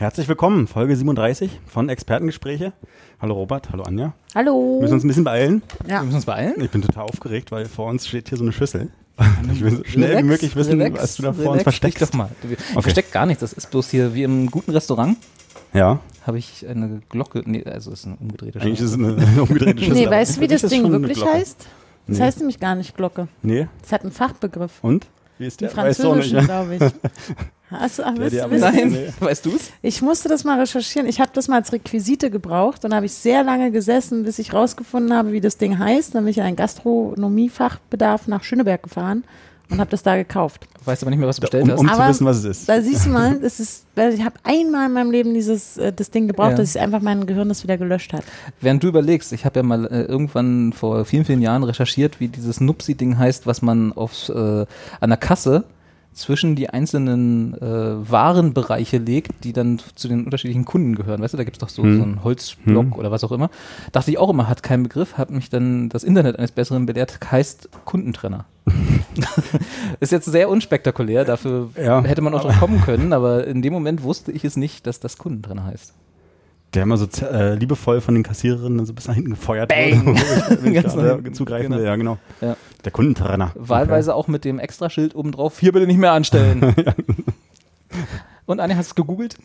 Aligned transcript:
Herzlich 0.00 0.28
willkommen, 0.28 0.66
Folge 0.66 0.96
37 0.96 1.60
von 1.66 1.90
Expertengespräche. 1.90 2.72
Hallo 3.20 3.34
Robert, 3.34 3.68
hallo 3.70 3.82
Anja. 3.82 4.14
Hallo. 4.34 4.76
Wir 4.76 4.82
müssen 4.84 4.94
uns 4.94 5.04
ein 5.04 5.08
bisschen 5.08 5.24
beeilen. 5.24 5.62
Ja. 5.86 5.98
Wir 6.00 6.04
müssen 6.04 6.14
uns 6.16 6.24
beeilen. 6.24 6.54
Ich 6.58 6.70
bin 6.70 6.80
total 6.80 7.04
aufgeregt, 7.04 7.52
weil 7.52 7.66
vor 7.66 7.90
uns 7.90 8.08
steht 8.08 8.30
hier 8.30 8.38
so 8.38 8.44
eine 8.44 8.52
Schüssel. 8.52 8.88
Ich 9.52 9.60
will 9.60 9.76
so 9.76 9.84
schnell 9.84 10.04
Relax, 10.08 10.22
wie 10.24 10.28
möglich 10.28 10.56
wissen, 10.56 10.80
relax, 10.80 11.02
was 11.02 11.16
du 11.16 11.22
da 11.24 11.32
vor 11.34 11.40
relax 11.42 11.54
uns 11.56 11.62
versteckst. 11.64 12.00
Doch 12.02 12.12
mal. 12.14 12.30
Ich 12.42 12.50
Okay. 12.70 12.80
versteck 12.82 13.12
gar 13.12 13.26
nichts. 13.26 13.42
Das 13.42 13.52
ist 13.52 13.70
bloß 13.70 13.90
hier 13.90 14.14
wie 14.14 14.22
im 14.22 14.50
guten 14.50 14.70
Restaurant. 14.70 15.18
Ja, 15.74 16.00
Habe 16.26 16.38
ich 16.38 16.66
eine 16.66 17.02
Glocke. 17.10 17.42
Nee, 17.44 17.64
also 17.66 17.90
ist 17.92 18.06
eine 18.06 18.16
umgedrehte 18.16 18.58
eigentlich 18.60 18.80
ist 18.80 18.92
es 18.92 18.94
eine, 18.94 19.16
eine 19.16 19.42
umgedrehte 19.42 19.78
Schüssel. 19.84 19.94
Nee, 20.06 20.10
weißt 20.10 20.38
du, 20.38 20.40
wie 20.40 20.46
das 20.48 20.62
Ding 20.62 20.90
wirklich 20.90 21.22
heißt? 21.22 21.66
Das 22.06 22.18
Nee. 22.18 22.24
heißt 22.24 22.38
nämlich 22.38 22.58
gar 22.58 22.74
nicht 22.74 22.96
Glocke. 22.96 23.28
Nee, 23.42 23.68
Das 23.82 23.92
hat 23.92 24.00
einen 24.02 24.12
Fachbegriff. 24.12 24.78
und? 24.82 25.06
Wie 25.36 25.46
ist 25.46 25.60
Die 25.60 25.66
der? 25.66 25.84
Nicht, 25.84 25.96
französischen, 26.00 26.44
glaube 26.46 26.76
ich. 26.76 26.80
Hast 27.70 27.98
du, 28.00 28.02
ach, 28.04 28.14
wisst, 28.16 28.36
wisst, 28.50 28.60
Nein, 28.64 28.90
Nee. 28.90 29.06
weißt 29.20 29.46
du's? 29.46 29.70
ich 29.80 30.02
musste 30.02 30.28
das 30.28 30.42
mal 30.44 30.58
recherchieren. 30.58 31.08
Ich 31.08 31.20
habe 31.20 31.30
das 31.32 31.46
mal 31.48 31.56
als 31.56 31.72
Requisite 31.72 32.30
gebraucht 32.30 32.84
und 32.84 32.92
habe 32.94 33.06
ich 33.06 33.12
sehr 33.12 33.44
lange 33.44 33.70
gesessen, 33.70 34.24
bis 34.24 34.38
ich 34.40 34.52
rausgefunden 34.52 35.16
habe, 35.16 35.32
wie 35.32 35.40
das 35.40 35.56
Ding 35.56 35.78
heißt. 35.78 36.14
Dann 36.14 36.24
bin 36.24 36.30
ich 36.32 36.38
in 36.38 36.42
einen 36.44 36.56
Gastronomiefachbedarf 36.56 38.26
nach 38.28 38.42
Schöneberg 38.42 38.82
gefahren 38.82 39.24
und 39.70 39.78
habe 39.78 39.90
das 39.90 40.02
da 40.02 40.16
gekauft. 40.16 40.66
Weißt 40.84 41.02
aber 41.02 41.10
nicht 41.10 41.20
mehr, 41.20 41.28
was 41.28 41.36
du 41.36 41.42
bestellt 41.42 41.64
Um, 41.64 41.70
hast. 41.70 41.80
um 41.80 41.86
zu 41.86 41.92
Aber- 41.94 42.08
wissen, 42.08 42.26
was 42.26 42.38
es 42.38 42.44
ist. 42.44 42.68
Da 42.68 42.80
siehst 42.82 43.06
du 43.06 43.10
mal, 43.10 43.38
das 43.38 43.60
ist, 43.60 43.84
weil 43.94 44.12
ich 44.14 44.24
habe 44.24 44.34
einmal 44.42 44.86
in 44.86 44.92
meinem 44.94 45.10
Leben 45.12 45.32
dieses 45.34 45.76
äh, 45.76 45.92
das 45.92 46.10
Ding 46.10 46.26
gebraucht, 46.26 46.52
Ja. 46.52 46.56
dass 46.56 46.74
ich 46.74 46.80
einfach 46.80 47.00
mein 47.02 47.24
Gehirn 47.26 47.48
das 47.48 47.62
wieder 47.62 47.76
gelöscht 47.78 48.12
hat. 48.12 48.24
Während 48.60 48.82
du 48.82 48.88
überlegst, 48.88 49.32
ich 49.32 49.44
habe 49.44 49.60
ja 49.60 49.62
mal 49.62 49.84
äh, 49.86 50.02
irgendwann 50.02 50.72
vor 50.72 51.04
vielen, 51.04 51.24
vielen 51.24 51.42
Jahren 51.42 51.62
recherchiert, 51.62 52.18
wie 52.18 52.28
dieses 52.28 52.60
Nupsi-Ding 52.60 53.16
heißt, 53.18 53.46
was 53.46 53.62
man 53.62 53.92
aufs, 53.92 54.28
äh, 54.28 54.66
an 55.00 55.10
der 55.10 55.18
Kasse 55.18 55.64
zwischen 56.12 56.56
die 56.56 56.68
einzelnen 56.68 57.54
äh, 57.54 58.10
Warenbereiche 58.10 58.98
legt, 58.98 59.44
die 59.44 59.52
dann 59.52 59.80
zu 59.94 60.08
den 60.08 60.24
unterschiedlichen 60.24 60.64
Kunden 60.64 60.94
gehören. 60.94 61.22
Weißt 61.22 61.34
du, 61.34 61.38
da 61.38 61.44
gibt's 61.44 61.58
doch 61.60 61.68
so, 61.68 61.82
Hm. 61.82 61.96
so 61.96 62.02
einen 62.02 62.24
Holzblock 62.24 62.84
Hm. 62.86 62.92
oder 62.94 63.10
was 63.10 63.24
auch 63.24 63.32
immer. 63.32 63.48
Dachte 63.92 64.10
ich 64.10 64.18
auch 64.18 64.28
immer, 64.28 64.48
hat 64.48 64.62
keinen 64.62 64.82
Begriff, 64.82 65.16
hat 65.16 65.30
mich 65.30 65.50
dann 65.50 65.88
das 65.88 66.02
Internet 66.04 66.36
eines 66.38 66.52
Besseren 66.52 66.86
belehrt, 66.86 67.18
heißt 67.30 67.68
Kundentrenner. 67.84 68.44
ist 70.00 70.12
jetzt 70.12 70.26
sehr 70.26 70.48
unspektakulär, 70.48 71.24
dafür 71.24 71.70
Ja, 71.82 72.02
hätte 72.02 72.22
man 72.22 72.34
auch 72.34 72.42
drauf 72.42 72.58
kommen 72.58 72.80
können, 72.82 73.12
aber 73.12 73.46
in 73.46 73.62
dem 73.62 73.72
Moment 73.72 74.02
wusste 74.02 74.32
ich 74.32 74.44
es 74.44 74.56
nicht, 74.56 74.86
dass 74.86 75.00
das 75.00 75.16
Kundentrenner 75.18 75.64
heißt. 75.64 75.94
Der 76.74 76.84
immer 76.84 76.96
so 76.96 77.06
äh, 77.26 77.54
liebevoll 77.56 78.00
von 78.00 78.14
den 78.14 78.22
Kassiererinnen 78.22 78.86
so 78.86 78.92
bis 78.92 79.08
nach 79.08 79.14
hinten 79.14 79.30
gefeuert 79.30 79.70
Bang! 79.70 80.06
wurde. 80.06 80.72
Ganz 81.22 81.36
zugreifen 81.36 81.72
genau. 81.72 81.82
ja 81.82 81.96
genau. 81.96 82.18
Ja. 82.40 82.56
Der 82.84 82.92
Kundentrenner. 82.92 83.52
Wahlweise 83.54 84.14
auch 84.14 84.26
mit 84.28 84.44
dem 84.44 84.58
Extraschild 84.58 85.14
oben 85.14 85.32
drauf, 85.32 85.58
hier 85.60 85.72
bitte 85.72 85.86
nicht 85.86 85.98
mehr 85.98 86.12
anstellen. 86.12 86.74
Und 88.46 88.60
Anja, 88.60 88.76
hast 88.76 88.88
du 88.88 88.90
es 88.92 88.94
gegoogelt? 88.94 89.36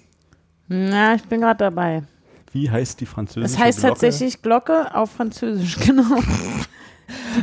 Na, 0.67 1.15
ich 1.15 1.23
bin 1.23 1.41
gerade 1.41 1.57
dabei. 1.57 1.97
Okay. 1.97 2.05
Wie 2.53 2.69
heißt 2.71 2.99
die 3.01 3.05
französische 3.05 3.53
Es 3.53 3.59
heißt 3.59 3.79
Glocke? 3.79 3.93
tatsächlich 3.93 4.41
Glocke 4.41 4.95
auf 4.95 5.11
Französisch, 5.11 5.77
genau. 5.85 6.19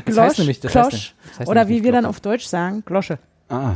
Das 0.07 0.17
heißt 0.19 0.39
nämlich- 0.39 0.61
das 0.61 0.75
heißt 0.75 0.93
nicht- 0.93 1.15
das 1.31 1.41
heißt 1.41 1.49
Oder 1.51 1.69
wie 1.69 1.85
wir 1.85 1.93
dann 1.93 2.01
Glocke. 2.03 2.09
auf 2.11 2.21
Deutsch 2.21 2.47
sagen, 2.47 2.83
Glosche. 2.87 3.19
Ah. 3.49 3.75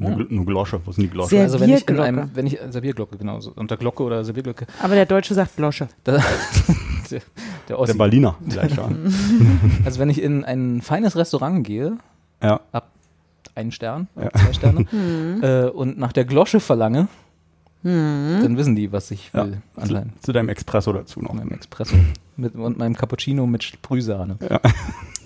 Eine, 0.00 0.16
Gl- 0.16 0.30
eine 0.30 0.44
Glosche. 0.44 0.80
Wo 0.84 0.92
sind 0.92 1.04
die 1.04 1.10
Glosche? 1.10 1.40
Also 1.40 1.60
wenn 1.60 1.70
ich 1.70 1.88
in 1.88 2.00
einem, 2.00 2.30
wenn 2.34 2.46
ich, 2.46 2.58
Servierglocke, 2.70 3.16
genau, 3.16 3.38
unter 3.54 3.76
Glocke 3.76 4.02
oder 4.02 4.24
Servierglocke, 4.24 4.66
Aber 4.82 4.94
der 4.94 5.06
Deutsche 5.06 5.32
sagt 5.34 5.56
Glosche. 5.56 5.88
der, 7.10 7.20
der 7.68 7.76
Der 7.76 7.78
Ossi. 7.78 7.96
Berliner. 7.96 8.36
Vielleicht, 8.48 8.76
ja. 8.76 8.88
Also 9.84 9.98
wenn 10.00 10.10
ich 10.10 10.20
in 10.22 10.44
ein 10.44 10.82
feines 10.82 11.16
Restaurant 11.16 11.64
gehe, 11.66 11.96
ja. 12.42 12.60
einen 13.54 13.72
Stern, 13.72 14.08
Ja. 14.16 14.30
zwei 14.32 14.52
Sterne, 14.52 14.86
Hm. 14.90 15.42
äh, 15.42 15.64
und 15.68 15.98
nach 15.98 16.12
der 16.12 16.24
Glosche 16.24 16.60
verlange, 16.60 17.08
dann 17.82 18.56
wissen 18.56 18.74
die, 18.74 18.90
was 18.90 19.12
ich 19.12 19.30
ja. 19.32 19.44
will, 19.46 19.58
Zu, 19.74 19.80
anscheinend. 19.80 20.22
zu 20.24 20.32
deinem 20.32 20.48
Espresso 20.48 20.92
dazu 20.92 21.20
noch. 21.20 21.32
Meinem 21.34 21.52
Espresso 21.52 21.94
mit, 22.36 22.56
und 22.56 22.78
meinem 22.78 22.96
Cappuccino 22.96 23.46
mit 23.46 23.62
Sprühsahne. 23.62 24.38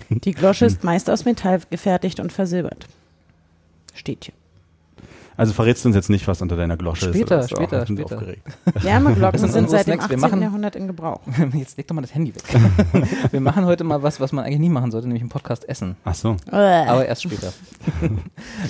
Die 0.09 0.33
Glosche 0.33 0.65
ist 0.65 0.83
meist 0.83 1.09
aus 1.09 1.25
Metall 1.25 1.61
gefertigt 1.71 2.19
und 2.19 2.31
versilbert. 2.31 2.85
Steht 3.95 4.25
hier. 4.25 4.33
Also 5.37 5.53
verrätst 5.53 5.83
du 5.85 5.89
uns 5.89 5.95
jetzt 5.95 6.09
nicht, 6.09 6.27
was 6.27 6.41
unter 6.41 6.55
deiner 6.55 6.77
Glosche 6.77 7.07
ist? 7.09 7.15
Später, 7.15 7.35
oder 7.35 7.43
was? 7.43 7.49
später, 7.49 7.81
Ich 7.81 7.87
bin 7.87 7.97
später. 7.97 8.15
aufgeregt. 8.17 8.47
Wärmeglocken 8.83 9.39
sind 9.49 9.69
seit 9.69 9.87
dem 9.87 9.93
Snacks. 9.95 10.09
Wir 10.09 10.17
18. 10.17 10.19
machen- 10.19 10.41
Jahrhundert 10.41 10.75
in 10.75 10.87
Gebrauch. 10.87 11.21
Jetzt 11.53 11.77
leg 11.77 11.87
doch 11.87 11.95
mal 11.95 12.01
das 12.01 12.13
Handy 12.13 12.33
weg. 12.35 12.43
Wir 13.31 13.41
machen 13.41 13.65
heute 13.65 13.83
mal 13.83 14.03
was, 14.03 14.19
was 14.19 14.31
man 14.33 14.45
eigentlich 14.45 14.59
nie 14.59 14.69
machen 14.69 14.91
sollte, 14.91 15.07
nämlich 15.07 15.23
im 15.23 15.29
Podcast 15.29 15.67
essen. 15.67 15.95
Ach 16.03 16.15
so. 16.15 16.35
Aber 16.51 17.05
erst 17.05 17.23
später. 17.23 17.53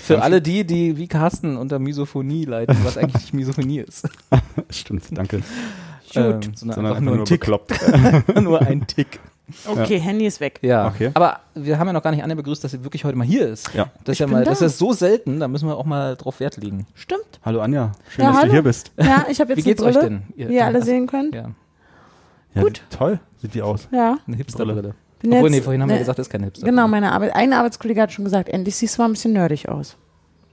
Für 0.04 0.22
alle 0.22 0.42
die, 0.42 0.66
die 0.66 0.98
wie 0.98 1.08
Carsten 1.08 1.58
unter 1.58 1.80
Misophonie 1.80 2.46
leiden, 2.46 2.78
was 2.84 2.98
eigentlich 2.98 3.22
nicht 3.22 3.34
Misophonie 3.34 3.80
ist. 3.80 4.08
Stimmt, 4.70 5.04
danke. 5.12 5.38
Ähm, 5.38 5.44
sondern 6.14 6.56
Sondern 6.56 6.86
einfach 6.88 7.02
nur 7.02 7.18
ein 7.20 7.26
Tick. 7.26 7.48
nur 8.42 8.62
ein 8.62 8.86
Tick. 8.88 9.20
Okay, 9.68 10.00
Handy 10.00 10.26
ist 10.26 10.40
weg. 10.40 10.60
Ja. 10.62 10.88
Okay. 10.88 11.12
Aber 11.14 11.40
wir 11.56 11.78
haben 11.80 11.88
ja 11.88 11.94
noch 11.94 12.04
gar 12.04 12.12
nicht 12.12 12.24
Anne 12.24 12.36
begrüßt, 12.36 12.64
dass 12.64 12.72
sie 12.72 12.84
wirklich 12.84 13.04
heute 13.04 13.18
mal 13.18 13.26
hier 13.28 13.48
ist. 13.48 13.74
Ja. 13.74 13.90
Das 14.04 14.14
ist 14.14 14.20
ja 14.20 14.28
mal, 14.28 14.44
da. 14.44 14.50
das 14.52 14.62
ist 14.62 14.78
so 14.78 14.94
selten, 14.94 15.40
da 15.40 15.48
müssen 15.48 15.68
wir 15.68 15.78
auch 15.78 15.86
mal 15.86 16.16
drauf 16.16 16.40
Wert 16.40 16.58
legen. 16.58 16.86
Stimmt. 16.94 17.40
Hallo 17.44 17.62
Anja, 17.62 17.92
schön, 18.10 18.24
Ja, 18.26 18.30
dass 18.32 18.38
hallo. 18.40 18.48
du 18.48 18.54
hier 18.54 18.64
bist. 18.64 18.92
Ja, 18.98 19.26
ich 19.30 19.40
habe 19.40 19.54
jetzt 19.54 19.58
Wie 19.58 19.70
geht's 19.70 19.82
eine 19.82 19.90
euch 19.92 19.96
Brille, 19.98 20.10
denn? 20.10 20.22
Ihr- 20.36 20.50
wie 20.50 20.56
ihr 20.56 20.66
alle 20.66 20.76
also- 20.80 20.86
sehen 20.86 21.08
könnt. 21.08 21.36
Ja, 21.36 21.52
Ja, 22.54 22.62
Gut. 22.64 22.82
Toll, 22.90 23.20
sieht 23.42 23.54
die 23.54 23.62
aus. 23.62 23.88
Ja. 23.92 24.18
eine 24.28 24.36
Hipsterbrille. 24.36 24.94
Obwohl, 25.24 25.34
jetzt- 25.40 25.52
nee, 25.52 25.62
vorhin 25.62 25.82
haben 25.82 25.90
wir 25.90 25.94
ne, 25.96 26.00
gesagt, 26.00 26.20
das 26.20 26.28
ist 26.28 26.32
keine 26.32 26.46
Hipster. 26.46 26.66
Genau, 26.66 26.88
meine 26.88 27.12
Arbeit, 27.12 27.36
ein 27.36 27.54
Arbeitskollege 27.54 28.02
hat 28.02 28.12
schon 28.12 28.26
gesagt, 28.26 28.50
endlich 28.50 28.76
siehst 28.76 28.98
du 28.98 29.02
mal 29.04 29.08
ein 29.10 29.12
bisschen 29.14 29.34
nerdig 29.34 29.70
aus. 29.70 29.96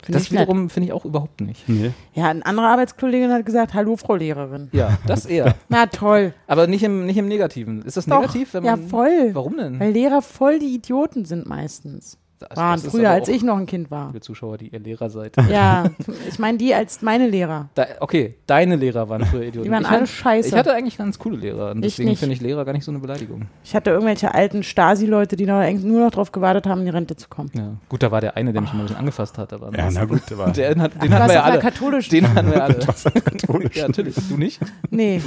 Finde 0.02 0.18
Das 0.18 0.30
wiederum 0.30 0.70
finde 0.70 0.88
ich 0.88 0.92
auch 0.92 1.04
überhaupt 1.04 1.40
nicht. 1.40 1.68
Nee. 1.68 1.92
Ja, 2.14 2.28
ein 2.28 2.42
anderer 2.42 2.68
Arbeitskollegin 2.68 3.32
hat 3.32 3.44
gesagt, 3.44 3.74
hallo 3.74 3.96
Frau 3.96 4.14
Lehrerin. 4.14 4.68
Ja, 4.72 4.98
das 5.06 5.26
eher. 5.26 5.54
Na 5.68 5.86
toll. 5.86 6.34
Aber 6.46 6.66
nicht 6.66 6.82
im, 6.84 7.04
nicht 7.04 7.16
im 7.16 7.28
Negativen. 7.28 7.82
Ist 7.82 7.96
das 7.96 8.06
Doch, 8.06 8.20
negativ, 8.20 8.54
wenn 8.54 8.64
ja, 8.64 8.76
man. 8.76 8.88
voll. 8.88 9.30
Warum 9.32 9.56
denn? 9.56 9.80
Weil 9.80 9.92
Lehrer 9.92 10.22
voll 10.22 10.58
die 10.60 10.74
Idioten 10.74 11.24
sind 11.24 11.46
meistens. 11.46 12.16
Das- 12.38 12.56
Waren 12.56 12.80
das 12.80 12.90
früher, 12.92 13.10
als 13.10 13.28
ich 13.28 13.42
noch 13.42 13.56
ein 13.58 13.66
Kind 13.66 13.90
war. 13.90 14.06
Liebe 14.08 14.20
Zuschauer, 14.20 14.58
die 14.58 14.68
ihr 14.68 14.78
Lehrer 14.78 15.10
seid. 15.10 15.34
Ja, 15.50 15.90
ich 16.28 16.38
meine 16.38 16.56
die 16.58 16.72
als 16.72 17.02
meine 17.02 17.26
Lehrer. 17.26 17.68
Da, 17.74 17.86
okay, 18.00 18.36
deine 18.46 18.76
Lehrer 18.76 19.08
waren 19.08 19.24
früher 19.26 19.42
Idioten. 19.42 19.64
Die 19.64 19.70
waren 19.72 19.82
ich 19.82 19.88
alle 19.88 19.96
hatte- 20.02 20.06
scheiße. 20.06 20.48
Ich 20.48 20.54
hatte 20.54 20.72
eigentlich 20.72 20.96
ganz 20.98 21.18
coole 21.18 21.36
Lehrer. 21.36 21.72
Und 21.72 21.78
Ich 21.84 21.92
deswegen 21.94 22.10
nicht. 22.10 22.20
finde 22.20 22.34
ich 22.34 22.40
Lehrer 22.40 22.64
gar 22.64 22.72
nicht 22.72 22.84
so 22.84 22.92
eine 22.92 23.00
Beleidigung. 23.00 23.46
Ich 23.64 23.74
hatte 23.74 23.90
irgendwelche 23.90 24.32
alten 24.34 24.62
Stasi-Leute, 24.62 25.34
die 25.36 25.46
noch, 25.46 25.68
nur 25.82 26.04
noch 26.04 26.10
darauf 26.10 26.30
gewartet 26.30 26.66
haben, 26.66 26.80
in 26.80 26.84
die 26.86 26.92
Rente 26.92 27.16
zu 27.16 27.28
kommen. 27.28 27.50
Ja. 27.54 27.72
Gut, 27.88 28.02
da 28.02 28.10
war 28.12 28.20
der 28.20 28.36
eine, 28.36 28.52
der 28.52 28.62
mich 28.62 28.70
immer 28.72 28.82
ein 28.82 28.86
bisschen 28.86 28.98
angefasst 29.00 29.36
hat. 29.36 29.52
Aber 29.52 29.76
Ja, 29.76 29.88
na 29.90 30.04
gut, 30.04 30.22
aber 30.30 30.50
Den, 30.52 30.80
hat, 30.80 30.92
den 31.02 31.12
hatten 31.14 31.28
wir 31.28 31.34
ja 31.34 31.42
alle. 31.42 31.58
katholischen. 31.58 32.10
Den 32.10 32.34
hatten 32.34 32.50
wir 32.52 32.62
alle. 32.62 32.74
katholisch. 32.76 33.76
ja, 33.76 33.88
natürlich. 33.88 34.14
Du 34.28 34.36
nicht? 34.36 34.60
Nee. 34.90 35.20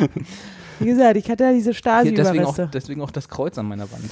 Wie 0.79 0.85
gesagt, 0.85 1.17
ich 1.17 1.29
hatte 1.29 1.43
ja 1.43 1.51
diese 1.51 1.71
Hier, 1.71 1.81
deswegen, 1.81 2.45
auch, 2.45 2.53
Stasi-Überreste. 2.53 2.69
deswegen 2.73 3.01
auch 3.01 3.11
das 3.11 3.27
Kreuz 3.27 3.57
an 3.57 3.67
meiner 3.67 3.91
Wand. 3.91 4.09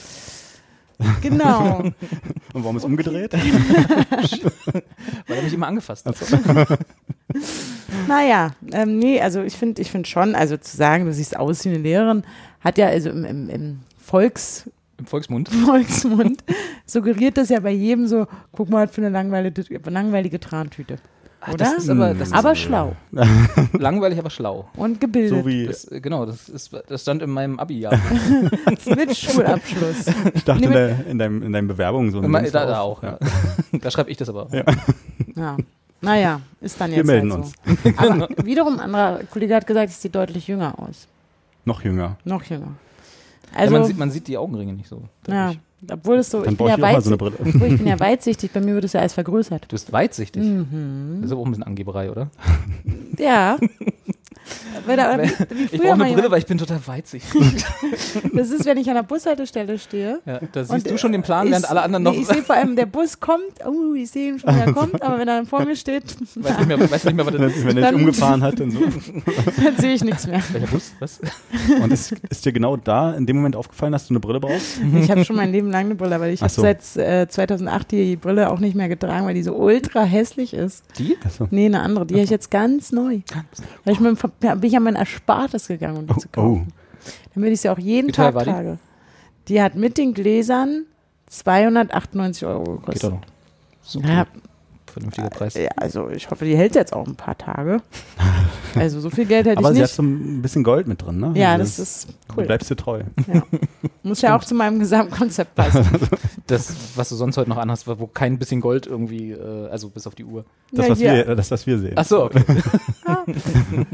Genau. 1.22 1.80
Und 2.54 2.64
warum 2.64 2.78
ist 2.78 2.84
umgedreht? 2.84 3.34
Weil 5.28 5.38
er 5.38 5.44
mich 5.44 5.54
immer 5.54 5.68
angefasst 5.68 6.06
hat. 6.06 6.16
Naja, 8.08 8.52
ähm, 8.72 8.98
nee, 8.98 9.22
also 9.22 9.44
ich 9.44 9.56
finde 9.56 9.82
ich 9.82 9.92
find 9.92 10.08
schon, 10.08 10.34
also 10.34 10.58
zu 10.58 10.76
sagen, 10.76 11.06
du 11.06 11.14
siehst 11.14 11.38
aus 11.38 11.64
wie 11.64 11.70
eine 11.70 11.78
Lehrerin, 11.78 12.24
hat 12.60 12.80
ja 12.80 12.88
also 12.88 13.12
im, 13.12 13.24
im, 13.24 13.50
im 13.50 13.80
Volks, 14.00 14.68
Im 14.98 15.06
Volksmund. 15.06 15.50
Volksmund 15.50 16.44
suggeriert 16.88 17.38
das 17.38 17.50
ja 17.50 17.60
bei 17.60 17.72
jedem 17.72 18.08
so, 18.08 18.26
guck 18.52 18.70
mal, 18.70 18.88
für 18.88 19.02
eine 19.02 19.10
langweilige, 19.10 19.64
langweilige 19.86 20.40
Trantüte. 20.40 20.98
Ach, 21.42 21.48
Oder? 21.54 21.58
Das 21.58 21.74
ist 21.76 21.90
aber, 21.90 22.14
das 22.14 22.28
ist 22.30 22.34
Aber 22.34 22.54
schlau 22.54 22.94
langweilig, 23.74 24.20
aber 24.20 24.30
schlau. 24.30 24.68
und 24.76 25.00
gebildet. 25.00 25.30
So 25.40 25.48
wie, 25.48 25.68
Das, 25.68 25.86
äh, 25.90 26.02
genau, 26.02 26.26
das, 26.26 26.50
ist, 26.50 26.72
das 26.88 27.02
stand 27.02 27.22
in 27.22 27.30
meinem 27.30 27.60
Abi-Jahr. 27.60 27.94
mit 28.96 29.16
Schulabschluss. 29.16 30.08
ich 30.34 30.44
dachte 30.44 30.60
Nee, 30.60 30.66
in, 30.68 30.72
der, 30.74 31.06
in, 31.08 31.20
deinem, 31.20 31.44
in 31.44 31.54
deinen 31.54 31.68
Bewerbungen 31.70 32.12
so 32.12 32.20
ein 32.20 32.32
da, 32.32 32.42
da 32.66 32.82
auch, 32.82 33.02
ja. 33.04 33.18
Da 33.72 33.90
schreibe 33.90 34.10
ich 34.12 34.18
das 34.18 34.28
aber. 34.30 34.48
Ja. 34.52 34.64
Ja. 35.36 35.58
Naja, 36.02 36.42
ist 36.62 36.80
dann 36.80 36.92
Wir 36.92 36.98
jetzt 36.98 37.08
melden 37.08 37.32
halt 37.32 37.44
uns. 37.44 37.54
so. 37.84 37.90
Aber 37.98 38.28
wiederum, 38.46 38.74
ein 38.76 38.80
anderer 38.82 39.20
Kollege 39.32 39.56
hat 39.56 39.68
gesagt, 39.68 39.90
es 39.92 40.02
sieht 40.02 40.16
deutlich 40.16 40.48
jünger 40.48 40.78
aus. 40.80 41.08
Noch 41.66 41.84
jünger. 41.84 42.18
Noch 42.26 42.44
jünger. 42.44 42.68
ja, 43.54 43.60
Also, 43.60 43.74
man, 43.74 43.86
sieht, 43.86 43.98
man 43.98 44.12
sieht 44.12 44.28
die 44.28 44.38
Augenringe 44.38 44.74
nicht 44.74 44.88
so. 44.90 45.04
ja, 45.28 45.54
obwohl 45.92 46.18
es 46.18 46.30
so, 46.30 46.42
Dann 46.42 46.54
ich 46.54 46.58
bin, 46.58 46.68
ja 46.68 46.76
ich 46.76 46.80
so 46.80 46.86
eine 46.86 46.94
weitsichtig, 46.96 47.18
Brille. 47.18 47.36
obwohl 47.56 47.68
ich 47.68 47.78
bin 47.78 47.88
ja 47.88 48.00
weitsichtig, 48.00 48.52
bei 48.52 48.60
mir 48.62 48.76
wird 48.76 48.84
es 48.86 48.94
ja 48.94 49.00
alles 49.00 49.14
vergrößert. 49.14 49.64
Du 49.64 49.68
bist 49.70 49.92
weitsichtig. 49.92 50.44
Mhm. 50.44 51.18
Das 51.22 51.28
ist 51.28 51.32
aber 51.32 51.42
auch 51.42 51.46
ein 51.46 51.52
bisschen 51.52 51.64
Angeberei, 51.64 52.12
oder? 52.12 52.30
Ja. 53.18 53.58
Weil 54.86 54.98
wie 54.98 55.64
Ich 55.72 55.82
brauche 55.82 55.94
eine 55.94 56.14
Brille, 56.14 56.32
weil 56.32 56.40
ich 56.40 56.46
bin 56.46 56.58
total 56.58 56.80
weitsichtig. 56.86 57.42
das 58.34 58.50
ist, 58.50 58.66
wenn 58.66 58.78
ich 58.78 58.88
an 58.90 58.96
der 58.96 59.04
Bushaltestelle 59.04 59.78
stehe. 59.78 60.20
ja, 60.26 60.40
da 60.52 60.64
siehst 60.64 60.72
Und, 60.86 60.92
du 60.92 60.98
schon 60.98 61.12
den 61.12 61.22
Plan, 61.22 61.46
ich- 61.48 61.52
während 61.52 61.70
alle 61.70 61.82
anderen 61.82 62.04
noch 62.04 62.12
Nee, 62.14 62.20
ich 62.22 62.28
sehe 62.28 62.44
vor 62.44 62.56
allem, 62.56 62.76
der 62.76 62.86
Bus 62.86 63.20
kommt, 63.20 63.44
oh, 63.66 63.94
ich 63.94 64.10
sehe 64.12 64.30
ihn 64.34 64.40
schon, 64.40 64.56
wie 64.56 64.60
er 64.60 64.74
kommt, 64.74 65.02
aber 65.02 65.20
wenn 65.20 65.28
er 65.28 65.38
dann 65.38 65.46
vor 65.46 65.64
mir 65.66 65.76
steht, 65.76 66.04
weiß 66.36 66.58
nicht 66.60 66.68
mehr, 66.68 66.80
weiß 66.92 67.04
nicht 67.06 67.16
mehr 67.16 67.26
was 67.26 67.34
das 67.36 67.56
ist. 67.56 67.66
Wenn 67.66 67.78
er 67.78 67.92
dich 67.92 68.00
umgefahren 68.00 68.42
hat 68.44 68.60
und 68.62 68.72
so. 68.72 68.80
dann 69.64 69.78
sehe 69.78 69.94
ich 69.94 70.04
nichts 70.04 70.28
mehr. 70.28 70.42
Welcher 70.52 70.68
Bus? 70.68 70.92
Was? 71.00 71.20
Und 71.82 71.92
ist, 71.94 72.14
ist 72.30 72.46
dir 72.46 72.52
genau 72.52 72.78
da 72.78 73.14
in 73.14 73.26
dem 73.26 73.38
Moment 73.38 73.56
aufgefallen, 73.56 73.92
dass 73.92 74.08
du 74.08 74.14
eine 74.14 74.20
Brille 74.20 74.40
brauchst? 74.40 74.80
Ich 75.02 75.10
habe 75.12 75.24
schon 75.26 75.36
mein 75.36 75.52
Leben 75.52 75.70
lang 75.72 75.86
eine 75.86 75.96
Brille, 75.96 76.16
aber 76.16 76.28
ich 76.30 76.42
habe 76.42 76.52
so. 76.52 76.62
seit 76.62 76.80
äh, 76.98 77.28
2008 77.28 77.92
die 77.92 78.16
Brille 78.16 78.50
auch 78.50 78.60
nicht 78.60 78.76
mehr 78.76 78.90
getragen, 78.90 79.26
weil 79.26 79.34
die 79.34 79.44
so 79.44 79.54
ultra 79.56 80.04
hässlich 80.04 80.54
ist. 80.54 80.84
Die? 80.98 81.18
Achso. 81.24 81.48
Nee, 81.52 81.66
eine 81.66 81.82
andere. 81.82 82.06
Die 82.06 82.16
habe 82.16 82.24
ich 82.24 82.30
jetzt 82.30 82.52
ganz 82.52 82.92
neu. 82.92 83.20
Da 83.86 83.92
ich 83.92 84.00
mit, 84.00 84.22
dem- 84.22 84.32
da 84.39 84.39
bin 84.40 84.64
ich 84.64 84.76
an 84.76 84.84
mein 84.84 84.96
Erspartes 84.96 85.68
gegangen, 85.68 85.98
um 85.98 86.08
die 86.08 86.16
zu 86.18 86.28
Oh, 86.30 86.32
kaufen. 86.32 86.74
Damit 87.34 87.54
ich 87.54 87.62
sie 87.62 87.70
auch 87.70 87.80
jeden 87.80 88.08
Wie 88.08 88.12
Tag 88.12 88.34
war 88.36 88.44
die? 88.46 88.52
trage. 88.52 88.78
Die 89.48 89.62
hat 89.62 89.76
mit 89.76 89.98
den 89.98 90.14
Gläsern 90.14 90.86
298 91.28 92.46
Euro 92.46 92.64
Geht 92.64 92.80
gekostet. 92.86 93.04
doch 93.04 93.12
noch. 93.12 93.22
Super. 93.82 94.08
Ja, 94.10 94.26
Vernünftiger 94.90 95.30
Preis. 95.30 95.54
ja, 95.56 95.70
also 95.76 96.10
ich 96.10 96.30
hoffe, 96.30 96.46
die 96.46 96.56
hält 96.58 96.76
jetzt 96.76 96.94
auch 96.94 97.08
ein 97.08 97.16
paar 97.16 97.38
Tage. 97.38 97.82
Also 98.76 99.00
so 99.00 99.10
viel 99.10 99.26
Geld 99.26 99.48
hätte 99.48 99.58
Aber 99.58 99.70
ich 99.70 99.78
sie 99.78 99.82
hat 99.82 99.90
nicht. 99.90 99.96
so 99.96 100.04
ein 100.04 100.44
bisschen 100.44 100.64
Gold 100.64 100.86
mit 100.88 101.02
drin, 101.04 101.20
ne? 101.20 101.32
Ja, 101.34 101.54
Also 101.54 101.64
das 101.64 101.80
ist 101.80 102.08
Du 102.28 102.36
cool. 102.38 102.46
bleibst 102.46 102.70
dir 102.70 102.76
treu. 102.76 103.02
Muss 104.04 104.22
ja 104.22 104.38
auch 104.38 104.44
zu 104.44 104.54
meinem 104.54 104.78
Gesamtkonzept 104.80 105.56
passen. 105.56 105.86
Das, 106.46 106.74
was 106.96 107.10
du 107.10 107.16
sonst 107.16 107.38
heute 107.38 107.48
noch 107.50 107.58
anhast, 107.58 107.88
wo 107.88 108.08
kein 108.08 108.40
bisschen 108.40 108.60
Gold 108.60 108.88
irgendwie, 108.88 109.32
äh, 109.34 109.68
also 109.70 109.90
bis 109.90 110.08
auf 110.08 110.16
die 110.16 110.24
Uhr. 110.26 110.46
Das, 110.72 110.86
Ja, 110.88 110.92
was, 110.92 111.00
wir, 111.00 111.36
das 111.36 111.52
was 111.52 111.68
wir 111.68 111.78
sehen. 111.78 111.94
Ach 111.96 112.06
so, 112.06 112.24
okay. 112.26 112.44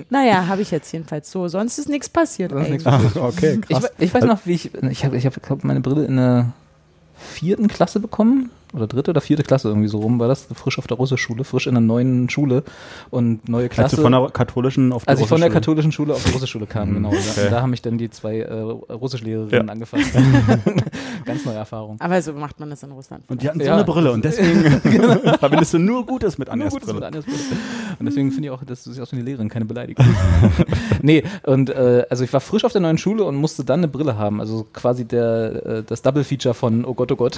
Naja, 0.09 0.47
habe 0.47 0.61
ich 0.61 0.71
jetzt 0.71 0.91
jedenfalls 0.91 1.29
so. 1.31 1.47
Sonst 1.47 1.77
ist 1.77 1.89
nichts 1.89 2.09
passiert. 2.09 2.51
Sonst 2.51 2.69
nichts 2.69 2.85
eigentlich. 2.85 3.11
Ach, 3.15 3.21
okay, 3.23 3.59
Ich, 3.61 3.67
krass. 3.75 3.83
we- 3.97 4.03
ich 4.05 4.13
weiß 4.13 4.23
noch, 4.25 4.39
wie 4.45 4.53
ich, 4.53 4.73
ich 4.73 5.05
habe, 5.05 5.17
ich 5.17 5.25
hab, 5.25 5.63
meine 5.63 5.81
Brille 5.81 6.05
in 6.05 6.15
der 6.17 6.53
vierten 7.17 7.67
Klasse 7.67 7.99
bekommen. 7.99 8.49
Oder 8.75 8.87
dritte 8.87 9.11
oder 9.11 9.21
vierte 9.21 9.43
Klasse 9.43 9.69
irgendwie 9.69 9.87
so 9.87 9.99
rum 9.99 10.19
war 10.19 10.27
das. 10.27 10.47
Frisch 10.53 10.77
auf 10.77 10.87
der 10.87 10.97
Russischschule, 10.97 11.43
frisch 11.43 11.67
in 11.67 11.77
einer 11.77 11.85
neuen 11.85 12.29
Schule 12.29 12.63
und 13.09 13.47
neue 13.49 13.65
Als 13.65 13.73
Klasse. 13.73 13.95
du 13.95 14.01
von 14.01 14.11
der 14.11 14.29
katholischen 14.29 14.91
auf 14.93 15.03
die 15.03 15.09
Als 15.09 15.21
ich 15.21 15.27
von 15.27 15.39
der 15.39 15.47
Russische- 15.49 15.53
katholischen 15.53 15.91
Schule 15.91 16.13
auf 16.13 16.23
die 16.23 16.31
Russischschule 16.31 16.65
kam, 16.65 16.89
Mhm, 16.89 16.93
genau. 16.95 17.07
Okay. 17.09 17.43
Und 17.45 17.51
Da 17.51 17.61
haben 17.61 17.69
mich 17.69 17.81
dann 17.81 17.97
die 17.97 18.09
zwei 18.09 18.39
äh, 18.39 18.53
Russischlehrerinnen 18.53 19.67
Ja. 19.67 19.71
angefasst. 19.71 20.11
Ganz 21.25 21.45
neue 21.45 21.55
Erfahrung. 21.55 21.95
Aber 21.99 22.21
so 22.21 22.33
macht 22.33 22.59
man 22.59 22.69
das 22.69 22.83
in 22.83 22.91
Russland. 22.91 23.23
Und 23.29 23.41
die 23.41 23.47
hatten 23.49 23.59
so 23.59 23.65
Ja. 23.65 23.75
eine 23.75 23.83
Brille 23.83 24.11
und 24.11 24.23
deswegen 24.25 24.81
verbindest 25.39 25.73
du 25.73 25.79
nur 25.79 26.05
Gutes 26.05 26.37
mit 26.37 26.49
Anjas 26.49 26.73
mit 26.73 26.83
Brille. 26.85 27.05
Anjas 27.07 27.25
Brille. 27.25 27.37
Und 27.99 28.05
deswegen 28.05 28.31
finde 28.31 28.47
ich 28.47 28.51
auch, 28.51 28.63
das 28.63 28.85
ist 28.87 28.99
aus 28.99 29.11
wie 29.11 29.15
eine 29.17 29.25
Lehrerin, 29.25 29.49
keine 29.49 29.65
Beleidigung. 29.65 30.05
nee, 31.01 31.23
und 31.43 31.69
äh, 31.69 32.05
also 32.09 32.23
ich 32.23 32.33
war 32.33 32.41
frisch 32.41 32.65
auf 32.65 32.71
der 32.73 32.81
neuen 32.81 32.97
Schule 32.97 33.23
und 33.23 33.35
musste 33.35 33.63
dann 33.63 33.79
eine 33.79 33.87
Brille 33.87 34.17
haben. 34.17 34.39
Also 34.41 34.65
quasi 34.73 35.05
der, 35.05 35.65
äh, 35.65 35.83
das 35.83 36.01
Double-Feature 36.01 36.53
von 36.53 36.85
Oh 36.85 36.93
Gott, 36.93 37.11
oh 37.11 37.15
Gott. 37.15 37.37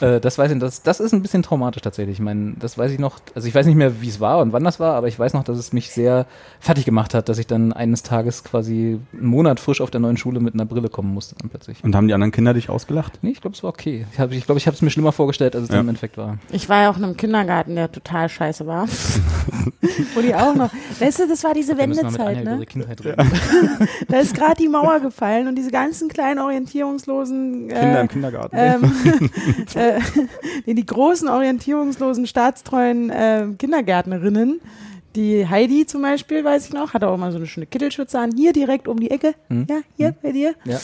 Äh, 0.00 0.20
das 0.20 0.38
weiß 0.38 0.52
ich, 0.52 0.58
das, 0.58 0.82
das 0.82 1.00
ist 1.00 1.12
ein 1.12 1.22
bisschen 1.22 1.42
traumatisch 1.42 1.82
tatsächlich. 1.82 2.18
Ich 2.18 2.22
meine, 2.24 2.54
das 2.58 2.78
weiß 2.78 2.92
ich 2.92 2.98
noch, 2.98 3.18
also 3.34 3.46
ich 3.48 3.54
weiß 3.54 3.66
nicht 3.66 3.76
mehr, 3.76 4.00
wie 4.00 4.08
es 4.08 4.20
war 4.20 4.38
und 4.38 4.52
wann 4.52 4.64
das 4.64 4.80
war, 4.80 4.94
aber 4.94 5.08
ich 5.08 5.18
weiß 5.18 5.34
noch, 5.34 5.44
dass 5.44 5.58
es 5.58 5.72
mich 5.72 5.90
sehr 5.90 6.26
fertig 6.60 6.84
gemacht 6.84 7.14
hat, 7.14 7.28
dass 7.28 7.38
ich 7.38 7.46
dann 7.46 7.72
eines 7.72 8.02
Tages 8.02 8.44
quasi 8.44 8.98
einen 9.12 9.26
Monat 9.26 9.60
frisch 9.60 9.80
auf 9.80 9.90
der 9.90 10.00
neuen 10.00 10.16
Schule 10.16 10.40
mit 10.40 10.54
einer 10.54 10.64
Brille 10.66 10.88
kommen 10.88 11.12
musste 11.12 11.34
dann 11.38 11.48
plötzlich. 11.50 11.82
Und 11.84 11.94
haben 11.94 12.08
die 12.08 12.14
anderen 12.14 12.32
Kinder 12.32 12.54
dich 12.54 12.70
ausgelacht? 12.70 13.18
Nee, 13.22 13.30
ich 13.30 13.40
glaube, 13.40 13.56
es 13.56 13.62
war 13.62 13.70
okay. 13.70 14.06
Ich 14.10 14.16
glaube, 14.16 14.34
ich, 14.34 14.46
glaub, 14.46 14.58
ich 14.58 14.66
habe 14.66 14.74
es 14.74 14.82
mir 14.82 14.90
schlimmer 14.90 15.12
vorgestellt, 15.12 15.54
als 15.54 15.64
es 15.64 15.70
Ja. 15.70 15.76
dann 15.76 15.84
im 15.86 15.88
Endeffekt 15.90 16.16
war. 16.16 16.38
Ich 16.50 16.68
war 16.68 16.82
ja 16.82 16.90
auch 16.90 16.96
in 16.96 17.04
einem 17.04 17.16
Kindergarten, 17.16 17.74
der 17.74 17.90
total 17.90 18.28
scheiße 18.28 18.66
war. 18.66 18.86
Wo 20.14 20.20
die 20.20 20.34
auch 20.34 20.54
noch. 20.54 20.70
Weißt 20.98 21.20
du, 21.20 21.28
das 21.28 21.44
war 21.44 21.54
diese 21.54 21.76
Wendezeit, 21.76 22.44
ne? 22.44 22.58
reden. 22.60 22.68
Da 24.08 24.18
ist 24.18 24.34
gerade 24.34 24.54
die 24.60 24.68
Mauer 24.68 25.00
gefallen 25.00 25.48
und 25.48 25.56
diese 25.56 25.70
ganzen 25.70 26.08
kleinen 26.08 26.40
orientierungslosen 26.40 27.68
Kinder 27.68 27.98
äh, 27.98 28.00
im 28.00 28.08
Kindergarten. 28.08 28.56
ähm, 28.56 29.30
äh, 29.74 29.87
nee, 30.66 30.74
die 30.74 30.86
großen 30.86 31.28
orientierungslosen, 31.28 32.26
staatstreuen 32.26 33.10
äh, 33.10 33.46
Kindergärtnerinnen, 33.58 34.60
die 35.16 35.46
Heidi 35.48 35.86
zum 35.86 36.02
Beispiel, 36.02 36.44
weiß 36.44 36.66
ich 36.66 36.72
noch, 36.72 36.94
hatte 36.94 37.08
auch 37.08 37.16
mal 37.16 37.32
so 37.32 37.38
eine 37.38 37.46
schöne 37.46 37.66
Kittelschürze 37.66 38.18
an, 38.18 38.32
hier 38.36 38.52
direkt 38.52 38.88
um 38.88 39.00
die 39.00 39.10
Ecke, 39.10 39.34
Hm. 39.48 39.66
ja, 39.68 39.80
hier 39.96 40.14
bei 40.22 40.32
dir. 40.32 40.54
Ja. 40.64 40.78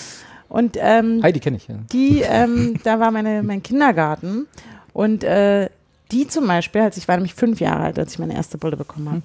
Und 0.48 0.76
ähm, 0.80 1.20
Heidi 1.22 1.40
kenne 1.40 1.56
ich, 1.56 1.68
ja. 1.68 1.76
die, 1.92 2.20
ähm, 2.22 2.74
da 2.84 3.00
war 3.00 3.10
meine, 3.10 3.42
mein 3.42 3.62
Kindergarten 3.62 4.46
und 4.92 5.24
äh, 5.24 5.68
die 6.12 6.26
zum 6.28 6.46
Beispiel, 6.46 6.82
als 6.82 6.96
ich 6.96 7.08
war 7.08 7.16
nämlich 7.16 7.34
fünf 7.34 7.60
Jahre 7.60 7.84
alt, 7.84 7.98
als 7.98 8.12
ich 8.12 8.18
meine 8.18 8.34
erste 8.34 8.58
Brille 8.58 8.76
bekommen 8.76 9.08
habe, 9.10 9.22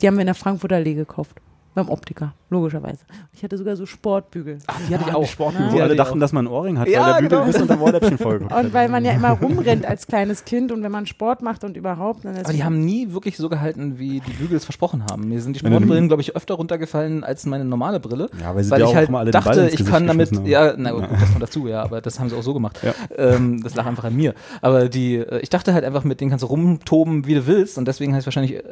die 0.00 0.06
haben 0.06 0.14
wir 0.14 0.20
in 0.22 0.26
der 0.26 0.34
Frankfurter 0.34 0.76
Allee 0.76 0.94
gekauft. 0.94 1.36
Beim 1.76 1.90
Optiker, 1.90 2.32
logischerweise. 2.48 3.00
Ich 3.34 3.44
hatte 3.44 3.58
sogar 3.58 3.76
so 3.76 3.84
Sportbügel. 3.84 4.60
Ach, 4.66 4.80
die 4.88 4.94
hatte 4.96 5.10
ich 5.10 5.14
auch. 5.14 5.26
Sportbügel, 5.26 5.66
Ja. 5.66 5.72
wo 5.72 5.76
Die 5.76 5.82
alle 5.82 5.94
dachten, 5.94 6.14
auch. 6.16 6.20
dass 6.20 6.32
man 6.32 6.46
ein 6.46 6.50
Ohrring 6.50 6.78
hat, 6.78 6.88
Ja, 6.88 7.02
weil 7.02 7.12
der 7.12 7.20
Bügel 7.20 7.28
genau. 7.38 7.44
bis 7.52 7.60
unter 7.60 7.80
Ohrläppchen 7.82 8.16
voll 8.16 8.36
Und 8.50 8.72
weil 8.72 8.88
man 8.88 9.04
ja 9.04 9.12
immer 9.12 9.32
rumrennt 9.32 9.84
als 9.84 10.06
kleines 10.06 10.46
Kind 10.46 10.72
und 10.72 10.82
wenn 10.82 10.90
man 10.90 11.04
Sport 11.06 11.42
macht 11.42 11.64
und 11.64 11.76
überhaupt, 11.76 12.24
dann 12.24 12.34
ist 12.34 12.46
Aber 12.46 12.54
die 12.54 12.64
haben 12.64 12.82
nie 12.82 13.12
wirklich 13.12 13.36
so 13.36 13.50
gehalten, 13.50 13.98
wie 13.98 14.20
die 14.20 14.32
Bügel 14.32 14.56
es 14.56 14.64
versprochen 14.64 15.04
haben. 15.10 15.28
Mir 15.28 15.42
sind 15.42 15.52
die 15.52 15.58
Sportbrillen, 15.60 16.08
glaube 16.08 16.22
ich, 16.22 16.34
öfter 16.34 16.54
runtergefallen 16.54 17.22
als 17.24 17.44
meine 17.44 17.66
normale 17.66 18.00
Brille. 18.00 18.30
Ja, 18.40 18.54
weil 18.54 18.64
sie 18.64 18.70
weil 18.70 18.80
ich 18.80 18.86
auch 18.86 18.94
halt 18.94 19.10
immer 19.10 19.18
alle 19.18 19.30
den 19.30 19.34
Ball 19.34 19.42
dachte, 19.54 19.60
ins 19.68 19.78
ich 19.78 19.86
kann 19.86 20.06
damit, 20.06 20.32
haben. 20.34 20.46
ja, 20.46 20.72
na 20.78 20.92
gut, 20.92 21.04
das 21.12 21.28
kommt 21.30 21.42
dazu, 21.42 21.68
ja, 21.68 21.82
aber 21.82 22.00
das 22.00 22.18
haben 22.18 22.30
sie 22.30 22.36
auch 22.36 22.42
so 22.42 22.54
gemacht. 22.54 22.80
Ja. 22.82 22.94
Ähm, 23.18 23.62
das 23.62 23.74
lag 23.74 23.84
einfach 23.84 24.04
an 24.04 24.16
mir. 24.16 24.32
Aber 24.62 24.88
die, 24.88 25.16
äh, 25.16 25.40
ich 25.40 25.50
dachte 25.50 25.74
halt 25.74 25.84
einfach, 25.84 26.04
mit 26.04 26.22
denen 26.22 26.30
kannst 26.30 26.42
du 26.42 26.46
rumtoben, 26.46 27.26
wie 27.26 27.34
du 27.34 27.46
willst 27.46 27.76
und 27.76 27.86
deswegen 27.86 28.12
habe 28.12 28.20
ich 28.20 28.22
es 28.22 28.26
wahrscheinlich 28.26 28.54
äh, 28.54 28.62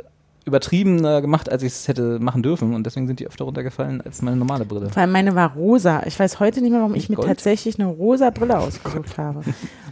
übertriebener 0.44 1.23
gemacht, 1.23 1.50
als 1.50 1.62
ich 1.62 1.73
es 1.73 1.88
hätte 1.88 2.19
machen 2.19 2.43
dürfen 2.43 2.75
und 2.75 2.85
deswegen 2.85 3.06
sind 3.06 3.20
die 3.20 3.26
öfter 3.26 3.44
runtergefallen 3.44 4.02
als 4.02 4.20
meine 4.20 4.37
normale 4.37 4.64
Brille. 4.64 4.91
Vor 4.91 5.00
allem 5.00 5.12
meine 5.12 5.35
war 5.35 5.55
rosa. 5.55 6.02
Ich 6.06 6.19
weiß 6.19 6.38
heute 6.41 6.61
nicht 6.61 6.70
mehr, 6.70 6.81
warum 6.81 6.94
ich 6.94 7.08
mir 7.08 7.17
Gold? 7.17 7.29
tatsächlich 7.29 7.79
eine 7.79 7.88
rosa 7.88 8.31
Brille 8.31 8.58
ausgesucht 8.58 9.17
habe. 9.17 9.43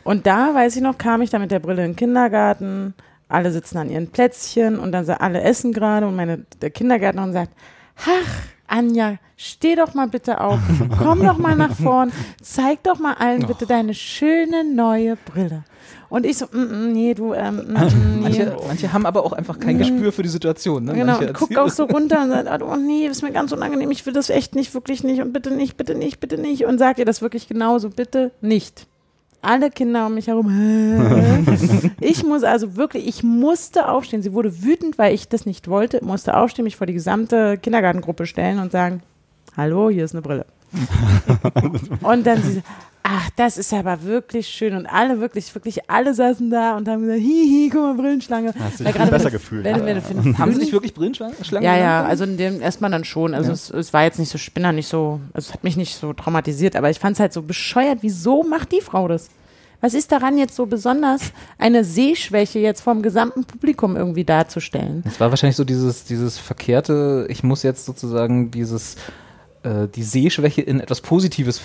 Und 0.04 0.26
da, 0.26 0.54
weiß 0.54 0.76
ich 0.76 0.82
noch, 0.82 0.98
kam 0.98 1.22
ich 1.22 1.30
dann 1.30 1.40
mit 1.40 1.50
der 1.50 1.60
Brille 1.60 1.84
in 1.84 1.92
den 1.92 1.96
Kindergarten. 1.96 2.94
Alle 3.28 3.50
sitzen 3.50 3.78
an 3.78 3.88
ihren 3.90 4.08
Plätzchen 4.08 4.78
und 4.78 4.92
dann 4.92 5.08
alle 5.08 5.40
essen 5.40 5.72
gerade 5.72 6.06
und 6.06 6.16
meine, 6.16 6.44
der 6.60 6.70
Kindergärtnerin 6.70 7.32
sagt, 7.32 7.52
ach, 7.96 8.42
Anja, 8.66 9.16
steh 9.36 9.74
doch 9.74 9.94
mal 9.94 10.08
bitte 10.08 10.40
auf, 10.40 10.58
komm 10.98 11.22
doch 11.22 11.38
mal 11.38 11.56
nach 11.56 11.74
vorn, 11.82 12.12
zeig 12.42 12.82
doch 12.82 12.98
mal 12.98 13.14
allen 13.14 13.46
bitte 13.46 13.66
deine 13.66 13.94
schöne 13.94 14.64
neue 14.64 15.16
Brille. 15.16 15.64
Und 16.12 16.26
ich 16.26 16.36
so, 16.36 16.44
mm, 16.44 16.58
mm, 16.58 16.92
nee, 16.92 17.14
du, 17.14 17.32
ähm, 17.32 17.56
mm, 17.56 17.60
mm, 17.60 17.64
nee. 17.72 18.20
Manche, 18.20 18.56
manche 18.66 18.92
haben 18.92 19.06
aber 19.06 19.24
auch 19.24 19.32
einfach 19.32 19.58
kein 19.58 19.78
Gespür 19.78 20.12
für 20.12 20.22
die 20.22 20.28
Situation. 20.28 20.84
Ne? 20.84 20.92
Genau, 20.92 21.18
guck 21.32 21.56
auch 21.56 21.70
so 21.70 21.84
runter 21.84 22.22
und 22.22 22.30
sagt, 22.44 22.62
oh 22.62 22.76
nee, 22.76 23.08
das 23.08 23.16
ist 23.16 23.22
mir 23.22 23.32
ganz 23.32 23.50
unangenehm, 23.50 23.90
ich 23.90 24.04
will 24.04 24.12
das 24.12 24.28
echt 24.28 24.54
nicht, 24.54 24.74
wirklich 24.74 25.04
nicht 25.04 25.22
und 25.22 25.32
bitte 25.32 25.50
nicht, 25.50 25.78
bitte 25.78 25.94
nicht, 25.94 26.20
bitte 26.20 26.36
nicht. 26.36 26.66
Und 26.66 26.76
sagt 26.76 26.98
ihr 26.98 27.06
das 27.06 27.22
wirklich 27.22 27.48
genauso, 27.48 27.88
bitte 27.88 28.30
nicht. 28.42 28.86
Alle 29.40 29.70
Kinder 29.70 30.04
um 30.04 30.14
mich 30.14 30.26
herum. 30.26 30.50
ich 32.00 32.22
muss 32.26 32.42
also 32.42 32.76
wirklich, 32.76 33.08
ich 33.08 33.22
musste 33.22 33.88
aufstehen. 33.88 34.20
Sie 34.20 34.34
wurde 34.34 34.62
wütend, 34.62 34.98
weil 34.98 35.14
ich 35.14 35.30
das 35.30 35.46
nicht 35.46 35.66
wollte, 35.66 36.04
musste 36.04 36.36
aufstehen, 36.36 36.64
mich 36.64 36.76
vor 36.76 36.86
die 36.86 36.92
gesamte 36.92 37.56
Kindergartengruppe 37.56 38.26
stellen 38.26 38.58
und 38.58 38.70
sagen, 38.70 39.02
hallo, 39.56 39.88
hier 39.88 40.04
ist 40.04 40.14
eine 40.14 40.20
Brille. 40.20 40.44
und 42.02 42.26
dann 42.26 42.42
sie, 42.42 42.62
ach, 43.02 43.30
das 43.36 43.58
ist 43.58 43.72
aber 43.72 44.02
wirklich 44.02 44.46
schön. 44.48 44.74
Und 44.74 44.86
alle 44.86 45.20
wirklich, 45.20 45.54
wirklich, 45.54 45.90
alle 45.90 46.14
saßen 46.14 46.50
da 46.50 46.76
und 46.76 46.88
haben 46.88 47.02
gesagt, 47.02 47.20
hihi, 47.20 47.68
guck 47.72 47.80
mal, 47.82 47.94
Brillenschlange. 47.94 48.54
Hast 48.58 48.80
du 48.80 48.84
dich 48.84 48.92
besser 48.94 49.24
wenn- 49.24 49.32
gefühlt. 49.32 49.64
Wenn, 49.64 49.84
wenn, 49.84 50.02
wenn, 50.24 50.38
Haben 50.38 50.52
sie 50.52 50.58
nicht 50.60 50.72
wirklich 50.72 50.94
Brillenschlangen? 50.94 51.34
ja, 51.60 51.76
ja, 51.76 52.04
also 52.04 52.24
in 52.24 52.36
dem 52.36 52.60
erstmal 52.60 52.90
dann 52.90 53.04
schon. 53.04 53.34
Also 53.34 53.48
Ja. 53.48 53.54
es, 53.54 53.70
es 53.70 53.92
war 53.92 54.04
jetzt 54.04 54.18
nicht 54.18 54.30
so 54.30 54.38
Spinner, 54.38 54.72
nicht 54.72 54.88
so, 54.88 55.20
also 55.34 55.48
es 55.48 55.52
hat 55.54 55.64
mich 55.64 55.76
nicht 55.76 55.96
so 55.96 56.12
traumatisiert, 56.12 56.76
aber 56.76 56.90
ich 56.90 56.98
fand 56.98 57.14
es 57.14 57.20
halt 57.20 57.32
so 57.32 57.42
bescheuert. 57.42 57.98
Wieso 58.02 58.42
macht 58.42 58.72
die 58.72 58.80
Frau 58.80 59.08
das? 59.08 59.28
Was 59.80 59.94
ist 59.94 60.12
daran 60.12 60.38
jetzt 60.38 60.54
so 60.54 60.66
besonders, 60.66 61.32
eine 61.58 61.82
Sehschwäche 61.82 62.60
jetzt 62.60 62.82
vom 62.82 63.02
gesamten 63.02 63.44
Publikum 63.44 63.96
irgendwie 63.96 64.22
darzustellen? 64.24 65.02
Es 65.04 65.18
war 65.18 65.30
wahrscheinlich 65.30 65.56
so 65.56 65.64
dieses, 65.64 66.04
dieses 66.04 66.38
verkehrte, 66.38 67.26
ich 67.28 67.42
muss 67.42 67.64
jetzt 67.64 67.84
sozusagen 67.84 68.52
dieses 68.52 68.94
äh, 69.62 69.88
die 69.88 70.02
Sehschwäche 70.02 70.62
in 70.62 70.80
etwas 70.80 71.00
Positives 71.00 71.60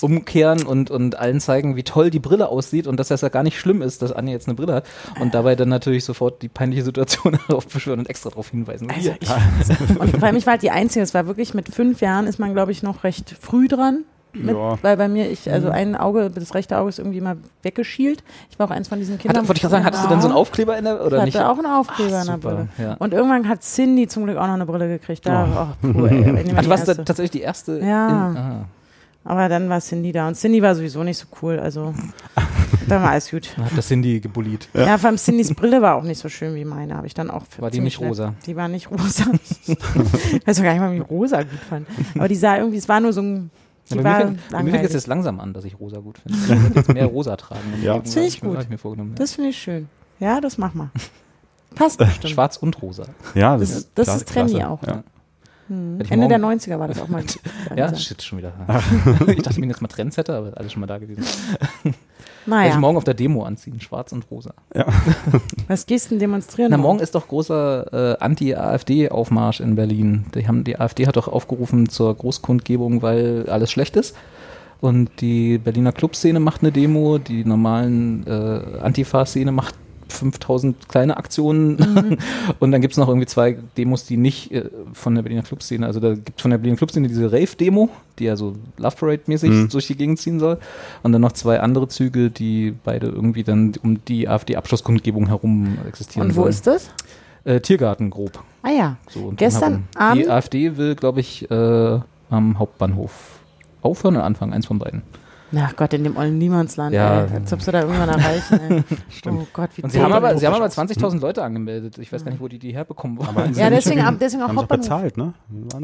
umkehren 0.00 0.64
und, 0.64 0.90
und 0.90 1.18
allen 1.18 1.40
zeigen, 1.40 1.76
wie 1.76 1.82
toll 1.82 2.10
die 2.10 2.18
Brille 2.18 2.48
aussieht 2.48 2.86
und 2.86 2.98
dass 2.98 3.08
das 3.08 3.20
ja 3.20 3.28
gar 3.28 3.42
nicht 3.42 3.58
schlimm 3.58 3.82
ist, 3.82 4.02
dass 4.02 4.12
Anja 4.12 4.32
jetzt 4.32 4.48
eine 4.48 4.54
Brille 4.54 4.74
hat 4.74 4.86
und 5.20 5.34
dabei 5.34 5.54
dann 5.54 5.68
natürlich 5.68 6.04
sofort 6.04 6.42
die 6.42 6.48
peinliche 6.48 6.82
Situation 6.84 7.38
aufbeschwören 7.48 8.00
und 8.00 8.10
extra 8.10 8.30
darauf 8.30 8.50
hinweisen. 8.50 8.90
Also 8.90 9.14
ich, 9.20 9.30
und 9.98 10.10
vor 10.16 10.24
allem, 10.24 10.36
ich 10.36 10.46
war 10.46 10.52
halt 10.52 10.62
die 10.62 10.70
Einzige, 10.70 11.02
es 11.02 11.14
war 11.14 11.26
wirklich 11.26 11.54
mit 11.54 11.68
fünf 11.68 12.00
Jahren 12.00 12.26
ist 12.26 12.38
man, 12.38 12.52
glaube 12.52 12.72
ich, 12.72 12.82
noch 12.82 13.04
recht 13.04 13.34
früh 13.40 13.68
dran. 13.68 14.04
Mit, 14.34 14.54
Ja. 14.56 14.78
Weil 14.82 14.96
bei 14.96 15.08
mir, 15.08 15.30
ich, 15.30 15.46
Mhm. 15.46 15.52
also 15.52 15.68
ein 15.70 15.94
Auge, 15.96 16.30
das 16.30 16.54
rechte 16.54 16.78
Auge 16.78 16.88
ist 16.88 16.98
irgendwie 16.98 17.20
mal 17.20 17.36
weggeschielt. 17.62 18.22
Ich 18.50 18.58
war 18.58 18.66
auch 18.66 18.70
eins 18.70 18.88
von 18.88 18.98
diesen 18.98 19.18
Kindern. 19.18 19.42
Hat, 19.42 19.48
wollte 19.48 19.58
ich 19.58 19.62
gerade 19.62 19.72
sagen, 19.72 19.84
hattest 19.84 20.04
du 20.04 20.08
dann 20.08 20.20
so 20.22 20.28
einen 20.28 20.36
Aufkleber 20.36 20.76
in 20.78 20.84
der, 20.84 20.94
Ich 20.96 21.06
oder 21.06 21.16
hatte 21.18 21.26
nicht? 21.26 21.40
auch 21.40 21.58
einen 21.58 21.66
Aufkleber 21.66 22.16
Ach, 22.18 22.22
in 22.22 22.26
der 22.30 22.36
Brille. 22.38 22.68
ja. 22.78 22.94
Und 22.94 23.12
irgendwann 23.12 23.48
hat 23.48 23.62
Cindy 23.62 24.06
zum 24.08 24.24
Glück 24.24 24.36
auch 24.38 24.46
noch 24.46 24.54
eine 24.54 24.66
Brille 24.66 24.88
gekriegt. 24.88 25.26
Da, 25.26 25.74
oh. 25.82 25.86
puh, 25.92 26.06
ey, 26.06 26.24
Ach, 26.38 26.42
die 26.44 26.54
du 26.64 26.68
warst 26.70 26.88
da 26.88 26.94
tatsächlich 26.94 27.30
die 27.32 27.40
erste. 27.42 27.78
Ja. 27.80 28.30
In. 28.30 28.64
Aber 29.24 29.48
dann 29.48 29.68
war 29.68 29.80
Cindy 29.80 30.10
da 30.10 30.26
und 30.26 30.34
Cindy 30.34 30.60
war 30.62 30.74
sowieso 30.74 31.04
nicht 31.04 31.16
so 31.18 31.26
cool, 31.42 31.60
also 31.60 31.94
dann 32.88 33.02
war 33.02 33.10
alles 33.10 33.30
gut. 33.30 33.52
Dann 33.54 33.66
hat 33.66 33.78
das 33.78 33.86
Cindy 33.86 34.18
gebullied. 34.18 34.68
Ja, 34.74 34.98
vor 34.98 35.08
allem 35.10 35.16
Cindys 35.18 35.54
Brille 35.54 35.80
war 35.80 35.94
auch 35.94 36.02
nicht 36.02 36.18
so 36.18 36.28
schön 36.28 36.56
wie 36.56 36.64
meine, 36.64 36.96
habe 36.96 37.06
ich 37.06 37.14
dann 37.14 37.30
auch 37.30 37.44
War 37.58 37.70
die 37.70 37.78
nicht 37.80 38.00
rosa? 38.00 38.34
Die 38.46 38.56
war 38.56 38.66
nicht 38.66 38.90
rosa. 38.90 39.26
ich 39.66 39.76
weiß 40.46 40.60
gar 40.60 40.72
nicht 40.72 40.80
mal, 40.80 40.90
wie 40.92 40.96
ich 40.96 41.08
rosa 41.10 41.42
gut 41.42 41.60
fand. 41.68 41.86
Aber 42.16 42.26
die 42.26 42.34
sah 42.34 42.56
irgendwie, 42.56 42.78
es 42.78 42.88
war 42.88 42.98
nur 42.98 43.12
so 43.12 43.22
ein, 43.22 43.50
Ja, 43.88 43.96
bei 43.96 44.02
mir, 44.02 44.16
fängt- 44.26 44.50
bei 44.50 44.62
mir 44.62 44.70
fängt 44.72 44.84
es 44.84 44.92
jetzt 44.92 45.06
langsam 45.06 45.40
an, 45.40 45.52
dass 45.52 45.64
ich 45.64 45.78
rosa 45.78 45.98
gut 45.98 46.18
finde. 46.18 46.38
Ich 46.38 46.48
würde 46.48 46.74
jetzt 46.76 46.92
mehr 46.94 47.06
rosa 47.06 47.36
tragen. 47.36 47.60
Ja. 47.82 47.98
Das 47.98 48.12
finde 48.14 48.28
ich 48.28 48.42
mir- 48.42 48.50
gut. 48.50 48.62
Ich 48.62 48.68
mir 48.68 48.78
vorgenommen. 48.78 49.14
Das 49.16 49.32
finde 49.34 49.50
ich 49.50 49.58
schön. 49.58 49.88
Ja, 50.20 50.40
das 50.40 50.56
mach 50.58 50.72
mal. 50.74 50.90
Passt 51.74 51.98
bestimmt. 51.98 52.30
Schwarz 52.32 52.56
und 52.56 52.80
rosa. 52.82 53.04
Ja, 53.34 53.56
Das, 53.56 53.70
ist- 53.70 53.90
das 53.94 54.16
ist 54.16 54.28
trendy 54.28 54.54
klasse. 54.54 54.68
auch. 54.70 54.82
Ja. 54.86 55.02
Hm. 55.68 55.92
Hätte 55.94 56.04
ich 56.04 56.10
Ende 56.12 56.28
der 56.28 56.38
morgen- 56.38 56.58
90er 56.58 56.78
war 56.78 56.88
das 56.88 57.00
auch 57.00 57.08
mal. 57.08 57.22
Ja, 57.76 57.94
shit, 57.94 58.22
schon 58.22 58.38
wieder. 58.38 58.52
ich 59.26 59.36
dachte, 59.42 59.50
ich 59.50 59.60
bin 59.60 59.68
jetzt 59.70 59.80
mal 59.82 59.88
Trendsetter, 59.88 60.34
aber 60.36 60.56
alles 60.56 60.72
schon 60.72 60.80
mal 60.80 60.86
da 60.86 60.98
gewesen. 60.98 61.24
Werde 62.46 62.64
ich 62.64 62.70
Naja, 62.70 62.80
morgen 62.80 62.96
auf 62.96 63.04
der 63.04 63.14
Demo 63.14 63.44
anziehen, 63.44 63.80
schwarz 63.80 64.12
und 64.12 64.30
rosa. 64.30 64.54
was 65.68 65.86
gehst 65.86 66.06
du 66.06 66.10
denn 66.10 66.18
demonstrieren? 66.18 66.70
Na, 66.70 66.76
morgen 66.76 66.98
ist 66.98 67.14
doch 67.14 67.28
großer 67.28 68.14
äh, 68.14 68.24
Anti-AfD-Aufmarsch 68.24 69.60
in 69.60 69.74
Berlin. 69.76 70.26
Die, 70.34 70.46
haben, 70.46 70.64
die 70.64 70.78
AfD 70.78 71.06
hat 71.06 71.16
doch 71.16 71.28
aufgerufen 71.28 71.88
zur 71.88 72.14
Großkundgebung, 72.14 73.02
weil 73.02 73.48
alles 73.48 73.70
schlecht 73.70 73.96
ist. 73.96 74.16
Und 74.80 75.20
die 75.20 75.58
Berliner 75.58 75.92
Clubszene 75.92 76.40
macht 76.40 76.62
eine 76.62 76.72
Demo, 76.72 77.18
die 77.18 77.44
normalen 77.44 78.26
äh, 78.26 78.80
Antifa-Szene 78.80 79.52
macht 79.52 79.76
5000 80.12 80.88
kleine 80.88 81.16
Aktionen 81.16 82.18
und 82.60 82.70
dann 82.72 82.80
gibt 82.80 82.92
es 82.92 82.98
noch 82.98 83.08
irgendwie 83.08 83.26
zwei 83.26 83.56
Demos, 83.76 84.04
die 84.04 84.16
nicht 84.16 84.52
äh, 84.52 84.68
von 84.92 85.14
der 85.14 85.22
Berliner 85.22 85.42
Clubszene, 85.42 85.86
also 85.86 86.00
da 86.00 86.14
gibt 86.14 86.32
es 86.38 86.42
von 86.42 86.50
der 86.50 86.58
Berliner 86.58 86.76
Clubszene 86.76 87.08
diese 87.08 87.32
Rave-Demo, 87.32 87.88
die 88.18 88.24
ja 88.24 88.36
so 88.36 88.54
Love 88.78 88.96
Parade-mäßig 88.96 89.50
Mhm. 89.50 89.68
durch 89.70 89.86
die 89.86 89.96
Gegend 89.96 90.18
ziehen 90.18 90.38
soll 90.38 90.58
und 91.02 91.12
dann 91.12 91.20
noch 91.22 91.32
zwei 91.32 91.60
andere 91.60 91.88
Züge, 91.88 92.30
die 92.30 92.74
beide 92.84 93.06
irgendwie 93.08 93.42
dann 93.42 93.72
um 93.82 94.04
die 94.04 94.28
AfD-Abschlusskundgebung 94.28 95.26
herum 95.28 95.78
existieren 95.88 96.28
Und 96.28 96.36
wo 96.36 96.42
sollen. 96.42 96.50
ist 96.50 96.66
das? 96.66 96.90
Äh, 97.44 97.60
Tiergarten 97.60 98.10
grob. 98.10 98.42
Ah 98.62 98.70
ja. 98.70 98.96
So 99.10 99.20
und 99.20 99.36
Gestern 99.38 99.84
drumherum. 99.94 100.14
Die 100.18 100.20
Abend- 100.24 100.28
AfD 100.30 100.76
will, 100.76 100.94
glaube 100.94 101.20
ich, 101.20 101.50
äh, 101.50 101.98
am 102.30 102.58
Hauptbahnhof 102.58 103.40
aufhören 103.82 104.14
oder 104.16 104.24
anfangen, 104.24 104.52
eins 104.52 104.66
von 104.66 104.78
beiden. 104.78 105.02
Ach 105.54 105.76
Gott, 105.76 105.92
in 105.92 106.02
dem 106.04 106.16
ollen 106.16 106.38
Niemandsland, 106.38 106.94
Ja. 106.94 107.24
ey. 107.24 107.34
Als 107.36 107.52
ob 107.52 107.60
sie 107.60 107.70
da 107.72 107.82
irgendwann 107.82 108.08
erreichen, 108.08 108.60
ey. 108.68 108.82
Oh 109.28 109.46
Gott, 109.52 109.70
wie 109.76 109.82
Und 109.82 109.90
sie 109.90 110.00
haben 110.00 110.12
aber, 110.12 110.36
sie 110.38 110.46
haben 110.46 110.54
aber 110.54 110.66
Utopisch 110.66 110.96
20.000 110.96 111.20
Leute 111.20 111.42
angemeldet. 111.42 111.98
Ich 111.98 112.12
weiß 112.12 112.24
gar 112.24 112.30
nicht, 112.30 112.40
wo 112.40 112.48
die 112.48 112.58
die 112.58 112.74
herbekommen 112.74 113.18
wollen. 113.18 113.54
Ja, 113.54 113.68
deswegen, 113.70 114.00
ab- 114.00 114.14
deswegen 114.20 114.42
auch 114.42 114.48
haben 114.48 114.56
Hauptbahnhof. 114.58 114.84
bezahlt, 114.86 115.16
ne? 115.16 115.34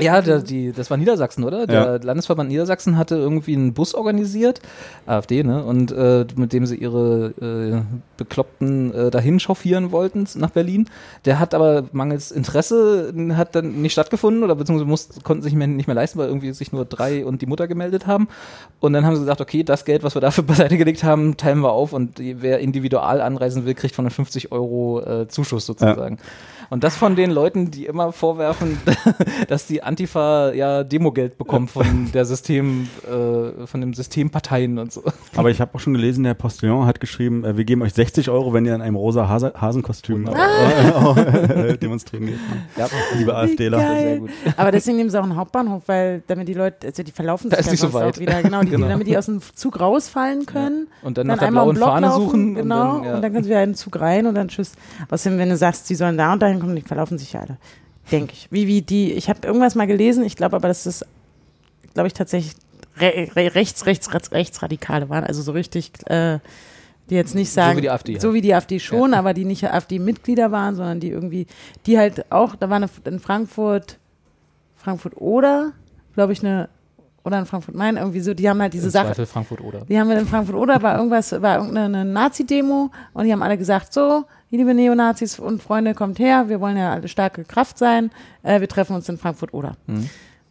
Ja, 0.01 0.21
der, 0.23 0.41
die, 0.41 0.73
das 0.73 0.91
war 0.91 0.97
Niedersachsen, 0.97 1.45
oder? 1.45 1.67
Der 1.67 1.99
Landesverband 2.01 2.49
Niedersachsen 2.49 2.97
hatte 2.97 3.17
irgendwie 3.17 3.55
einen 3.55 3.75
Bus 3.75 3.95
organisiert, 3.95 4.61
AfD, 5.07 5.43
ne? 5.43 5.63
Und 5.65 5.93
äh, 5.93 6.27
mit 6.37 6.53
dem 6.53 6.65
sie 6.67 6.77
ihre 6.77 7.29
äh, 7.41 7.83
Bekloppten 8.17 8.93
äh, 8.95 9.11
dahin 9.11 9.39
chauffieren 9.39 9.93
wollten 9.93 10.27
nach 10.37 10.51
Berlin. 10.51 10.89
Der 11.25 11.39
hat 11.39 11.55
aber 11.55 11.85
mangels 11.93 12.31
Interesse 12.31 13.13
hat 13.37 13.55
dann 13.55 13.81
nicht 13.83 13.93
stattgefunden 13.93 14.43
oder 14.43 14.55
beziehungsweise 14.55 14.89
mussten, 14.89 15.23
konnten 15.23 15.43
sich 15.43 15.55
mehr, 15.55 15.67
nicht 15.67 15.87
mehr 15.87 15.95
leisten, 15.95 16.19
weil 16.19 16.29
irgendwie 16.29 16.53
sich 16.53 16.73
nur 16.73 16.85
drei 16.85 17.25
und 17.25 17.43
die 17.43 17.47
Mutter 17.47 17.69
gemeldet 17.69 18.07
haben. 18.07 18.29
Und 18.81 18.93
dann 18.93 19.05
haben 19.07 19.15
sie 19.15 19.21
gesagt, 19.21 19.41
okay, 19.41 19.58
das 19.65 19.85
Geld, 19.85 20.03
was 20.03 20.15
wir 20.15 20.21
dafür 20.21 20.45
beiseite 20.47 20.77
gelegt 20.79 21.05
haben, 21.05 21.37
teilen 21.37 21.61
wir 21.61 21.73
auf 21.73 21.93
und 21.93 22.19
wer 22.19 22.59
individual 22.61 23.21
anreisen 23.21 23.65
will, 23.65 23.75
kriegt 23.75 23.95
von 23.95 24.05
den 24.05 24.11
50 24.11 24.53
Euro 24.53 25.01
äh, 25.01 25.29
Zuschuss 25.29 25.67
sozusagen. 25.67 26.19
Und 26.71 26.85
das 26.85 26.97
von 26.97 27.17
den 27.17 27.31
Leuten, 27.31 27.71
die 27.71 27.87
immer 27.87 28.13
vorwerfen, 28.13 28.79
dass 29.49 29.67
die 29.67 29.83
Antifa 29.83 30.53
ja 30.53 30.85
Demogeld 30.85 31.39
bekommt 31.39 31.71
von 31.71 32.11
der 32.13 32.25
System, 32.25 32.89
äh, 33.07 33.67
von 33.67 33.81
den 33.81 33.95
Systemparteien 33.95 34.79
und 34.79 34.93
so. 34.93 35.03
Aber 35.37 35.51
ich 35.51 35.61
habe 35.61 35.75
auch 35.75 35.81
schon 35.81 35.95
gelesen, 35.95 36.25
der 36.25 36.35
Postillon 36.35 36.85
hat 36.87 37.01
geschrieben, 37.01 37.45
äh, 37.45 37.57
wir 37.57 37.65
geben 37.65 37.83
euch 37.83 37.95
60 37.95 38.29
Euro, 38.31 38.53
wenn 38.53 38.67
ihr 38.67 38.75
in 38.75 38.83
einem 38.83 38.97
rosa 38.97 39.29
Hase 39.29 39.53
Hasenkostüm 39.59 40.27
äh, 40.29 41.77
demonstrieren 41.79 42.27
geht. 42.27 42.39
Ja, 42.77 42.87
Liebe 43.17 43.35
AfDler. 43.35 43.79
sehr 43.79 44.19
gut. 44.19 44.31
Aber 44.57 44.71
deswegen 44.73 44.97
nehmen 44.99 45.11
sie 45.11 45.19
auch 45.19 45.25
einen 45.25 45.37
Hauptbahnhof, 45.37 45.83
weil 45.87 46.23
damit 46.27 46.49
die 46.49 46.55
Leute, 46.55 46.87
also 46.87 47.03
die 47.03 47.13
verlaufen 47.13 47.51
Da 47.51 47.57
sich 47.57 47.67
ist 47.67 47.73
nicht 47.73 47.81
so 47.81 47.93
weit. 47.93 48.19
wieder, 48.19 48.43
genau, 48.43 48.61
die, 48.63 48.71
Genau. 48.71 48.89
damit 48.89 49.07
die 49.07 49.17
aus 49.17 49.27
dem 49.27 49.41
Zug 49.55 49.81
rausfallen 49.81 50.47
können. 50.47 50.89
Und 51.03 51.19
dann 51.19 51.27
nach 51.29 51.39
der 51.39 51.49
einmal 51.49 51.65
blauen 51.65 51.77
Fahne 51.77 52.07
laufen, 52.09 52.25
suchen. 52.25 52.55
Genau, 52.57 52.97
Und 52.97 52.99
dann, 52.99 53.05
ja. 53.05 53.15
und 53.17 53.23
dann 53.23 53.33
können 53.33 53.45
sie 53.45 53.51
wieder 53.51 53.63
in 53.63 53.71
den 53.71 53.75
Zug 53.77 53.99
rein 54.01 54.27
und 54.27 54.35
dann 54.35 54.49
tschüss. 54.49 54.73
Außerdem, 55.11 55.39
wenn 55.39 55.49
du 55.49 55.57
sagst, 55.57 55.87
sie 55.87 55.95
sollen 55.95 56.17
da 56.19 56.33
und 56.33 56.43
dahin 56.43 56.58
kommen, 56.61 56.77
die 56.77 56.83
verlaufen 56.83 57.19
sich 57.19 57.33
ja 57.33 57.41
alle. 57.41 57.59
Denke 58.11 58.33
ich. 58.33 58.49
Wie, 58.51 58.67
wie 58.67 58.83
die, 58.83 59.13
ich 59.13 59.29
habe 59.29 59.47
irgendwas 59.47 59.75
mal 59.75 59.87
gelesen, 59.87 60.25
ich 60.25 60.37
glaube 60.37 60.57
aber, 60.57 60.69
dass 60.69 60.85
das, 60.85 61.05
glaube 61.95 62.07
ich, 62.07 62.15
tatsächlich 62.15 62.55
re 62.99 63.29
re 63.35 63.55
rechts, 63.55 63.87
rechts, 63.87 64.13
rechts, 64.13 64.33
rechtsradikale 64.33 65.09
waren. 65.09 65.25
Also 65.25 65.43
so 65.43 65.53
richtig, 65.53 65.93
äh, 66.07 66.39
die 67.11 67.15
jetzt 67.15 67.35
nicht 67.35 67.51
sagen, 67.51 67.79
wie 67.79 67.83
die 67.83 67.91
AfD 67.91 68.13
halt. 68.15 68.23
so 68.23 68.35
wie 68.35 68.41
die 68.41 68.55
AfD 68.55 68.79
schon, 68.81 69.15
aber 69.15 69.35
die 69.35 69.45
nicht 69.45 69.65
AfD-Mitglieder 69.65 70.53
waren, 70.53 70.75
sondern 70.75 71.01
die 71.01 71.11
irgendwie, 71.11 71.47
die 71.87 71.99
halt 71.99 72.31
auch, 72.31 72.55
da 72.57 72.69
war 72.69 72.77
eine, 72.77 72.89
in 73.05 73.19
Frankfurt, 73.19 73.99
Frankfurt 74.77 75.17
oder, 75.17 75.73
glaube 76.15 76.33
ich, 76.33 76.41
eine, 76.41 76.69
oder 77.25 77.39
in 77.39 77.47
Frankfurt 77.47 77.75
Main, 77.75 77.97
irgendwie 77.97 78.21
so, 78.21 78.35
die 78.35 78.49
haben 78.49 78.61
halt 78.61 78.75
diese 78.75 78.87
Im 78.87 78.91
Sache, 78.91 79.07
Zweifel 79.09 79.27
Frankfurt 79.27 79.61
oder. 79.61 79.81
die 79.87 79.99
haben 79.99 80.09
wir 80.09 80.19
in 80.19 80.27
Frankfurt 80.27 80.57
oder 80.57 80.83
war 80.83 80.97
irgendwas, 80.97 81.33
war 81.41 81.59
irgendeine 81.59 82.05
Nazi-Demo 82.05 82.91
und 83.15 83.25
die 83.25 83.33
haben 83.33 83.43
alle 83.43 83.57
gesagt, 83.57 83.93
so, 83.93 84.25
liebe 84.51 84.75
Neonazis 84.75 85.39
und 85.39 85.63
Freunde, 85.63 85.95
kommt 85.95 86.19
her, 86.19 86.49
wir 86.49 86.61
wollen 86.61 86.77
ja 86.77 86.93
alle 86.93 87.09
starke 87.09 87.45
Kraft 87.45 87.79
sein, 87.79 88.11
äh, 88.43 88.61
wir 88.61 88.69
treffen 88.69 88.95
uns 88.97 89.09
in 89.09 89.19
Frankfurt 89.19 89.53
oder. 89.55 89.77
Mhm. 89.87 90.09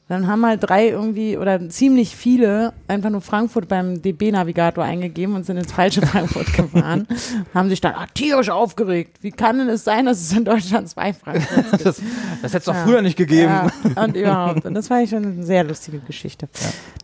Dann 0.10 0.28
haben 0.28 0.46
halt 0.46 0.62
drei 0.64 0.88
irgendwie 0.88 1.36
oder 1.38 1.68
ziemlich 1.68 2.16
viele 2.16 2.72
einfach 2.88 3.10
nur 3.10 3.20
Frankfurt 3.20 3.68
beim 3.68 4.02
DB-Navigator 4.02 4.82
eingegeben 4.86 5.36
und 5.36 5.46
sind 5.46 5.58
ins 5.58 5.74
falsche 5.74 6.02
Frankfurt 6.06 6.54
gefahren. 6.54 7.06
haben 7.54 7.68
sich 7.68 7.82
dann 7.82 7.94
ah, 7.94 8.06
tierisch 8.14 8.50
aufgeregt. 8.50 9.18
Wie 9.20 9.32
kann 9.32 9.58
denn 9.58 9.68
es 9.68 9.84
sein, 9.84 10.06
dass 10.06 10.22
es 10.22 10.32
in 10.32 10.46
Deutschland 10.46 10.88
zwei 10.88 11.12
Frankfurts 11.12 11.72
gibt? 11.72 11.86
Das, 11.86 12.02
das 12.42 12.54
hätte 12.54 12.58
es 12.60 12.64
doch 12.64 12.74
Ja. 12.74 12.86
früher 12.86 13.02
nicht 13.02 13.18
gegeben. 13.18 13.52
Ja, 13.52 14.04
und 14.04 14.16
überhaupt. 14.16 14.66
Und 14.66 14.76
das 14.76 14.90
war 14.90 15.06
schon 15.06 15.26
eine 15.26 15.44
sehr 15.44 15.66
lustige 15.66 16.00
Geschichte. 16.00 16.48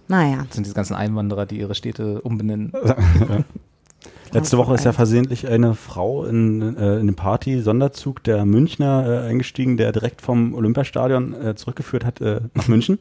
Naja. 0.08 0.46
Das 0.48 0.56
sind 0.56 0.66
diese 0.66 0.76
ganzen 0.76 0.96
Einwanderer, 0.96 1.46
die 1.46 1.60
ihre 1.60 1.76
Städte 1.76 2.22
umbenennen. 2.22 2.72
Letzte 4.34 4.58
Woche 4.58 4.74
ist 4.74 4.84
ja 4.84 4.94
versehentlich 4.94 5.48
eine 5.48 5.76
Frau 5.76 6.26
in, 6.26 6.76
äh, 6.76 7.00
in 7.00 7.06
den 7.06 7.16
Party-Sonderzug 7.16 8.24
der 8.24 8.46
Münchner 8.46 9.06
äh, 9.08 9.30
eingestiegen, 9.30 9.78
der 9.78 9.92
direkt 9.92 10.22
vom 10.22 10.56
Olympiastadion 10.56 11.34
äh, 11.34 11.56
zurückgeführt 11.56 12.04
hat 12.04 12.20
äh, 12.20 12.42
nach 12.56 12.68
München. 12.68 12.98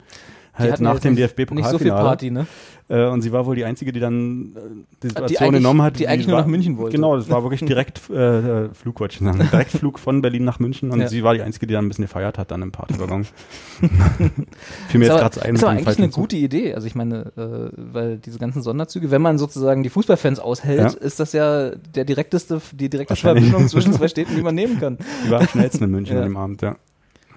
Die 0.59 0.65
Halt 0.65 0.81
nach 0.81 0.99
dem 1.01 1.15
nicht- 1.15 1.21
Nicht 1.23 1.31
so 1.67 1.79
viel 1.79 1.87
DFB-Pokalfinale. 1.89 2.03
Party, 2.05 2.31
ne? 2.31 2.47
Äh, 2.89 3.07
und 3.07 3.23
sie 3.23 3.33
war 3.33 3.47
wohl 3.47 3.57
die 3.57 3.65
Einzige, 3.65 3.91
die 3.91 4.01
dann 4.01 4.53
äh, 4.55 4.61
die 5.03 5.09
Situation 5.09 5.41
eigentlich- 5.49 5.61
genommen 5.63 5.81
hat. 5.81 5.99
die 5.99 6.07
eigentlich 6.09 6.27
nur 6.27 6.37
war, 6.37 6.43
nach 6.43 6.49
München 6.51 6.77
wollte. 6.77 6.95
Genau, 6.97 7.17
das 7.17 7.31
war 7.31 7.43
wirklich 7.43 7.61
direkt 7.67 8.03
äh, 8.11 8.65
äh, 8.67 8.69
Flug, 8.75 9.01
wollte 9.01 9.15
ich 9.15 9.21
sagen. 9.21 9.39
Direktflug 9.39 9.99
von 9.99 10.21
Berlin 10.21 10.45
nach 10.45 10.59
München 10.59 10.91
und 10.91 11.01
Ja. 11.01 11.09
sie 11.09 11.25
war 11.25 11.33
die 11.33 11.41
Einzige, 11.41 11.67
die 11.67 11.73
dann 11.73 11.87
ein 11.87 11.89
bisschen 11.89 12.05
gefeiert 12.05 12.37
hat 12.37 12.51
dann 12.51 12.61
im 12.61 12.71
Partywaggon. 12.71 13.25
Fiel 14.89 15.01
mir 15.01 15.07
jetzt 15.07 15.17
gerade 15.19 15.41
ein. 15.43 15.57
aber 15.57 15.59
dem 15.59 15.69
eigentlich 15.79 15.99
eine 15.99 16.09
gute 16.11 16.37
Idee. 16.37 16.75
Also 16.75 16.87
ich 16.87 16.95
meine, 16.95 17.33
äh, 17.37 17.71
weil 17.77 18.19
diese 18.19 18.39
ganzen 18.39 18.61
Sonderzüge, 18.63 19.11
wenn 19.11 19.23
man 19.23 19.39
sozusagen 19.39 19.83
die 19.83 19.89
Fußballfans 19.91 20.39
aushält, 20.39 20.79
Ja. 20.81 20.89
ist 20.89 21.19
das 21.19 21.33
ja 21.33 21.71
der 21.71 22.05
direkteste, 22.05 22.61
die 22.73 22.91
direkte. 22.91 23.17
Verbindung 23.17 23.69
zwischen 23.69 23.95
zwei 23.95 24.09
Städten, 24.09 24.37
die 24.37 24.43
man 24.43 24.55
nehmen 24.55 24.79
kann. 24.79 24.99
Die 25.27 25.31
war 25.31 25.41
am 25.41 25.49
schnellsten 25.49 25.85
in 25.85 25.91
München 25.93 26.17
Ja. 26.17 26.23
an 26.25 26.29
dem 26.29 26.37
Abend, 26.37 26.61
ja. 26.61 26.77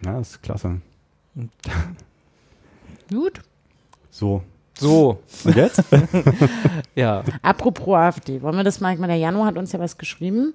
Ja, 0.03 0.17
das 0.17 0.31
ist 0.31 0.43
klasse. 0.43 0.81
Gut. 3.09 3.41
So. 4.09 4.41
So, 4.77 5.19
Und 5.45 5.55
jetzt? 5.55 5.81
ja. 6.95 7.23
Apropos 7.41 7.95
AfD, 7.95 8.41
wollen 8.41 8.57
wir 8.57 8.63
das 8.65 8.81
mal, 8.81 8.93
ich 8.93 8.99
meine, 8.99 9.13
der 9.13 9.19
Jano 9.21 9.45
hat 9.45 9.57
uns 9.57 9.71
ja 9.71 9.79
was 9.79 9.97
geschrieben. 9.97 10.53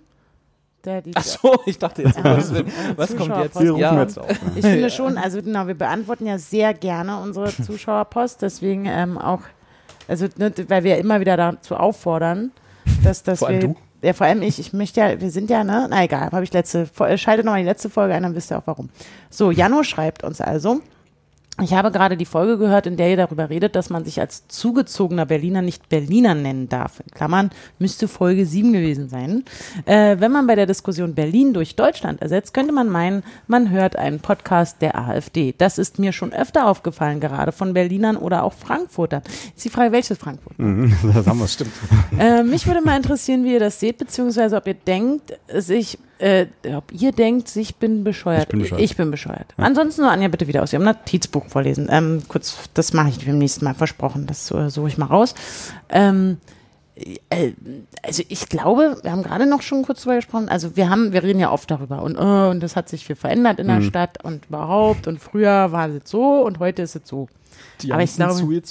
Der, 0.85 1.01
die, 1.01 1.13
Ach 1.15 1.23
so, 1.25 1.59
ich 1.67 1.79
dachte 1.79 2.03
jetzt, 2.03 2.19
Ja. 2.19 2.37
was, 2.37 2.53
was 2.97 3.17
kommt 3.17 3.35
jetzt? 3.39 3.59
Wir 3.59 3.71
rufen 3.71 3.81
Ja. 3.81 4.01
jetzt 4.01 4.19
auf. 4.19 4.27
Ich 4.57 4.65
finde 4.65 4.91
schon, 4.91 5.17
also 5.17 5.41
genau, 5.43 5.67
wir 5.67 5.75
beantworten 5.75 6.27
ja 6.27 6.37
sehr 6.39 6.75
gerne 6.75 7.19
unsere 7.21 7.47
Zuschauerpost, 7.63 8.43
deswegen 8.43 8.85
ähm, 8.87 9.17
auch, 9.17 9.41
also 10.07 10.27
ne, 10.37 10.53
weil 10.69 10.85
wir 10.85 10.99
immer 10.99 11.21
wieder 11.21 11.37
dazu 11.39 11.77
auffordern, 11.77 12.51
dass, 13.03 13.23
dass 13.23 13.39
Vor 13.41 13.49
allem 13.49 13.61
wir, 13.63 13.69
du. 13.69 13.77
ja 14.03 14.13
vor 14.13 14.27
allem 14.27 14.43
ich, 14.43 14.59
ich 14.59 14.73
möchte 14.75 15.01
ja, 15.01 15.19
wir 15.21 15.31
sind 15.31 15.49
ja, 15.49 15.65
ne, 15.65 15.87
na 15.89 16.05
egal, 16.05 16.31
habe 16.33 16.45
ich 16.45 16.53
letzte, 16.53 16.89
schaltet 17.17 17.47
nochmal 17.47 17.61
die 17.63 17.69
letzte 17.69 17.89
Folge 17.89 18.15
ein, 18.15 18.23
dann 18.23 18.35
wisst 18.35 18.51
ihr 18.53 18.59
auch 18.59 18.67
warum. 18.67 18.91
So, 19.31 19.51
Jano 19.51 19.83
schreibt 19.83 20.25
uns 20.25 20.41
also, 20.43 20.81
ich 21.63 21.75
habe 21.75 21.91
gerade 21.91 22.17
die 22.17 22.25
Folge 22.25 22.57
gehört, 22.59 22.87
in 22.87 22.97
der 22.97 23.11
ihr 23.11 23.17
darüber 23.17 23.51
redet, 23.51 23.77
dass 23.77 23.91
man 23.91 24.05
sich 24.05 24.21
als 24.21 24.49
zugezogener 24.49 25.27
Berliner 25.27 25.63
nicht 25.63 25.89
Berliner 25.89 26.35
nennen 26.35 26.69
darf. 26.69 27.01
In 27.01 27.11
Klammern 27.11 27.51
müsste 27.79 28.09
Folge 28.09 28.47
7 28.47 28.73
gewesen 28.73 29.09
sein. 29.09 29.45
Äh, 29.85 30.17
wenn 30.21 30.33
man 30.33 30.47
bei 30.47 30.55
der 30.55 30.67
Diskussion 30.67 31.15
Berlin 31.15 31.53
durch 31.53 31.77
Deutschland 31.77 32.23
ersetzt, 32.23 32.55
könnte 32.55 32.73
man 32.73 32.89
meinen, 32.89 33.23
man 33.47 33.71
hört 33.71 33.97
einen 33.97 34.21
Podcast 34.21 34.81
der 34.81 34.99
AfD. 34.99 35.55
Das 35.57 35.77
ist 35.77 35.99
mir 35.99 36.13
schon 36.13 36.33
öfter 36.33 36.67
aufgefallen, 36.67 37.21
gerade 37.21 37.53
von 37.53 37.75
Berlinern 37.75 38.17
oder 38.17 38.45
auch 38.45 38.55
Frankfurtern. 38.55 39.23
Ist 39.55 39.65
die 39.65 39.71
Frage, 39.71 39.93
welches 39.93 40.19
Frankfurt? 40.19 40.59
Mhm, 40.59 40.97
das 41.15 41.27
haben 41.27 41.41
wir, 41.41 41.49
stimmt. 41.49 41.73
Äh, 42.19 42.43
mich 42.43 42.67
würde 42.67 42.81
mal 42.81 42.97
interessieren, 42.97 43.45
wie 43.45 43.53
ihr 43.53 43.61
das 43.61 43.79
seht, 43.79 43.99
beziehungsweise 43.99 44.57
ob 44.57 44.67
ihr 44.67 44.75
denkt, 44.75 45.39
sich 45.53 45.99
äh, 46.21 46.47
ob 46.75 46.93
ihr 46.93 47.13
denkt, 47.13 47.55
ich 47.57 47.77
bin 47.77 48.05
bescheuert. 48.05 48.43
Ich 48.43 48.49
bin 48.49 48.61
bescheuert. 48.61 48.83
Ich 48.83 48.97
bin 48.97 49.11
bescheuert. 49.11 49.55
Ansonsten 49.57 50.03
nur 50.03 50.11
Anja 50.11 50.29
bitte 50.29 50.47
wieder 50.47 50.63
aus 50.63 50.73
ihrem 50.73 50.85
Notizbuch 50.85 51.47
vorlesen. 51.47 51.89
Ähm, 51.91 52.23
kurz, 52.29 52.59
das 52.75 52.93
mache 52.93 53.09
ich 53.09 53.25
beim 53.25 53.39
nächsten 53.39 53.65
Mal 53.65 53.75
versprochen. 53.75 54.27
Das 54.27 54.51
äh, 54.51 54.69
suche 54.69 54.89
ich 54.89 54.99
mal 54.99 55.07
raus. 55.07 55.35
Ähm, 55.89 56.39
äh, 57.31 57.53
also 58.03 58.23
ich 58.29 58.49
glaube, 58.49 58.99
wir 59.03 59.11
haben 59.11 59.23
gerade 59.23 59.47
noch 59.47 59.63
schon 59.63 59.83
kurz 59.83 60.03
drüber 60.03 60.17
gesprochen. 60.17 60.49
Also 60.49 60.77
wir 60.77 60.91
haben, 60.91 61.13
wir 61.13 61.23
reden 61.23 61.41
ja 61.41 61.51
oft 61.51 61.71
darüber 61.71 62.03
und, 62.03 62.17
äh, 62.17 62.51
und 62.51 62.61
das 62.61 62.77
hat 62.77 62.89
sich 62.89 63.07
viel 63.07 63.17
verändert 63.17 63.59
in 63.59 63.69
der 63.69 63.83
Stadt 63.83 64.23
und 64.23 64.47
überhaupt 64.47 65.07
und 65.07 65.21
früher 65.21 65.73
war 65.73 65.89
es 65.89 66.03
so 66.05 66.45
und 66.45 66.59
heute 66.59 66.83
ist 66.83 66.97
es 66.97 67.03
so. 67.09 67.29
Die 67.83 67.93
Aber 67.93 68.03
ich 68.03 68.15
glaube-. 68.15 68.63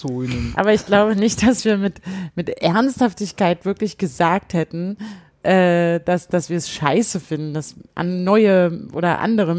Aber 0.56 0.74
ich 0.74 0.86
glaube 0.86 1.16
nicht, 1.16 1.46
dass 1.46 1.66
wir 1.66 1.78
mit, 1.78 2.02
mit 2.36 2.50
Ernsthaftigkeit 2.50 3.66
wirklich 3.66 3.98
gesagt 3.98 4.54
hätten, 4.54 4.98
äh, 5.44 6.00
dass, 6.02 6.28
dass 6.28 6.50
wir 6.50 6.58
es 6.58 6.70
scheiße 6.70 7.20
finden, 7.20 7.54
dass 7.54 7.76
an 7.96 8.24
neue 8.24 8.88
oder 8.94 9.20
andere 9.20 9.56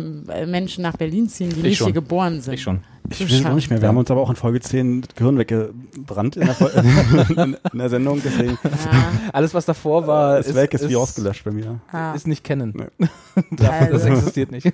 Menschen 0.47 0.83
nach 0.83 0.97
Berlin 0.97 1.29
ziehen, 1.29 1.51
die 1.51 1.57
Ich 1.57 1.63
nicht 1.63 1.79
schon. 1.79 1.87
hier 1.89 1.95
geboren 1.95 2.41
sind. 2.43 2.55
Ich 2.55 2.63
schon. 2.63 2.81
Ich 3.09 3.19
will 3.21 3.41
es 3.41 3.45
auch 3.47 3.55
nicht 3.55 3.71
mehr. 3.71 3.81
Wir 3.81 3.89
haben 3.89 3.97
uns 3.97 4.11
aber 4.11 4.21
auch 4.21 4.31
in 4.31 4.37
Folge 4.37 4.61
10 4.61 5.01
das 5.01 5.15
Gehirn 5.17 5.37
weggebrannt 5.39 6.37
in 6.37 6.45
der, 6.47 6.55
Fol- 6.55 7.57
in, 7.73 7.79
der 7.79 7.89
Sendung. 7.89 8.21
Deswegen 8.25 8.57
Ja, 8.63 9.13
Alles, 9.33 9.53
was 9.55 9.65
davor 9.65 10.07
war, 10.07 10.39
ist, 10.39 10.55
weg, 10.55 10.73
ist, 10.75 10.89
wie 10.89 10.95
ausgelöscht 10.97 11.45
bei 11.45 11.51
mir. 11.51 11.81
ja. 11.93 12.15
Ist 12.15 12.29
nicht 12.29 12.45
kennen. 12.45 12.73
Nee. 12.99 13.09
das 13.51 13.69
Also, 13.69 14.09
existiert 14.09 14.53
nicht. 14.53 14.73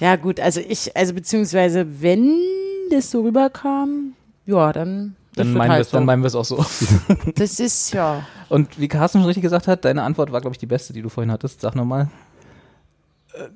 ja 0.00 0.16
gut, 0.16 0.40
also 0.40 0.60
ich, 0.60 0.94
also 0.94 1.14
beziehungsweise 1.14 1.86
wenn 2.02 2.34
das 2.90 3.10
so 3.10 3.22
rüberkam, 3.22 4.12
ja, 4.44 4.70
dann 4.72 5.16
das 5.23 5.23
Dann 5.36 5.52
meinen, 5.52 5.68
wir 5.68 5.72
halt 5.74 5.86
es, 5.86 5.90
dann 5.90 6.02
so. 6.02 6.06
meinen 6.06 6.22
wir 6.22 6.26
es 6.28 6.34
auch 6.34 6.44
so. 6.44 6.64
Das 7.34 7.58
ist 7.60 7.92
ja. 7.92 8.24
Und 8.48 8.78
wie 8.78 8.88
Carsten 8.88 9.18
schon 9.18 9.26
richtig 9.26 9.42
gesagt 9.42 9.66
hat, 9.68 9.84
deine 9.84 10.02
Antwort 10.02 10.30
war, 10.32 10.40
glaube 10.40 10.54
ich, 10.54 10.58
die 10.58 10.66
beste, 10.66 10.92
die 10.92 11.02
du 11.02 11.08
vorhin 11.08 11.32
hattest. 11.32 11.60
Sag 11.60 11.74
nochmal. 11.74 12.08
Äh, 13.34 13.48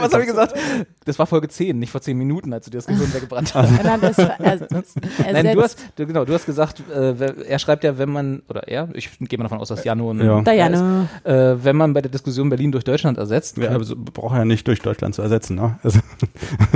was 0.00 0.12
habe 0.12 0.22
ich 0.22 0.28
gesagt? 0.28 0.54
Das 1.04 1.18
war 1.18 1.26
Folge 1.26 1.48
10, 1.48 1.78
nicht 1.78 1.90
vor 1.90 2.02
10 2.02 2.18
Minuten, 2.18 2.52
als 2.52 2.66
du 2.66 2.70
dir 2.70 2.76
das 2.76 2.86
Gehirn 2.86 3.12
weggebrannt 3.14 3.54
hast. 3.54 3.82
Nein, 3.82 3.98
das, 4.02 4.18
er, 4.18 5.32
Nein, 5.32 5.56
du 5.56 5.62
hast, 5.62 5.78
du, 5.96 6.06
genau, 6.06 6.26
du 6.26 6.34
hast 6.34 6.44
gesagt, 6.44 6.82
äh, 6.94 7.14
er 7.48 7.58
schreibt 7.58 7.82
ja, 7.82 7.96
wenn 7.96 8.10
man, 8.10 8.42
oder 8.48 8.68
er, 8.68 8.90
ich 8.92 9.10
gehe 9.18 9.38
mal 9.38 9.44
davon 9.44 9.58
aus, 9.58 9.68
dass 9.68 9.84
Jano 9.84 10.10
ein 10.12 10.22
Ja. 10.22 10.42
Diana. 10.42 11.08
äh, 11.24 11.56
wenn 11.64 11.76
man 11.76 11.94
bei 11.94 12.02
der 12.02 12.10
Diskussion 12.10 12.50
Berlin 12.50 12.72
durch 12.72 12.84
Deutschland 12.84 13.16
ersetzt, 13.16 13.56
Ja, 13.56 13.70
also, 13.70 13.96
braucht 13.96 14.34
er 14.34 14.40
ja 14.40 14.44
nicht 14.44 14.68
durch 14.68 14.80
Deutschland 14.80 15.14
zu 15.14 15.22
ersetzen. 15.22 15.56
Ne? 15.56 15.78
Also, 15.82 15.98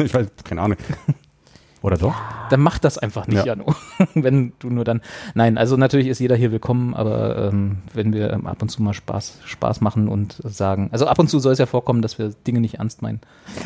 ich 0.03 0.15
weiß, 0.15 0.29
keine 0.45 0.63
Ahnung. 0.63 0.79
Oder 1.83 1.97
doch? 1.97 2.15
dann 2.51 2.61
mach 2.61 2.79
das 2.79 2.99
einfach 2.99 3.27
nicht, 3.27 3.39
Ja. 3.39 3.45
Jano. 3.47 3.75
wenn 4.15 4.53
du 4.59 4.69
nur 4.71 4.85
dann. 4.85 5.01
Nein, 5.35 5.57
also 5.59 5.77
natürlich 5.77 6.07
ist 6.09 6.19
jeder 6.19 6.37
hier 6.37 6.53
willkommen, 6.53 6.95
aber 6.95 7.49
ähm, 7.49 7.79
wenn 7.95 8.13
wir 8.13 8.33
ähm, 8.33 8.47
ab 8.47 8.61
und 8.63 8.69
zu 8.69 8.83
mal 8.83 8.93
Spaß, 8.95 9.39
Spaß 9.45 9.81
machen 9.81 10.07
und 10.09 10.37
sagen, 10.45 10.89
also 10.93 11.07
ab 11.07 11.19
und 11.19 11.29
zu 11.29 11.39
soll 11.39 11.53
es 11.53 11.59
ja 11.59 11.67
vorkommen, 11.67 12.03
dass 12.03 12.19
wir 12.19 12.31
Dinge 12.47 12.61
nicht 12.61 12.75
ernst 12.75 13.01
meinen. 13.03 13.21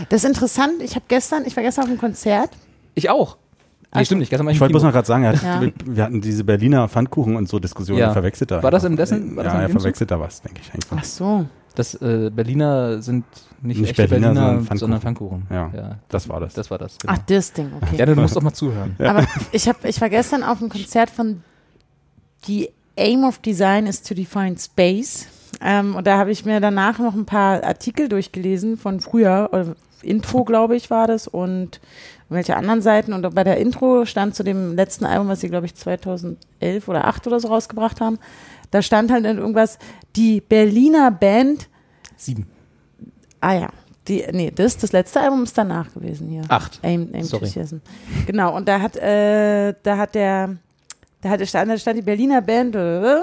Das 0.08 0.22
ist 0.24 0.28
interessant. 0.28 0.74
Ich 0.82 0.94
habe 0.94 1.04
gestern, 1.08 1.44
ich 1.46 1.56
war 1.56 1.62
gestern 1.64 1.84
auf 1.84 1.90
einem 1.90 1.98
Konzert. 1.98 2.50
Ich 2.94 3.10
auch. 3.10 3.36
Nee, 3.36 4.00
Also- 4.00 4.06
stimmt 4.06 4.20
nicht. 4.20 4.30
Gestern 4.30 4.46
war 4.46 4.52
Ich 4.52 4.60
wollte 4.60 4.72
bloß 4.72 4.82
noch 4.84 4.92
gerade 4.92 5.06
sagen, 5.06 5.24
er 5.24 5.32
hat, 5.32 5.42
Ja. 5.42 5.70
wir 5.84 6.02
hatten 6.04 6.20
diese 6.20 6.44
Berliner 6.44 6.88
Pfannkuchen 6.88 7.36
und 7.36 7.48
so 7.48 7.58
Diskussionen, 7.58 8.00
Ja. 8.00 8.06
er 8.08 8.12
verwechselt 8.12 8.50
da. 8.50 8.62
War 8.62 8.70
das 8.70 8.84
im 8.84 8.96
Dessen? 8.96 9.36
War 9.36 9.44
das 9.44 9.52
Ja, 9.52 9.58
im 9.58 9.62
er 9.62 9.66
Gegenzug? 9.68 9.82
verwechselt 9.82 10.10
da 10.10 10.20
was, 10.20 10.42
denke 10.42 10.60
ich 10.62 10.72
einfach. 10.74 10.96
Ach 11.00 11.04
so. 11.04 11.46
Das 11.76 11.94
äh, 11.94 12.30
Berliner 12.34 13.00
sind 13.02 13.24
nicht, 13.62 13.80
Nicht 13.80 13.90
echte 13.90 14.08
Berliner, 14.08 14.34
Berliner, 14.34 14.44
sondern 14.50 14.64
Pfannkuchen. 14.64 14.78
sondern 14.78 15.00
Pfannkuchen. 15.00 15.46
Ja, 15.50 15.98
das 16.08 16.28
war 16.28 16.40
das. 16.40 16.54
Das 16.54 16.70
war 16.70 16.78
das. 16.78 16.98
Genau. 16.98 17.12
Ach, 17.14 17.18
das 17.26 17.52
Ding, 17.52 17.70
okay. 17.80 17.96
Ja, 17.96 18.06
du 18.06 18.14
musst 18.16 18.34
doch 18.34 18.42
mal 18.42 18.52
zuhören. 18.52 18.96
Aber 18.98 19.24
ich, 19.52 19.68
hab, 19.68 19.84
ich 19.84 20.00
war 20.00 20.08
gestern 20.08 20.42
auf 20.42 20.60
einem 20.60 20.70
Konzert 20.70 21.10
von 21.10 21.42
The 22.46 22.70
Aim 22.96 23.24
of 23.24 23.38
Design 23.38 23.86
is 23.86 24.02
to 24.02 24.14
Define 24.14 24.56
Space. 24.58 25.26
Ähm, 25.60 25.94
und 25.94 26.06
da 26.06 26.18
habe 26.18 26.30
ich 26.30 26.44
mir 26.44 26.60
danach 26.60 26.98
noch 26.98 27.14
ein 27.14 27.26
paar 27.26 27.62
Artikel 27.62 28.08
durchgelesen 28.08 28.76
von 28.76 29.00
früher. 29.00 29.50
Oder 29.52 29.76
Intro, 30.02 30.44
glaube 30.44 30.76
ich, 30.76 30.90
war 30.90 31.06
das. 31.06 31.28
Und 31.28 31.80
welche 32.28 32.56
anderen 32.56 32.82
Seiten. 32.82 33.12
Und 33.12 33.34
bei 33.34 33.44
der 33.44 33.58
Intro 33.58 34.04
stand 34.04 34.34
zu 34.34 34.42
dem 34.42 34.74
letzten 34.74 35.04
Album, 35.04 35.28
was 35.28 35.40
sie, 35.40 35.48
glaube 35.48 35.66
ich, 35.66 35.74
2011 35.74 36.88
oder 36.88 37.06
8 37.06 37.26
oder 37.26 37.40
so 37.40 37.48
rausgebracht 37.48 38.00
haben, 38.00 38.18
da 38.70 38.82
stand 38.82 39.10
halt 39.12 39.24
irgendwas, 39.24 39.78
die 40.16 40.40
Berliner 40.40 41.10
Band, 41.10 41.68
Sieben. 42.16 42.46
ah 43.40 43.54
ja, 43.54 43.68
die, 44.08 44.24
nee, 44.32 44.52
das, 44.54 44.76
das 44.78 44.92
letzte 44.92 45.20
Album 45.20 45.42
ist 45.42 45.56
danach 45.58 45.92
gewesen 45.92 46.28
hier. 46.28 46.42
Acht. 46.48 46.78
Aim, 46.82 47.10
Aim 47.12 47.24
Sorry. 47.24 47.50
Genau, 48.26 48.56
und 48.56 48.68
da 48.68 48.80
hat, 48.80 48.96
äh, 48.96 49.74
da 49.82 49.96
hat 49.98 50.14
der, 50.14 50.56
da 51.20 51.30
hat, 51.30 51.46
stand, 51.46 51.70
da 51.70 51.78
stand 51.78 51.98
die 51.98 52.02
Berliner 52.02 52.40
Band, 52.40 52.76
äh, 52.76 53.22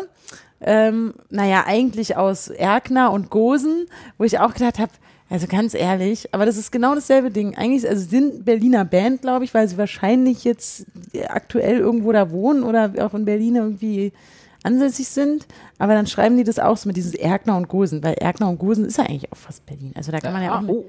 ähm, 0.62 1.14
naja, 1.30 1.64
eigentlich 1.66 2.16
aus 2.16 2.50
Erkner 2.50 3.12
und 3.12 3.30
Gosen, 3.30 3.86
wo 4.18 4.24
ich 4.24 4.40
auch 4.40 4.54
gedacht 4.54 4.80
habe, 4.80 4.92
also 5.30 5.48
ganz 5.48 5.74
ehrlich, 5.74 6.34
aber 6.34 6.46
das 6.46 6.58
ist 6.58 6.72
genau 6.72 6.94
dasselbe 6.96 7.32
Ding. 7.32 7.56
Eigentlich 7.58 7.90
also 7.90 8.08
sind 8.08 8.46
Berliner 8.46 8.86
Band, 8.86 9.22
glaube 9.22 9.46
ich, 9.46 9.54
weil 9.54 9.68
sie 9.68 9.78
wahrscheinlich 9.78 10.44
jetzt 10.44 10.86
aktuell 11.28 11.80
irgendwo 11.80 12.12
da 12.12 12.30
wohnen 12.30 12.64
oder 12.64 12.94
auch 13.00 13.14
in 13.14 13.26
Berlin 13.26 13.56
irgendwie 13.56 14.12
ansässig 14.64 15.08
sind. 15.10 15.46
Aber 15.78 15.94
dann 15.94 16.08
schreiben 16.08 16.38
die 16.38 16.44
das 16.44 16.58
auch 16.60 16.78
so 16.78 16.88
mit 16.88 16.96
dieses 16.98 17.14
Erkner 17.14 17.58
und 17.58 17.68
Gosen, 17.68 18.04
weil 18.04 18.14
Erkner 18.16 18.50
und 18.50 18.58
Gosen 18.60 18.86
ist 18.86 18.98
ja 18.98 19.04
eigentlich 19.06 19.32
auch 19.32 19.38
fast 19.38 19.66
Berlin. 19.66 19.92
Also 19.96 20.12
da 20.12 20.20
kann 20.20 20.34
man 20.34 20.42
ja 20.44 20.52
auch. 20.54 20.60
Ah, 20.60 20.62
Mit, 20.62 20.76
oh, 20.76 20.86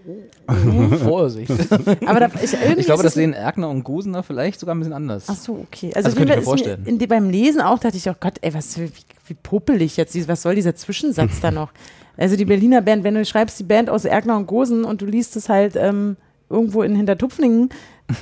oh. 0.93 0.97
Vorsicht. 1.05 1.51
aber 2.07 2.21
da, 2.21 2.31
ich, 2.43 2.53
irgendwie 2.55 2.81
Ich 2.81 2.87
glaube, 2.87 3.01
ist 3.01 3.05
das 3.07 3.15
sehen 3.15 3.33
Erkner 3.33 3.69
und 3.69 3.83
Gosener 3.85 4.23
vielleicht 4.23 4.61
sogar 4.61 4.75
ein 4.75 4.79
bisschen 4.79 4.93
anders. 4.95 5.25
Ach 5.29 5.37
so, 5.37 5.55
okay. 5.55 5.93
Also, 5.95 6.09
Das 6.09 6.17
könnte 6.17 6.33
ich 6.35 6.39
mir 6.41 6.45
vorstellen. 6.45 6.87
in, 6.87 6.99
die- 6.99 7.07
beim 7.07 7.29
Lesen 7.31 7.61
auch 7.61 7.79
dachte 7.79 7.97
ich, 7.97 8.09
oh 8.09 8.15
Gott, 8.19 8.35
ey, 8.41 8.55
was, 8.55 8.79
wie, 8.79 8.91
wie 9.27 9.35
popelig 9.35 9.97
jetzt, 9.97 10.17
was 10.29 10.43
soll 10.43 10.55
dieser 10.55 10.75
Zwischensatz 10.75 11.41
da 11.41 11.51
noch? 11.51 11.71
Also 12.17 12.37
die 12.37 12.45
Berliner 12.45 12.81
Band, 12.81 13.03
wenn 13.03 13.15
du 13.15 13.25
schreibst 13.25 13.59
die 13.59 13.65
Band 13.65 13.91
aus 13.91 14.05
Erkner 14.05 14.37
und 14.37 14.47
Gosen 14.47 14.85
und 14.85 15.03
du 15.03 15.07
liest 15.07 15.35
es 15.35 15.49
halt 15.49 15.75
ähm, 15.75 16.17
irgendwo 16.49 16.83
in 16.85 16.95
Hintertupfningen, 16.95 17.71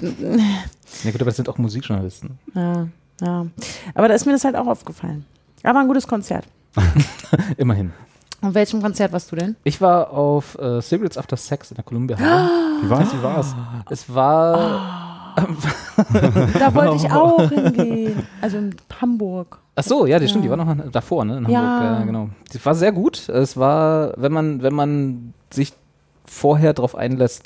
Ja 0.01 1.11
gut, 1.11 1.17
aber 1.21 1.25
das 1.27 1.37
sind 1.37 1.49
auch 1.49 1.59
Musikjournalisten. 1.59 2.39
ja, 2.55 2.89
ja. 3.21 3.47
Aber 3.95 4.09
da 4.09 4.15
ist 4.15 4.25
mir 4.27 4.33
das 4.33 4.45
halt 4.45 4.57
auch 4.57 4.67
aufgefallen. 4.67 5.25
Aber 5.63 5.81
ein 5.81 5.87
gutes 5.89 6.07
Konzert. 6.07 6.45
Immerhin. 7.57 7.93
Und 8.41 8.55
welchem 8.55 8.83
Konzert 8.83 9.13
warst 9.13 9.31
du 9.31 9.37
denn? 9.37 9.55
Ich 9.63 9.81
war 9.81 10.11
auf 10.11 10.59
äh, 10.59 10.81
Cigarettes 10.83 11.17
After 11.17 11.37
Sex 11.37 11.71
in 11.71 11.77
der 11.77 11.85
Columbia 11.85 12.19
Halle. 12.19 12.51
Wie 12.83 12.91
war's? 12.91 13.15
Wie 13.15 13.23
war's? 13.23 13.55
Es 13.91 14.13
war. 14.13 15.09
Da 16.59 16.75
wollte 16.75 16.97
ich 16.97 17.11
auch 17.11 17.49
hingehen. 17.49 18.27
Also 18.43 18.59
in 18.59 18.75
Hamburg. 19.01 19.59
Ach 19.75 19.83
so, 19.83 20.05
ja, 20.05 20.19
die 20.19 20.29
stimmt, 20.29 20.45
die 20.45 20.51
war 20.51 20.59
noch 20.59 20.91
davor, 20.91 21.25
ne? 21.25 21.39
In 21.39 21.49
Ja. 21.49 21.61
Hamburg, 21.63 22.01
ja, 22.01 22.05
genau. 22.05 22.29
Die 22.53 22.63
war 22.63 22.75
sehr 22.75 22.93
gut. 22.93 23.31
Es 23.31 23.57
war, 23.57 24.13
wenn 24.19 24.31
man, 24.33 24.63
wenn 24.63 24.75
man 24.75 25.33
sich 25.51 25.73
vorher 26.27 26.75
darauf 26.75 26.95
einlässt, 26.95 27.45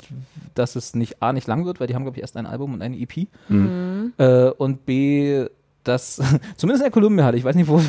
dass 0.53 0.75
es 0.75 0.95
nicht 0.95 1.21
A 1.23 1.31
nicht 1.31 1.47
lang 1.47 1.65
wird, 1.65 1.79
weil 1.79 1.87
die 1.87 1.95
haben, 1.95 2.03
glaube 2.03 2.17
ich, 2.17 2.21
erst 2.21 2.35
ein 2.35 2.45
Album 2.45 2.73
und 2.73 2.81
eine 2.81 2.97
EP. 2.97 3.27
Mhm. 3.47 4.11
Äh, 4.17 4.49
und 4.49 4.85
B, 4.85 5.45
das, 5.87 6.21
zumindest 6.57 6.81
in 6.81 6.85
der 6.85 6.91
Columbia 6.91 7.25
Halle, 7.25 7.37
ich 7.37 7.43
weiß 7.43 7.55
nicht, 7.55 7.67
wo, 7.67 7.81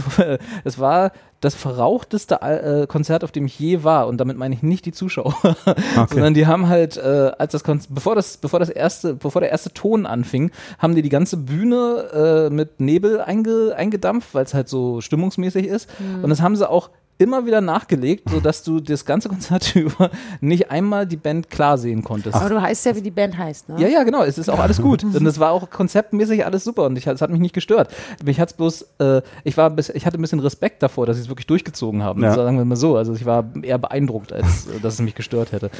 es 0.64 0.78
war 0.78 1.12
das 1.40 1.54
verrauchteste 1.54 2.42
äh, 2.42 2.86
Konzert, 2.86 3.22
auf 3.22 3.30
dem 3.30 3.46
ich 3.46 3.58
je 3.58 3.84
war. 3.84 4.08
Und 4.08 4.18
damit 4.18 4.36
meine 4.36 4.54
ich 4.54 4.62
nicht 4.62 4.84
die 4.86 4.92
Zuschauer, 4.92 5.36
sondern 6.10 6.34
die 6.34 6.46
haben 6.46 6.68
halt, 6.68 6.96
äh, 6.96 7.30
als 7.38 7.52
das 7.52 7.62
Konzert, 7.62 7.94
bevor 7.94 8.14
das, 8.14 8.38
bevor 8.38 8.58
das 8.58 8.70
erste, 8.70 9.14
bevor 9.14 9.40
der 9.40 9.50
erste 9.50 9.72
Ton 9.72 10.06
anfing, 10.06 10.50
haben 10.78 10.94
die 10.94 11.02
die 11.02 11.08
ganze 11.08 11.36
Bühne 11.36 12.48
äh, 12.48 12.52
mit 12.52 12.80
Nebel 12.80 13.20
einge, 13.20 13.74
eingedampft, 13.76 14.34
weil 14.34 14.44
es 14.44 14.54
halt 14.54 14.68
so 14.68 15.00
stimmungsmäßig 15.00 15.66
ist. 15.66 15.88
Und 16.22 16.30
das 16.30 16.40
haben 16.40 16.56
sie 16.56 16.68
auch 16.68 16.90
immer 17.18 17.44
wieder 17.46 17.60
nachgelegt, 17.60 18.30
sodass 18.30 18.62
du 18.62 18.80
das 18.80 19.04
ganze 19.04 19.28
Konzert 19.28 19.74
über 19.76 20.10
nicht 20.40 20.70
einmal 20.70 21.06
die 21.06 21.16
Band 21.16 21.50
klar 21.50 21.76
sehen 21.76 22.04
konntest. 22.04 22.36
Aber 22.36 22.48
du 22.48 22.62
heißt 22.62 22.86
ja, 22.86 22.96
wie 22.96 23.02
die 23.02 23.10
Band 23.10 23.36
heißt, 23.36 23.68
ne? 23.68 23.80
Ja, 23.80 23.88
ja, 23.88 24.04
genau. 24.04 24.22
Es 24.22 24.38
ist 24.38 24.48
auch 24.48 24.58
alles 24.58 24.80
gut. 24.80 25.02
Und 25.18 25.26
es 25.26 25.38
war 25.40 25.50
auch 25.50 25.68
konzeptmäßig 25.68 26.46
alles 26.46 26.64
super 26.64 26.84
und 26.84 26.96
ich, 26.96 27.06
es 27.06 27.20
hat 27.20 27.30
mich 27.30 27.40
nicht 27.40 27.54
gestört. 27.54 27.92
Mich 28.24 28.40
hat's 28.40 28.52
bloß, 28.52 28.86
äh, 28.98 29.22
ich 29.44 29.56
war, 29.56 29.70
bis, 29.70 29.88
ich 29.88 30.06
hatte 30.06 30.18
ein 30.18 30.22
bisschen 30.22 30.40
Respekt 30.40 30.82
davor, 30.82 31.06
dass 31.06 31.16
sie 31.16 31.22
es 31.22 31.28
wirklich 31.28 31.46
durchgezogen 31.46 32.02
haben. 32.02 32.22
Ja. 32.22 32.34
Sagen 32.34 32.56
wir 32.56 32.64
mal 32.64 32.76
so. 32.76 32.96
Also 32.96 33.14
ich 33.14 33.26
war 33.26 33.44
eher 33.62 33.78
beeindruckt, 33.78 34.32
als 34.32 34.66
äh, 34.66 34.80
dass 34.80 34.94
es 34.94 35.00
mich 35.00 35.14
gestört 35.14 35.52
hätte. 35.52 35.70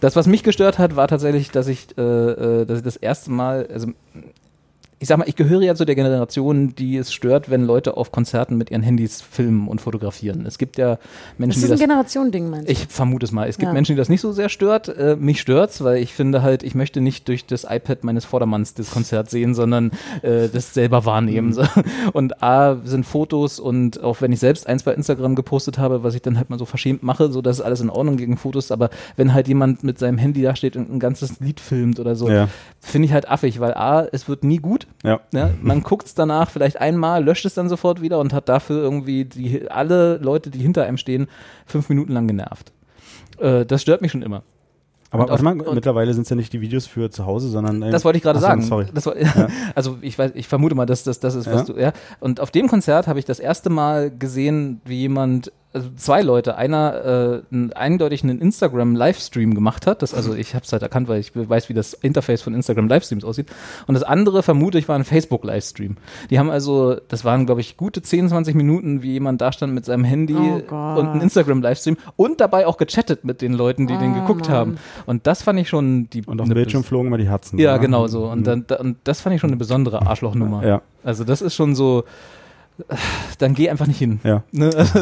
Das, 0.00 0.16
was 0.16 0.26
mich 0.26 0.42
gestört 0.42 0.78
hat, 0.78 0.96
war 0.96 1.08
tatsächlich, 1.08 1.50
dass 1.50 1.68
ich, 1.68 1.96
äh, 1.96 2.02
äh, 2.02 2.66
dass 2.66 2.78
ich 2.78 2.84
das 2.84 2.96
erste 2.96 3.30
Mal, 3.30 3.66
also 3.72 3.88
ich 5.00 5.08
sag 5.08 5.18
mal, 5.18 5.28
ich 5.28 5.36
gehöre 5.36 5.60
ja 5.62 5.74
zu 5.74 5.84
der 5.84 5.94
Generation, 5.96 6.74
die 6.76 6.96
es 6.96 7.12
stört, 7.12 7.50
wenn 7.50 7.64
Leute 7.64 7.96
auf 7.96 8.12
Konzerten 8.12 8.56
mit 8.56 8.70
ihren 8.70 8.82
Handys 8.82 9.20
filmen 9.20 9.68
und 9.68 9.80
fotografieren. 9.80 10.46
Es 10.46 10.56
gibt 10.58 10.78
ja 10.78 10.96
Das 10.96 10.98
Menschen, 11.38 11.58
ist 11.58 11.62
die 11.62 11.66
ein 11.66 11.70
das 11.72 11.80
Generation-Ding, 11.80 12.48
meinst 12.50 12.68
du? 12.68 12.72
ich 12.72 12.86
vermute 12.86 13.26
es 13.26 13.32
mal. 13.32 13.48
Es 13.48 13.58
gibt 13.58 13.68
Ja. 13.68 13.72
Menschen, 13.72 13.92
die 13.94 13.98
das 13.98 14.08
nicht 14.08 14.20
so 14.20 14.32
sehr 14.32 14.48
stört. 14.48 14.88
Äh, 14.88 15.16
mich 15.18 15.40
stört's, 15.40 15.82
weil 15.84 15.98
ich 15.98 16.14
finde 16.14 16.42
halt, 16.42 16.62
ich 16.62 16.74
möchte 16.74 17.00
nicht 17.00 17.28
durch 17.28 17.44
das 17.44 17.64
iPad 17.68 18.04
meines 18.04 18.24
Vordermanns 18.24 18.74
das 18.74 18.90
Konzert 18.92 19.30
sehen, 19.30 19.54
sondern 19.54 19.90
äh, 20.22 20.48
das 20.48 20.72
selber 20.74 21.04
wahrnehmen. 21.04 21.52
So. 21.52 21.64
Und 22.12 22.42
A 22.42 22.76
sind 22.84 23.04
Fotos 23.04 23.58
und 23.60 24.02
auch 24.02 24.20
wenn 24.20 24.32
ich 24.32 24.40
selbst 24.40 24.66
eins 24.66 24.82
bei 24.84 24.94
Instagram 24.94 25.34
gepostet 25.34 25.78
habe, 25.78 26.02
was 26.02 26.14
ich 26.14 26.22
dann 26.22 26.36
halt 26.38 26.50
mal 26.50 26.58
so 26.58 26.64
verschämt 26.64 27.02
mache, 27.02 27.30
so 27.30 27.42
dass 27.42 27.60
alles 27.60 27.80
in 27.80 27.90
Ordnung 27.90 28.16
gegen 28.16 28.36
Fotos, 28.36 28.70
aber 28.70 28.90
wenn 29.16 29.34
halt 29.34 29.48
jemand 29.48 29.84
mit 29.84 29.98
seinem 29.98 30.18
Handy 30.18 30.42
da 30.42 30.56
steht 30.56 30.76
und 30.76 30.90
ein 30.92 30.98
ganzes 31.00 31.40
Lied 31.40 31.60
filmt 31.60 31.98
oder 32.00 32.16
so, 32.16 32.28
Ja. 32.30 32.48
finde 32.80 33.06
ich 33.06 33.12
halt 33.12 33.28
affig, 33.28 33.60
weil 33.60 33.74
A, 33.74 34.06
es 34.12 34.28
wird 34.28 34.44
nie 34.44 34.58
gut. 34.58 34.83
Ja. 35.02 35.20
Ja, 35.32 35.50
man 35.60 35.82
guckt 35.82 36.06
es 36.06 36.14
danach 36.14 36.50
vielleicht 36.50 36.80
einmal, 36.80 37.22
löscht 37.24 37.44
es 37.44 37.54
dann 37.54 37.68
sofort 37.68 38.00
wieder 38.00 38.18
und 38.18 38.32
hat 38.32 38.48
dafür 38.48 38.82
irgendwie 38.82 39.24
die, 39.24 39.70
alle 39.70 40.16
Leute, 40.18 40.50
die 40.50 40.58
hinter 40.60 40.84
einem 40.84 40.96
stehen, 40.96 41.28
fünf 41.66 41.88
Minuten 41.88 42.12
lang 42.12 42.26
genervt. 42.26 42.72
Äh, 43.38 43.66
das 43.66 43.82
stört 43.82 44.00
mich 44.02 44.12
schon 44.12 44.22
immer. 44.22 44.42
Aber 45.10 45.30
auf- 45.32 45.42
mal, 45.42 45.54
mittlerweile 45.54 46.12
sind 46.12 46.22
es 46.22 46.30
ja 46.30 46.34
nicht 46.36 46.52
die 46.52 46.60
Videos 46.60 46.86
für 46.88 47.08
zu 47.10 47.24
Hause, 47.24 47.48
sondern. 47.48 47.82
äh, 47.82 47.90
Das 47.92 48.04
wollte 48.04 48.16
ich 48.16 48.22
gerade 48.24 48.40
sagen. 48.40 48.62
Sorry. 48.62 48.86
Das 48.92 49.06
war, 49.06 49.14
Also 49.76 49.98
ich 50.00 50.18
weiß, 50.18 50.32
ich 50.34 50.48
vermute 50.48 50.74
mal, 50.74 50.86
dass 50.86 51.04
das 51.04 51.20
das 51.20 51.36
ist, 51.36 51.46
was 51.46 51.68
Ja. 51.68 51.74
du. 51.74 51.80
Ja. 51.80 51.92
Und 52.18 52.40
auf 52.40 52.50
dem 52.50 52.66
Konzert 52.66 53.06
habe 53.06 53.18
ich 53.20 53.24
das 53.24 53.38
erste 53.38 53.70
Mal 53.70 54.10
gesehen, 54.10 54.80
wie 54.84 54.98
jemand, 55.02 55.52
also 55.74 55.90
zwei 55.96 56.22
Leute, 56.22 56.56
einer 56.56 57.42
äh, 57.50 57.54
einen, 57.54 57.72
eindeutig 57.72 58.22
einen 58.22 58.38
Instagram 58.40 58.94
Livestream 58.94 59.54
gemacht 59.54 59.86
hat. 59.86 60.02
Das, 60.02 60.14
also 60.14 60.32
ich 60.34 60.54
habe 60.54 60.64
es 60.64 60.72
halt 60.72 60.82
erkannt, 60.82 61.08
weil 61.08 61.18
ich 61.20 61.32
weiß, 61.34 61.68
wie 61.68 61.74
das 61.74 61.92
Interface 61.94 62.42
von 62.42 62.54
Instagram 62.54 62.86
Livestreams 62.88 63.24
aussieht. 63.24 63.48
Und 63.86 63.94
das 63.94 64.04
andere 64.04 64.42
vermute 64.44 64.78
ich 64.78 64.88
war 64.88 64.96
ein 64.96 65.04
Facebook 65.04 65.44
Livestream. 65.44 65.96
Die 66.30 66.38
haben 66.38 66.48
also, 66.48 66.94
das 67.08 67.24
waren 67.24 67.44
glaube 67.46 67.60
ich 67.60 67.76
gute 67.76 68.00
10, 68.02 68.28
20 68.28 68.54
Minuten, 68.54 69.02
wie 69.02 69.12
jemand 69.12 69.40
da 69.40 69.50
stand 69.52 69.74
mit 69.74 69.84
seinem 69.84 70.04
Handy 70.04 70.34
Oh 70.36 70.74
und 70.74 71.06
ein 71.08 71.20
Instagram 71.20 71.60
Livestream 71.60 71.96
und 72.16 72.40
dabei 72.40 72.66
auch 72.68 72.76
gechattet 72.76 73.24
mit 73.24 73.42
den 73.42 73.52
Leuten, 73.52 73.86
die 73.88 73.96
den 73.98 74.12
Oh 74.12 74.20
geguckt 74.20 74.48
Mann. 74.48 74.56
haben. 74.56 74.78
Und 75.06 75.26
das 75.26 75.42
fand 75.42 75.58
ich 75.58 75.68
schon 75.68 76.08
die 76.10 76.22
Und 76.24 76.40
auf 76.40 76.46
dem 76.46 76.54
Bildschirm 76.54 76.84
flogen 76.84 77.10
mal 77.10 77.18
die 77.18 77.28
Herzen. 77.28 77.58
ja, 77.58 77.72
oder? 77.72 77.80
genau 77.80 78.06
so. 78.06 78.26
Und, 78.26 78.40
Mhm. 78.40 78.44
dann, 78.44 78.64
da, 78.68 78.76
und 78.76 78.96
das 79.04 79.20
fand 79.20 79.34
ich 79.34 79.40
schon 79.40 79.50
eine 79.50 79.56
besondere 79.56 80.06
Arschlochnummer. 80.06 80.64
Ja. 80.64 80.82
Also 81.02 81.24
das 81.24 81.42
ist 81.42 81.54
schon 81.56 81.74
so, 81.74 82.04
dann 83.38 83.54
geh 83.54 83.70
einfach 83.70 83.86
nicht 83.86 83.98
hin. 83.98 84.20
Ja. 84.24 84.42
Ne? 84.50 84.70
Also 84.74 85.00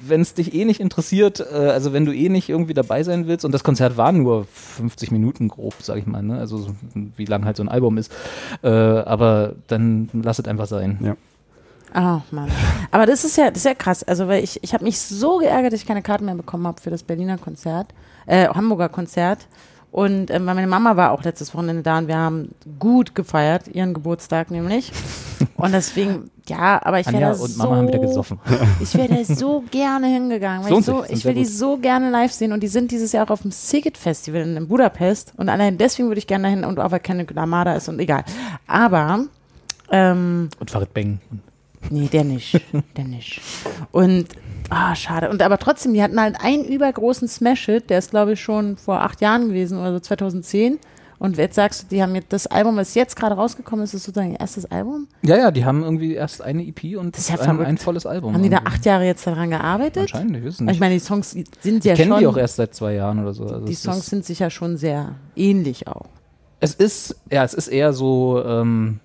wenn 0.00 0.20
es 0.20 0.34
dich 0.34 0.54
eh 0.54 0.64
nicht 0.64 0.80
interessiert, 0.80 1.40
äh, 1.40 1.54
also 1.54 1.92
wenn 1.92 2.04
du 2.04 2.12
eh 2.12 2.28
nicht 2.28 2.48
irgendwie 2.48 2.74
dabei 2.74 3.02
sein 3.02 3.26
willst, 3.26 3.44
und 3.44 3.52
das 3.52 3.64
Konzert 3.64 3.96
war 3.96 4.12
nur 4.12 4.46
50 4.46 5.10
Minuten 5.10 5.48
grob, 5.48 5.74
sag 5.80 5.98
ich 5.98 6.06
mal, 6.06 6.22
ne? 6.22 6.38
also 6.38 6.58
so, 6.58 6.74
wie 7.16 7.24
lang 7.24 7.44
halt 7.44 7.56
so 7.56 7.62
ein 7.62 7.68
Album 7.68 7.98
ist, 7.98 8.12
äh, 8.62 8.68
aber 8.68 9.54
dann 9.66 10.08
lass 10.12 10.38
es 10.38 10.46
einfach 10.46 10.66
sein. 10.66 10.98
Ja. 11.02 11.16
Oh 11.96 12.20
Mann. 12.32 12.50
Aber 12.90 13.06
das 13.06 13.24
ist 13.24 13.36
ja, 13.36 13.50
das 13.50 13.58
ist 13.58 13.66
ja 13.66 13.74
krass. 13.74 14.02
Also, 14.02 14.26
weil 14.26 14.42
ich, 14.42 14.58
ich 14.64 14.74
habe 14.74 14.82
mich 14.82 14.98
so 14.98 15.38
geärgert, 15.38 15.72
dass 15.72 15.80
ich 15.80 15.86
keine 15.86 16.02
Karten 16.02 16.24
mehr 16.24 16.34
bekommen 16.34 16.66
habe 16.66 16.80
für 16.80 16.90
das 16.90 17.04
Berliner 17.04 17.38
Konzert, 17.38 17.94
äh, 18.26 18.48
Hamburger 18.48 18.88
Konzert. 18.88 19.46
Und 19.94 20.30
weil 20.30 20.40
meine 20.40 20.66
Mama 20.66 20.96
war 20.96 21.12
auch 21.12 21.22
letztes 21.22 21.54
Wochenende 21.54 21.84
da 21.84 21.98
und 21.98 22.08
wir 22.08 22.16
haben 22.16 22.48
gut 22.80 23.14
gefeiert, 23.14 23.68
ihren 23.68 23.94
Geburtstag 23.94 24.50
nämlich. 24.50 24.90
Und 25.56 25.72
deswegen, 25.72 26.30
ja, 26.48 26.84
aber 26.84 26.98
ich 26.98 27.06
wäre 27.06 27.16
Anja 27.16 27.34
da 27.34 27.40
und 27.40 27.50
so, 27.50 27.58
Mama 27.58 27.76
haben 27.76 27.88
wieder 27.88 28.00
gesoffen. 28.00 28.40
Ich 28.80 28.94
wäre 28.96 29.24
so 29.24 29.62
gerne 29.70 30.08
hingegangen. 30.08 30.64
Weil 30.64 30.78
ich 30.78 30.84
so, 30.84 31.04
ich 31.08 31.24
will 31.24 31.34
die 31.34 31.44
so 31.44 31.76
gerne 31.76 32.10
live 32.10 32.32
sehen 32.32 32.52
und 32.52 32.62
die 32.62 32.68
sind 32.68 32.90
dieses 32.90 33.12
Jahr 33.12 33.24
auch 33.24 33.30
auf 33.30 33.42
dem 33.42 33.52
Siget 33.52 33.96
Festival 33.96 34.42
in 34.42 34.66
Budapest 34.66 35.32
und 35.36 35.48
allein 35.48 35.78
deswegen 35.78 36.08
würde 36.08 36.18
ich 36.18 36.26
gerne 36.26 36.44
dahin 36.44 36.64
und 36.64 36.80
auch 36.80 36.90
weil 36.90 37.00
keine 37.00 37.22
Lamada 37.22 37.74
ist 37.74 37.88
und 37.88 38.00
egal. 38.00 38.24
Aber 38.66 39.26
ähm, 39.90 40.48
Und 40.58 40.70
Farid 40.72 40.92
Beng. 40.92 41.20
Nee, 41.90 42.08
der 42.08 42.24
nicht. 42.24 42.60
Der 42.96 43.04
nicht. 43.04 43.40
Und, 43.92 44.26
ah, 44.74 44.94
schade. 44.94 45.30
Und 45.30 45.42
aber 45.42 45.58
trotzdem, 45.58 45.94
die 45.94 46.02
hatten 46.02 46.20
halt 46.20 46.36
einen 46.40 46.64
übergroßen 46.64 47.28
Smash-Hit, 47.28 47.90
der 47.90 47.98
ist, 47.98 48.10
glaube 48.10 48.32
ich, 48.32 48.40
schon 48.40 48.76
vor 48.76 49.00
acht 49.00 49.20
Jahren 49.20 49.48
gewesen 49.48 49.78
oder 49.78 49.92
so 49.92 50.00
2010. 50.00 50.78
Und 51.18 51.38
jetzt 51.38 51.54
sagst 51.54 51.84
du, 51.84 51.86
die 51.88 52.02
haben 52.02 52.14
jetzt 52.14 52.32
das 52.32 52.46
Album, 52.46 52.76
was 52.76 52.94
jetzt 52.94 53.16
gerade 53.16 53.36
rausgekommen 53.36 53.84
ist, 53.84 53.94
ist 53.94 54.04
sozusagen 54.04 54.32
ihr 54.32 54.40
erstes 54.40 54.66
Album. 54.70 55.06
Ja, 55.22 55.36
ja, 55.36 55.50
die 55.50 55.64
haben 55.64 55.82
irgendwie 55.82 56.14
erst 56.14 56.42
eine 56.42 56.66
EP 56.66 56.98
und 56.98 57.16
Das 57.16 57.30
ist 57.30 57.30
ja 57.30 57.40
ein, 57.40 57.78
volles 57.78 58.04
Album. 58.04 58.34
Haben 58.34 58.42
die 58.42 58.50
da 58.50 58.58
irgendwie. 58.58 58.72
acht 58.72 58.84
Jahre 58.84 59.06
jetzt 59.06 59.26
daran 59.26 59.50
gearbeitet? 59.50 60.12
Wahrscheinlich, 60.12 60.42
wissen 60.42 60.64
Ich 60.64 60.72
nicht. 60.72 60.80
meine, 60.80 60.94
die 60.94 61.00
Songs 61.00 61.30
sind 61.30 61.84
ja 61.84 61.92
Ich 61.92 61.98
kenne 61.98 62.12
schon. 62.12 62.20
die 62.20 62.26
auch 62.26 62.36
erst 62.36 62.56
seit 62.56 62.74
zwei 62.74 62.94
Jahren 62.94 63.20
oder 63.20 63.32
so. 63.32 63.44
Also 63.44 63.64
die 63.64 63.74
Songs 63.74 64.06
sind 64.06 64.24
sicher 64.24 64.50
schon 64.50 64.76
sehr 64.76 65.14
ähnlich 65.36 65.86
auch. 65.88 66.06
Es 66.60 66.74
ist, 66.74 67.16
ja, 67.30 67.44
es 67.44 67.54
ist 67.54 67.68
eher 67.68 67.92
so, 67.92 68.42
ähm, 68.44 69.00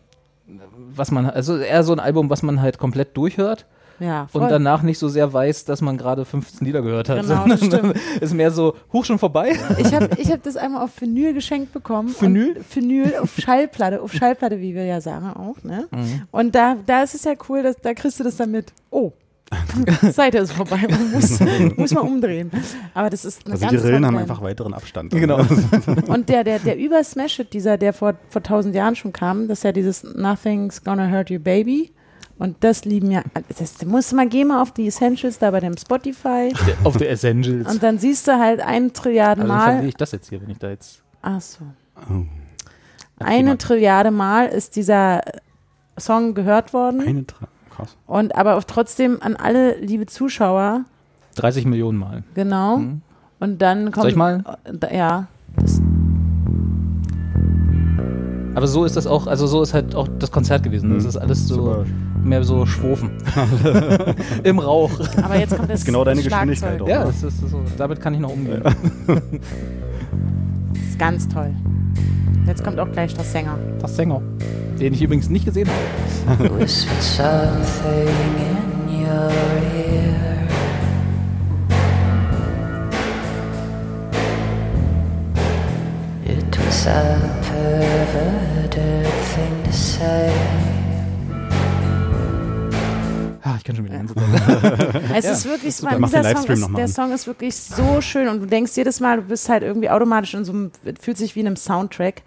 was 0.94 1.12
man, 1.12 1.28
also 1.30 1.58
eher 1.58 1.84
so 1.84 1.94
ein 1.94 2.00
Album, 2.00 2.30
was 2.30 2.42
man 2.42 2.62
halt 2.62 2.80
komplett 2.80 3.16
durchhört 3.16 3.66
Ja, 4.00 4.28
voll. 4.28 4.44
und 4.44 4.50
danach 4.50 4.82
nicht 4.82 5.00
so 5.00 5.10
sehr 5.10 5.32
weiß, 5.32 5.66
dass 5.66 5.82
man 5.82 5.98
gerade 5.98 6.26
15 6.26 6.66
Lieder 6.66 6.82
gehört 6.82 7.10
hat. 7.10 7.22
Genau, 7.22 7.48
das 7.48 7.60
sondern 7.60 7.94
ist 8.20 8.34
mehr 8.34 8.52
so, 8.52 8.76
hoch 8.94 9.06
schon 9.06 9.20
vorbei. 9.20 9.58
Ich 9.78 9.94
habe 9.94 10.10
ich 10.18 10.32
hab 10.32 10.44
das 10.44 10.58
einmal 10.58 10.84
auf 10.84 11.00
Vinyl 11.00 11.34
geschenkt 11.34 11.74
bekommen. 11.74 12.14
Vinyl? 12.20 12.56
Vinyl 12.74 13.16
auf 13.22 13.36
Schallplatte, 13.38 14.02
auf 14.02 14.14
Schallplatte, 14.14 14.60
wie 14.60 14.76
wir 14.76 14.86
ja 14.86 15.02
sagen 15.02 15.30
auch. 15.30 15.64
Ne? 15.64 15.88
Mhm. 15.92 16.24
Und 16.32 16.56
da, 16.56 16.76
da 16.86 17.04
ist 17.04 17.16
es 17.16 17.24
ja 17.24 17.34
cool, 17.50 17.64
dass, 17.64 17.76
da 17.78 17.94
kriegst 17.94 18.20
du 18.20 18.24
das 18.24 18.38
dann 18.38 18.52
mit. 18.52 18.74
Oh, 18.90 19.14
Seite 20.12 20.38
ist 20.40 20.52
vorbei, 20.52 20.86
man 20.90 21.12
muss, 21.12 21.40
muss 21.76 21.94
mal 21.94 22.02
umdrehen. 22.02 22.52
Aber 22.94 23.10
das 23.10 23.26
ist 23.26 23.46
eine 23.46 23.54
Also 23.54 23.68
ganz 23.68 23.82
die 23.82 23.88
Rillen 23.88 24.06
haben 24.06 24.18
einfach 24.18 24.42
weiteren 24.42 24.74
Abstand. 24.74 25.12
Genau. 25.12 25.38
Und 26.08 26.30
der, 26.30 26.44
der, 26.44 26.60
der 26.60 26.78
über 26.78 27.04
Smash 27.04 27.40
It, 27.40 27.54
dieser, 27.54 27.78
der 27.78 27.94
vor, 27.94 28.16
vor 28.30 28.44
tausend 28.44 28.76
Jahren 28.76 28.96
schon 28.96 29.14
kam, 29.14 29.48
das 29.48 29.60
ist 29.60 29.64
ja 29.64 29.72
dieses 29.72 30.04
Nothing's 30.04 30.84
Gonna 30.84 31.10
Hurt 31.10 31.30
You 31.30 31.40
Baby. 31.40 31.92
Und 32.40 32.56
das 32.62 32.86
lieben 32.86 33.12
ja, 33.12 33.22
das 33.58 33.86
musst 33.86 34.12
du 34.12 34.16
mal 34.16 34.28
gehen 34.28 34.48
mal 34.48 34.62
auf 34.62 34.72
die 34.72 34.88
Essentials 34.88 35.40
da 35.40 35.52
bei 35.52 35.60
dem 35.60 35.78
Spotify. 35.78 36.54
Auf 36.86 36.96
der 36.96 37.12
Essentials. 37.12 37.70
Und 37.70 37.84
dann 37.84 38.00
siehst 38.00 38.28
du 38.28 38.40
halt 38.40 38.62
ein 38.62 38.94
Trilliarden 38.94 39.52
also 39.52 39.54
Mal. 39.54 39.86
ich 39.86 39.96
das 39.96 40.14
jetzt 40.14 40.30
hier, 40.30 40.42
wenn 40.42 40.50
ich 40.50 40.58
da 40.58 40.70
jetzt. 40.70 41.04
Ach 41.22 41.42
so. 41.42 41.66
Oh. 42.10 42.24
Eine 43.20 43.58
Trilliarde 43.58 44.12
Mal 44.12 44.48
ist 44.48 44.78
dieser 44.78 45.22
Song 46.00 46.34
gehört 46.34 46.74
worden. 46.74 47.02
Eine 47.02 47.28
Tra 47.28 47.48
Krass. 47.70 47.98
Und 48.08 48.36
aber 48.36 48.56
auch 48.56 48.64
trotzdem 48.64 49.22
an 49.22 49.36
alle 49.36 49.78
liebe 49.78 50.06
Zuschauer, 50.06 50.86
30 51.36 51.66
Millionen 51.66 51.98
Mal. 51.98 52.24
genau. 52.34 52.78
Mhm. 52.78 53.02
Und 53.40 53.62
dann 53.62 53.92
kommt. 53.92 54.04
Soll 54.04 54.10
ich 54.12 54.16
mal? 54.16 54.44
Ja. 54.92 55.28
Aber 58.56 58.68
so 58.68 58.84
ist 58.84 58.96
das 58.98 59.08
auch, 59.08 59.28
also 59.28 59.48
so 59.48 59.62
ist 59.62 59.74
halt 59.74 59.96
auch 59.96 60.08
das 60.20 60.32
Konzert 60.32 60.64
gewesen. 60.64 60.94
Das 60.94 61.04
Mhm. 61.04 61.10
ist 61.10 61.18
alles 61.18 61.48
so 61.48 61.56
Super. 61.56 61.86
mehr 62.24 62.44
so 62.44 62.66
Schwofen. 62.66 63.12
Im 64.44 64.60
Rauch. 64.60 64.92
Aber 65.22 65.38
jetzt 65.38 65.56
kommt 65.56 65.70
das. 65.70 65.80
ist 65.82 65.86
genau 65.86 66.04
deine 66.04 66.22
Schlagzeug. 66.22 66.50
Geschwindigkeit 66.50 66.82
auch. 66.82 66.88
Ja, 66.88 67.06
das 67.06 67.24
ist 67.24 67.40
so, 67.50 67.62
damit 67.78 68.02
kann 68.02 68.14
ich 68.14 68.20
noch 68.20 68.32
umgehen. 68.34 68.62
Das 68.64 68.74
ist 70.90 71.00
ganz 71.00 71.28
toll. 71.28 71.52
Jetzt 72.48 72.64
kommt 72.64 72.80
auch 72.80 72.92
gleich 72.92 73.14
das 73.14 73.32
Sänger. 73.32 73.58
Das 73.80 73.96
Sänger. 73.96 74.22
Den 74.80 74.94
ich 74.94 75.02
übrigens 75.02 75.30
nicht 75.30 75.46
gesehen 75.46 75.68
habe. 76.28 76.50
whispered 76.60 77.02
something 77.04 78.08
in 78.88 79.02
your 79.06 79.30
ear. 79.30 80.48
It 86.26 86.58
was 86.58 86.88
a 86.88 87.39
Ah, 93.42 93.56
ich 93.58 93.64
kann 93.64 93.76
schon 93.76 93.86
wieder 93.86 94.00
die 94.00 94.08
Zeit. 94.08 95.04
Es 95.16 95.26
Ja, 95.26 95.32
ist 95.32 95.46
wirklich, 95.46 95.76
super. 95.76 95.98
man, 95.98 96.10
dieser 96.10 96.24
Song 96.36 96.46
ist, 96.50 96.78
der. 96.78 96.88
Song 96.88 97.12
ist 97.12 97.28
wirklich 97.28 97.56
so 97.56 98.02
schön 98.02 98.28
und 98.28 98.42
du 98.42 98.46
denkst 98.46 98.74
jedes 98.76 99.00
Mal, 99.00 99.18
du 99.18 99.24
bist 99.24 99.50
halt 99.50 99.64
irgendwie 99.64 99.90
automatisch 99.90 100.34
in 100.34 100.46
so 100.46 100.52
einem, 100.52 100.72
fühlt 101.00 101.18
sich 101.18 101.36
wie 101.36 101.40
in 101.42 101.48
einem 101.48 101.56
Soundtrack. 101.56 102.22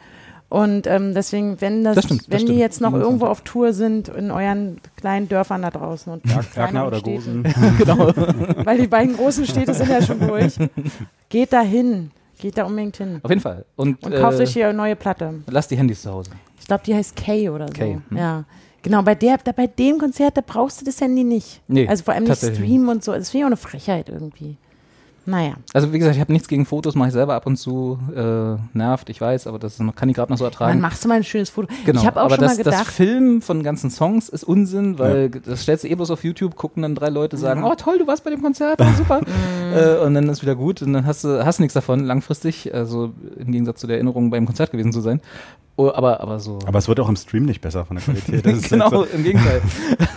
Und 0.49 0.87
ähm, 0.87 1.15
deswegen, 1.15 1.61
wenn 1.63 1.83
das, 1.85 1.95
Das 1.97 2.05
stimmt, 2.05 2.23
das 2.23 2.29
wenn 2.31 2.39
die 2.41 2.45
stimmt. 2.47 2.59
jetzt 2.59 2.81
noch 2.83 2.93
irgendwo 2.93 3.25
auf 3.27 3.41
Tour 3.41 3.73
sind 3.73 4.09
in 4.09 4.31
euren 4.31 4.79
kleinen 4.97 5.27
Dörfern 5.29 5.63
da 5.63 5.71
draußen 5.71 6.13
und 6.13 6.25
Erkner 6.27 6.43
kleineren 6.43 6.87
oder 6.89 6.99
Städten, 6.99 7.43
Gosen. 7.43 7.79
genau. 7.79 8.09
weil 8.67 8.79
die 8.79 8.87
beiden 8.87 9.17
großen 9.17 9.47
Städte 9.47 9.73
sind 9.73 9.89
ja 9.91 10.03
schon 10.03 10.21
durch, 10.21 10.57
geht 11.31 11.53
da 11.55 11.63
hin, 11.63 12.11
geht 12.43 12.59
da 12.59 12.65
unbedingt 12.65 12.97
hin 12.97 13.21
Auf 13.23 13.31
jeden 13.31 13.41
Fall. 13.41 13.65
Und, 13.77 14.05
und 14.05 14.15
kauft 14.15 14.39
äh, 14.39 14.43
euch 14.43 14.53
hier 14.53 14.69
eine 14.69 14.77
neue 14.77 14.97
Platte. 14.97 15.33
lasst 15.47 15.71
die 15.71 15.77
Handys 15.77 16.03
zu 16.03 16.11
Hause. 16.11 16.33
Ich 16.61 16.67
glaube, 16.67 16.83
die 16.85 16.95
heißt 16.95 17.17
Kay 17.17 17.49
oder 17.49 17.69
so. 17.69 17.73
Kay, 17.73 17.99
hm. 18.09 18.17
Ja. 18.17 18.45
Genau, 18.83 19.03
bei 19.03 19.15
der, 19.15 19.39
da, 19.39 19.53
bei 19.53 19.69
dem 19.69 19.99
Konzert, 19.99 20.37
da 20.37 20.43
brauchst 20.45 20.81
du 20.81 20.85
das 20.85 21.01
Handy 21.01 21.23
nicht. 21.23 21.63
Nee, 21.69 21.87
also 21.87 22.03
vor 22.03 22.15
allem 22.15 22.25
nicht 22.25 22.39
streamen 22.39 22.89
und 22.89 23.05
so. 23.05 23.13
Das 23.13 23.31
finde 23.31 23.39
ich 23.39 23.45
auch 23.45 23.49
eine 23.49 23.57
Frechheit 23.57 24.09
irgendwie. 24.09 24.57
Naja. 25.25 25.55
Also 25.73 25.93
wie 25.93 25.99
gesagt, 25.99 26.17
ich 26.17 26.21
habe 26.21 26.33
nichts 26.33 26.49
gegen 26.49 26.67
Fotos, 26.67 26.95
mache 26.95 27.09
ich 27.09 27.13
selber 27.13 27.35
ab 27.35 27.47
und 27.47 27.57
zu. 27.57 27.99
Äh, 28.15 28.57
nervt, 28.77 29.09
ich 29.09 29.21
weiß, 29.21 29.47
aber 29.47 29.59
das 29.59 29.79
kann 29.95 30.09
ich 30.09 30.17
gerade 30.17 30.33
noch 30.33 30.39
so 30.39 30.45
Dann 30.45 30.53
ertragen. 30.53 30.81
machst 30.81 31.05
du 31.05 31.09
mal 31.09 31.15
ein 31.15 31.25
schönes 31.25 31.51
Foto. 31.51 31.69
Genau, 31.85 32.01
ich 32.01 32.07
habe 32.07 32.21
auch 32.21 32.27
aber 32.27 32.37
schon 32.37 32.45
das, 32.45 32.59
mal 32.59 32.65
das 32.65 32.75
gedacht, 32.75 32.93
Filmen 32.93 33.41
von 33.41 33.63
ganzen 33.63 33.91
Songs 33.91 34.29
ist 34.29 34.45
Unsinn, 34.45 34.99
weil 34.99 35.31
das 35.31 35.63
stellst 35.63 35.85
du 35.85 35.89
eh 35.89 35.95
bloß 35.95 36.11
auf 36.11 36.25
YouTube, 36.25 36.57
gucken 36.57 36.83
dann 36.83 36.95
drei 36.95 37.09
Leute, 37.09 37.37
sagen, 37.37 37.65
oh 37.65 37.75
toll, 37.77 37.99
du 37.99 38.07
warst 38.07 38.25
bei 38.25 38.31
dem 38.31 38.43
Konzert, 38.43 38.81
oh, 38.81 38.87
super. 38.97 39.21
äh, 39.75 40.05
und 40.05 40.15
dann 40.15 40.29
ist 40.29 40.43
wieder 40.43 40.57
gut 40.57 40.83
und 40.83 40.93
dann 40.93 41.07
hast 41.07 41.25
du 41.25 41.45
hast 41.45 41.61
nichts 41.61 41.75
davon 41.75 42.01
langfristig, 42.01 42.75
also 42.75 43.13
im 43.39 43.53
Gegensatz 43.53 43.81
zu 43.81 43.87
der 43.87 43.97
Erinnerung 43.97 44.31
beim 44.31 44.47
Konzert 44.47 44.71
gewesen 44.73 44.93
zu 44.93 45.01
sein. 45.01 45.21
Oh, 45.77 45.91
aber, 45.91 46.21
aber 46.21 46.39
so. 46.39 46.59
Aber 46.67 46.79
es 46.79 46.87
wird 46.89 47.01
auch 47.01 47.09
im 47.09 47.17
Stream 47.17 47.45
nicht 47.47 47.61
besser 47.61 47.85
von 47.87 47.97
der 47.97 48.05
Qualität. 48.05 48.63
Genau, 48.71 48.91
so- 48.91 49.05
im 49.05 49.23
Gegenteil. 49.25 49.63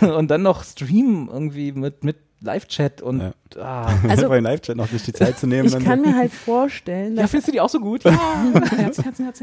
und 0.16 0.28
dann 0.30 0.42
noch 0.42 0.64
Stream 0.64 1.28
irgendwie 1.32 1.72
mit, 1.72 2.04
mit 2.04 2.16
Live-Chat 2.42 3.00
und 3.00 3.20
Ja. 3.20 3.32
ah. 3.62 3.90
Also- 4.08 4.28
bei 4.28 4.40
Live-Chat 4.40 4.76
noch 4.76 4.88
sich 4.88 5.02
die 5.04 5.14
Zeit 5.14 5.38
zu 5.38 5.46
nehmen. 5.46 5.64
ich 5.66 5.72
dann 5.72 5.82
kann 5.82 6.04
so. 6.04 6.10
mir 6.10 6.16
halt 6.16 6.32
vorstellen, 6.32 7.16
Ja, 7.16 7.26
findest 7.26 7.48
du 7.48 7.52
die 7.52 7.60
auch 7.62 7.70
so 7.70 7.80
gut? 7.80 8.04
Ja. 8.04 8.12
Herz, 8.76 9.02
Herz, 9.02 9.18
Herz. 9.18 9.42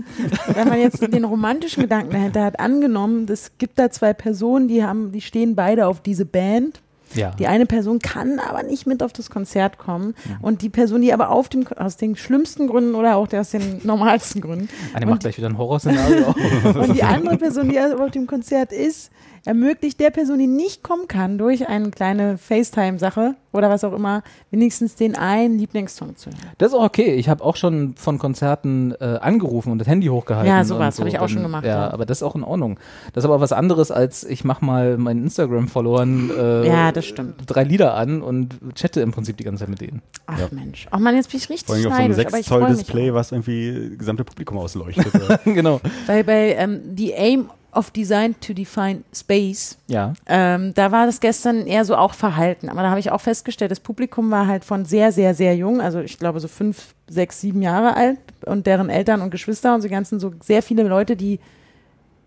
wenn 0.54 0.68
man 0.68 0.80
jetzt 0.80 1.02
den 1.02 1.24
romantischen 1.26 1.82
Gedanken 1.82 2.12
dahinter 2.12 2.44
hat, 2.44 2.60
angenommen, 2.60 3.26
es 3.28 3.52
gibt 3.58 3.80
da 3.80 3.90
zwei 3.90 4.14
Personen, 4.14 4.68
die 4.68 4.84
haben, 4.84 5.12
die 5.12 5.22
stehen 5.22 5.56
beide 5.56 5.88
auf 5.88 6.02
diese 6.02 6.26
Band. 6.26 6.82
Ja. 7.16 7.32
Die 7.32 7.48
eine 7.48 7.66
Person 7.66 8.00
kann 8.00 8.40
aber 8.40 8.64
nicht 8.64 8.86
mit 8.86 9.04
auf 9.04 9.14
das 9.14 9.30
Konzert 9.30 9.78
kommen 9.78 10.16
und 10.42 10.62
die 10.62 10.70
Person, 10.70 11.02
die 11.02 11.14
aber 11.14 11.30
auf 11.30 11.50
dem, 11.50 11.68
aus 11.78 11.98
den 11.98 12.16
schlimmsten 12.16 12.68
Gründen 12.68 12.96
oder 12.96 13.16
auch 13.16 13.32
aus 13.34 13.50
den 13.52 13.82
normalsten 13.84 14.42
Gründen 14.42 14.70
Eine 14.94 15.06
macht 15.06 15.22
gleich 15.22 15.38
wieder 15.38 15.48
ein 15.48 15.58
Horrorszenario. 15.58 16.36
Und 16.74 16.96
die 16.96 17.04
andere 17.04 17.38
Person, 17.38 17.70
die 17.70 17.80
also 17.80 17.98
auf 17.98 18.12
dem 18.12 18.28
Konzert 18.28 18.72
ist, 18.72 19.12
ermöglicht 19.46 20.00
der 20.00 20.10
Person, 20.10 20.40
die 20.40 20.48
nicht 20.48 20.84
kommen 20.84 21.08
kann, 21.08 21.38
durch 21.38 21.68
eine 21.68 21.92
kleine 21.92 22.38
FaceTime-Sache 22.38 23.36
oder 23.52 23.70
was 23.70 23.84
auch 23.84 23.94
immer, 23.94 24.24
wenigstens 24.52 24.96
den 24.96 25.16
einen 25.16 25.60
Lieblingssong 25.60 26.16
zu 26.16 26.30
hören. 26.30 26.40
Das 26.58 26.70
ist 26.70 26.74
auch 26.78 26.84
okay. 26.86 27.14
Ich 27.16 27.30
habe 27.30 27.44
auch 27.44 27.56
schon 27.56 27.96
von 27.96 28.18
Konzerten 28.20 28.94
äh, 29.00 29.20
angerufen 29.22 29.72
und 29.72 29.80
das 29.80 29.88
Handy 29.88 30.08
hochgehalten. 30.08 30.50
Ja, 30.52 30.64
sowas 30.64 30.96
so. 30.96 31.02
habe 31.02 31.10
ich 31.10 31.20
auch 31.20 31.28
schon 31.30 31.44
gemacht, 31.44 31.66
Ja, 31.66 31.88
ja. 31.88 31.94
aber 31.94 32.06
das 32.06 32.20
ist 32.20 32.24
auch 32.24 32.36
in 32.36 32.44
Ordnung. 32.44 32.80
Das 33.14 33.24
ist 33.24 33.30
aber 33.30 33.42
was 33.42 33.52
anderes, 33.52 33.92
als 33.92 34.24
ich 34.24 34.44
mache 34.44 34.64
mal 34.64 34.98
meinen 34.98 35.24
Instagram-Followern 35.24 36.32
äh, 36.38 36.68
Ja, 36.68 36.92
das 36.92 37.06
stimmt. 37.06 37.36
drei 37.46 37.64
Lieder 37.64 37.96
an 37.96 38.22
und 38.22 38.56
chatte 38.76 39.02
im 39.02 39.12
Prinzip 39.12 39.38
die 39.38 39.44
ganze 39.44 39.62
Zeit 39.62 39.70
mit 39.70 39.82
denen. 39.82 40.02
Ach 40.26 40.52
Mensch. 40.52 40.88
Ach 40.90 41.00
man, 41.00 41.16
jetzt 41.16 41.30
bin 41.30 41.38
ich 41.40 41.50
richtig 41.50 41.68
Vor 41.68 41.76
allem 41.76 41.86
auf 41.88 41.92
so 41.92 42.02
einem 42.02 42.14
schneidisch, 42.14 42.26
aber 42.28 42.38
6 42.38 42.40
ich 42.40 42.48
Zoll. 42.48 42.68
Display, 42.68 43.14
was 43.14 43.32
irgendwie 43.32 43.90
das 43.90 44.00
gesamte 44.00 44.24
Publikum 44.24 44.58
ausleuchtet. 44.58 45.08
genau. 45.46 45.82
Bei, 46.08 46.24
bei 46.24 46.56
ähm, 46.56 46.82
The 46.96 47.14
Aim 47.14 47.50
of 47.76 47.92
Design 47.92 48.36
to 48.40 48.54
Define 48.54 49.04
Space, 49.14 49.78
Ja. 49.88 50.14
ähm, 50.28 50.74
da 50.76 50.92
war 50.92 51.06
das 51.06 51.20
gestern 51.20 51.66
eher 51.68 51.86
so 51.86 51.96
auch 51.96 52.14
verhalten. 52.14 52.70
Aber 52.70 52.82
da 52.84 52.90
habe 52.90 53.00
ich 53.00 53.12
auch 53.12 53.22
festgestellt, 53.22 53.72
das 53.72 53.80
Publikum 53.80 54.32
war 54.32 54.48
halt 54.48 54.64
von 54.66 54.86
sehr, 54.86 55.12
sehr, 55.12 55.34
sehr 55.34 55.56
jung, 55.56 55.82
also 55.82 56.00
ich 56.00 56.18
glaube 56.20 56.40
so 56.40 56.48
fünf, 56.48 56.94
sechs, 57.08 57.42
sieben 57.42 57.62
Jahre 57.62 57.96
alt 57.96 58.20
und 58.46 58.66
deren 58.68 58.90
Eltern 58.90 59.22
und 59.22 59.30
Geschwister 59.32 59.74
und 59.76 59.82
so 59.82 59.90
ganzen 59.90 60.20
so 60.20 60.34
sehr 60.44 60.62
viele 60.64 60.84
Leute, 60.84 61.16
die, 61.16 61.40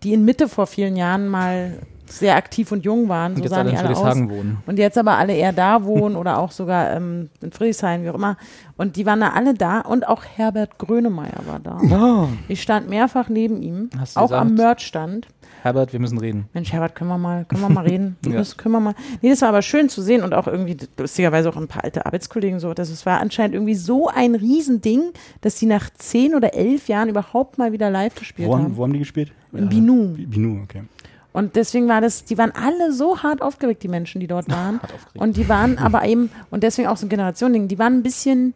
die 0.03 0.13
in 0.13 0.23
Mitte 0.25 0.47
vor 0.47 0.67
vielen 0.67 0.95
Jahren 0.95 1.27
mal 1.27 1.73
sehr 2.09 2.37
aktiv 2.37 2.71
und 2.71 2.85
jung 2.85 3.09
waren. 3.09 3.33
Und 3.33 3.37
so 3.39 3.43
jetzt 3.43 3.51
sahen 3.51 3.67
alle 3.67 3.69
die 3.71 3.75
in 3.75 3.85
alle 3.85 3.97
aus. 3.97 4.17
Wohnen. 4.17 4.57
Und 4.65 4.79
jetzt 4.79 4.97
aber 4.97 5.17
alle 5.17 5.33
eher 5.33 5.51
da 5.51 5.83
wohnen 5.83 6.15
oder 6.15 6.37
auch 6.39 6.51
sogar 6.51 6.93
ähm, 6.93 7.29
in 7.41 7.51
Friedrichshain, 7.51 8.01
wie 8.05 8.09
auch 8.09 8.15
immer. 8.15 8.37
Und 8.77 8.95
die 8.95 9.05
waren 9.05 9.19
da 9.19 9.31
alle 9.31 9.53
da 9.53 9.81
und 9.81 10.07
auch 10.07 10.23
Herbert 10.23 10.77
Grönemeyer 10.77 11.41
war 11.45 11.59
da. 11.59 12.29
Ich 12.47 12.61
stand 12.61 12.87
mehrfach 12.89 13.27
neben 13.27 13.61
ihm, 13.61 13.89
Hast 13.99 14.15
du 14.15 14.21
auch 14.21 14.31
am 14.31 14.51
gesagt? 14.51 14.57
Merchstand. 14.57 15.27
Herbert, 15.67 15.91
wir 15.91 15.99
müssen 15.99 16.17
reden. 16.17 16.47
Mensch, 16.53 16.71
Herbert, 16.71 16.95
können 16.95 17.09
wir 17.09 17.17
mal, 17.17 17.43
können 17.45 17.61
wir 17.61 17.69
mal 17.69 17.85
reden? 17.85 18.15
Ja. 18.27 18.37
Das 18.37 18.57
können 18.57 18.73
wir 18.73 18.79
mal. 18.79 18.95
Nee, 19.21 19.29
das 19.29 19.41
war 19.41 19.49
aber 19.49 19.61
schön 19.61 19.89
zu 19.89 20.01
sehen 20.01 20.21
und 20.21 20.33
auch 20.33 20.47
irgendwie 20.47 20.77
lustigerweise 20.97 21.49
auch 21.49 21.55
ein 21.55 21.67
paar 21.67 21.83
alte 21.83 22.05
Arbeitskollegen 22.05 22.59
so. 22.59 22.73
Das 22.73 22.89
es 22.89 23.05
war 23.05 23.21
anscheinend 23.21 23.53
irgendwie 23.55 23.75
so 23.75 24.07
ein 24.07 24.35
Riesending, 24.35 25.11
dass 25.41 25.55
die 25.55 25.65
nach 25.65 25.89
zehn 25.91 26.35
oder 26.35 26.53
elf 26.53 26.87
Jahren 26.87 27.09
überhaupt 27.09 27.57
mal 27.57 27.71
wieder 27.71 27.89
live 27.89 28.15
gespielt 28.15 28.49
wo, 28.49 28.57
haben, 28.57 28.75
wo 28.75 28.83
haben 28.83 28.93
die 28.93 28.99
gespielt? 28.99 29.31
In 29.53 29.69
Binu. 29.69 30.15
Binu, 30.17 30.61
okay. 30.63 30.83
Und 31.31 31.55
deswegen 31.55 31.87
war 31.87 32.01
das, 32.01 32.25
die 32.25 32.37
waren 32.37 32.51
alle 32.51 32.91
so 32.91 33.21
hart 33.21 33.41
aufgeregt, 33.41 33.83
die 33.83 33.87
Menschen, 33.87 34.19
die 34.19 34.27
dort 34.27 34.49
waren. 34.51 34.81
Hart 34.81 34.93
aufgeregt. 34.93 35.21
Und 35.21 35.37
die 35.37 35.47
waren 35.47 35.77
aber 35.77 36.05
eben, 36.05 36.31
und 36.49 36.63
deswegen 36.63 36.87
auch 36.87 36.97
so 36.97 37.05
ein 37.05 37.09
Generationending, 37.09 37.67
die 37.67 37.79
waren 37.79 37.93
ein 37.93 38.03
bisschen, 38.03 38.53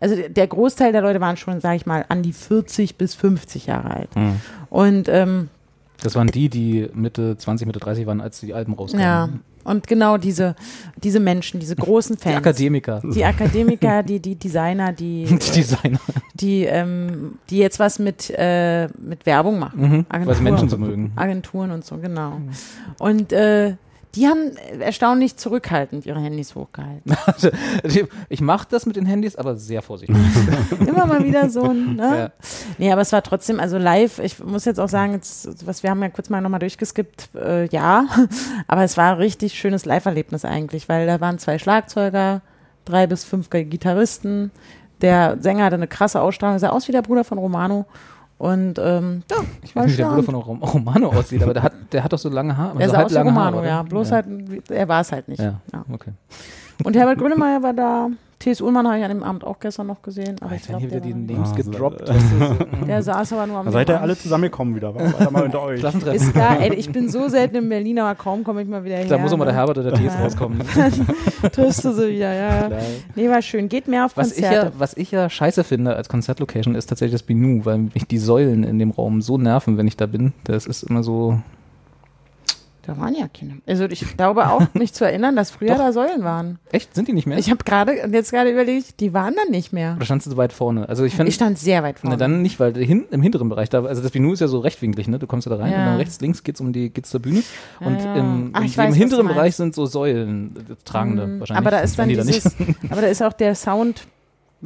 also 0.00 0.16
der 0.28 0.46
Großteil 0.46 0.92
der 0.92 1.02
Leute 1.02 1.20
waren 1.20 1.36
schon, 1.36 1.60
sag 1.60 1.76
ich 1.76 1.86
mal, 1.86 2.04
an 2.08 2.22
die 2.22 2.32
40 2.32 2.96
bis 2.96 3.14
50 3.14 3.66
Jahre 3.66 3.90
alt. 3.90 4.16
Mhm. 4.16 4.40
Und 4.68 5.08
ähm, 5.08 5.48
Das 6.02 6.14
waren 6.14 6.26
die, 6.26 6.48
die 6.48 6.88
Mitte 6.94 7.36
20, 7.36 7.66
Mitte 7.66 7.78
30 7.78 8.06
waren, 8.06 8.20
als 8.20 8.40
die 8.40 8.52
Alben 8.52 8.74
rauskamen. 8.74 9.02
ja, 9.04 9.28
und 9.64 9.86
genau 9.86 10.18
diese, 10.18 10.54
diese 11.02 11.20
Menschen, 11.20 11.58
diese 11.58 11.74
großen 11.74 12.16
Die 12.16 12.22
Fans. 12.22 12.36
Akademiker. 12.36 13.00
Die 13.02 13.24
Akademiker, 13.24 14.02
die, 14.02 14.20
die 14.20 14.36
Designer, 14.36 14.92
die, 14.92 15.24
Die 15.28 15.36
Designer. 15.36 15.98
die, 16.34 16.64
ähm, 16.64 17.38
die 17.48 17.58
jetzt 17.58 17.80
was 17.80 17.98
mit, 17.98 18.30
äh, 18.36 18.88
mit 18.98 19.24
Werbung 19.24 19.58
machen. 19.58 20.06
Mhm. 20.10 20.34
Sie 20.34 20.42
Menschen 20.42 20.68
so 20.68 20.76
mögen. 20.76 21.12
Agenturen 21.16 21.70
und 21.70 21.84
so, 21.84 21.96
genau. 21.96 22.40
Und 22.98 23.32
äh, 23.32 23.76
die 24.14 24.28
haben 24.28 24.56
erstaunlich 24.80 25.36
zurückhaltend 25.36 26.06
ihre 26.06 26.20
Handys 26.20 26.54
hochgehalten. 26.54 27.16
Ich 28.28 28.40
mache 28.40 28.66
das 28.70 28.86
mit 28.86 28.96
den 28.96 29.06
Handys, 29.06 29.36
aber 29.36 29.56
sehr 29.56 29.82
vorsichtig. 29.82 30.16
Immer 30.86 31.06
mal 31.06 31.24
wieder 31.24 31.50
so 31.50 31.64
ein, 31.64 31.96
ne? 31.96 32.18
Ja. 32.18 32.30
Nee, 32.78 32.92
aber 32.92 33.02
es 33.02 33.12
war 33.12 33.22
trotzdem, 33.22 33.60
also 33.60 33.78
live, 33.78 34.18
ich 34.18 34.38
muss 34.38 34.64
jetzt 34.64 34.80
auch 34.80 34.88
sagen, 34.88 35.12
jetzt, 35.12 35.66
was 35.66 35.82
wir 35.82 35.90
haben 35.90 36.02
ja 36.02 36.08
kurz 36.08 36.30
mal 36.30 36.40
nochmal 36.40 36.60
durchgeskippt, 36.60 37.30
äh, 37.34 37.68
ja, 37.68 38.06
aber 38.66 38.82
es 38.84 38.96
war 38.96 39.12
ein 39.12 39.18
richtig 39.18 39.54
schönes 39.58 39.84
Live-Erlebnis 39.84 40.44
eigentlich, 40.44 40.88
weil 40.88 41.06
da 41.06 41.20
waren 41.20 41.38
zwei 41.38 41.58
Schlagzeuger, 41.58 42.42
drei 42.84 43.06
bis 43.06 43.24
fünf 43.24 43.50
Gitarristen, 43.50 44.50
der 45.00 45.38
Sänger 45.40 45.64
hatte 45.64 45.76
eine 45.76 45.88
krasse 45.88 46.20
Ausstrahlung, 46.20 46.58
sah 46.58 46.70
aus 46.70 46.88
wie 46.88 46.92
der 46.92 47.02
Bruder 47.02 47.24
von 47.24 47.38
Romano 47.38 47.86
und 48.38 48.78
ähm, 48.78 49.22
ja, 49.30 49.36
Ich 49.62 49.74
weiß 49.76 49.86
nicht, 49.86 49.94
wie 49.94 50.02
der 50.02 50.08
Bruder 50.08 50.22
von 50.22 50.34
Rom 50.34 50.62
Romano 50.62 51.08
aussieht, 51.10 51.42
aber 51.42 51.54
der 51.54 51.62
hat, 51.62 51.72
der 51.92 52.04
hat 52.04 52.12
doch 52.12 52.18
so 52.18 52.28
lange 52.28 52.56
Haare. 52.56 52.78
der 52.78 52.88
so 52.88 52.92
sah 52.94 53.02
aus 53.04 53.12
wie 53.12 53.16
halblange 53.16 53.30
Romano, 53.38 53.56
Haare, 53.58 53.66
ja, 53.68 53.82
bloß 53.82 54.10
ja. 54.10 54.16
halt, 54.16 54.26
er 54.70 54.88
war 54.88 55.00
es 55.00 55.12
halt 55.12 55.28
nicht. 55.28 55.40
Ja, 55.40 55.60
Ja. 55.72 55.84
okay. 55.92 56.12
Und 56.82 56.96
Herbert 56.96 57.18
Grönemeyer 57.18 57.62
war 57.62 57.72
da, 57.72 58.08
T.S. 58.38 58.60
Ullmann 58.60 58.86
habe 58.86 58.98
ich 58.98 59.04
an 59.04 59.10
dem 59.10 59.22
Abend 59.22 59.44
auch 59.44 59.58
gestern 59.58 59.86
noch 59.86 60.02
gesehen, 60.02 60.36
aber 60.40 60.54
ich 60.54 60.62
glaube, 60.62 60.80
hier 60.80 60.90
wieder 60.90 61.00
der, 61.00 61.12
die 61.12 61.32
Names 61.32 61.50
Ah, 61.52 61.56
gedroppt. 61.56 62.08
der 62.86 63.02
saß 63.02 63.32
aber 63.32 63.46
nur 63.46 63.58
am 63.58 63.66
Da 63.66 63.72
seid 63.72 63.88
ihr 63.88 64.00
alle 64.00 64.16
zusammengekommen 64.16 64.74
wieder. 64.74 64.94
War 64.94 65.30
mal 65.30 65.44
unter 65.44 65.62
euch. 65.62 65.82
Ist 65.82 66.32
klar, 66.32 66.60
ey, 66.60 66.74
ich 66.74 66.90
bin 66.92 67.08
so 67.08 67.28
selten 67.28 67.56
in 67.56 67.68
Berlin, 67.68 67.98
aber 68.00 68.14
kaum 68.16 68.44
komme 68.44 68.62
ich 68.62 68.68
mal 68.68 68.84
wieder 68.84 68.96
her. 68.96 69.06
Da 69.08 69.18
muss 69.18 69.32
auch 69.32 69.36
mal 69.38 69.44
der 69.44 69.54
ne? 69.54 69.60
Herbert 69.60 69.78
oder 69.78 69.92
der 69.92 70.00
Ja. 70.00 70.14
rauskommen. 70.20 70.60
Triffst 71.52 71.84
du 71.84 71.92
so 71.92 72.08
wieder, 72.08 72.32
ja. 72.34 72.66
Klar. 72.66 72.80
Nee, 73.14 73.28
war 73.30 73.40
schön. 73.42 73.68
Geht 73.68 73.88
mehr 73.88 74.04
auf 74.06 74.16
Was 74.16 74.32
ich, 74.32 74.42
Konzerte. 74.42 74.66
ja, 74.66 74.72
was 74.78 74.94
ich 74.96 75.10
ja 75.10 75.30
scheiße 75.30 75.64
finde 75.64 75.96
als 75.96 76.08
Konzertlocation 76.08 76.74
ist 76.74 76.86
tatsächlich 76.86 77.12
das 77.12 77.22
Binu, 77.22 77.64
weil 77.64 77.78
mich 77.78 78.06
die 78.06 78.18
Säulen 78.18 78.64
in 78.64 78.78
dem 78.78 78.90
Raum 78.90 79.22
so 79.22 79.38
nerven, 79.38 79.78
wenn 79.78 79.86
ich 79.86 79.96
da 79.96 80.06
bin. 80.06 80.32
Das 80.44 80.66
ist 80.66 80.82
immer 80.82 81.02
so. 81.02 81.38
Da 82.86 82.98
waren 82.98 83.14
ja 83.14 83.28
keine. 83.28 83.58
Also 83.66 83.84
ich 83.84 84.16
glaube 84.16 84.48
auch, 84.48 84.62
mich 84.74 84.92
zu 84.92 85.04
erinnern, 85.04 85.36
dass 85.36 85.50
früher 85.50 85.68
Doch. 85.70 85.78
da 85.78 85.92
Säulen 85.92 86.22
waren. 86.24 86.58
Echt? 86.72 86.94
Sind 86.94 87.08
die 87.08 87.12
nicht 87.12 87.26
mehr? 87.26 87.38
Ich 87.38 87.50
habe 87.50 87.64
gerade 87.64 87.92
jetzt 88.12 88.30
gerade 88.30 88.50
überlegt, 88.50 89.00
die 89.00 89.14
waren 89.14 89.34
dann 89.36 89.50
nicht 89.50 89.72
mehr. 89.72 89.94
Oder 89.96 90.04
standst 90.04 90.26
du 90.26 90.30
so 90.32 90.36
weit 90.36 90.52
vorne? 90.52 90.88
Also 90.88 91.04
ich 91.04 91.14
finde. 91.14 91.28
Ich 91.28 91.34
stand 91.34 91.58
sehr 91.58 91.82
weit 91.82 91.98
vorne. 91.98 92.14
Na, 92.14 92.18
dann 92.18 92.42
nicht, 92.42 92.60
weil 92.60 92.74
hin, 92.76 93.04
im 93.10 93.22
hinteren 93.22 93.48
Bereich, 93.48 93.70
da, 93.70 93.84
also 93.84 94.02
das 94.02 94.10
Binu 94.10 94.32
ist 94.32 94.40
ja 94.40 94.48
so 94.48 94.58
rechtwinklig, 94.58 95.08
ne? 95.08 95.18
Du 95.18 95.26
kommst 95.26 95.46
ja 95.46 95.56
da 95.56 95.62
rein 95.62 95.72
Ja. 95.72 95.78
und 95.80 95.84
dann 95.86 95.96
rechts, 95.96 96.20
links 96.20 96.42
geht's 96.42 96.60
um 96.60 96.72
die, 96.72 96.90
geht's 96.90 97.10
zur 97.10 97.20
Bühne. 97.20 97.42
Und 97.80 98.00
Ja. 98.02 98.14
im, 98.16 98.50
Ach, 98.52 98.60
im, 98.60 98.66
ich 98.66 98.76
weiß, 98.76 98.88
im 98.88 98.94
hinteren 98.94 99.26
Bereich 99.26 99.56
sind 99.56 99.74
so 99.74 99.86
Säulen, 99.86 100.54
äh, 100.56 100.74
tragende 100.84 101.26
Mhm. 101.26 101.40
wahrscheinlich. 101.40 101.66
Aber 101.66 101.70
da 101.70 101.80
ist 101.80 101.98
dann 101.98 102.08
die 102.08 102.16
dieses, 102.16 102.58
nicht. 102.58 102.76
aber 102.90 103.00
da 103.00 103.06
ist 103.08 103.22
auch 103.22 103.32
der 103.32 103.54
Sound. 103.54 104.06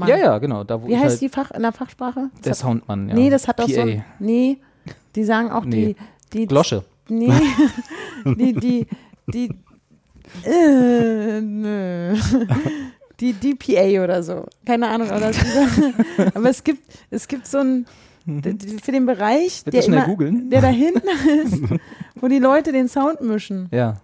Ja, 0.07 0.16
ja, 0.16 0.38
genau. 0.38 0.62
Da, 0.62 0.87
Wie 0.87 0.96
heißt 0.96 1.09
halt, 1.11 1.20
die 1.22 1.28
Fach 1.28 1.50
in 1.50 1.62
der 1.62 1.72
Fachsprache? 1.72 2.31
Der 2.44 2.50
Das 2.52 2.62
hat, 2.62 2.68
Soundmann, 2.70 3.09
ja. 3.09 3.14
Nee, 3.16 3.31
das 3.31 3.48
hat 3.48 3.61
auch 3.61 3.66
PA. 3.66 3.72
so. 3.74 3.81
ein- 3.81 4.04
Nee, 4.20 4.59
die 5.16 5.24
sagen 5.24 5.50
auch 5.50 5.64
Nee. 5.64 5.96
die, 6.33 6.38
die. 6.38 6.46
Glosche. 6.46 6.85
Nee, 7.10 7.32
die, 8.24 8.52
die, 8.54 8.86
die, 9.26 9.50
äh, 10.44 11.40
nö. 11.40 12.14
Die 13.20 13.32
DPA 13.32 14.04
oder 14.04 14.22
so. 14.22 14.44
Keine 14.64 14.88
Ahnung, 14.88 15.10
aber, 15.10 15.20
das, 15.20 15.36
aber 16.34 16.50
es 16.50 16.62
gibt, 16.62 16.82
es 17.10 17.26
gibt 17.26 17.46
so 17.46 17.58
ein, 17.58 17.86
d- 18.26 18.54
für 18.82 18.92
den 18.92 19.06
Bereich, 19.06 19.64
der, 19.64 19.84
immer, 19.84 20.06
der 20.16 20.60
da 20.60 20.68
hinten 20.68 21.08
ist, 21.44 21.62
wo 22.16 22.28
die 22.28 22.38
Leute 22.38 22.70
den 22.72 22.88
Sound 22.88 23.20
mischen. 23.20 23.68
Ja. 23.72 23.96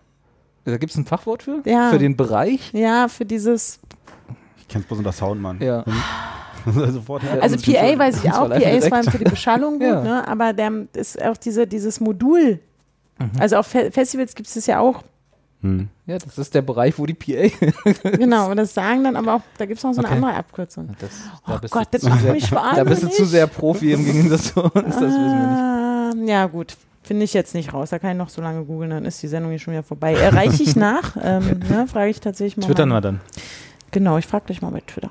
Da 0.64 0.76
gibt 0.78 0.90
es 0.92 0.98
ein 0.98 1.04
Fachwort 1.04 1.42
für? 1.44 1.60
Ja. 1.64 1.90
Für 1.90 1.98
den 1.98 2.16
Bereich? 2.16 2.72
Ja, 2.72 3.06
für 3.06 3.24
dieses, 3.24 3.78
Ich 4.58 4.66
kenn's 4.68 4.86
bloß 4.86 4.98
unter 4.98 5.12
Soundmann. 5.12 5.60
Ja. 5.60 5.84
Sofort 6.90 7.22
also 7.40 7.58
stimmt 7.58 7.76
PA 7.76 7.98
weiß 7.98 8.24
ich 8.24 8.32
auch, 8.32 8.48
PA 8.48 8.54
ist 8.56 8.88
vor 8.88 8.96
allem 8.96 9.10
für 9.10 9.18
die 9.18 9.24
Beschallung 9.24 9.74
gut, 9.74 9.82
Ja. 9.82 10.02
ne? 10.02 10.26
aber 10.26 10.54
der 10.54 10.86
ist 10.94 11.22
auch 11.22 11.36
diese, 11.36 11.66
dieses 11.66 12.00
Modul. 12.00 12.58
Mhm. 13.18 13.31
Also 13.38 13.57
auf 13.57 13.66
Fe 13.66 13.90
Festivals 13.92 14.35
gibt 14.35 14.48
es 14.48 14.55
das 14.55 14.66
ja 14.66 14.81
auch, 14.81 15.03
Hm. 15.62 15.88
Ja, 16.05 16.18
das 16.18 16.37
ist 16.37 16.55
der 16.55 16.61
Bereich, 16.61 16.98
wo 16.98 17.07
die 17.07 17.14
PA. 17.14 17.48
genau, 18.11 18.50
und 18.50 18.59
das 18.59 18.74
sagen 18.74 19.03
dann 19.05 19.16
aber 19.16 19.37
auch, 19.37 19.40
da 19.57 19.64
gibt 19.64 19.79
es 19.79 19.85
noch 19.85 19.94
so 19.94 20.00
eine 20.00 20.09
Okay. 20.09 20.16
andere 20.16 20.35
Abkürzung. 20.35 20.94
Das, 20.98 21.11
Oh 21.48 21.57
bist 21.59 21.72
Gott, 21.72 21.88
das 21.90 22.03
zu 22.03 22.11
macht 22.11 22.20
sehr, 22.20 22.33
mich 22.35 22.50
Da 22.50 22.85
bist 22.85 23.03
du 23.03 23.07
wahnsinnig. 23.07 23.14
zu 23.14 23.24
sehr 23.24 23.46
Profi 23.46 23.92
im 23.92 24.05
Gegensatz 24.05 24.53
zu 24.53 24.62
uns. 24.62 24.72
Das 24.74 25.00
wissen 25.00 25.00
wir 25.00 25.46
nicht. 25.46 25.59
Ah, 25.59 26.12
ja, 26.27 26.46
gut. 26.48 26.77
Finde 27.03 27.24
ich 27.24 27.33
jetzt 27.33 27.55
nicht 27.55 27.72
raus. 27.72 27.88
Da 27.90 27.98
kann 27.98 28.11
ich 28.11 28.16
noch 28.18 28.29
so 28.29 28.42
lange 28.42 28.62
googeln, 28.64 28.90
dann 28.90 29.07
ist 29.07 29.22
die 29.22 29.29
Sendung 29.29 29.50
hier 29.53 29.59
schon 29.59 29.72
wieder 29.72 29.83
vorbei. 29.83 30.12
Erreiche 30.14 30.62
ich 30.62 30.77
nach? 30.77 31.16
ähm, 31.22 31.61
ne, 31.70 31.87
frage 31.87 32.11
ich 32.11 32.20
tatsächlich 32.20 32.59
mal. 32.59 32.66
Twittern 32.66 32.90
mal. 32.90 32.96
wir 32.96 33.00
dann. 33.00 33.20
Genau, 33.90 34.18
ich 34.18 34.27
frage 34.27 34.46
dich 34.48 34.61
mal 34.61 34.70
bei 34.70 34.81
Twitter. 34.81 35.11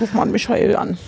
Ruf 0.00 0.12
mal 0.14 0.22
an 0.22 0.30
Michael 0.30 0.76
an. 0.76 0.98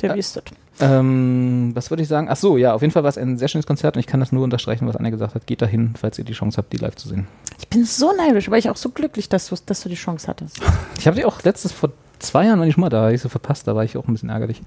Der 0.00 0.10
Ja. 0.10 0.16
wisst 0.16 0.36
das. 0.36 0.44
Ähm, 0.80 1.70
was 1.74 1.90
würde 1.90 2.02
ich 2.02 2.08
sagen? 2.08 2.28
Ach 2.30 2.36
so, 2.36 2.56
ja, 2.56 2.74
auf 2.74 2.82
jeden 2.82 2.92
Fall 2.92 3.02
war 3.02 3.10
es 3.10 3.18
ein 3.18 3.38
sehr 3.38 3.48
schönes 3.48 3.66
Konzert 3.66 3.96
und 3.96 4.00
ich 4.00 4.06
kann 4.06 4.20
das 4.20 4.32
nur 4.32 4.42
unterstreichen, 4.44 4.86
was 4.86 4.96
Anne 4.96 5.10
gesagt 5.10 5.34
hat. 5.34 5.46
Geht 5.46 5.62
dahin, 5.62 5.94
falls 5.98 6.18
ihr 6.18 6.24
die 6.24 6.32
Chance 6.32 6.56
habt, 6.56 6.72
die 6.72 6.78
live 6.78 6.96
zu 6.96 7.08
sehen. 7.08 7.26
Ich 7.58 7.68
bin 7.68 7.84
so 7.84 8.12
neidisch, 8.12 8.48
aber 8.48 8.58
ich 8.58 8.70
auch 8.70 8.76
so 8.76 8.88
glücklich, 8.90 9.28
dass 9.28 9.48
du, 9.48 9.56
dass 9.66 9.82
du 9.82 9.88
die 9.88 9.94
Chance 9.94 10.26
hattest. 10.28 10.60
Ich 10.98 11.06
habe 11.06 11.16
die 11.16 11.24
auch 11.24 11.42
letztes 11.42 11.72
vor 11.72 11.90
zwei 12.22 12.46
Jahren 12.46 12.58
war 12.58 12.66
ich 12.66 12.74
schon 12.74 12.80
mal 12.80 12.88
da, 12.88 13.02
habe 13.02 13.14
ich 13.14 13.20
so 13.20 13.28
verpasst, 13.28 13.66
da 13.66 13.74
war 13.74 13.84
ich 13.84 13.96
auch 13.96 14.06
ein 14.08 14.12
bisschen 14.12 14.30
ärgerlich. 14.30 14.60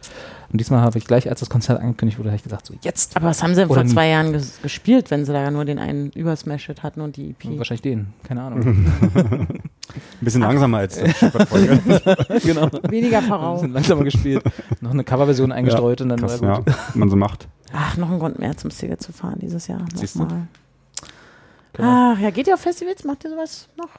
Und 0.52 0.60
diesmal 0.60 0.82
habe 0.82 0.98
ich 0.98 1.06
gleich, 1.06 1.30
als 1.30 1.40
das 1.40 1.50
Konzert 1.50 1.80
angekündigt 1.82 2.20
wurde, 2.20 2.30
habe 2.30 2.38
ich 2.38 2.44
gesagt, 2.44 2.66
so 2.66 2.74
jetzt. 2.82 3.16
Aber 3.16 3.28
was 3.28 3.42
haben 3.42 3.56
sie 3.56 3.62
denn 3.62 3.70
Oder 3.70 3.82
vor 3.82 3.84
nie. 3.84 3.94
zwei 3.94 4.08
Jahren 4.10 4.34
ges 4.34 4.62
gespielt, 4.62 5.12
wenn 5.12 5.26
sie 5.26 5.34
da 5.34 5.42
ja 5.42 5.52
nur 5.52 5.66
den 5.66 5.80
einen 5.80 6.12
Übersmash-Hit 6.12 6.84
hatten 6.84 7.02
und 7.02 7.18
die 7.18 7.32
EP? 7.32 7.58
Wahrscheinlich 7.58 7.82
den, 7.82 8.14
keine 8.24 8.42
Ahnung. 8.44 8.86
Ein 9.96 10.26
bisschen 10.26 10.42
langsamer 10.42 10.80
als 10.80 10.98
genau. 12.44 12.70
Weniger 12.90 13.20
Ein 13.20 13.24
voraus. 13.24 13.62
bisschen 13.62 13.74
langsamer 13.74 14.04
gespielt. 14.04 14.44
Noch 14.82 14.92
eine 14.92 15.04
Coverversion 15.04 15.52
eingestreut 15.52 16.02
und 16.02 16.10
dann 16.10 16.20
Krass, 16.20 16.42
war 16.42 16.50
ja, 16.50 16.58
gut. 16.60 16.96
man 16.96 17.10
so 17.10 17.16
macht. 17.16 17.48
Ach, 17.74 17.98
noch 17.98 18.10
ein 18.10 18.20
Grund 18.20 18.40
mehr 18.40 18.56
zum 18.58 18.72
Sticker 18.72 18.98
zu 18.98 19.14
fahren 19.14 19.40
dieses 19.42 19.68
Jahr. 19.68 19.86
Siehst 19.94 20.16
du? 20.16 20.20
Nochmal. 20.20 20.48
Genau. 21.74 22.14
Ach, 22.16 22.20
ja, 22.20 22.30
geht 22.30 22.48
ihr 22.48 22.54
auf 22.54 22.62
Festivals? 22.62 23.04
Macht 23.04 23.24
ihr 23.26 23.30
sowas 23.32 23.68
noch? 23.78 23.90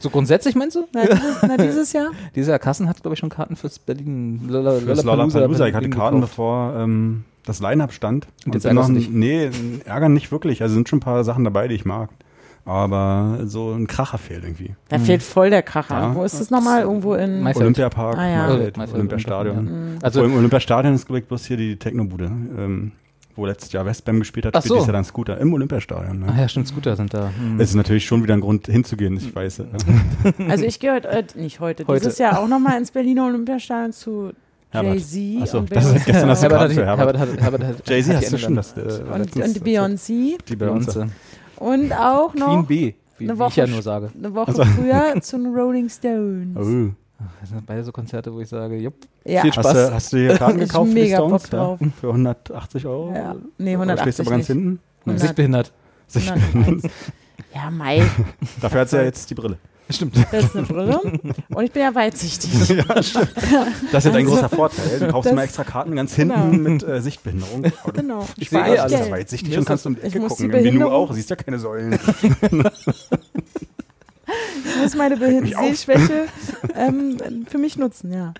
So 0.00 0.10
grundsätzlich 0.10 0.54
meinst 0.54 0.76
du? 0.76 0.86
Na, 0.92 1.02
dieses, 1.06 1.42
na, 1.42 1.56
dieses 1.56 1.92
Jahr? 1.92 2.10
Dieser 2.34 2.58
Kassen 2.58 2.88
hat, 2.88 3.00
glaube 3.02 3.14
ich, 3.14 3.18
schon 3.20 3.28
Karten 3.30 3.56
fürs 3.56 3.78
Berlin. 3.78 4.40
Fürs 4.48 5.04
Lollapalooza. 5.04 5.66
Ich 5.68 5.74
hatte 5.74 5.90
Karten, 5.90 6.16
gekauft. 6.16 6.32
bevor 6.32 6.74
ähm, 6.76 7.24
das 7.44 7.60
Line-Up 7.60 7.92
stand. 7.92 8.26
Und 8.46 8.54
jetzt 8.54 8.64
du 8.64 8.92
dich? 8.94 9.10
nee, 9.10 9.50
ärgern 9.84 10.14
nicht 10.14 10.30
wirklich. 10.32 10.62
Also 10.62 10.74
sind 10.74 10.88
schon 10.88 10.98
ein 10.98 11.00
paar 11.00 11.24
Sachen 11.24 11.44
dabei, 11.44 11.68
die 11.68 11.74
ich 11.74 11.84
mag. 11.84 12.10
Aber 12.64 13.40
so 13.44 13.72
ein 13.72 13.88
Kracher 13.88 14.18
fehlt 14.18 14.44
irgendwie. 14.44 14.76
Da 14.88 15.00
fehlt 15.00 15.22
voll 15.24 15.50
der 15.50 15.62
Kracher. 15.62 15.98
Ja. 15.98 16.14
Wo 16.14 16.22
ist 16.22 16.38
das 16.38 16.50
nochmal? 16.50 16.82
Irgendwo 16.82 17.14
in. 17.14 17.42
Maifeld. 17.42 17.62
Olympiapark, 17.62 18.16
Ah, 18.16 18.28
ja. 18.30 18.46
Maifeld, 18.46 18.76
Maifeld, 18.76 18.94
Olympiastadion. 18.96 19.56
Olympia, 19.58 19.98
Also 20.06 20.20
Also, 20.20 20.24
im 20.32 20.38
Olympiastadion 20.38 20.94
ist, 20.94 21.06
glaube 21.06 21.18
ich, 21.20 21.26
bloß 21.26 21.44
hier 21.46 21.56
die 21.56 21.76
Technobude, 21.76 22.26
ähm, 22.26 22.92
wo 23.36 23.46
letztes 23.46 23.72
Jahr 23.72 23.86
Westbam 23.86 24.18
gespielt 24.18 24.46
hat, 24.46 24.54
Ach 24.54 24.60
spielt 24.60 24.68
so. 24.68 24.74
dieses 24.76 24.86
Jahr 24.86 24.92
dann 24.94 25.04
Scooter 25.04 25.38
im 25.38 25.52
Olympiastadion. 25.54 26.20
Ne? 26.20 26.26
ach 26.30 26.38
ja, 26.38 26.48
stimmt, 26.48 26.68
Scooter 26.68 26.96
sind 26.96 27.14
da. 27.14 27.30
Hm. 27.36 27.58
Es 27.60 27.70
ist 27.70 27.74
natürlich 27.76 28.04
schon 28.06 28.22
wieder 28.22 28.34
ein 28.34 28.40
Grund 28.40 28.66
hinzugehen, 28.66 29.16
ich 29.16 29.34
weiß. 29.34 29.58
Ja. 29.58 29.64
Also 30.48 30.64
ich 30.64 30.78
gehe 30.80 30.92
heute, 30.92 31.08
äh, 31.08 31.24
nicht 31.34 31.60
heute, 31.60 31.86
Heute. 31.86 32.00
dieses 32.00 32.18
Jahr 32.18 32.38
auch 32.40 32.48
nochmal 32.48 32.78
ins 32.78 32.90
Berliner 32.90 33.26
Olympiastadion 33.26 33.92
zu 33.92 34.32
Herbert. 34.70 34.94
Jay-Z 34.94 35.42
Achso, 35.42 35.58
und 35.58 35.74
das 35.76 35.84
ist 35.92 36.06
gestern 36.06 36.28
das 36.28 36.42
Herbert, 36.42 36.60
hat, 36.60 36.70
Herbert. 36.72 36.98
Herbert. 36.98 37.18
Herbert, 37.18 37.40
Herbert 37.40 37.64
hat 37.64 37.88
Jay-Z 37.88 38.14
hat 38.16 38.22
hast 38.22 38.32
du 38.32 38.38
schon 38.38 38.56
das. 38.56 38.76
Äh, 38.76 38.80
und, 38.80 39.36
und 39.36 39.64
Beyoncé 39.64 40.38
Die 40.48 40.56
Beyoncé. 40.56 41.08
Und 41.56 41.92
auch 41.92 42.32
Queen 42.32 42.40
noch 42.40 42.66
B, 42.66 42.94
wie, 43.18 43.24
eine 43.24 43.34
wie 43.34 43.38
Woche 43.38 43.48
ich 43.50 43.56
ja 43.56 43.66
nur 43.66 43.82
sage. 43.82 44.10
eine 44.16 44.34
Woche 44.34 44.52
früher 44.64 45.14
zu 45.20 45.36
den 45.38 45.54
Rolling 45.54 45.88
Stones. 45.88 46.56
Oh. 46.56 46.94
Das 47.40 47.50
sind 47.50 47.66
beide 47.66 47.84
so 47.84 47.92
Konzerte, 47.92 48.32
wo 48.32 48.40
ich 48.40 48.48
sage, 48.48 48.76
jupp, 48.76 48.94
Ja, 49.24 49.42
viel 49.42 49.50
Hast 49.52 49.60
Spaß. 49.68 49.72
du, 49.88 49.94
hast 49.94 50.12
du 50.12 50.16
hier 50.18 50.36
Karten 50.36 50.58
Ich 50.62 50.68
gekauft 50.68 50.88
für 50.90 50.94
die 50.94 51.00
mega 51.02 51.16
Stones? 51.16 51.42
Bock 51.42 51.50
drauf. 51.50 51.80
Ja, 51.80 51.86
für 52.00 52.06
180 52.08 52.86
Euro? 52.86 53.12
ja. 53.14 53.34
nee, 53.58 53.76
Oder 53.76 53.96
stehst 53.98 53.98
180 53.98 54.16
du 54.16 54.22
aber 54.22 54.30
ganz 54.30 54.48
nicht. 54.48 54.56
hinten? 54.56 54.70
Nee. 55.04 55.10
100. 55.12 55.20
Sichtbehindert. 55.20 55.72
101. 56.14 56.82
Ja, 57.54 57.70
Mai, 57.70 58.02
Dafür 58.60 58.80
hat 58.80 58.88
sie 58.90 58.96
ja 58.96 59.02
jetzt 59.02 59.28
die 59.30 59.34
Brille. 59.34 59.58
Stimmt. 59.90 60.16
das 60.30 60.44
ist 60.44 60.56
eine 60.56 60.64
Brille. 60.66 61.00
Und 61.00 61.64
ich 61.64 61.72
bin 61.72 61.82
ja 61.82 61.94
weitsichtig. 61.94 62.50
Das 62.86 63.08
ist 63.08 63.14
ja 63.14 64.00
dein 64.10 64.14
Also, 64.24 64.26
großer 64.30 64.48
Vorteil. 64.48 65.00
Du 65.00 65.08
kaufst 65.08 65.34
mal 65.34 65.42
extra 65.42 65.64
Karten 65.64 65.94
ganz 65.96 66.14
hinten 66.14 66.50
Genau. 66.52 66.70
mit 66.70 66.82
äh, 66.82 67.02
Sichtbehinderung. 67.02 67.64
Aber 67.82 67.92
Genau. 67.92 68.26
Ich 68.38 68.48
sehe 68.48 68.60
war 68.60 68.68
eh 68.68 68.78
alles 68.78 68.92
ja 69.06 69.10
weitsichtig 69.10 69.58
und 69.58 69.66
kannst 69.66 69.84
um 69.86 69.94
die 69.96 70.00
ich 70.06 70.14
Ecke 70.14 70.26
gucken. 70.26 70.46
Wie 70.48 70.52
du 70.52 70.62
Behinderung- 70.62 70.92
auch, 70.92 71.12
siehst 71.12 71.28
ja 71.28 71.36
keine 71.36 71.58
Säulen. 71.58 71.98
Ich 74.64 74.82
muss 74.82 74.94
meine. 74.94 75.16
Sehschwäche 75.16 76.26
ähm, 76.76 77.18
für 77.48 77.58
mich 77.58 77.76
nutzen, 77.76 78.12
ja. 78.12 78.32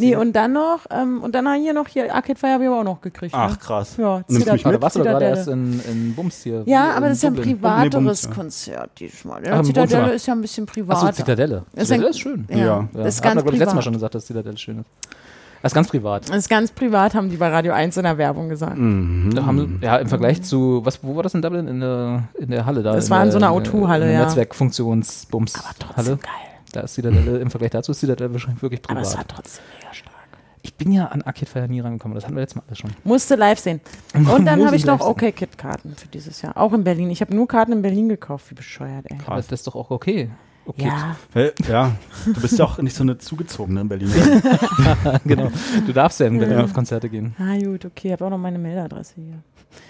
Nee, 0.00 0.14
und 0.14 0.32
dann 0.34 0.52
noch, 0.52 0.86
ähm, 0.90 1.22
und 1.22 1.34
dann 1.34 1.48
haben 1.48 1.60
hier 1.60 1.72
noch, 1.74 1.88
hier 1.88 2.14
Arcade 2.14 2.38
Fire 2.38 2.52
habe 2.52 2.62
ich 2.62 2.68
aber 2.70 2.78
auch 2.80 2.84
noch 2.84 3.00
gekriegt. 3.00 3.34
Ach, 3.36 3.50
ne? 3.50 3.56
krass. 3.60 3.96
Ja, 3.96 4.22
Nimmst 4.28 4.46
du 4.46 4.52
mich 4.52 4.64
mit? 4.64 4.80
warst 4.80 4.94
du 4.94 5.02
gerade 5.02 5.24
erst 5.24 5.48
in, 5.48 5.80
in 5.90 6.14
Bums 6.14 6.42
hier. 6.44 6.62
Ja, 6.66 6.90
in 6.92 6.96
aber 6.98 7.08
das 7.08 7.16
ist 7.16 7.22
ja 7.24 7.30
ein 7.30 7.34
privateres 7.34 7.92
Bums, 8.22 8.24
ja. 8.26 8.30
Konzert 8.76 9.00
diesmal. 9.00 9.44
Ja, 9.44 9.56
im 9.58 9.64
Zitadelle 9.64 10.12
ist 10.12 10.26
ja 10.26 10.34
ein 10.34 10.40
bisschen 10.40 10.64
Achso, 10.68 10.72
privater. 10.74 11.12
Zitadelle. 11.12 11.64
Ist 11.74 11.88
Zitadelle 11.88 12.06
ein- 12.06 12.10
ist 12.10 12.20
schön. 12.20 12.46
Ja, 12.48 12.56
Ja. 12.58 12.88
das 12.92 13.14
ist 13.14 13.16
Hat 13.18 13.24
ganz 13.24 13.34
man, 13.34 13.44
glaub 13.44 13.54
ich, 13.54 13.58
letztes 13.58 13.58
Mal 13.58 13.64
privat. 13.80 13.84
schon 13.84 13.92
gesagt, 13.94 14.14
dass 14.14 14.26
Zitadelle 14.26 14.56
schön 14.58 14.78
ist. 14.78 14.86
Das 15.62 15.72
ist 15.72 15.74
ganz 15.74 15.88
privat. 15.88 16.28
Das 16.28 16.36
ist 16.36 16.48
ganz 16.48 16.70
privat, 16.70 17.14
haben 17.14 17.30
die 17.30 17.36
bei 17.36 17.48
Radio 17.48 17.72
1 17.72 17.96
in 17.96 18.04
der 18.04 18.16
Werbung 18.18 18.48
gesagt. 18.48 18.76
Mhm. 18.78 19.32
Da 19.34 19.44
haben, 19.44 19.78
ja, 19.82 19.96
im 19.96 20.06
Vergleich 20.08 20.42
zu, 20.42 20.80
was, 20.84 21.02
wo 21.02 21.16
war 21.16 21.22
das 21.24 21.34
in 21.34 21.42
Dublin? 21.42 21.66
In 21.66 21.80
der, 21.80 22.24
in 22.38 22.50
der 22.50 22.64
Halle 22.64 22.82
da? 22.82 22.92
Das 22.92 23.06
in 23.06 23.10
war 23.10 23.18
in 23.22 23.30
der, 23.30 23.32
so 23.32 23.38
einer 23.44 23.56
in 23.56 23.62
der- 23.64 23.72
O2-Halle, 23.72 24.04
in 24.04 24.10
der 24.12 24.20
ja. 24.20 24.24
Netzwerkfunktionsbums-Halle. 24.26 25.74
Trotzdem 25.78 26.20
geil. 26.20 26.32
Da 26.72 26.80
ist 26.80 26.94
Zitadelle, 26.94 27.38
im 27.38 27.50
Vergleich 27.50 27.70
dazu 27.70 27.92
ist 27.92 28.00
Zitadelle 28.00 28.32
wahrscheinlich 28.32 28.62
wirklich 28.62 28.80
Aber 28.88 29.00
es 29.00 29.10
privat. 29.10 29.28
war 29.30 29.36
trotzdem 29.36 29.64
mega 29.80 29.94
stark. 29.94 30.14
Ich 30.62 30.74
bin 30.74 30.92
ja 30.92 31.06
an 31.06 31.22
Arcade 31.22 31.46
Fire 31.46 31.66
nie 31.68 31.80
rangekommen, 31.80 32.14
das 32.14 32.24
hatten 32.24 32.34
wir 32.36 32.40
letztes 32.42 32.56
Mal 32.56 32.64
alles 32.66 32.78
schon. 32.78 32.90
Musste 33.04 33.36
live 33.36 33.58
sehen. 33.58 33.80
Und 34.14 34.44
dann 34.44 34.62
habe 34.66 34.76
ich 34.76 34.84
noch 34.84 34.98
live 35.00 35.02
sehen. 35.18 35.28
OK 35.30 35.34
Kid 35.36 35.56
Karten 35.58 35.94
für 35.96 36.08
dieses 36.08 36.42
Jahr. 36.42 36.56
Auch 36.56 36.72
in 36.74 36.84
Berlin. 36.84 37.10
Ich 37.10 37.20
habe 37.20 37.34
nur 37.34 37.48
Karten 37.48 37.72
in 37.72 37.80
Berlin 37.82 38.08
gekauft. 38.08 38.50
Wie 38.50 38.54
bescheuert, 38.54 39.06
ey. 39.10 39.16
Aber 39.26 39.36
das 39.36 39.50
ist 39.50 39.66
doch 39.66 39.74
auch 39.76 39.90
okay. 39.90 40.30
Okay. 40.68 40.84
Ja, 40.86 41.16
Hey, 41.32 41.50
ja, 41.68 41.92
du 42.26 42.40
bist 42.40 42.58
ja 42.58 42.64
auch 42.64 42.78
nicht 42.78 42.94
so 42.94 43.02
eine 43.02 43.18
zugezogene 43.18 43.80
in 43.80 43.88
Berlin. 43.88 44.10
genau. 45.24 45.50
Du 45.86 45.92
darfst 45.92 46.20
ja 46.20 46.26
in 46.26 46.38
Berlin 46.38 46.58
Ja. 46.58 46.64
auf 46.64 46.72
Konzerte 46.74 47.08
gehen. 47.08 47.34
ah 47.38 47.56
gut, 47.58 47.84
okay. 47.84 48.08
Ich 48.08 48.12
habe 48.12 48.26
auch 48.26 48.30
noch 48.30 48.38
meine 48.38 48.58
Mailadresse 48.58 49.14
hier. 49.16 49.34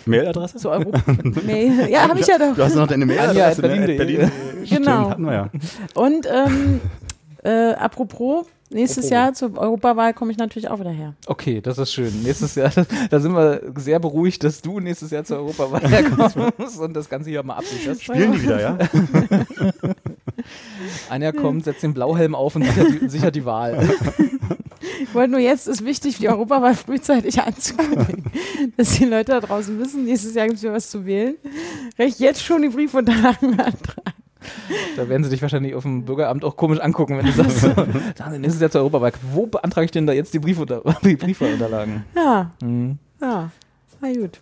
Mailadresse? 0.06 0.58
Zu 0.58 0.70
Europa. 0.70 1.00
Mail. 1.46 1.88
Ja, 1.90 2.08
habe 2.08 2.18
ich 2.20 2.26
ja 2.26 2.36
Du 2.38 2.52
doch. 2.54 2.64
hast 2.64 2.74
noch 2.74 2.86
deine 2.86 3.06
Mailadresse. 3.06 3.62
At 3.64 3.78
ne? 3.80 3.86
Berlin. 3.96 4.30
Stimmt, 4.64 4.84
Genau. 4.86 5.10
hatten 5.10 5.24
wir 5.24 5.32
ja. 5.32 5.50
Und 5.94 6.26
ähm, 6.30 6.80
äh, 7.44 7.72
apropos, 7.74 8.46
nächstes 8.70 9.06
Apropos. 9.06 9.10
Jahr 9.10 9.32
zur 9.34 9.56
Europawahl 9.56 10.12
komme 10.14 10.32
ich 10.32 10.36
natürlich 10.38 10.68
auch 10.68 10.80
wieder 10.80 10.90
her. 10.90 11.14
Okay, 11.26 11.60
das 11.60 11.78
ist 11.78 11.92
schön. 11.92 12.22
Nächstes 12.22 12.54
Jahr, 12.56 12.70
da 13.10 13.20
sind 13.20 13.32
wir 13.32 13.62
sehr 13.76 13.98
beruhigt, 14.00 14.42
dass 14.44 14.60
du 14.60 14.80
nächstes 14.80 15.10
Jahr 15.12 15.24
zur 15.24 15.38
Europawahl 15.38 15.80
herkommst 15.88 16.36
und 16.80 16.94
das 16.94 17.08
Ganze 17.08 17.30
hier 17.30 17.42
mal 17.44 17.54
absicherst. 17.54 18.02
Spielen 18.02 18.32
die 18.32 18.42
wieder, 18.42 18.60
ja? 18.60 18.78
Anja 21.10 21.32
kommt, 21.32 21.64
setzt 21.64 21.82
den 21.82 21.94
Blauhelm 21.94 22.34
auf 22.34 22.56
und 22.56 22.64
sichert 22.64 22.86
die, 23.02 23.08
sichert 23.08 23.34
die 23.36 23.44
Wahl. 23.44 23.88
Ich 25.00 25.14
wollte 25.14 25.30
nur 25.30 25.40
jetzt, 25.40 25.68
ist 25.68 25.84
wichtig, 25.84 26.18
die 26.18 26.28
Europawahl 26.28 26.74
frühzeitig 26.74 27.40
anzukündigen, 27.40 28.24
dass 28.76 28.90
die 28.94 29.04
Leute 29.04 29.32
da 29.32 29.40
draußen 29.40 29.78
wissen, 29.78 30.04
nächstes 30.04 30.34
Jahr 30.34 30.46
gibt 30.46 30.58
es 30.58 30.62
wieder 30.62 30.72
was 30.74 30.90
zu 30.90 31.06
wählen. 31.06 31.36
Recht 31.98 32.18
jetzt 32.20 32.42
schon 32.42 32.62
die 32.62 32.68
Briefunterlagen 32.68 33.56
beantragen. 33.56 34.12
Da 34.96 35.08
werden 35.08 35.24
sie 35.24 35.30
dich 35.30 35.40
wahrscheinlich 35.42 35.74
auf 35.74 35.82
dem 35.84 36.04
Bürgeramt 36.04 36.44
auch 36.44 36.56
komisch 36.56 36.80
angucken, 36.80 37.16
wenn 37.16 37.26
du 37.26 37.32
sagst, 37.32 37.60
sagen 38.16 38.32
sie, 38.32 38.38
nächstes 38.38 38.60
Jahr 38.60 38.70
zur 38.70 38.80
Europawahl. 38.82 39.12
Wo 39.32 39.46
beantrage 39.46 39.84
ich 39.86 39.90
denn 39.92 40.06
da 40.06 40.12
jetzt 40.12 40.34
die, 40.34 40.38
Briefunter 40.40 40.82
die 41.04 41.16
Briefwahlunterlagen? 41.16 42.04
Ja, 42.14 42.50
Mhm. 42.62 42.98
ja. 43.20 43.50
Na 44.00 44.12
gut. 44.12 44.40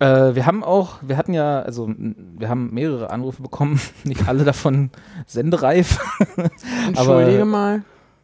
Äh, 0.00 0.34
wir 0.34 0.46
haben 0.46 0.64
auch, 0.64 0.96
wir 1.02 1.16
hatten 1.18 1.34
ja, 1.34 1.60
also 1.60 1.88
wir 1.96 2.48
haben 2.48 2.72
mehrere 2.72 3.10
Anrufe 3.10 3.42
bekommen, 3.42 3.78
nicht 4.04 4.26
alle 4.26 4.44
davon 4.44 4.90
sendereif. 5.26 6.00
Entschuldige 6.88 7.44
mal. 7.44 7.82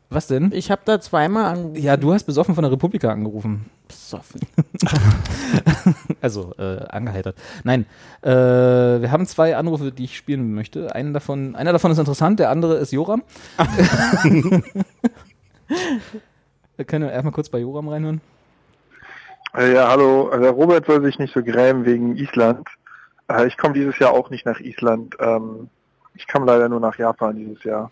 Was 0.08 0.28
denn? 0.28 0.52
Ich 0.54 0.70
habe 0.70 0.82
da 0.84 1.00
zweimal 1.00 1.46
angerufen. 1.46 1.82
Ja, 1.82 1.96
du 1.96 2.12
hast 2.12 2.24
besoffen 2.24 2.54
von 2.54 2.62
der 2.62 2.70
Republika 2.70 3.10
angerufen. 3.10 3.66
besoffen. 3.86 4.40
Also 6.20 6.54
äh, 6.58 6.78
angeheitert. 6.88 7.36
Nein, 7.62 7.86
äh, 8.22 8.30
wir 8.30 9.12
haben 9.12 9.26
zwei 9.26 9.56
Anrufe, 9.56 9.92
die 9.92 10.04
ich 10.04 10.16
spielen 10.16 10.54
möchte. 10.54 10.92
Einen 10.94 11.12
davon, 11.12 11.54
einer 11.54 11.72
davon 11.72 11.92
ist 11.92 11.98
interessant, 11.98 12.40
der 12.40 12.50
andere 12.50 12.76
ist 12.76 12.92
Joram. 12.92 13.22
wir 16.76 16.84
können 16.84 17.08
erstmal 17.08 17.32
kurz 17.32 17.48
bei 17.48 17.58
Joram 17.58 17.88
reinhören. 17.88 18.20
Äh, 19.56 19.74
Ja, 19.74 19.88
hallo. 19.88 20.30
Der 20.36 20.50
Robert 20.50 20.86
soll 20.86 21.02
sich 21.04 21.18
nicht 21.18 21.34
so 21.34 21.42
grämen 21.42 21.84
wegen 21.84 22.16
Island. 22.16 22.66
Äh, 23.28 23.46
Ich 23.46 23.56
komme 23.58 23.74
dieses 23.74 23.98
Jahr 23.98 24.12
auch 24.12 24.30
nicht 24.30 24.46
nach 24.46 24.60
Island. 24.60 25.16
Ähm, 25.20 25.68
Ich 26.14 26.26
kam 26.26 26.44
leider 26.46 26.68
nur 26.68 26.80
nach 26.80 26.98
Japan 26.98 27.36
dieses 27.36 27.62
Jahr. 27.64 27.90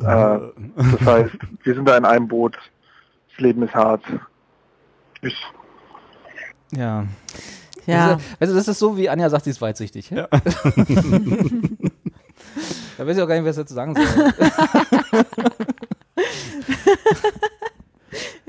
Äh, 0.00 0.04
Das 0.04 1.00
heißt, 1.04 1.34
wir 1.62 1.74
sind 1.74 1.86
da 1.88 1.96
in 1.96 2.04
einem 2.04 2.28
Boot. 2.28 2.56
Das 3.30 3.38
Leben 3.40 3.62
ist 3.62 3.74
hart. 3.74 4.02
Ich, 5.22 5.36
Ja. 6.70 7.04
Ja. 7.86 8.18
Weißt 8.38 8.52
du, 8.52 8.56
das 8.56 8.68
ist 8.68 8.78
so, 8.78 8.96
wie 8.96 9.08
Anja 9.08 9.28
sagt, 9.28 9.42
sie 9.44 9.50
ist 9.50 9.60
weitsichtig. 9.60 10.10
Ja. 10.10 10.28
da 10.30 10.40
weiß 13.06 13.16
ich 13.16 13.22
auch 13.22 13.26
gar 13.28 13.34
nicht, 13.34 13.44
was 13.44 13.56
ich 13.56 13.62
dazu 13.64 13.74
sagen 13.74 13.96
soll. 13.96 14.06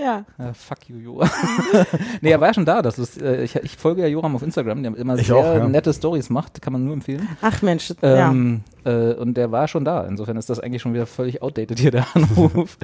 Ja. 0.03 0.25
Äh, 0.37 0.53
fuck 0.53 0.89
you, 0.89 0.97
Joram. 0.97 1.29
nee, 2.21 2.31
er 2.31 2.41
war 2.41 2.49
ja 2.49 2.53
schon 2.53 2.65
da. 2.65 2.81
Das 2.81 2.99
ist, 2.99 3.21
äh, 3.21 3.43
ich, 3.43 3.55
ich 3.55 3.77
folge 3.77 4.01
ja 4.01 4.07
Joram 4.07 4.35
auf 4.35 4.43
Instagram, 4.43 4.83
der 4.83 4.95
immer 4.97 5.15
Ich 5.17 5.27
sehr 5.27 5.35
auch, 5.37 5.55
ja. 5.55 5.67
nette 5.67 5.93
Stories 5.93 6.29
macht. 6.29 6.61
Kann 6.61 6.73
man 6.73 6.83
nur 6.83 6.93
empfehlen. 6.93 7.27
Ach 7.41 7.61
Mensch, 7.61 7.93
ja. 8.01 8.29
Ähm, 8.29 8.61
äh, 8.83 9.13
und 9.13 9.35
der 9.35 9.51
war 9.51 9.67
schon 9.67 9.85
da. 9.85 10.03
Insofern 10.05 10.35
ist 10.35 10.49
das 10.49 10.59
eigentlich 10.59 10.81
schon 10.81 10.93
wieder 10.93 11.05
völlig 11.05 11.41
outdated 11.41 11.79
hier, 11.79 11.91
der 11.91 12.05
Anruf. 12.13 12.77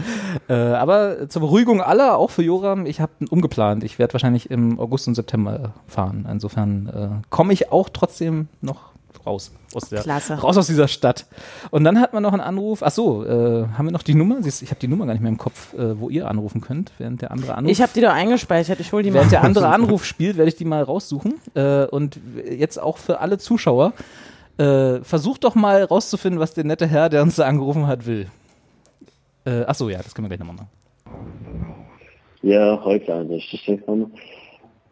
äh, 0.48 0.54
aber 0.54 1.28
zur 1.30 1.42
Beruhigung 1.42 1.82
aller, 1.82 2.18
auch 2.18 2.30
für 2.30 2.44
Joram, 2.44 2.86
ich 2.86 3.02
habe 3.02 3.12
umgeplant. 3.30 3.84
Ich 3.84 4.00
werde 4.00 4.14
wahrscheinlich 4.14 4.50
im 4.50 4.80
August 4.80 5.08
und 5.08 5.16
September 5.16 5.74
fahren. 5.88 6.28
Insofern 6.32 6.88
äh, 6.88 7.28
komme 7.30 7.52
ich 7.54 7.72
auch 7.72 7.90
trotzdem 7.90 8.48
noch 8.62 8.88
raus 9.26 9.52
aus 9.74 9.89
der 9.89 10.02
Klasse. 10.02 10.36
raus 10.36 10.58
aus 10.58 10.67
dieser 10.67 10.88
Stadt. 10.88 11.26
Und 11.72 11.84
dann 11.84 12.00
hat 12.00 12.13
man 12.13 12.24
noch 12.24 12.34
einen 12.34 12.41
Anruf. 12.41 12.82
Ach 12.84 12.91
so, 12.91 13.26
äh, 13.26 13.67
haben 13.67 13.86
wir 13.86 13.91
noch 13.91 14.04
die 14.04 14.15
Nummer? 14.15 14.41
Siehst, 14.41 14.62
ich 14.62 14.69
habe 14.69 14.80
die 14.80 14.88
Nummer 14.88 15.06
gar 15.06 15.13
nicht 15.13 15.22
mehr 15.22 15.32
im 15.32 15.38
Kopf, 15.38 15.74
äh, 15.74 16.00
wo 16.00 16.10
ihr 16.10 16.28
anrufen 16.28 16.62
könnt, 16.62 16.91
während 16.98 17.22
der 17.22 17.32
andere 17.32 17.56
anruft. 17.56 17.72
Ich 17.72 17.82
habe 17.82 17.91
die 17.93 18.02
doch 18.02 18.13
eingespeichert. 18.13 18.80
Ich 18.80 18.91
hol 18.91 19.04
die 19.04 19.12
mal. 19.12 19.15
Während 19.15 19.32
der 19.32 19.43
andere 19.43 19.67
Anruf 19.69 20.06
spielt, 20.06 20.38
werde 20.38 20.50
ich 20.50 20.56
die 20.56 20.65
mal 20.65 20.84
raussuchen. 20.84 21.36
Äh, 21.56 21.86
und 21.86 22.19
jetzt 22.45 22.78
auch 22.78 22.98
für 22.98 23.19
alle 23.19 23.38
Zuschauer, 23.38 23.93
äh, 24.58 25.02
versucht 25.04 25.43
doch 25.43 25.56
mal 25.56 25.84
rauszufinden, 25.84 26.39
was 26.39 26.54
der 26.54 26.63
nette 26.63 26.88
Herr, 26.88 27.10
der 27.10 27.22
uns 27.22 27.36
da 27.36 27.45
angerufen 27.45 27.88
hat, 27.88 28.06
will. 28.06 28.28
Äh, 29.45 29.63
ach 29.67 29.76
so, 29.76 29.89
ja, 29.89 30.02
das 30.02 30.13
können 30.13 30.30
wir 30.30 30.36
gleich 30.36 30.39
nochmal 30.39 30.56
machen. 30.56 30.69
Ja, 32.41 32.76
ist 32.76 33.54
das 33.54 33.60
Stefan? 33.60 34.12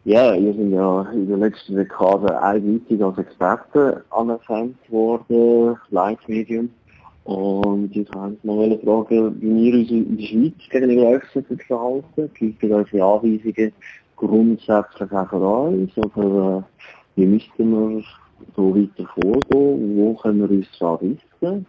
Ja, 0.08 0.32
wir 0.32 0.54
sind 0.54 0.72
ja 0.72 1.02
in 1.12 1.28
der 1.28 1.36
letzten 1.36 1.76
Dekade 1.76 2.40
eindeutig 2.40 3.04
als 3.04 3.18
Experten 3.18 4.00
anerkannt 4.08 4.78
worden, 4.88 5.76
Leitmedium. 5.90 6.70
Und 7.24 7.94
ich 7.94 8.08
wollte 8.14 8.38
mal 8.46 8.56
wollen 8.56 8.80
fragen, 8.80 9.36
wie 9.42 9.70
wir 9.70 9.80
uns 9.80 9.90
in 9.90 10.16
der 10.16 10.24
Schweiz 10.24 10.70
gegenüber 10.70 11.10
öffentlich 11.10 11.62
verhalten. 11.62 12.30
Gibt 12.32 12.64
es 12.64 12.70
unsere 12.70 13.04
Anweisungen 13.04 13.72
grundsätzlich 14.16 15.12
auch 15.12 15.28
für 15.28 15.36
uns? 15.36 15.98
Oder 15.98 16.56
äh, 16.56 16.62
wie 17.20 17.26
müssten 17.26 17.70
wir 17.70 18.02
so 18.56 18.74
weiter 18.74 19.06
vorgehen? 19.12 19.98
Wo 19.98 20.14
können 20.14 20.40
wir 20.40 20.56
uns 20.56 20.68
daran 20.78 20.96
richten? 21.40 21.66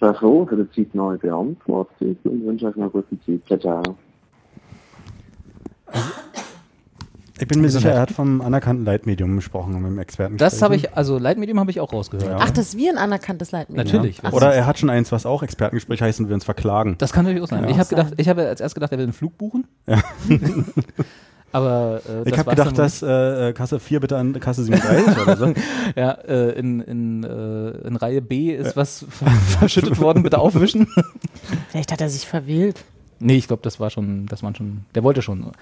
Das 0.00 0.14
wäre 0.14 0.18
so 0.18 0.46
für 0.46 0.64
die 0.64 0.70
Zeit 0.70 0.94
neu 0.94 1.18
beantwortet 1.18 2.16
und 2.24 2.46
wünsche 2.46 2.68
euch 2.68 2.76
noch 2.76 2.94
eine 2.94 3.02
gute 3.02 3.20
Zeit. 3.20 3.60
Ciao, 3.60 3.82
ciao. 3.82 3.96
Ich 7.38 7.46
bin 7.48 7.60
mir 7.60 7.68
sicher, 7.68 7.90
er 7.92 8.00
hat 8.00 8.10
vom 8.12 8.40
anerkannten 8.40 8.84
Leitmedium 8.86 9.36
gesprochen, 9.36 9.74
mit 9.74 9.84
dem 9.90 9.98
Experten. 9.98 10.38
Das 10.38 10.62
habe 10.62 10.74
ich, 10.76 10.94
also 10.96 11.18
Leitmedium 11.18 11.60
habe 11.60 11.70
ich 11.70 11.80
auch 11.80 11.92
rausgehört. 11.92 12.26
Ja. 12.30 12.38
Ach, 12.40 12.50
das 12.50 12.68
ist 12.68 12.76
wie 12.78 12.88
ein 12.88 12.96
anerkanntes 12.96 13.52
Leitmedium. 13.52 13.84
Natürlich. 13.86 14.20
Ach, 14.22 14.32
Oder 14.32 14.54
er 14.54 14.64
hat 14.66 14.78
schon 14.78 14.88
eins, 14.88 15.12
was 15.12 15.26
auch 15.26 15.42
Expertengespräch 15.42 16.00
heißt 16.00 16.20
und 16.20 16.28
wir 16.28 16.34
uns 16.34 16.44
verklagen. 16.44 16.94
Das 16.98 17.12
kann 17.12 17.24
natürlich 17.24 17.42
auch 17.44 17.48
sein. 17.48 17.64
Ja. 17.64 17.70
ich 17.70 17.78
habe 17.78 17.88
gedacht, 17.90 18.14
ich 18.16 18.28
habe 18.28 18.46
als 18.48 18.60
erst 18.60 18.74
gedacht, 18.74 18.92
er 18.92 18.98
will 18.98 19.04
einen 19.04 19.12
Flug 19.12 19.36
buchen. 19.36 19.66
Aber 21.52 22.00
äh, 22.08 22.28
Ich 22.28 22.38
habe 22.38 22.50
gedacht, 22.50 22.76
dass 22.76 23.02
äh, 23.02 23.52
Kasse 23.54 23.80
4 23.80 24.00
bitte 24.00 24.16
an 24.16 24.38
Kasse 24.40 24.64
37 24.64 25.22
oder 25.22 25.36
so. 25.36 25.54
ja, 25.96 26.10
äh, 26.12 26.50
in, 26.58 26.80
in, 26.80 27.24
äh, 27.24 27.70
in 27.86 27.96
Reihe 27.96 28.20
B 28.20 28.50
ist 28.54 28.76
was 28.76 29.06
ver- 29.08 29.30
verschüttet 29.60 29.98
worden, 30.00 30.22
bitte 30.22 30.38
aufwischen. 30.38 30.86
Vielleicht 31.70 31.92
hat 31.92 32.00
er 32.00 32.10
sich 32.10 32.26
verwählt. 32.26 32.84
Nee, 33.18 33.36
ich 33.36 33.46
glaube, 33.46 33.62
das 33.62 33.80
war 33.80 33.88
schon, 33.90 34.26
das 34.26 34.42
waren 34.42 34.54
schon, 34.54 34.84
der 34.94 35.02
wollte 35.02 35.22
schon 35.22 35.52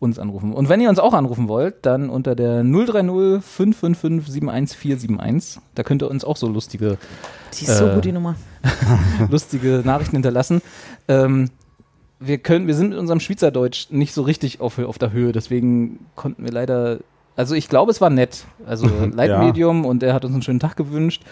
uns 0.00 0.18
anrufen. 0.18 0.52
Und 0.52 0.68
wenn 0.68 0.80
ihr 0.80 0.88
uns 0.88 0.98
auch 0.98 1.14
anrufen 1.14 1.48
wollt, 1.48 1.76
dann 1.86 2.10
unter 2.10 2.34
der 2.34 2.64
030 2.64 3.42
555 3.44 4.32
71471. 4.32 5.62
Da 5.74 5.82
könnt 5.84 6.02
ihr 6.02 6.10
uns 6.10 6.24
auch 6.24 6.36
so 6.36 6.48
lustige, 6.48 6.98
Die 7.58 7.64
ist 7.64 7.78
so 7.78 7.86
Äh, 7.86 7.94
gut, 7.94 8.04
die 8.04 8.12
Nummer. 8.12 8.34
lustige 9.30 9.82
Nachrichten 9.84 10.16
hinterlassen. 10.16 10.60
Ähm, 11.08 11.50
wir 12.18 12.38
können, 12.38 12.66
wir 12.66 12.74
sind 12.74 12.90
mit 12.90 12.98
unserem 12.98 13.20
Schweizerdeutsch 13.20 13.90
nicht 13.90 14.12
so 14.14 14.22
richtig 14.22 14.60
auf, 14.60 14.78
auf 14.78 14.98
der 14.98 15.12
Höhe, 15.12 15.32
deswegen 15.32 16.00
konnten 16.16 16.42
wir 16.44 16.50
leider, 16.52 16.98
also 17.36 17.54
ich 17.54 17.68
glaube, 17.68 17.90
es 17.90 18.00
war 18.00 18.10
nett. 18.10 18.44
Also 18.66 18.86
Leitmedium 19.12 19.84
und 19.84 20.02
er 20.02 20.14
hat 20.14 20.24
uns 20.24 20.34
einen 20.34 20.42
schönen 20.42 20.60
Tag 20.60 20.76
gewünscht 20.76 21.22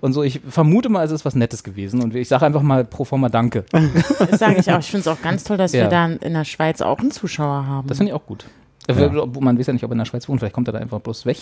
und 0.00 0.12
so. 0.12 0.22
Ich 0.22 0.40
vermute 0.48 0.88
mal, 0.88 1.04
es 1.04 1.10
ist 1.12 1.24
was 1.24 1.34
Nettes 1.34 1.62
gewesen 1.62 2.02
und 2.02 2.14
ich 2.14 2.28
sage 2.28 2.46
einfach 2.46 2.62
mal 2.62 2.84
pro 2.84 3.04
forma 3.04 3.28
Danke. 3.28 3.64
Das 4.18 4.40
sage 4.40 4.56
ich 4.58 4.70
auch. 4.72 4.80
Ich 4.80 4.90
finde 4.90 5.00
es 5.00 5.08
auch 5.08 5.22
ganz 5.22 5.44
toll, 5.44 5.56
dass 5.56 5.72
Ja. 5.72 5.82
wir 5.84 5.88
da 5.88 6.06
in 6.06 6.34
der 6.34 6.44
Schweiz 6.44 6.80
auch 6.80 6.98
einen 6.98 7.10
Zuschauer 7.10 7.66
haben. 7.66 7.88
Das 7.88 7.98
finde 7.98 8.10
ich 8.12 8.14
auch 8.16 8.26
gut. 8.26 8.46
Äh, 8.88 8.94
Man 9.38 9.56
weiß 9.56 9.68
ja 9.68 9.72
nicht, 9.72 9.84
ob 9.84 9.90
er 9.90 9.92
in 9.92 9.98
der 9.98 10.06
Schweiz 10.06 10.28
wohnt, 10.28 10.40
vielleicht 10.40 10.54
kommt 10.56 10.68
er 10.68 10.72
da 10.72 10.80
einfach 10.80 10.98
bloß 10.98 11.24
weg 11.24 11.38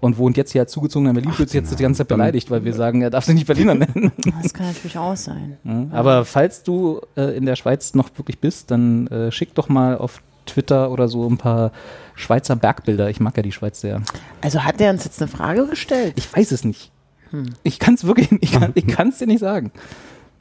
und 0.00 0.18
wohnt 0.18 0.36
jetzt 0.36 0.50
hier 0.50 0.66
zugezogen 0.66 1.06
in 1.06 1.14
Berlin, 1.14 1.30
fühlt 1.30 1.48
sich 1.48 1.60
jetzt 1.60 1.78
die 1.78 1.82
ganze 1.84 1.98
Zeit 1.98 2.08
beleidigt, 2.08 2.50
weil 2.50 2.64
wir 2.64 2.72
sagen, 2.74 3.00
er 3.02 3.10
darf 3.10 3.24
sich 3.26 3.36
nicht 3.36 3.46
Berliner 3.46 3.74
nennen. 3.76 4.10
das 4.42 4.52
kann 4.52 4.66
natürlich 4.66 4.98
auch 4.98 5.14
sein. 5.16 5.56
Ja, 5.62 5.86
Aber 5.96 6.24
falls 6.24 6.64
du 6.64 7.00
äh, 7.16 7.36
in 7.36 7.46
der 7.46 7.54
Schweiz 7.54 7.94
noch 7.94 8.08
wirklich 8.16 8.40
bist, 8.40 8.72
dann 8.72 9.06
äh, 9.06 9.30
schick 9.30 9.54
doch 9.54 9.68
mal 9.68 9.96
auf 9.98 10.20
Twitter 10.46 10.90
oder 10.90 11.06
so 11.06 11.28
ein 11.28 11.38
paar 11.38 11.70
Schweizer 12.20 12.54
Bergbilder. 12.56 13.10
Ich 13.10 13.18
mag 13.20 13.36
ja 13.36 13.42
die 13.42 13.52
Schweiz 13.52 13.80
sehr. 13.80 14.02
Also 14.40 14.62
hat 14.64 14.78
der 14.78 14.90
uns 14.92 15.04
jetzt 15.04 15.20
eine 15.20 15.28
Frage 15.28 15.66
gestellt? 15.66 16.12
Ich 16.16 16.32
weiß 16.34 16.52
es 16.52 16.64
nicht. 16.64 16.92
Ich 17.62 17.78
kann 17.78 17.94
es 17.94 18.04
wirklich, 18.04 18.28
ich 18.40 18.52
kann 18.52 18.72
ich 18.74 18.86
kann's 18.88 19.18
dir 19.18 19.26
nicht 19.26 19.40
sagen. 19.40 19.70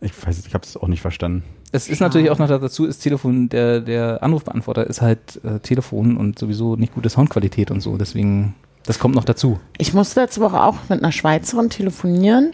Ich 0.01 0.11
weiß, 0.25 0.45
ich 0.47 0.53
habe 0.53 0.63
es 0.65 0.77
auch 0.77 0.87
nicht 0.87 1.01
verstanden. 1.01 1.43
Es 1.71 1.87
ist 1.89 1.99
natürlich 1.99 2.29
auch 2.31 2.39
noch 2.39 2.47
dazu, 2.47 2.85
ist 2.85 2.99
Telefon, 2.99 3.49
der, 3.49 3.81
der 3.81 4.23
Anrufbeantworter 4.23 4.87
ist 4.87 5.01
halt 5.01 5.39
äh, 5.43 5.59
Telefon 5.59 6.17
und 6.17 6.39
sowieso 6.39 6.75
nicht 6.77 6.95
gute 6.95 7.09
Soundqualität 7.09 7.69
und 7.69 7.81
so. 7.81 7.95
Deswegen, 7.97 8.55
das 8.85 8.97
kommt 8.97 9.13
noch 9.15 9.25
dazu. 9.25 9.59
Ich 9.77 9.93
musste 9.93 10.21
letzte 10.21 10.41
Woche 10.41 10.63
auch 10.63 10.77
mit 10.89 11.03
einer 11.03 11.11
Schweizerin 11.11 11.69
telefonieren, 11.69 12.53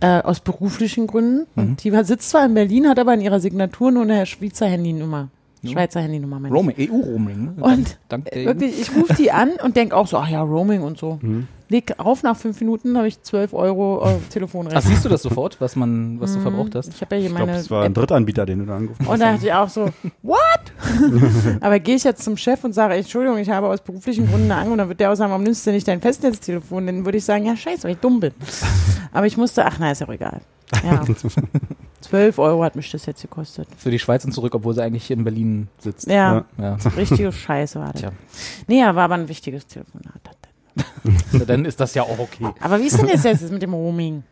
äh, 0.00 0.20
aus 0.20 0.38
beruflichen 0.40 1.06
Gründen. 1.08 1.46
Mhm. 1.56 1.62
Und 1.70 1.82
die 1.84 1.92
war- 1.92 2.04
sitzt 2.04 2.30
zwar 2.30 2.44
in 2.44 2.54
Berlin, 2.54 2.88
hat 2.88 2.98
aber 3.00 3.14
in 3.14 3.20
ihrer 3.22 3.40
Signatur 3.40 3.90
nur 3.90 4.02
eine 4.02 4.26
Schweizer 4.26 4.66
Handynummer. 4.66 5.28
Schweizer 5.72 6.00
Handynummer, 6.00 6.40
meine 6.40 6.48
ich. 6.48 6.54
Roaming, 6.54 6.76
EU-Roaming. 6.78 7.54
ne? 7.56 7.62
Und 7.62 7.98
dank 8.08 8.24
der 8.26 8.36
Äh, 8.42 8.46
Wirklich, 8.46 8.80
ich 8.80 8.94
rufe 8.94 9.14
die 9.14 9.30
an 9.32 9.50
und 9.62 9.76
denke 9.76 9.96
auch 9.96 10.06
so, 10.06 10.16
ach 10.18 10.28
ja, 10.28 10.42
Roaming 10.42 10.82
und 10.82 10.98
so. 10.98 11.18
Mhm. 11.22 11.48
Leg 11.68 11.94
auf, 11.98 12.22
nach 12.22 12.36
fünf 12.36 12.60
Minuten 12.60 12.96
habe 12.96 13.08
ich 13.08 13.20
12 13.22 13.52
Euro 13.52 14.00
äh, 14.04 14.14
Ach, 14.24 14.28
Telefonrechnung. 14.30 14.82
siehst 14.84 15.04
du 15.04 15.08
das 15.08 15.22
sofort, 15.22 15.60
was 15.60 15.74
man, 15.74 16.20
was 16.20 16.34
du 16.34 16.40
verbraucht 16.40 16.76
hast? 16.76 16.94
Ich 16.94 17.00
habe 17.00 17.16
ja 17.16 17.20
hier 17.22 17.30
Ich 17.30 17.34
glaube, 17.34 17.50
meine 17.50 17.58
es 17.60 17.70
war 17.72 17.84
ein. 17.84 17.92
Drittanbieter, 17.92 18.46
den 18.46 18.60
du 18.60 18.66
da 18.66 18.76
angerufen 18.76 19.04
Und 19.04 19.12
hast. 19.12 19.20
da 19.20 19.32
dachte 19.32 19.46
ich 19.46 19.52
auch 19.52 19.68
so, 19.68 19.88
what? 20.22 20.38
Aber 21.60 21.80
gehe 21.80 21.96
ich 21.96 22.04
jetzt 22.04 22.22
zum 22.22 22.36
Chef 22.36 22.62
und 22.62 22.72
sage, 22.72 22.94
Entschuldigung, 22.94 23.38
ich 23.38 23.50
habe 23.50 23.68
aus 23.68 23.80
beruflichen 23.80 24.28
Gründen 24.30 24.50
eine 24.52 24.60
Angst, 24.60 24.70
und 24.72 24.78
dann 24.78 24.88
wird 24.88 25.00
der 25.00 25.10
auch 25.10 25.16
sagen, 25.16 25.30
warum 25.30 25.42
nimmst 25.42 25.66
du 25.66 25.72
nicht 25.72 25.88
dein 25.88 26.00
Festnetztelefon? 26.00 26.86
Dann 26.86 27.04
würde 27.04 27.18
ich 27.18 27.24
sagen, 27.24 27.44
ja, 27.46 27.56
scheiße, 27.56 27.82
weil 27.84 27.92
ich 27.92 27.98
dumm 27.98 28.20
bin. 28.20 28.32
Aber 29.12 29.26
ich 29.26 29.36
musste, 29.36 29.64
ach 29.66 29.78
nein, 29.80 29.90
ist 29.90 30.00
ja 30.02 30.06
auch 30.08 30.12
egal. 30.12 30.40
Ja. 30.84 31.02
12 32.00 32.38
Euro 32.38 32.62
hat 32.62 32.76
mich 32.76 32.90
das 32.90 33.06
jetzt 33.06 33.22
gekostet. 33.22 33.68
Für 33.76 33.90
die 33.90 33.98
Schweiz 33.98 34.24
und 34.24 34.32
zurück, 34.32 34.54
obwohl 34.54 34.74
sie 34.74 34.82
eigentlich 34.82 35.06
hier 35.06 35.16
in 35.16 35.24
Berlin 35.24 35.68
sitzt. 35.78 36.06
Ja, 36.06 36.44
Ja. 36.58 36.76
richtige 36.96 37.32
Scheiße 37.32 37.80
war 37.80 37.92
das. 37.92 38.00
Tja. 38.00 38.12
Nee, 38.68 38.80
ja, 38.80 38.94
war 38.94 39.04
aber 39.04 39.14
ein 39.14 39.28
wichtiges 39.28 39.66
Telefonat. 39.66 40.20
Dann 41.46 41.64
ist 41.64 41.80
das 41.80 41.94
ja 41.94 42.02
auch 42.02 42.18
okay. 42.18 42.48
Aber 42.60 42.78
wie 42.80 42.86
ist 42.86 42.98
denn 42.98 43.08
jetzt 43.08 43.24
jetzt 43.24 43.50
mit 43.50 43.62
dem 43.62 43.72
Roaming? 43.72 44.22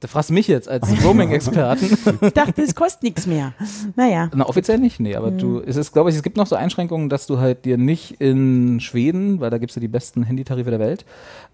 Da 0.00 0.08
fragst 0.08 0.30
du 0.30 0.34
mich 0.34 0.48
jetzt 0.48 0.66
als 0.66 0.88
Roaming-Experten. 1.04 1.98
Ich 2.22 2.32
dachte, 2.32 2.62
es 2.62 2.74
kostet 2.74 3.02
nichts 3.02 3.26
mehr. 3.26 3.52
Naja. 3.96 4.30
Na, 4.34 4.46
offiziell 4.46 4.78
nicht, 4.78 4.98
nee, 4.98 5.14
aber 5.14 5.30
du, 5.30 5.60
es 5.60 5.76
ist, 5.76 5.92
glaube 5.92 6.08
ich, 6.08 6.16
es 6.16 6.22
gibt 6.22 6.38
noch 6.38 6.46
so 6.46 6.56
Einschränkungen, 6.56 7.10
dass 7.10 7.26
du 7.26 7.38
halt 7.38 7.66
dir 7.66 7.76
nicht 7.76 8.20
in 8.20 8.80
Schweden, 8.80 9.40
weil 9.40 9.50
da 9.50 9.58
gibt 9.58 9.70
es 9.70 9.76
ja 9.76 9.80
die 9.80 9.88
besten 9.88 10.22
Handytarife 10.22 10.70
der 10.70 10.78
Welt, 10.78 11.04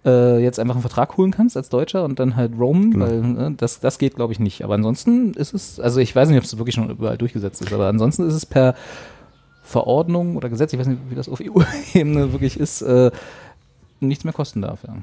äh, 0.04 0.42
jetzt 0.42 0.60
einfach 0.60 0.76
einen 0.76 0.82
Vertrag 0.82 1.16
holen 1.16 1.32
kannst 1.32 1.56
als 1.56 1.68
Deutscher 1.70 2.04
und 2.04 2.20
dann 2.20 2.36
halt 2.36 2.52
roamen, 2.58 2.98
weil 3.00 3.20
ne, 3.20 3.54
das, 3.56 3.80
das 3.80 3.98
geht, 3.98 4.14
glaube 4.14 4.32
ich, 4.32 4.38
nicht. 4.38 4.62
Aber 4.62 4.74
ansonsten 4.74 5.32
ist 5.34 5.52
es, 5.52 5.80
also 5.80 5.98
ich 5.98 6.14
weiß 6.14 6.28
nicht, 6.28 6.38
ob 6.38 6.44
es 6.44 6.56
wirklich 6.56 6.76
schon 6.76 6.88
überall 6.88 7.18
durchgesetzt 7.18 7.62
ist, 7.62 7.72
aber 7.72 7.88
ansonsten 7.88 8.28
ist 8.28 8.34
es 8.34 8.46
per 8.46 8.74
Verordnung 9.62 10.36
oder 10.36 10.48
Gesetz, 10.48 10.72
ich 10.72 10.78
weiß 10.78 10.86
nicht, 10.86 11.00
wie 11.10 11.16
das 11.16 11.28
auf 11.28 11.40
EU-Ebene 11.44 12.32
wirklich 12.32 12.60
ist, 12.60 12.82
äh, 12.82 13.10
nichts 13.98 14.22
mehr 14.22 14.32
kosten 14.32 14.62
darf. 14.62 14.84
Ja. 14.86 14.94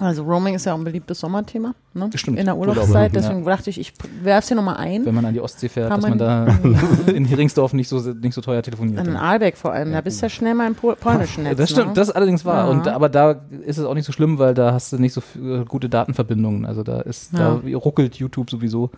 Also 0.00 0.24
Roaming 0.24 0.54
ist 0.54 0.66
ja 0.66 0.74
auch 0.74 0.78
ein 0.78 0.82
beliebtes 0.82 1.20
Sommerthema, 1.20 1.72
ne? 1.92 2.10
Stimmt. 2.16 2.38
In 2.38 2.46
der 2.46 2.56
Urlaub, 2.56 2.76
Urlaubszeit. 2.76 3.14
ja. 3.14 3.20
Deswegen 3.20 3.44
dachte 3.44 3.70
ich, 3.70 3.78
ich 3.78 3.92
werf's 4.22 4.48
hier 4.48 4.56
nochmal 4.56 4.76
ein. 4.76 5.06
Wenn 5.06 5.14
man 5.14 5.24
an 5.24 5.34
die 5.34 5.40
Ostsee 5.40 5.68
fährt, 5.68 5.90
Kann 5.90 6.00
dass 6.00 6.08
man 6.08 6.18
da 6.18 6.46
in 7.06 7.24
Heringsdorf 7.24 7.72
nicht 7.74 7.88
so, 7.88 8.00
nicht 8.00 8.34
so 8.34 8.40
teuer 8.40 8.60
telefoniert. 8.62 8.98
An 8.98 9.16
Aalbeck 9.16 9.56
vor 9.56 9.72
allem. 9.72 9.92
Da 9.92 10.00
bist 10.00 10.20
du 10.20 10.26
ja 10.26 10.30
schnell 10.30 10.54
mal 10.54 10.66
im 10.66 10.74
Pol 10.74 10.96
polnischen 10.96 11.44
Netz. 11.44 11.58
Das 11.58 11.70
stimmt, 11.70 11.88
ne? 11.88 11.92
das 11.94 12.08
ist 12.08 12.16
allerdings 12.16 12.44
wahr. 12.44 12.64
Ja. 12.66 12.70
Und, 12.72 12.88
aber 12.88 13.08
da 13.08 13.42
ist 13.64 13.78
es 13.78 13.84
auch 13.84 13.94
nicht 13.94 14.06
so 14.06 14.12
schlimm, 14.12 14.38
weil 14.38 14.54
da 14.54 14.72
hast 14.72 14.92
du 14.92 14.98
nicht 14.98 15.12
so 15.12 15.20
viel, 15.20 15.64
gute 15.64 15.88
Datenverbindungen. 15.88 16.66
Also 16.66 16.82
da 16.82 17.00
ist, 17.00 17.32
da 17.32 17.60
ruckelt 17.74 18.16
YouTube 18.16 18.50
sowieso. 18.50 18.90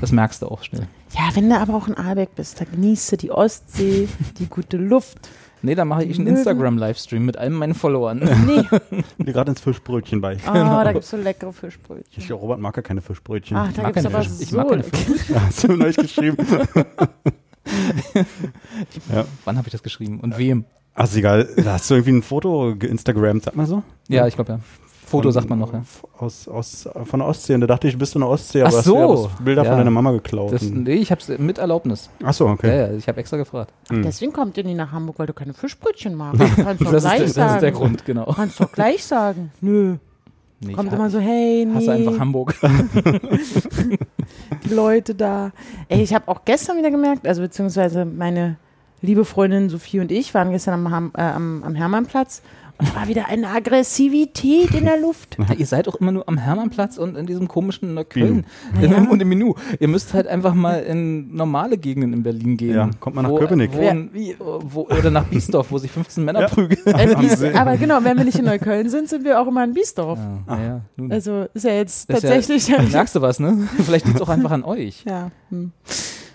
Das 0.00 0.10
merkst 0.10 0.42
du 0.42 0.46
auch 0.48 0.64
schnell. 0.64 0.88
Ja, 1.14 1.28
wenn 1.34 1.48
du 1.48 1.56
aber 1.56 1.74
auch 1.74 1.86
in 1.86 1.96
Aalbeck 1.96 2.34
bist, 2.34 2.60
da 2.60 2.64
genießt 2.64 3.12
du 3.12 3.16
die 3.16 3.30
Ostsee, 3.30 4.08
die 4.38 4.46
gute 4.46 4.76
Luft. 4.76 5.28
Nee, 5.62 5.74
da 5.74 5.84
mache 5.84 6.04
ich 6.04 6.18
einen. 6.18 6.26
Instagram-Livestream 6.28 7.24
mit 7.24 7.36
allen 7.36 7.52
meinen 7.52 7.74
Followern. 7.74 8.18
Nee, 8.46 8.64
Mir 9.18 9.32
gerade 9.32 9.50
ins 9.52 9.60
Fischbrötchen 9.60 10.20
bei. 10.20 10.36
oh, 10.48 10.52
da 10.52 10.92
gibt's 10.92 11.10
so 11.10 11.16
leckere 11.16 11.52
Fischbrötchen. 11.52 12.04
Ich 12.16 12.26
glaube, 12.26 12.42
Robert 12.42 12.58
mag 12.60 12.76
ja 12.76 12.82
keine 12.82 13.00
Fischbrötchen. 13.00 13.56
Ach, 13.56 13.72
da 13.72 13.82
mag 13.82 13.94
gibt's 13.94 14.04
keine 14.04 14.14
aber 14.16 14.24
Fisch- 14.24 14.40
ich 14.42 14.48
so 14.50 14.56
mag 14.56 14.68
keine 14.68 14.82
lecker- 14.82 15.40
Hast 15.46 15.64
du 15.64 15.68
neulich 15.76 15.96
geschrieben? 15.96 16.36
ja. 19.14 19.24
Wann 19.44 19.56
habe 19.56 19.68
ich 19.68 19.72
das 19.72 19.82
geschrieben? 19.82 20.20
Und 20.20 20.36
wem? 20.38 20.64
Ach, 20.94 21.04
ist 21.04 21.16
egal. 21.16 21.48
Da 21.56 21.74
hast 21.74 21.88
du 21.90 21.94
irgendwie 21.94 22.12
ein 22.12 22.22
Foto 22.22 22.74
geinstagrammt, 22.78 23.44
sag 23.44 23.56
mal 23.56 23.66
so? 23.66 23.82
Ja, 24.08 24.26
ich 24.26 24.34
glaube 24.34 24.52
ja. 24.52 24.60
Foto 25.12 25.30
sagt 25.30 25.48
man 25.48 25.58
noch, 25.60 25.72
ja. 25.72 25.82
Aus, 26.18 26.48
aus, 26.48 26.88
von 27.04 27.20
der 27.20 27.28
Ostsee. 27.28 27.54
Und 27.54 27.60
da 27.60 27.66
dachte 27.68 27.86
ich, 27.86 27.96
bist 27.96 28.14
du 28.14 28.18
in 28.18 28.22
der 28.22 28.30
Ostsee, 28.30 28.62
Ach 28.62 28.68
aber 28.68 28.78
hast 28.78 28.84
so. 28.84 28.94
du 28.94 28.98
ja 29.00 29.06
bloß 29.06 29.28
Bilder 29.44 29.62
Ja. 29.64 29.68
von 29.70 29.78
deiner 29.78 29.90
Mama 29.90 30.12
geklaut. 30.12 30.52
Das, 30.52 30.62
nee, 30.62 30.94
ich 30.94 31.10
habe 31.10 31.20
es 31.20 31.38
mit 31.38 31.58
Erlaubnis. 31.58 32.10
Ach 32.24 32.34
so, 32.34 32.46
okay. 32.48 32.68
Ja, 32.68 32.86
ja, 32.88 32.92
ich 32.96 33.06
habe 33.06 33.20
extra 33.20 33.36
gefragt. 33.36 33.72
Deswegen 33.90 34.32
kommt 34.32 34.56
ihr 34.56 34.64
nie 34.64 34.74
nach 34.74 34.92
Hamburg, 34.92 35.18
weil 35.18 35.26
du 35.26 35.32
keine 35.32 35.54
Fischbrötchen 35.54 36.14
magst. 36.14 36.40
Kannst 36.56 36.82
doch 36.82 36.92
Das 36.92 37.04
ist, 37.04 37.10
gleich 37.10 37.16
der, 37.18 37.26
das 37.26 37.34
sagen. 37.34 37.54
ist 37.54 37.62
der 37.62 37.72
Grund, 37.72 38.04
genau. 38.04 38.32
Kannst 38.34 38.60
doch 38.60 38.72
gleich 38.72 39.04
sagen. 39.04 39.52
Nö. 39.60 39.96
Nee, 40.64 40.74
Kommt 40.74 40.92
immer 40.92 41.10
so, 41.10 41.18
hey, 41.18 41.66
nee, 41.66 41.74
hasse 41.74 41.92
einfach 41.92 42.20
Hamburg. 42.20 42.54
die 44.64 44.74
Leute 44.74 45.14
da. 45.14 45.52
Ey, 45.88 46.02
ich 46.02 46.14
habe 46.14 46.28
auch 46.28 46.44
gestern 46.44 46.78
wieder 46.78 46.90
gemerkt, 46.90 47.26
also 47.26 47.42
beziehungsweise 47.42 48.04
meine 48.04 48.56
liebe 49.00 49.24
Freundin 49.24 49.68
Sophie 49.68 50.00
und 50.00 50.12
ich 50.12 50.32
waren 50.34 50.52
gestern 50.52 50.86
am, 50.86 51.12
äh, 51.16 51.20
am, 51.22 51.64
am 51.64 51.74
Hermannplatz 51.74 52.42
war 52.94 53.08
wieder 53.08 53.26
eine 53.28 53.48
Aggressivität 53.48 54.74
in 54.74 54.84
der 54.84 54.98
Luft. 54.98 55.36
Ja, 55.38 55.54
ihr 55.58 55.66
seid 55.66 55.88
auch 55.88 55.96
immer 55.96 56.12
nur 56.12 56.28
am 56.28 56.38
Hermannplatz 56.38 56.98
und 56.98 57.16
in 57.16 57.26
diesem 57.26 57.48
komischen 57.48 57.94
Neukölln 57.94 58.44
in, 58.80 58.92
und 59.08 59.20
im 59.20 59.28
Menü. 59.28 59.52
Ihr 59.78 59.88
müsst 59.88 60.14
halt 60.14 60.26
einfach 60.26 60.54
mal 60.54 60.80
in 60.82 61.34
normale 61.34 61.78
Gegenden 61.78 62.12
in 62.12 62.22
Berlin 62.22 62.56
gehen. 62.56 62.74
Ja, 62.74 62.90
kommt 63.00 63.16
mal 63.16 63.22
nach 63.22 63.30
wo, 63.30 63.38
Köpenick. 63.38 63.70
Wo, 63.72 63.82
Ja. 63.82 63.94
wo, 64.38 64.82
oder 64.82 65.10
nach 65.10 65.24
Biesdorf, 65.24 65.70
wo 65.70 65.78
sich 65.78 65.90
15 65.90 66.24
Männer 66.24 66.42
Ja. 66.42 66.48
prügeln. 66.48 66.80
Äh, 67.02 67.54
aber 67.56 67.76
genau, 67.76 67.98
wenn 68.02 68.16
wir 68.16 68.24
nicht 68.24 68.38
in 68.38 68.44
Neukölln 68.44 68.88
sind, 68.88 69.08
sind 69.08 69.24
wir 69.24 69.40
auch 69.40 69.46
immer 69.46 69.64
in 69.64 69.72
Biesdorf. 69.74 70.18
Ja, 70.48 70.62
ja, 70.62 70.80
nun. 70.96 71.10
Also 71.12 71.46
ist 71.54 71.64
ja 71.64 71.72
jetzt 71.72 72.08
Das 72.08 72.18
ist 72.18 72.22
tatsächlich. 72.22 72.68
Ja, 72.68 72.82
merkst 72.92 73.14
du 73.16 73.20
was, 73.20 73.40
ne? 73.40 73.68
Vielleicht 73.84 74.06
liegt 74.06 74.16
es 74.16 74.22
auch 74.22 74.28
einfach 74.28 74.50
an 74.50 74.62
euch, 74.64 75.04
Ja. 75.04 75.30
Hm. 75.50 75.72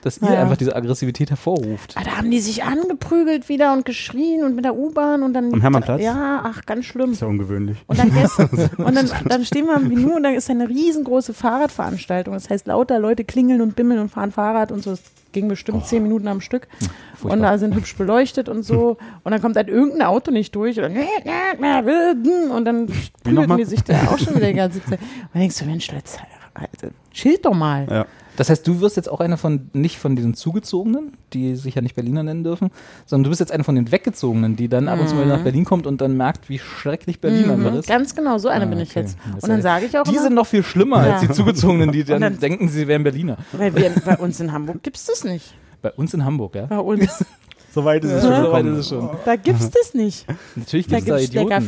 Dass 0.07 0.17
ihr 0.19 0.31
Ja. 0.33 0.41
einfach 0.41 0.57
diese 0.57 0.75
Aggressivität 0.75 1.29
hervorruft. 1.29 1.95
Ah, 1.95 2.03
da 2.03 2.17
haben 2.17 2.31
die 2.31 2.39
sich 2.39 2.63
angeprügelt 2.63 3.49
wieder 3.49 3.73
und 3.73 3.85
geschrien 3.85 4.43
und 4.43 4.55
mit 4.55 4.65
der 4.65 4.75
U-Bahn 4.75 5.23
und 5.23 5.33
dann. 5.33 5.53
Am 5.53 5.61
Hermannplatz? 5.61 6.01
Ja, 6.01 6.41
ach, 6.45 6.65
ganz 6.65 6.85
schlimm. 6.85 7.11
Ist 7.11 7.21
ja 7.21 7.27
ungewöhnlich. 7.27 7.77
Und 7.87 7.99
dann, 7.99 8.11
gestern, 8.13 8.49
und 8.77 8.95
dann, 8.95 9.09
dann 9.25 9.45
stehen 9.45 9.65
wir 9.65 9.75
am 9.75 9.89
Vinu 9.89 10.15
und 10.15 10.23
dann 10.23 10.33
ist 10.33 10.49
eine 10.49 10.67
riesengroße 10.67 11.33
Fahrradveranstaltung. 11.33 12.33
Das 12.33 12.49
heißt, 12.49 12.67
lauter 12.67 12.99
Leute 12.99 13.23
klingeln 13.23 13.61
und 13.61 13.75
bimmeln 13.75 13.99
und 13.99 14.09
fahren 14.09 14.31
Fahrrad 14.31 14.71
und 14.71 14.83
so. 14.83 14.91
Das 14.91 15.01
ging 15.33 15.47
bestimmt 15.49 15.85
zehn 15.85 16.01
Minuten 16.01 16.27
am 16.27 16.41
Stück. 16.41 16.67
Und 16.79 16.89
Furchtbar. 17.19 17.51
da 17.51 17.57
sind 17.57 17.75
hübsch 17.75 17.95
beleuchtet 17.95 18.49
und 18.49 18.63
so. 18.63 18.97
Und 19.23 19.31
dann 19.31 19.41
kommt 19.41 19.55
halt 19.55 19.67
irgendein 19.67 20.03
Auto 20.07 20.31
nicht 20.31 20.55
durch. 20.55 20.79
Und 20.79 20.95
dann, 20.95 20.95
und 22.51 22.65
dann 22.65 22.87
nochmal? 23.33 23.57
die 23.57 23.65
sich 23.65 23.83
da 23.83 23.95
auch 24.09 24.17
schon 24.17 24.35
wieder 24.35 24.47
die 24.47 24.53
ganze 24.53 24.83
Zeit. 24.83 24.99
Und 24.99 25.29
dann 25.33 25.41
denkst 25.41 25.59
du, 25.59 25.65
Mensch, 25.65 25.91
jetzt, 25.91 26.19
also, 26.53 26.93
chill 27.11 27.37
doch 27.41 27.53
mal. 27.53 27.87
Ja. 27.89 28.05
Das 28.37 28.49
heißt, 28.49 28.65
du 28.65 28.79
wirst 28.79 28.95
jetzt 28.95 29.09
auch 29.09 29.19
einer 29.19 29.35
von, 29.35 29.69
nicht 29.73 29.97
von 29.99 30.15
diesen 30.15 30.33
Zugezogenen, 30.33 31.13
die 31.33 31.55
sich 31.55 31.75
ja 31.75 31.81
nicht 31.81 31.95
Berliner 31.95 32.23
nennen 32.23 32.43
dürfen, 32.45 32.69
sondern 33.05 33.25
du 33.25 33.29
bist 33.31 33.39
jetzt 33.41 33.51
einer 33.51 33.65
von 33.65 33.75
den 33.75 33.91
Weggezogenen, 33.91 34.55
die 34.55 34.69
dann 34.69 34.87
ab 34.87 34.99
und 35.01 35.09
zu 35.09 35.15
mal 35.15 35.25
nach 35.25 35.41
Berlin 35.41 35.65
kommt 35.65 35.85
und 35.87 35.99
dann 35.99 36.15
merkt, 36.15 36.47
wie 36.47 36.59
schrecklich 36.59 37.19
Berlin 37.19 37.49
einfach 37.49 37.71
Mhm, 37.71 37.79
ist. 37.79 37.87
ganz 37.89 38.15
genau, 38.15 38.37
so 38.37 38.47
eine 38.47 38.65
Ah, 38.65 38.67
bin 38.69 38.79
ich 38.79 38.95
jetzt. 38.95 39.17
Und 39.41 39.49
dann 39.49 39.61
sage 39.61 39.85
ich 39.87 39.97
auch 39.97 40.03
Die 40.03 40.11
immer, 40.11 40.21
sind 40.21 40.35
noch 40.35 40.47
viel 40.47 40.63
schlimmer 40.63 40.97
als 40.97 41.21
Ja. 41.23 41.27
die 41.27 41.33
Zugezogenen, 41.33 41.91
die 41.91 42.03
dann, 42.05 42.21
dann- 42.21 42.39
denken, 42.39 42.69
sie 42.69 42.87
wären 42.87 43.03
Berliner. 43.03 43.37
weil 43.51 43.75
wir, 43.75 43.91
bei 44.05 44.15
uns 44.17 44.39
in 44.39 44.51
Hamburg 44.53 44.81
gibt 44.83 44.95
es 44.97 45.05
das 45.05 45.23
nicht. 45.23 45.53
Bei 45.81 45.91
uns 45.91 46.13
in 46.13 46.23
Hamburg, 46.23 46.55
ja. 46.55 46.65
Bei 46.67 46.79
uns. 46.79 47.25
So 47.73 47.85
weit 47.85 48.03
ist 48.03 48.11
es 48.11 48.23
So 48.23 48.29
ist 48.31 48.65
es 48.79 48.89
schon. 48.89 49.09
Da 49.25 49.35
gibt 49.35 49.59
es 49.59 49.69
das 49.69 49.93
nicht. 49.93 50.25
Natürlich 50.55 50.87
Da 50.87 50.95
gibt 50.99 51.09
es 51.09 51.13
da 51.13 51.19
gibt 51.19 51.29
es 51.29 51.43
lecker 51.43 51.61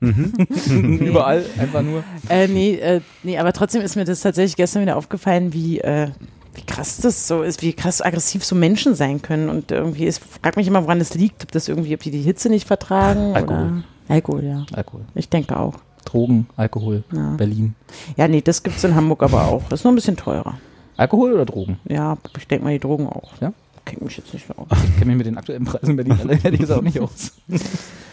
Fischbrötchen. 0.00 0.98
Überall 1.06 1.44
einfach 1.58 1.82
nur. 1.82 2.02
Äh, 2.28 2.48
nee, 2.48 2.74
äh, 2.76 3.00
nee, 3.22 3.38
aber 3.38 3.52
trotzdem 3.52 3.82
ist 3.82 3.96
mir 3.96 4.04
das 4.04 4.20
tatsächlich 4.20 4.56
gestern 4.56 4.82
wieder 4.82 4.96
aufgefallen, 4.96 5.52
wie, 5.52 5.80
äh, 5.80 6.08
wie 6.54 6.62
krass 6.62 6.98
das 6.98 7.28
so 7.28 7.42
ist, 7.42 7.62
wie 7.62 7.72
krass 7.72 8.02
aggressiv 8.02 8.44
so 8.44 8.54
Menschen 8.54 8.94
sein 8.94 9.22
können. 9.22 9.48
Und 9.48 9.70
irgendwie, 9.70 10.06
ich 10.06 10.16
frage 10.18 10.58
mich 10.58 10.66
immer, 10.66 10.82
woran 10.84 10.98
das 10.98 11.14
liegt. 11.14 11.42
Ob 11.44 11.52
das 11.52 11.68
irgendwie, 11.68 11.94
ob 11.94 12.00
die 12.00 12.10
die 12.10 12.22
Hitze 12.22 12.48
nicht 12.48 12.66
vertragen 12.66 13.34
Alkohol. 13.34 13.58
oder. 13.58 13.82
Alkohol, 14.08 14.44
ja. 14.44 14.66
Alkohol. 14.72 15.02
Ich 15.14 15.28
denke 15.28 15.56
auch. 15.58 15.74
Drogen, 16.04 16.48
Alkohol, 16.56 17.04
Ja. 17.12 17.34
Berlin. 17.36 17.74
Ja, 18.16 18.26
nee, 18.26 18.40
das 18.40 18.62
gibt 18.62 18.76
es 18.76 18.84
in 18.84 18.94
Hamburg 18.96 19.22
aber 19.22 19.44
auch. 19.46 19.62
Das 19.68 19.80
ist 19.80 19.84
nur 19.84 19.92
ein 19.92 19.96
bisschen 19.96 20.16
teurer. 20.16 20.58
Alkohol 20.96 21.32
oder 21.34 21.44
Drogen? 21.44 21.78
Ja, 21.88 22.16
ich 22.36 22.48
denke 22.48 22.64
mal 22.64 22.72
die 22.72 22.80
Drogen 22.80 23.06
auch. 23.06 23.30
Ja? 23.40 23.52
Kennt 23.90 24.02
mich 24.02 24.16
jetzt 24.16 24.32
nicht 24.32 24.46
so 24.46 24.54
aus. 24.54 24.68
Ich 24.84 24.94
kenne 24.98 25.06
mich 25.06 25.16
mit 25.16 25.26
den 25.26 25.36
aktuellen 25.36 25.64
Preisen 25.64 25.90
in 25.90 25.96
Berlin 25.96 26.40
ehrlich 26.44 26.60
gesagt 26.60 26.78
auch 26.78 26.82
nicht 26.84 27.00
aus. 27.00 27.32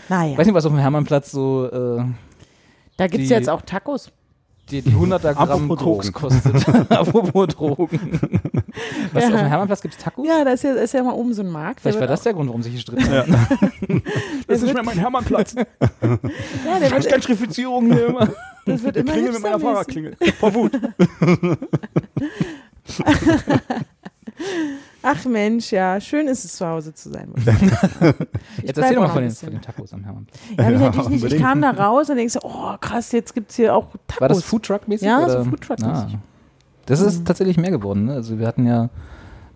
Naja, 0.09 0.35
Weiß 0.37 0.45
nicht, 0.47 0.55
was 0.55 0.65
auf 0.65 0.71
dem 0.71 0.79
Hermannplatz 0.79 1.29
so 1.31 1.65
äh, 1.71 2.03
da 2.97 3.05
gibt 3.07 3.21
es 3.23 3.27
die- 3.29 3.33
jetzt 3.35 3.47
auch 3.49 3.61
Tacos. 3.61 4.11
die, 4.71 4.81
die 4.81 4.89
100er 4.91 5.33
Gramm 5.35 5.71
Apropos 5.71 5.77
Koks 5.77 6.11
Drogen. 6.11 6.13
kostet. 6.13 6.91
Apropos 6.91 7.47
Drogen. 7.49 8.19
Was, 9.13 9.23
Ja. 9.23 9.29
auf 9.29 9.35
dem 9.35 9.45
Hermannplatz 9.47 9.81
gibt 9.81 9.93
es 9.95 10.03
Tacos? 10.03 10.25
Ja, 10.27 10.43
da 10.43 10.51
ist 10.51 10.63
ja, 10.63 10.71
ist 10.73 10.93
ja 10.95 11.03
mal 11.03 11.13
oben 11.13 11.33
so 11.33 11.43
ein 11.43 11.49
Markt. 11.51 11.81
Vielleicht 11.81 11.99
war 11.99 12.07
das 12.07 12.23
der 12.23 12.33
Grund, 12.33 12.47
warum 12.49 12.63
sich 12.63 12.73
gestritten 12.73 13.07
haben. 13.09 13.35
Das 14.47 14.57
ist 14.59 14.63
nicht 14.63 14.73
mehr 14.73 14.83
mein 14.83 14.97
Hermannplatz. 14.97 15.53
Ja, 15.55 15.65
der 16.79 16.89
wird, 16.91 17.07
Gentrifizierung 17.09 17.91
hier 17.91 18.07
immer. 18.07 18.29
das 18.65 18.81
wird 18.81 18.95
immer 18.97 19.11
Klingel 19.11 19.33
mit 19.33 19.41
meiner. 19.43 19.59
Fahrradklingel. 19.59 20.15
Vor 20.39 20.53
Wut. 20.53 20.71
Ach 25.03 25.25
Mensch, 25.25 25.71
ja, 25.71 26.01
schön 26.01 26.27
ist 26.27 26.43
es 26.43 26.57
zu 26.57 26.67
Hause 26.67 26.93
zu 26.93 27.09
sein. 27.09 27.31
Ich 28.57 28.63
Jetzt 28.63 28.77
erzähl 28.77 28.95
doch 28.95 29.03
auch 29.03 29.07
mal 29.07 29.13
von 29.13 29.21
den, 29.23 29.31
von 29.31 29.51
den 29.51 29.61
Tacos 29.61 29.93
am 29.93 30.03
Hermannplatz. 30.03 30.39
Ja, 30.57 30.65
hab 30.65 30.73
ich 30.73 30.79
natürlich 30.79 31.23
nicht. 31.23 31.33
Ich 31.33 31.41
kam 31.41 31.61
da 31.61 31.71
raus 31.71 32.09
und 32.09 32.17
denkst 32.17 32.33
so, 32.33 32.39
oh 32.43 32.75
krass, 32.81 33.11
jetzt 33.11 33.33
gibt 33.33 33.51
es 33.51 33.55
hier 33.55 33.75
auch 33.75 33.87
Tacos. 34.07 34.21
War 34.21 34.29
das 34.29 34.43
Foodtruck-mäßig? 34.43 35.07
Ja, 35.07 35.23
oder? 35.23 35.43
so 35.43 35.49
Foodtruck-mäßig. 35.49 36.15
Ah. 36.15 36.19
Das 36.87 37.01
ist 37.01 37.25
tatsächlich 37.25 37.57
mehr 37.57 37.71
geworden. 37.71 38.05
Ne? 38.05 38.13
Also 38.13 38.39
wir 38.39 38.47
hatten 38.47 38.65
ja, 38.65 38.85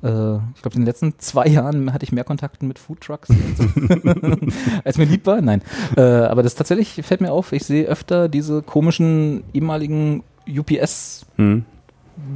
äh, 0.03 0.35
ich 0.55 0.61
glaube, 0.61 0.75
in 0.75 0.81
den 0.81 0.85
letzten 0.85 1.17
zwei 1.17 1.47
Jahren 1.47 1.91
hatte 1.93 2.03
ich 2.03 2.11
mehr 2.11 2.23
Kontakte 2.23 2.65
mit 2.65 2.77
Foodtrucks, 2.77 3.29
als, 3.29 4.53
als 4.83 4.97
mir 4.97 5.05
lieb 5.05 5.25
war. 5.25 5.41
Nein. 5.41 5.61
Äh, 5.97 6.01
aber 6.01 6.43
das 6.43 6.55
tatsächlich 6.55 7.01
fällt 7.03 7.21
mir 7.21 7.31
auf, 7.31 7.51
ich 7.51 7.65
sehe 7.65 7.85
öfter 7.85 8.29
diese 8.29 8.61
komischen 8.61 9.43
ehemaligen 9.53 10.23
UPS 10.47 11.25
Hm. 11.37 11.65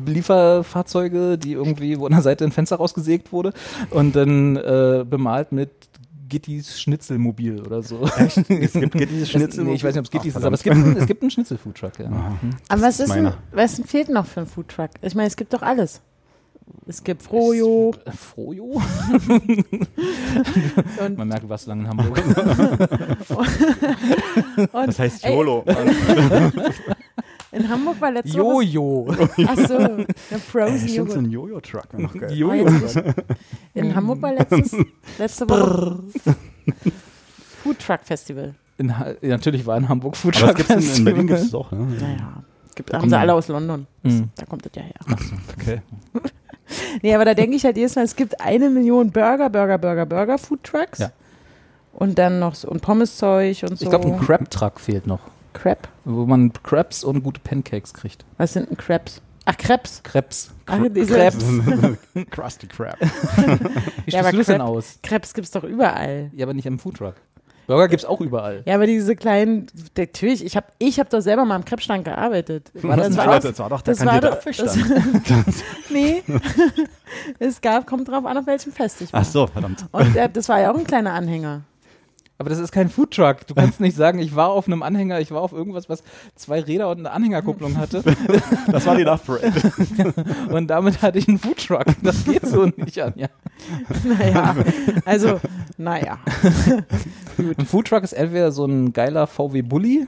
Lieferfahrzeuge, 0.06 1.38
die 1.38 1.54
irgendwie, 1.54 2.00
wo 2.00 2.06
an 2.06 2.12
der 2.14 2.22
Seite 2.22 2.44
ein 2.46 2.52
Fenster 2.52 2.76
rausgesägt 2.78 3.32
wurde 3.32 3.54
und 3.90 4.16
dann 4.16 4.56
äh, 4.58 5.06
bemalt 5.10 5.52
mit 5.52 5.70
Gittys 6.28 6.80
Schnitzelmobil 6.82 7.62
oder 7.62 7.82
so. 7.84 8.02
Es 8.18 8.34
gibt 8.74 8.96
dieses 9.00 9.32
Das, 9.32 9.58
nee, 9.58 9.74
ich 9.76 9.84
weiß 9.84 9.94
nicht, 9.96 10.00
ob 10.00 10.06
es 10.06 10.12
Gittys 10.12 10.36
ist, 10.36 10.44
aber 10.44 10.56
es 10.56 10.64
gibt, 10.64 10.76
einen- 10.76 10.98
es 10.98 11.06
gibt 11.06 11.22
einen 11.22 11.30
Schnitzel-Foodtruck, 11.32 12.00
ja. 12.00 12.10
Mhm. 12.10 12.52
Aber 12.68 12.82
was 12.82 13.00
ist 13.00 13.10
meiner. 13.10 13.38
was 13.52 13.80
fehlt 13.86 14.10
noch 14.10 14.26
für 14.26 14.40
einen 14.42 14.50
Foodtruck? 14.50 14.90
Ich 15.02 15.14
meine, 15.16 15.28
es 15.28 15.36
gibt 15.38 15.54
doch 15.54 15.62
alles. 15.62 16.02
Es 16.88 17.04
gibt 17.04 17.22
Frojo. 17.22 17.94
Äh, 18.06 18.12
Frojo? 18.12 18.82
Und- 21.00 21.18
Man 21.18 21.28
merkt, 21.28 21.44
du 21.44 21.50
warst 21.50 21.68
lange 21.68 21.84
in 21.84 21.90
Hamburg. 21.90 22.18
Und 24.74 24.88
Das 24.88 24.98
heißt 24.98 25.26
Ey. 25.26 25.36
In 27.56 27.70
Hamburg 27.70 28.02
war 28.02 28.12
letzte 28.12 28.38
Woche. 28.40 28.64
Jojo. 28.66 29.08
Achso, 29.48 29.78
ein 29.78 30.06
Frozen 30.52 30.78
Stimmt, 30.80 30.90
so 30.90 30.96
Joghurt. 30.96 31.18
ein 31.18 31.32
Jojo-Truck. 31.32 32.00
noch 32.00 32.14
geil. 32.20 32.44
Oh, 32.44 32.54
jetzt 32.54 32.96
nicht. 32.96 33.16
In 33.74 33.96
Hamburg 33.96 34.22
war 34.22 34.34
letztens, 34.34 34.76
letzte 35.18 35.50
Woche 35.50 36.00
Foodtruck 37.64 38.02
Festival. 38.04 38.56
In, 38.78 38.94
natürlich 39.22 39.66
war 39.66 39.78
in 39.78 39.88
Hamburg 39.88 40.14
Aber 40.14 40.18
Foodtruck. 40.22 40.58
das 40.58 40.68
gibt's 40.68 40.94
in, 40.94 40.98
in 41.00 41.06
Berlin 41.06 41.28
gibt 41.28 41.40
es 41.40 41.56
auch. 41.56 41.72
Ne? 41.72 41.78
Naja, 42.00 42.44
gibt, 42.76 42.90
Da 42.90 42.94
haben 42.96 43.00
kommen 43.02 43.10
sie 43.10 43.18
alle 43.18 43.34
aus 43.34 43.48
London. 43.48 43.88
Mhm. 44.04 44.30
Da 44.36 44.46
kommt 44.46 44.66
das 44.66 44.72
ja 44.76 44.82
her. 44.84 45.18
Okay. 45.60 45.82
Nee, 47.04 47.14
aber 47.14 47.26
da 47.26 47.36
denke 47.36 47.56
ich 47.56 47.64
halt 47.64 47.78
jedes 47.78 47.96
Mal, 47.96 48.06
es 48.06 48.16
gibt 48.16 48.42
eine 48.42 48.72
Million 48.72 49.12
Burger, 49.12 49.52
Burger, 49.52 49.78
Burger, 49.78 50.08
Burger 50.08 50.38
Foodtrucks. 50.40 50.98
Ja. 50.98 51.12
Und 51.94 52.18
dann 52.18 52.40
noch 52.40 52.56
so 52.56 52.68
und 52.70 52.82
Pommeszeug 52.82 53.62
und 53.70 53.78
so. 53.78 53.84
Ich 53.86 53.90
glaube, 53.92 54.08
ein 54.08 54.20
Crab-Truck 54.20 54.80
fehlt 54.80 55.06
noch, 55.06 55.20
Crab. 55.56 55.88
wo 56.04 56.26
man 56.26 56.52
Crabs 56.64 57.04
und 57.04 57.24
gute 57.24 57.40
Pancakes 57.40 57.94
kriegt. 57.94 58.24
Was 58.38 58.54
sind 58.54 58.70
denn 58.70 58.78
Crabs? 58.78 59.22
Ach, 59.48 59.56
Krebs. 59.58 60.02
Krebs. 60.04 60.52
Ach, 60.66 60.78
Krebs. 60.80 61.46
Krusty 62.32 62.68
Crab. 62.68 62.98
Wie 63.00 63.06
Ja, 63.06 63.10
stellst 64.08 64.16
aber 64.18 64.32
du 64.32 64.38
das 64.38 64.48
denn 64.48 64.62
aus? 64.62 65.00
Krebs 65.04 65.34
gibt's 65.34 65.52
doch 65.52 65.64
überall. 65.64 66.32
Ja, 66.34 66.46
aber 66.46 66.54
nicht 66.54 66.66
im 66.66 66.80
Foodtruck. 66.80 67.16
Burger 67.68 67.88
gibt's 67.88 68.06
auch 68.06 68.22
überall. 68.22 68.62
Ja, 68.66 68.76
aber 68.76 68.86
diese 68.86 69.16
kleinen, 69.16 69.66
natürlich, 69.98 70.46
ich 70.46 70.56
habe 70.56 70.68
ich 70.78 71.00
hab 71.00 71.10
doch 71.10 71.22
selber 71.22 71.46
mal 71.46 71.56
am 71.56 71.66
Krebsstand 71.66 72.06
gearbeitet. 72.06 72.70
War 72.76 72.96
Das, 72.98 73.08
das, 73.08 73.18
war, 73.18 73.40
das 73.40 73.60
war 73.60 73.70
doch 73.70 73.82
der 73.82 73.94
das 73.96 74.06
war 74.06 74.12
kandierte 74.14 74.28
doch- 74.30 74.38
Apfelstand. 74.38 75.56
nee, 75.90 76.24
es 77.40 77.62
gab, 77.62 77.88
kommt 77.88 78.08
drauf 78.08 78.26
an, 78.26 78.38
auf 78.38 78.46
welchem 78.48 78.72
Fest 78.72 79.02
ich 79.02 79.12
war. 79.14 79.22
Ach 79.22 79.26
so, 79.26 79.48
verdammt. 79.48 79.86
Und 79.92 80.16
äh, 80.16 80.30
das 80.30 80.48
war 80.50 80.60
ja 80.62 80.72
auch 80.72 80.78
ein 80.78 80.84
kleiner 80.86 81.14
Anhänger. 81.14 81.62
Aber 82.38 82.50
das 82.50 82.60
ist 82.60 82.72
kein 82.74 82.90
Foodtruck. 82.90 83.48
Du 83.48 83.56
kannst 83.56 83.80
nicht 83.80 83.96
sagen, 83.96 84.20
ich 84.20 84.36
war 84.36 84.50
auf 84.50 84.68
einem 84.68 84.84
Anhänger, 84.84 85.22
ich 85.22 85.32
war 85.32 85.42
auf 85.42 85.54
irgendwas, 85.54 85.88
was 85.88 86.04
zwei 86.36 86.60
Räder 86.60 86.90
und 86.90 87.00
eine 87.00 87.12
Anhängerkupplung 87.12 87.78
hatte. 87.78 88.04
Das 88.72 88.86
war 88.86 88.96
die 88.98 89.04
Love 89.04 89.22
Parade. 89.26 89.54
und 90.54 90.68
damit 90.68 91.02
hatte 91.02 91.18
ich 91.20 91.28
einen 91.30 91.40
Foodtruck. 91.40 91.86
Das 92.04 92.26
geht 92.26 92.46
so 92.46 92.66
nicht, 92.66 93.00
Anja. 93.00 93.30
Naja, 94.04 94.56
also, 95.06 95.40
naja. 95.78 96.20
Ein 97.58 97.66
Foodtruck 97.66 98.04
ist 98.04 98.14
entweder 98.14 98.52
so 98.52 98.66
ein 98.66 98.92
geiler 98.92 99.28
VW 99.28 99.62
Bulli 99.62 100.08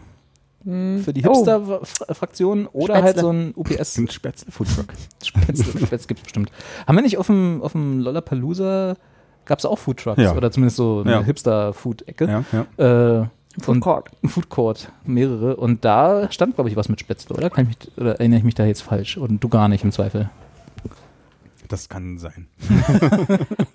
für 0.63 1.13
die 1.13 1.23
Oh. 1.25 1.33
Hipster-Fraktion 1.33 2.67
oder 2.67 2.95
Spätzle. 2.95 3.03
halt 3.05 3.19
so 3.19 3.29
ein 3.31 3.53
UPS. 3.55 3.97
Ein 3.99 4.09
Spätzle 4.09 4.51
Foodtruck. 4.51 4.87
Spätzle, 5.23 5.63
Spätzle 5.79 6.07
gibt's 6.07 6.23
bestimmt. 6.23 6.51
Haben 6.85 6.95
wir 6.97 7.03
nicht 7.03 7.17
auf 7.17 7.27
dem, 7.27 7.61
auf 7.61 7.71
dem 7.71 7.99
Lollapalooza, 7.99 8.97
gab 9.47 9.59
es 9.59 9.65
auch 9.65 9.77
Foodtrucks 9.79 10.21
Ja. 10.21 10.35
oder 10.35 10.51
zumindest 10.51 10.77
so 10.77 11.01
eine 11.03 11.11
Ja. 11.13 11.23
Hipster-Food-Ecke. 11.23 12.25
Ja, 12.27 12.43
ja. 12.77 13.21
Äh, 13.21 13.25
Food 13.59 13.81
Court. 13.81 14.09
Food 14.25 14.49
Court, 14.49 14.91
mehrere. 15.03 15.55
Und 15.55 15.83
da 15.83 16.31
stand, 16.31 16.53
glaube 16.55 16.69
ich, 16.69 16.75
was 16.75 16.89
mit 16.89 16.99
Spätzle, 16.99 17.35
oder? 17.35 17.49
Kann 17.49 17.67
ich 17.67 17.79
mich, 17.87 17.97
oder 17.97 18.11
erinnere 18.19 18.37
ich 18.39 18.43
mich 18.45 18.53
da 18.55 18.65
jetzt 18.65 18.81
falsch? 18.83 19.17
Und 19.17 19.43
du 19.43 19.49
gar 19.49 19.67
nicht 19.67 19.83
im 19.83 19.91
Zweifel. 19.91 20.29
Das 21.69 21.89
kann 21.89 22.17
sein. 22.17 22.47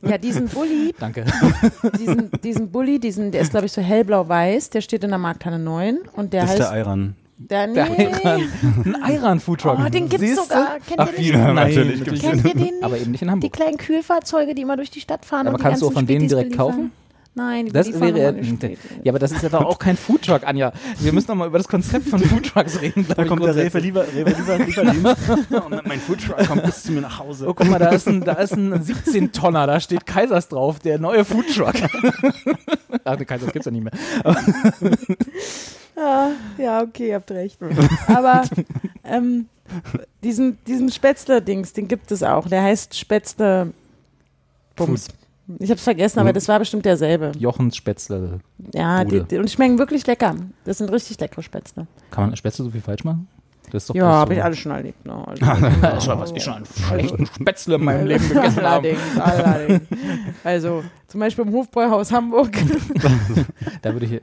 Ja, 0.03 0.19
diesen 0.19 0.49
Bulli, 0.49 0.95
Danke. 0.99 1.25
diesen, 1.99 2.31
diesen 2.43 2.71
Bulli, 2.71 2.99
diesen, 2.99 3.31
der 3.33 3.41
ist, 3.43 3.51
glaube 3.51 3.67
ich, 3.67 3.73
so 3.73 3.81
hellblau-weiß, 3.83 4.71
der 4.71 4.81
steht 4.81 5.05
in 5.05 5.11
der 5.11 5.19
Markthalle 5.19 5.59
9 5.59 5.99
und 6.15 6.33
der 6.33 6.43
Das 6.43 6.55
ist 6.55 6.61
heißt. 6.61 6.73
der 6.73 6.79
Ayran. 6.79 7.01
Der, 7.01 7.07
nee. 7.09 7.15
Der 7.51 7.61
Ayran. 7.61 8.49
Ein 8.85 9.03
Ayran 9.03 9.41
Foodtruck. 9.41 9.79
Oh, 9.85 9.89
den 9.89 10.09
gibt's 10.09 10.27
Siehste? 10.27 10.43
sogar. 10.45 10.79
Kennt 10.87 10.99
Ach, 11.01 11.09
ihr 11.19 11.33
den? 11.33 11.43
Nein, 11.43 11.55
Natürlich 11.55 11.99
natürlich. 12.01 12.23
Kennt 12.23 12.45
ihr 12.45 12.51
den 12.55 12.61
nicht? 12.63 12.75
Aber 12.83 12.99
eben 12.99 13.11
nicht 13.11 13.23
in 13.23 13.29
Die 13.29 13.33
Hamburg. 13.33 13.53
kleinen 13.53 13.77
Kühlfahrzeuge, 13.79 14.55
die 14.55 14.63
immer 14.63 14.77
durch 14.77 14.91
die 14.91 15.01
Stadt 15.01 15.25
fahren. 15.25 15.47
Aber 15.47 15.55
und 15.55 15.61
die 15.63 15.69
kannst 15.69 15.83
du 15.83 15.89
auch 15.89 15.93
von 15.93 16.07
denen 16.07 16.29
direkt 16.29 16.51
beliefern? 16.51 16.67
kaufen? 16.73 16.93
Nein, 17.35 17.65
die 17.65 17.73
Das 17.73 17.89
wäre 17.99 18.35
die 18.35 18.45
Spätis. 18.47 18.79
ja, 19.05 19.11
aber 19.11 19.19
das 19.19 19.33
ist 19.33 19.43
ja 19.43 19.49
doch 19.49 19.63
auch 19.65 19.79
kein 19.79 19.97
Foodtruck, 19.97 20.47
Anja. 20.47 20.71
Wir 21.01 21.15
müssen 21.15 21.29
doch 21.29 21.35
mal 21.35 21.47
über 21.47 21.57
das 21.57 21.67
Konzept 21.67 22.07
von 22.07 22.21
Foodtrucks 22.21 22.83
reden. 22.83 23.07
Da 23.17 23.25
kommt 23.25 23.43
der 23.43 23.57
Rewe 23.57 23.79
lieber, 23.79 24.05
Rewe 24.07 24.35
lieber, 24.39 24.59
Lieferdienst. 24.59 25.17
Und 25.51 25.87
mein 25.87 25.99
Foodtruck 25.99 26.47
kommt 26.47 26.63
bis 26.65 26.83
zu 26.83 26.93
mir 26.93 27.01
nach 27.01 27.19
Hause. 27.21 27.47
Oh, 27.49 27.55
guck 27.55 27.67
mal, 27.71 27.79
da 27.79 27.89
ist 27.89 28.07
ein, 28.07 28.21
da 28.21 28.33
ist 28.35 28.53
ein 28.53 28.75
17-Tonner, 28.75 29.67
da 29.67 29.81
steht 29.81 30.05
Kaisers 30.05 30.49
drauf, 30.49 30.79
der 30.81 30.99
neue 30.99 31.25
Foodtruck. 31.25 31.73
Ach, 33.05 33.17
der 33.17 33.25
Kaisers 33.25 33.51
gibt's 33.51 33.65
ja 33.65 33.73
nicht 33.73 33.85
mehr. 33.85 33.93
Ja, 35.97 36.31
ja, 36.59 36.83
okay, 36.83 37.09
ihr 37.09 37.15
habt 37.17 37.31
recht. 37.31 37.59
Aber 38.07 38.43
ähm, 39.05 39.47
diesen, 40.23 40.59
diesen 40.67 40.91
Spätzle-Dings, 40.91 41.73
den 41.73 41.89
gibt 41.89 42.11
es 42.11 42.23
auch. 42.23 42.49
Der 42.49 42.63
heißt 42.63 42.97
Spätzle 42.99 43.73
Bums. 44.77 45.09
Ich 45.59 45.71
hab's 45.71 45.83
vergessen, 45.83 46.21
aber 46.21 46.33
das 46.33 46.49
war 46.49 46.59
bestimmt 46.59 46.85
derselbe. 46.85 47.33
Jochens 47.39 47.77
Spätzle. 47.77 48.41
Ja, 48.73 49.05
die, 49.05 49.23
die, 49.25 49.37
und 49.37 49.49
die 49.49 49.53
schmecken 49.53 49.79
wirklich 49.79 50.07
lecker. 50.07 50.37
Das 50.65 50.79
sind 50.79 50.91
richtig 50.91 51.19
leckere 51.21 51.43
Spätzle. 51.43 51.87
Kann 52.11 52.27
man 52.27 52.37
Spätzle 52.37 52.65
so 52.65 52.71
viel 52.71 52.81
falsch 52.81 53.05
machen? 53.05 53.29
Das 53.73 53.85
ist 53.85 53.89
doch 53.91 53.95
Ja, 53.95 54.05
habe 54.05 54.35
so. 54.35 54.39
ich 54.39 54.45
alles 54.45 54.59
schon 54.59 54.73
erlebt. 54.73 55.05
Ne? 55.07 55.27
Also, 55.27 55.45
schon 56.07 56.21
was 56.21 56.33
ich 56.33 56.43
schon 56.45 56.53
an 56.55 56.65
schlechten 56.67 57.27
Spätzle 57.27 57.77
in 57.77 57.85
meinem 57.85 58.07
Leben 58.09 58.29
gegessen 58.29 58.63
habe. 58.63 58.69
allerdings, 58.69 59.01
allerdings. 59.19 59.81
Also 60.45 60.85
zum 61.09 61.21
Beispiel 61.21 61.47
im 61.47 61.53
Hofbräuhaus 61.53 62.13
Hamburg. 62.13 62.51
Da 63.83 63.93
würde 63.93 64.07
ich. 64.07 64.13
Ja. 64.13 64.21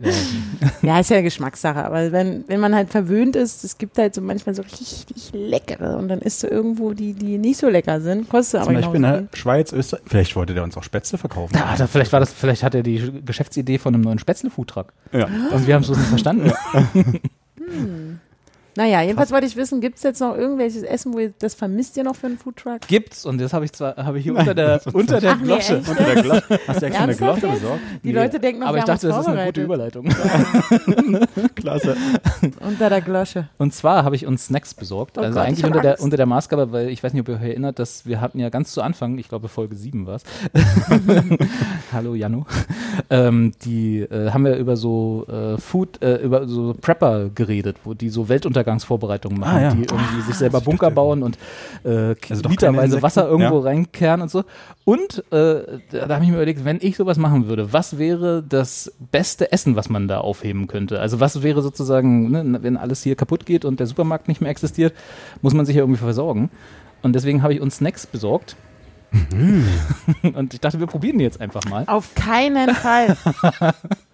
ja, 0.81 0.99
ist 0.99 1.09
ja 1.09 1.21
Geschmackssache. 1.21 1.83
Aber 1.83 2.11
wenn, 2.13 2.45
wenn 2.47 2.59
man 2.61 2.73
halt 2.73 2.89
verwöhnt 2.89 3.35
ist, 3.35 3.63
es 3.65 3.77
gibt 3.77 3.97
halt 3.97 4.15
so 4.15 4.21
manchmal 4.21 4.55
so 4.55 4.61
richtig 4.61 5.31
leckere 5.33 5.97
und 5.97 6.07
dann 6.07 6.19
isst 6.19 6.43
du 6.43 6.47
irgendwo 6.47 6.93
die, 6.93 7.13
die 7.13 7.37
nicht 7.37 7.57
so 7.57 7.67
lecker 7.67 7.99
sind. 7.99 8.29
Kostet 8.29 8.61
Zum 8.63 8.69
aber 8.69 8.77
Beispiel 8.79 8.95
in 8.97 9.01
genauso 9.01 9.21
der 9.31 9.37
Schweiz, 9.37 9.73
Österreich. 9.73 10.03
Vielleicht 10.07 10.35
wollte 10.37 10.53
der 10.53 10.63
uns 10.63 10.77
auch 10.77 10.83
Spätzle 10.83 11.17
verkaufen. 11.17 11.53
Da, 11.53 11.75
da, 11.77 11.87
vielleicht 11.87 12.13
war 12.13 12.21
das, 12.21 12.31
vielleicht 12.31 12.63
hat 12.63 12.73
er 12.73 12.83
die 12.83 13.21
Geschäftsidee 13.25 13.77
von 13.79 13.93
einem 13.93 14.03
neuen 14.03 14.19
Spätzle-Foodtruck. 14.19 14.93
Ja. 15.11 15.25
Und 15.51 15.67
wir 15.67 15.75
haben 15.75 15.81
es 15.81 15.87
bloß 15.87 15.97
nicht 15.97 16.09
verstanden. 16.09 16.51
Naja, 18.79 19.01
jedenfalls 19.01 19.29
wollte 19.31 19.45
ich 19.45 19.57
wissen, 19.57 19.81
gibt 19.81 19.97
es 19.97 20.03
jetzt 20.03 20.21
noch 20.21 20.37
irgendwelches 20.37 20.83
Essen, 20.83 21.13
wo 21.13 21.19
ihr 21.19 21.33
das 21.37 21.53
vermisst 21.53 21.97
ihr 21.97 22.05
noch 22.05 22.15
für 22.15 22.27
einen 22.27 22.37
Foodtruck? 22.37 22.79
Gibt's 22.87 23.25
und 23.25 23.37
das 23.41 23.51
habe 23.51 23.65
ich 23.65 23.73
zwar 23.73 23.97
habe 23.97 24.19
ich 24.19 24.23
hier 24.23 24.33
unter 24.33 24.55
der 24.55 24.79
unter 24.93 25.19
der 25.19 25.35
nee, 25.35 25.43
Glosche. 25.43 25.79
echt? 25.79 25.89
Unter 25.89 26.03
der 26.05 26.23
Glocke. 26.23 26.59
Hast 26.65 26.81
du 26.81 26.85
extra 26.85 27.03
eine 27.03 27.11
jetzt? 27.11 27.41
besorgt? 27.41 27.81
Die 28.05 28.11
Leute 28.13 28.39
denken 28.39 28.61
noch, 28.61 28.69
Aber 28.69 28.77
ich 28.77 28.85
dachte, 28.85 29.09
das 29.09 29.19
ist 29.19 29.27
eine 29.27 29.47
gute. 29.47 29.63
Überleitung. 29.63 30.05
Klasse. 31.55 31.97
Unter 32.61 32.89
der 32.89 33.01
Glosche. 33.01 33.49
Und 33.57 33.73
zwar 33.73 34.05
habe 34.05 34.15
ich 34.15 34.25
uns 34.25 34.45
Snacks 34.45 34.73
besorgt. 34.73 35.17
Oh 35.17 35.21
also 35.23 35.37
Gott, 35.37 35.45
eigentlich 35.45 35.65
unter 35.65 35.81
der, 35.81 35.91
Angst. 35.91 36.03
unter 36.05 36.15
der 36.15 36.25
Maßgabe, 36.25 36.71
weil 36.71 36.87
ich 36.87 37.03
weiß 37.03 37.11
nicht, 37.11 37.19
ob 37.23 37.27
ihr 37.27 37.35
euch 37.35 37.49
erinnert, 37.49 37.79
dass 37.79 38.05
wir 38.05 38.21
hatten 38.21 38.39
ja 38.39 38.47
ganz 38.47 38.71
zu 38.71 38.81
Anfang, 38.81 39.17
ich 39.17 39.27
glaube 39.27 39.49
Folge 39.49 39.75
7 39.75 40.07
war 40.07 40.15
es. 40.15 40.23
Hallo 41.91 42.15
Janu. 42.15 42.45
Ähm, 43.09 43.51
die 43.61 43.99
äh, 43.99 44.29
haben 44.31 44.45
wir 44.45 44.55
über 44.55 44.77
so 44.77 45.25
äh, 45.27 45.57
Food, 45.57 46.01
äh, 46.01 46.15
über 46.15 46.47
so 46.47 46.73
Prepper 46.79 47.29
geredet, 47.29 47.75
wo 47.83 47.93
die 47.93 48.07
so 48.07 48.29
Weltuntergangsvorbereitungen 48.69 49.39
machen, 49.39 49.57
Ah, 49.57 49.61
ja. 49.61 49.71
die 49.73 49.81
irgendwie 49.83 50.21
sich 50.21 50.35
selber 50.35 50.61
Bunker 50.61 50.91
bauen 50.91 51.23
und 51.23 51.37
äh, 51.83 52.15
Also 52.29 52.47
literweise 52.47 53.01
Wasser 53.01 53.27
irgendwo 53.27 53.59
ja. 53.59 53.63
reinkehren 53.65 54.21
und 54.21 54.29
so. 54.31 54.43
Und 54.85 55.19
äh, 55.31 55.79
da, 55.91 56.05
da 56.07 56.15
habe 56.15 56.23
ich 56.23 56.29
mir 56.29 56.37
überlegt, 56.37 56.65
wenn 56.65 56.77
ich 56.81 56.97
sowas 56.97 57.17
machen 57.17 57.47
würde, 57.47 57.73
was 57.73 57.97
wäre 57.97 58.43
das 58.47 58.91
beste 59.11 59.51
Essen, 59.51 59.75
was 59.75 59.89
man 59.89 60.07
da 60.07 60.19
aufheben 60.19 60.67
könnte? 60.67 60.99
Also 60.99 61.19
was 61.19 61.41
wäre 61.43 61.61
sozusagen, 61.61 62.31
ne, 62.31 62.59
wenn 62.61 62.77
alles 62.77 63.03
hier 63.03 63.15
kaputt 63.15 63.45
geht 63.45 63.65
und 63.65 63.79
der 63.79 63.87
Supermarkt 63.87 64.27
nicht 64.27 64.41
mehr 64.41 64.51
existiert, 64.51 64.93
muss 65.41 65.53
man 65.53 65.65
sich 65.65 65.75
ja 65.75 65.81
irgendwie 65.81 65.99
versorgen. 65.99 66.49
Und 67.01 67.13
deswegen 67.13 67.43
habe 67.43 67.53
ich 67.53 67.61
uns 67.61 67.77
Snacks 67.77 68.05
besorgt. 68.05 68.55
und 70.35 70.53
ich 70.53 70.59
dachte, 70.59 70.79
wir 70.79 70.85
probieren 70.85 71.17
die 71.17 71.23
jetzt 71.23 71.41
einfach 71.41 71.65
mal. 71.65 71.83
Auf 71.87 72.13
keinen 72.13 72.75
Fall. 72.75 73.17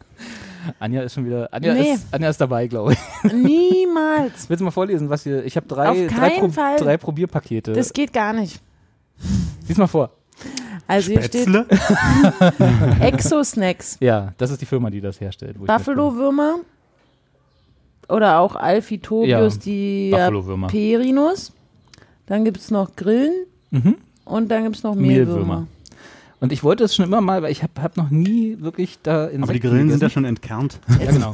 Anja 0.79 1.01
ist 1.03 1.13
schon 1.13 1.25
wieder, 1.25 1.47
Anja, 1.51 1.73
Nee. 1.73 1.93
ist, 1.93 2.07
Anja 2.11 2.29
ist 2.29 2.39
dabei, 2.41 2.67
glaube 2.67 2.93
ich. 2.93 3.33
Niemals. 3.33 4.49
Willst 4.49 4.61
du 4.61 4.65
mal 4.65 4.71
vorlesen, 4.71 5.09
was 5.09 5.23
hier, 5.23 5.43
ich 5.45 5.55
habe 5.57 5.67
drei, 5.67 6.07
drei, 6.07 6.49
Fall. 6.49 6.77
drei 6.77 6.97
Probierpakete. 6.97 7.73
Das 7.73 7.91
geht 7.93 8.13
gar 8.13 8.33
nicht. 8.33 8.59
Lies 9.67 9.77
mal 9.77 9.87
vor. 9.87 10.11
Also 10.87 11.11
hier 11.11 11.21
steht 11.23 11.47
Spätzle? 11.49 11.65
Exo-Snacks. 12.99 13.97
Ja, 13.99 14.33
das 14.37 14.51
ist 14.51 14.61
die 14.61 14.65
Firma, 14.65 14.89
die 14.89 15.01
das 15.01 15.19
herstellt. 15.19 15.57
Buffalo-Würmer 15.65 16.57
oder 18.09 18.39
auch 18.39 18.55
Alphitobius 18.55 19.59
Ja, 19.65 20.29
Buffalo-Würmer. 20.29 20.67
diaperinus. 20.67 21.51
Dann 22.27 22.43
gibt 22.45 22.57
es 22.57 22.71
noch 22.71 22.95
Grillen 22.95 23.45
Mhm. 23.71 23.95
und 24.25 24.49
dann 24.49 24.63
gibt 24.63 24.75
es 24.77 24.83
noch 24.83 24.95
Mehlwürmer. 24.95 25.35
Mehlwürmer. 25.39 25.67
Und 26.45 26.51
ich 26.51 26.63
wollte 26.63 26.83
es 26.83 26.93
schon 26.95 27.05
immer 27.05 27.21
mal, 27.21 27.41
weil 27.41 27.51
ich 27.51 27.63
habe 27.63 27.81
hab 27.81 27.97
noch 27.97 28.11
nie 28.11 28.57
wirklich 28.59 28.99
da 29.01 29.25
in 29.25 29.41
Aber 29.41 29.51
die 29.51 29.59
Grillen 29.59 29.89
sind 29.89 29.99
ja 29.99 30.11
schon 30.11 30.25
entkernt. 30.25 30.79
Ja, 30.99 31.11
genau. 31.11 31.31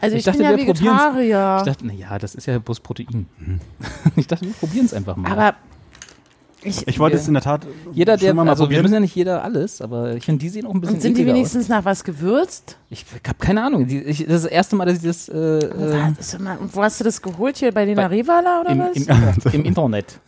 Also 0.00 0.16
Ich 0.16 0.18
ich, 0.18 0.24
dachte, 0.24 0.38
bin 0.38 0.44
ja 0.50 0.56
wir 0.58 0.66
probieren's. 0.66 1.00
Vegetarier. 1.00 1.56
Ich 1.60 1.64
dachte, 1.64 1.86
naja, 1.86 2.18
das 2.18 2.34
ist 2.34 2.44
ja 2.46 2.58
bloß 2.58 2.80
Protein. 2.80 3.24
Ich 4.16 4.26
dachte, 4.26 4.44
wir 4.44 4.52
probieren 4.52 4.84
es 4.84 4.92
einfach 4.92 5.16
mal. 5.16 5.32
aber 5.32 5.54
ich, 6.62 6.86
Ich 6.86 6.98
wollte 6.98 7.16
es 7.16 7.26
in 7.26 7.32
der 7.32 7.42
Tat 7.42 7.66
jeder, 7.92 8.18
der, 8.18 8.34
mal, 8.34 8.44
mal 8.44 8.50
also 8.50 8.64
wir 8.64 8.66
probieren. 8.66 8.82
müssen 8.82 8.94
ja 8.94 9.00
nicht 9.00 9.14
jeder 9.14 9.42
alles, 9.42 9.80
aber 9.80 10.14
ich 10.14 10.24
finde, 10.26 10.40
die 10.40 10.50
sehen 10.50 10.66
auch 10.66 10.74
ein 10.74 10.80
bisschen 10.82 10.96
und 10.96 11.00
sind 11.00 11.16
die 11.16 11.26
wenigstens 11.26 11.68
nach 11.68 11.86
was 11.86 12.04
gewürzt? 12.04 12.76
aus. 12.76 12.76
Ich 12.90 13.06
habe 13.26 13.38
keine 13.38 13.62
Ahnung. 13.64 13.86
Die, 13.86 14.02
ich, 14.02 14.18
das 14.26 14.36
ist 14.36 14.44
das 14.44 14.52
erste 14.52 14.76
Mal, 14.76 14.84
dass 14.84 14.96
ich 14.98 15.02
das 15.02 15.28
äh, 15.30 15.58
äh, 15.58 16.38
mal, 16.38 16.58
wo 16.72 16.82
hast 16.82 17.00
du 17.00 17.04
das 17.04 17.22
geholt? 17.22 17.56
Hier 17.56 17.72
bei 17.72 17.86
den 17.86 17.98
Arevala 17.98 18.60
oder 18.60 18.70
im, 18.70 18.78
was? 18.80 18.96
im, 19.46 19.52
im 19.60 19.64
Internet. 19.64 20.20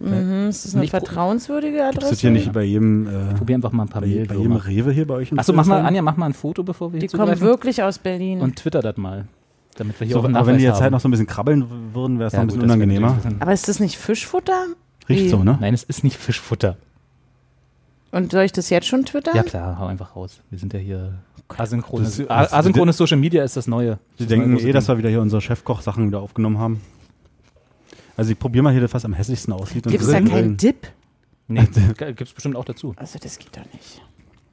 Mhm, 0.00 0.48
ist 0.48 0.64
das 0.64 0.74
eine 0.74 0.82
Nicht 0.82 0.90
vertrauenswürdige 0.90 1.78
Ist 1.78 1.82
Adresse? 1.84 2.10
das 2.10 2.20
hier 2.20 2.30
nicht 2.30 2.52
bei 2.52 2.62
jedem, 2.64 3.06
äh, 3.06 3.34
Probier 3.34 3.56
einfach 3.56 3.72
mal 3.72 3.84
ein 3.84 3.88
paar 3.88 4.02
bei, 4.02 4.06
bei 4.28 4.34
jedem. 4.34 4.52
Rewe 4.56 4.92
hier 4.92 5.06
bei 5.06 5.14
euch? 5.14 5.32
Achso, 5.38 5.52
mach 5.52 5.66
mal? 5.66 5.80
Anja, 5.82 6.02
mach 6.02 6.16
mal 6.16 6.26
ein 6.26 6.34
Foto, 6.34 6.62
bevor 6.62 6.92
wir 6.92 7.00
die 7.00 7.06
hier 7.08 7.18
kommen 7.18 7.26
zugreifen. 7.32 7.46
wirklich 7.46 7.82
aus 7.82 7.98
Berlin. 7.98 8.40
Und 8.40 8.56
twitter 8.56 8.80
das 8.82 8.96
mal, 8.96 9.26
damit 9.76 9.98
wir 10.00 10.06
hier 10.06 10.14
So, 10.14 10.20
auch 10.20 10.24
einen 10.24 10.36
aber 10.36 10.46
wenn 10.46 10.58
die 10.58 10.64
jetzt 10.64 10.74
halt 10.74 10.84
haben. 10.84 10.92
noch 10.92 11.00
so 11.00 11.08
ein 11.08 11.10
bisschen 11.10 11.26
krabbeln 11.26 11.64
würden, 11.94 12.18
wäre 12.18 12.28
es 12.28 12.32
Ja, 12.32 12.38
noch 12.40 12.44
ein 12.44 12.48
gut, 12.48 12.56
bisschen 12.60 12.68
wäre 12.68 12.78
unangenehmer. 12.78 13.18
aber 13.40 13.52
ist 13.52 13.68
das 13.68 13.80
nicht 13.80 13.96
Fischfutter? 13.98 14.66
Riecht 15.08 15.24
Wie? 15.24 15.28
so, 15.28 15.42
ne? 15.42 15.56
Nein, 15.60 15.74
es 15.74 15.82
ist 15.84 16.04
nicht 16.04 16.16
Fischfutter. 16.16 16.76
Und 18.10 18.32
soll 18.32 18.44
ich 18.44 18.52
das 18.52 18.70
jetzt 18.70 18.86
schon 18.86 19.04
twittern? 19.04 19.36
Ja 19.36 19.42
klar, 19.42 19.78
hau 19.78 19.86
einfach 19.86 20.16
raus. 20.16 20.40
Wir 20.50 20.58
sind 20.58 20.72
ja 20.72 20.78
hier 20.78 21.14
asynchrones, 21.56 22.16
Das- 22.18 22.30
A- 22.30 22.42
das- 22.42 22.52
asynchrones 22.54 22.96
Social 22.96 23.18
Media 23.18 23.42
ist 23.44 23.56
das 23.56 23.66
Neue. 23.66 23.98
Sie 24.18 24.26
denken 24.26 24.58
eh, 24.58 24.72
dass 24.72 24.88
wir 24.88 24.96
wieder 24.98 25.08
hier 25.10 25.20
unsere 25.20 25.40
Chefkoch-Sachen 25.42 26.06
wieder 26.08 26.20
aufgenommen 26.20 26.58
haben. 26.58 26.80
Also 28.18 28.32
ich 28.32 28.38
probiere 28.38 28.64
mal 28.64 28.72
hier, 28.72 28.80
das 28.80 28.92
was 28.92 29.04
am 29.04 29.14
hässlichsten 29.14 29.52
aussieht. 29.52 29.86
und 29.86 29.92
Gibt 29.92 30.02
es 30.02 30.10
da 30.10 30.20
keinen 30.20 30.56
Dip? 30.56 30.88
Nee, 31.46 31.66
gibt 31.96 32.20
es 32.20 32.32
bestimmt 32.32 32.56
auch 32.56 32.64
dazu. 32.64 32.92
Also 32.96 33.18
das 33.20 33.38
geht 33.38 33.56
doch 33.56 33.64
nicht. 33.72 34.02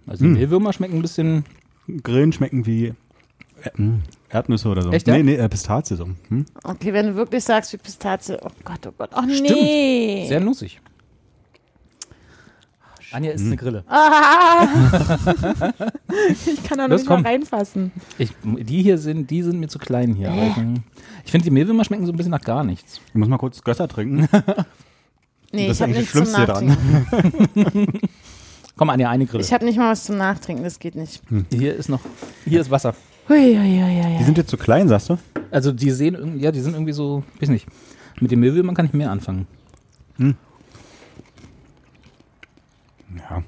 Also 0.05 0.23
Hm. 0.23 0.33
Mehlwürmer 0.33 0.71
schmecken 0.71 0.97
ein 0.97 1.01
bisschen. 1.01 1.43
Grillen 2.03 2.31
schmecken 2.31 2.65
wie 2.67 2.85
äh, 2.85 2.93
mh, 3.75 3.99
Erdnüsse 4.29 4.69
oder 4.69 4.83
so. 4.83 4.91
Echt, 4.91 5.07
ja? 5.07 5.15
Nee, 5.17 5.23
nee, 5.23 5.35
äh, 5.35 5.49
Pistazie 5.49 5.95
so. 5.95 6.07
Hm? 6.29 6.45
Okay, 6.63 6.93
wenn 6.93 7.07
du 7.07 7.15
wirklich 7.15 7.43
sagst 7.43 7.73
wie 7.73 7.77
Pistazie, 7.77 8.37
oh 8.41 8.49
Gott, 8.63 8.85
oh 8.87 8.93
Gott, 8.97 9.09
oh 9.15 9.23
Stimmt. 9.23 9.49
nee. 9.49 10.25
Sehr 10.27 10.39
nussig. 10.39 10.79
Anja 13.15 13.31
ist 13.31 13.41
eine 13.45 13.55
Grille. 13.57 13.83
Ah. 13.87 14.67
ich 16.45 16.63
kann 16.63 16.77
da 16.77 16.87
noch 16.87 16.97
nicht 16.97 17.07
mal 17.09 17.15
komm. 17.17 17.25
reinfassen. 17.25 17.91
Ich, 18.17 18.31
die 18.43 18.83
hier 18.83 18.97
sind, 18.97 19.29
die 19.31 19.41
sind 19.41 19.59
mir 19.59 19.67
zu 19.67 19.79
klein 19.79 20.13
hier. 20.15 20.31
Aber 20.31 20.43
ich- 21.23 21.31
finde, 21.31 21.45
die 21.45 21.51
Mehlwürmer 21.51 21.83
schmecken 21.85 22.05
so 22.05 22.11
ein 22.11 22.15
bisschen 22.17 22.31
nach 22.31 22.41
gar 22.41 22.63
nichts. 22.63 22.99
Ich 23.07 23.15
muss 23.15 23.27
mal 23.27 23.37
kurz 23.37 23.63
Gösser 23.63 23.87
trinken. 23.87 24.27
Nee, 25.51 25.67
Das 25.67 25.79
ist 25.79 25.79
ich 25.79 25.81
habe 25.83 25.91
nichts 25.93 26.11
das 26.11 26.33
zum 26.33 26.43
Schlimmste 26.43 26.59
hier 26.59 27.63
Nachtrinken. 27.63 27.99
Komm, 28.75 28.89
Anja, 28.89 29.09
eine 29.09 29.25
Grille. 29.25 29.41
Ich 29.43 29.53
habe 29.53 29.63
nicht 29.63 29.77
mal 29.77 29.89
was 29.91 30.03
zum 30.03 30.17
Nachtrinken, 30.17 30.65
das 30.65 30.79
geht 30.79 30.95
nicht. 30.95 31.21
Hier 31.49 31.73
ist 31.75 31.87
noch, 31.87 32.01
hier 32.43 32.59
ist 32.59 32.69
Wasser. 32.71 32.93
Hui, 33.29 33.55
hui, 33.55 33.81
hui. 33.81 34.17
Die 34.19 34.23
sind 34.25 34.37
jetzt 34.37 34.49
zu 34.49 34.57
klein, 34.57 34.89
sagst 34.89 35.09
du? 35.11 35.17
Also 35.51 35.71
die 35.71 35.91
sehen, 35.91 36.15
irgendwie- 36.15 36.43
ja, 36.43 36.51
die 36.51 36.59
sind 36.59 36.73
irgendwie 36.73 36.91
so, 36.91 37.23
weiß 37.39 37.47
nicht. 37.49 37.67
Mit 38.19 38.31
den 38.31 38.41
Mehlwürmern 38.41 38.75
kann 38.75 38.85
ich 38.87 38.91
mehr 38.93 39.11
anfangen. 39.11 39.47
Ja. 43.17 43.43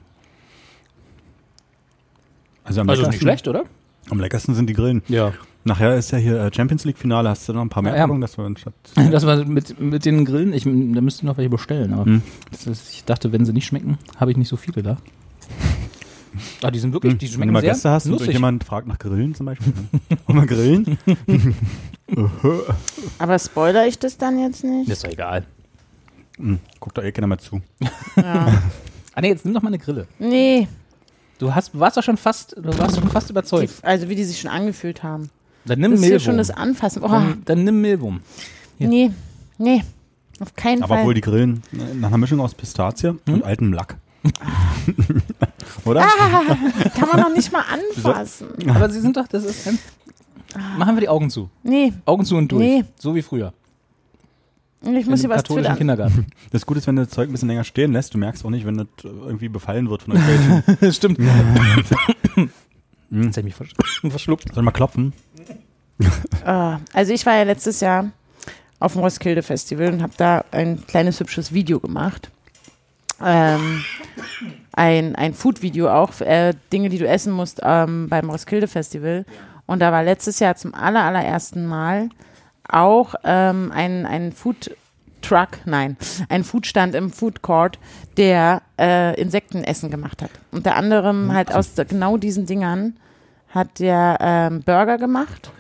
Also 2.64 2.82
am, 2.82 2.90
Also 2.90 3.04
ist 3.04 3.10
nicht 3.10 3.22
schlecht, 3.22 3.48
oder? 3.48 3.64
am 4.10 4.20
leckersten 4.20 4.56
sind 4.56 4.68
die 4.70 4.74
Grillen. 4.74 5.02
Ja. 5.08 5.34
Nachher 5.66 5.96
ist 5.98 6.12
ja 6.12 6.18
hier 6.18 6.40
äh, 6.40 6.54
Champions 6.54 6.86
League 6.86 6.98
Finale. 6.98 7.28
Hast 7.30 7.48
du 7.50 7.54
noch 7.54 7.62
ein 7.62 7.68
paar 7.70 7.84
mehr 7.84 7.94
Ja. 7.94 8.02
Packungen, 8.04 8.22
dass 8.22 8.38
wir 8.38 8.46
anstatt 8.46 8.74
Das 9.12 9.26
war 9.26 9.44
mit, 9.44 9.80
mit 9.80 10.06
den 10.06 10.24
Grillen, 10.24 10.54
ich, 10.54 10.64
da 10.64 10.70
müsste 10.70 11.22
ich 11.22 11.24
noch 11.24 11.36
welche 11.38 11.50
bestellen. 11.50 11.94
Aber 11.94 12.06
Hm. 12.06 12.22
das 12.52 12.68
ist, 12.68 12.94
ich 12.94 13.04
dachte, 13.04 13.32
wenn 13.34 13.44
sie 13.46 13.52
nicht 13.54 13.66
schmecken, 13.66 13.98
habe 14.18 14.32
ich 14.32 14.38
nicht 14.38 14.48
so 14.50 14.56
viele 14.58 14.82
da. 14.84 14.98
Ah, 16.62 16.70
die 16.70 16.78
sind 16.78 16.94
wirklich, 16.94 17.14
die 17.18 17.26
Wenn 17.26 17.30
du 17.30 17.34
schmecken 17.34 17.54
mal 17.54 17.62
sehr 17.62 17.72
Gäste 17.72 17.90
hast 17.90 18.06
und 18.06 18.12
nussig. 18.12 18.34
jemand 18.34 18.64
fragt 18.64 18.88
nach 18.88 19.00
Grillen 19.00 19.34
zum 19.34 19.48
Beispiel. 19.48 19.74
Wollen 20.28 20.40
wir 20.42 20.46
grillen? 20.46 20.98
Aber 23.18 23.40
spoiler 23.40 23.88
ich 23.88 23.98
das 23.98 24.20
dann 24.20 24.38
jetzt 24.38 24.64
nicht? 24.64 24.88
Ist 24.88 25.04
doch 25.04 25.10
egal. 25.10 25.46
Hm, 26.38 26.60
Guck 26.80 26.94
doch 26.94 27.04
eh 27.04 27.12
keiner 27.12 27.26
mal 27.26 27.40
zu. 27.40 27.60
Ja. 28.18 28.54
Ah 29.18 29.22
ne, 29.22 29.30
jetzt 29.30 29.46
nimm 29.46 29.54
doch 29.56 29.64
mal 29.64 29.70
eine 29.70 29.80
Grille. 29.80 30.06
Nee, 30.20 30.68
Du 31.40 31.54
hast, 31.56 31.78
warst 31.78 31.98
doch 31.98 32.04
schon 32.04 32.18
fast, 32.18 32.56
du 32.56 32.78
warst 32.78 32.96
schon 33.00 33.10
fast 33.10 33.30
die, 33.30 33.32
überzeugt. 33.34 33.74
also 33.82 34.10
wie 34.10 34.16
die 34.16 34.24
sich 34.24 34.40
schon 34.40 34.50
angefühlt 34.52 35.02
haben. 35.02 35.30
Dann 35.66 35.80
nimm 35.80 35.92
Das 35.92 36.00
ist 36.02 36.06
hier 36.06 36.16
Mehlwurm. 36.18 36.26
schon 36.26 36.38
das 36.38 36.52
Anfassen. 36.52 37.04
Oh, 37.04 37.08
dann, 37.08 37.42
dann 37.46 37.64
nimm 37.64 37.82
Mehlwurm. 37.82 38.22
Ja. 38.78 38.88
nee, 38.88 39.12
nee, 39.58 39.84
auf 40.40 40.56
keinen 40.56 40.84
Aber 40.84 40.98
Fall. 40.98 41.06
wohl 41.06 41.14
die 41.16 41.22
Grillen 41.22 41.64
nach 41.96 42.10
einer 42.10 42.18
Mischung 42.20 42.40
aus 42.42 42.54
Pistazie 42.54 43.08
Hm? 43.10 43.20
und 43.34 43.44
altem 43.44 43.74
Lack. 43.74 43.98
Oder? 45.86 46.02
Ah, 46.04 46.08
Kann 46.96 47.10
man 47.12 47.20
noch 47.22 47.34
nicht 47.36 47.52
mal 47.52 47.64
anfassen. 47.72 48.48
Aber 48.70 48.90
sie 48.90 49.00
sind 49.00 49.18
doch, 49.18 49.28
das 49.28 49.44
ist 49.46 49.66
ganz, 49.66 49.80
Machen 50.78 50.96
wir 50.96 51.02
die 51.02 51.10
Augen 51.10 51.30
zu. 51.32 51.50
Nee, 51.64 51.92
Augen 52.06 52.24
zu 52.26 52.36
und 52.36 52.52
durch. 52.52 52.64
Nee. 52.64 52.84
So 53.00 53.14
wie 53.16 53.22
früher. 53.22 53.54
Ich 54.82 55.06
muss 55.08 55.22
hier 55.22 55.30
was 55.30 55.38
katholischen 55.38 55.76
twittern. 55.76 55.78
Kindergarten. 55.78 56.28
Das 56.52 56.66
Gute 56.66 56.80
ist, 56.80 56.88
wenn 56.88 56.96
du 56.96 57.04
das 57.04 57.12
Zeug 57.12 57.30
ein 57.30 57.32
bisschen 57.32 57.48
länger 57.48 57.64
stehen 57.64 57.92
lässt, 57.92 58.14
du 58.14 58.18
merkst 58.18 58.46
auch 58.46 58.50
nicht, 58.50 58.66
wenn 58.66 58.78
das 58.78 58.88
irgendwie 59.04 59.50
befallen 59.50 59.90
wird 59.90 60.04
von 60.04 60.14
irgendwelchen. 60.16 60.94
Stimmt. 60.94 61.20
Jetzt 63.10 63.38
hab 63.38 63.38
ich 63.38 63.44
mich 63.44 63.56
versch 63.56 63.74
verschluckt. 64.10 64.54
Soll 64.54 64.64
ich 64.64 64.66
mal 64.66 64.72
klopfen? 64.72 65.14
Ah, 66.46 66.80
also 66.94 67.14
ich 67.14 67.26
war 67.26 67.36
ja 67.36 67.44
letztes 67.44 67.80
Jahr 67.80 68.12
auf 68.80 68.94
dem 68.94 69.02
Roskilde 69.02 69.42
Festival 69.42 69.92
und 69.94 70.02
habe 70.04 70.14
da 70.18 70.46
ein 70.52 70.86
kleines 70.86 71.20
hübsches 71.20 71.54
Video 71.54 71.80
gemacht. 71.80 72.30
Ähm, 73.24 73.84
ein 74.74 75.16
ein 75.16 75.34
Food-Video 75.34 75.90
auch, 75.90 76.22
äh, 76.22 76.54
Dinge, 76.72 76.90
die 76.90 77.00
du 77.00 77.08
essen 77.08 77.34
musst 77.34 77.62
ähm, 77.64 78.08
beim 78.10 78.30
Roskilde 78.30 78.68
Festival. 78.68 79.26
Und 79.66 79.80
da 79.80 79.92
war 79.92 80.04
letztes 80.04 80.40
Jahr 80.40 80.56
zum 80.56 80.74
aller, 80.76 81.04
allerersten 81.04 81.66
Mal 81.66 82.10
auch 82.70 83.16
ähm, 83.24 83.72
einen, 83.72 84.06
einen 84.06 84.32
Food 84.32 84.76
Truck, 85.22 85.50
nein, 85.66 85.98
einen 86.30 86.44
Foodstand 86.44 86.96
im 86.96 87.12
Food 87.12 87.42
Court, 87.42 87.80
der 88.18 88.62
äh, 88.80 89.20
Insektenessen 89.20 89.90
gemacht 89.90 90.22
hat. 90.22 90.30
Unter 90.52 90.76
anderem 90.76 91.34
halt 91.34 91.54
aus 91.54 91.74
genau 91.88 92.18
diesen 92.18 92.46
Dingern 92.46 92.98
hat 93.50 93.80
der 93.80 94.18
ähm, 94.22 94.62
Burger 94.64 94.98
gemacht 94.98 95.52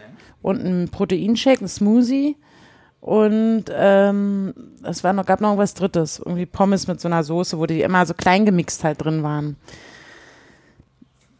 und 0.41 0.59
einen 0.59 0.89
Proteinshake, 0.89 1.59
einen 1.59 1.67
Smoothie 1.67 2.35
und 3.01 3.65
ähm, 3.73 4.53
es 4.83 5.03
war 5.03 5.13
noch, 5.13 5.25
gab 5.25 5.41
noch 5.41 5.57
was 5.57 5.73
Drittes, 5.73 6.19
irgendwie 6.19 6.45
Pommes 6.45 6.87
mit 6.87 6.99
so 6.99 7.07
einer 7.07 7.23
Soße, 7.23 7.57
wo 7.57 7.65
die 7.65 7.81
immer 7.81 8.05
so 8.05 8.13
klein 8.13 8.45
gemixt 8.45 8.83
halt 8.83 9.03
drin 9.03 9.23
waren. 9.23 9.55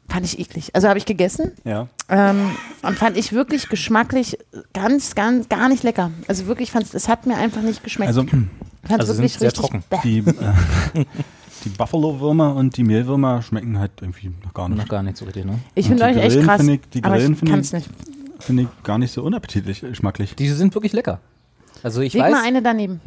Fand 0.10 0.26
ich 0.26 0.40
eklig. 0.40 0.74
Also 0.74 0.88
habe 0.88 0.98
ich 0.98 1.06
gegessen 1.06 1.52
Ja. 1.66 1.88
ähm, 2.10 2.52
und 2.82 2.98
fand 2.98 3.18
ich 3.18 3.34
wirklich 3.34 3.68
geschmacklich 3.68 4.38
ganz, 4.74 5.16
ganz, 5.16 5.50
gar 5.50 5.68
nicht 5.70 5.84
lecker. 5.84 6.12
Also 6.28 6.48
wirklich, 6.48 6.72
fand 6.72 6.94
es 6.94 7.10
hat 7.10 7.26
mir 7.26 7.36
einfach 7.38 7.62
nicht 7.62 7.84
geschmeckt. 7.84 8.08
Also 8.08 8.24
fand 8.24 8.48
also 8.90 9.14
sind 9.14 9.24
wirklich 9.24 9.34
sehr 9.38 9.52
richtig 9.52 9.62
trocken. 9.62 9.84
die, 10.04 10.20
äh, 10.20 11.06
die 11.66 11.70
Buffalo-Würmer 11.70 12.56
und 12.56 12.78
die 12.78 12.84
Mehlwürmer 12.84 13.42
schmecken 13.42 13.78
halt 13.80 13.92
irgendwie 14.00 14.32
noch 14.46 14.54
gar 14.54 14.70
nicht. 14.70 14.78
Noch 14.78 14.88
gar 14.88 15.04
nicht 15.04 15.18
so 15.18 15.26
richtig, 15.26 15.44
ne? 15.46 15.60
Ich 15.76 15.88
finde 15.88 16.06
euch 16.06 16.16
echt 16.16 16.42
krass, 16.42 16.64
ich- 16.64 16.82
die 16.94 17.02
Grillen 17.02 17.36
finde 17.36 17.54
ich- 17.54 17.60
es 17.60 17.74
nicht. 17.74 17.90
Finde 18.40 18.64
ich 18.64 18.84
gar 18.84 18.98
nicht 19.00 19.12
so 19.12 19.24
unappetitlich, 19.24 19.84
äh, 19.84 19.90
geschmacklich. 19.90 20.36
Die 20.36 20.48
sind 20.50 20.74
wirklich 20.74 20.94
lecker. 20.94 21.20
Also 21.84 22.02
ich 22.02 22.14
Leg 22.14 22.24
weiß, 22.24 22.32
mal 22.32 22.44
eine 22.44 22.62
daneben. 22.62 23.02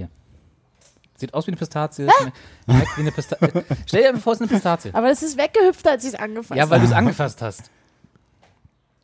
Sieht 1.20 1.34
aus 1.34 1.46
wie 1.46 1.52
eine 1.52 1.58
Pistazie, 1.58 2.08
schmeckt 2.18 2.36
schmeckt 2.68 2.96
wie 2.96 3.00
eine 3.00 3.12
Pistazie. 3.12 3.62
Stell 3.86 4.12
dir 4.12 4.18
vor, 4.18 4.32
es 4.32 4.40
ist 4.40 4.42
eine 4.42 4.52
Pistazie. 4.52 4.90
Aber 4.92 5.10
es 5.10 5.22
ist 5.22 5.38
weggehüpft, 5.38 5.86
als 5.86 6.04
ich 6.04 6.14
es 6.14 6.18
angefasst 6.18 6.58
Ja, 6.58 6.68
weil 6.68 6.80
du 6.80 6.86
es 6.86 6.92
angefasst 6.92 7.40
hast. 7.42 7.70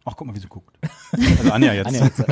Ach, 0.08 0.14
guck 0.16 0.28
mal, 0.28 0.36
wie 0.36 0.38
sie 0.38 0.46
guckt. 0.46 0.76
Also 1.12 1.50
Anja 1.50 1.72
jetzt. 1.72 1.86
Anja 1.86 2.04
jetzt. 2.04 2.22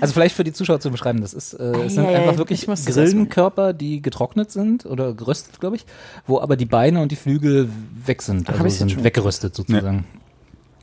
Also 0.00 0.14
vielleicht 0.14 0.34
für 0.36 0.44
die 0.44 0.52
Zuschauer 0.52 0.80
zu 0.80 0.90
beschreiben, 0.90 1.20
das 1.20 1.34
ist, 1.34 1.54
äh, 1.54 1.64
es 1.84 1.94
sind 1.94 2.06
Ei, 2.06 2.14
ei, 2.14 2.16
einfach 2.16 2.34
ei, 2.34 2.38
wirklich 2.38 2.66
Grillenkörper, 2.66 3.72
die 3.72 4.02
getrocknet 4.02 4.50
sind 4.50 4.86
oder 4.86 5.14
geröstet, 5.14 5.58
glaube 5.60 5.76
ich, 5.76 5.86
wo 6.26 6.40
aber 6.40 6.56
die 6.56 6.66
Beine 6.66 7.00
und 7.00 7.12
die 7.12 7.16
Flügel 7.16 7.68
weg 8.04 8.22
sind, 8.22 8.48
also 8.48 8.68
sind 8.68 8.92
schon? 8.92 9.04
weggeröstet 9.04 9.54
sozusagen. 9.54 10.04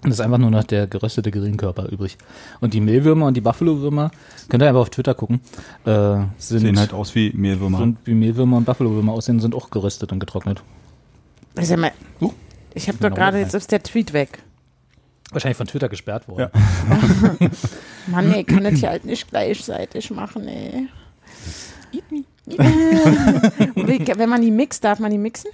Und 0.03 0.09
es 0.11 0.15
ist 0.15 0.21
einfach 0.21 0.37
nur 0.37 0.51
noch 0.51 0.63
der 0.65 0.87
geröstete 0.87 1.31
Grillenkörper 1.31 1.89
übrig. 1.89 2.17
Und 2.59 2.73
die 2.73 2.81
Mehlwürmer 2.81 3.27
und 3.27 3.35
die 3.37 3.41
Buffalo-Würmer, 3.41 4.11
könnt 4.49 4.61
ihr 4.63 4.67
einfach 4.67 4.81
auf 4.81 4.89
Twitter 4.89 5.13
gucken, 5.13 5.39
äh, 5.85 6.17
sind, 6.37 6.59
Sehen 6.59 6.77
halt 6.79 6.91
aus 6.93 7.15
wie 7.15 7.31
Mehlwürmer. 7.33 7.77
sind 7.77 7.97
wie 8.05 8.13
Mehlwürmer 8.13 8.57
und 8.57 8.65
Buffalo-Würmer 8.65 9.13
aussehen, 9.13 9.39
sind 9.39 9.55
auch 9.55 9.69
geröstet 9.69 10.11
und 10.11 10.19
getrocknet. 10.19 10.61
Also, 11.55 11.77
mal, 11.77 11.91
Uh, 12.19 12.31
ich 12.73 12.87
habe 12.87 12.97
doch 12.97 13.13
gerade, 13.15 13.39
jetzt 13.39 13.53
ist 13.53 13.71
der 13.71 13.81
Tweet 13.83 14.11
weg. 14.13 14.39
Wahrscheinlich 15.31 15.57
von 15.57 15.67
Twitter 15.67 15.87
gesperrt 15.89 16.27
worden. 16.27 16.49
Ja. 16.53 16.99
Mann, 18.07 18.33
ey, 18.33 18.43
kann 18.43 18.63
das 18.63 18.73
hier 18.75 18.89
halt 18.89 19.05
nicht 19.05 19.29
gleichzeitig 19.29 20.11
machen, 20.11 20.47
ey. 20.47 20.87
Und 23.75 23.87
wie- 23.87 24.05
Wenn 24.17 24.29
man 24.29 24.41
die 24.41 24.51
mixt, 24.51 24.83
darf 24.83 24.99
man 24.99 25.11
die 25.11 25.17
mixen? 25.17 25.49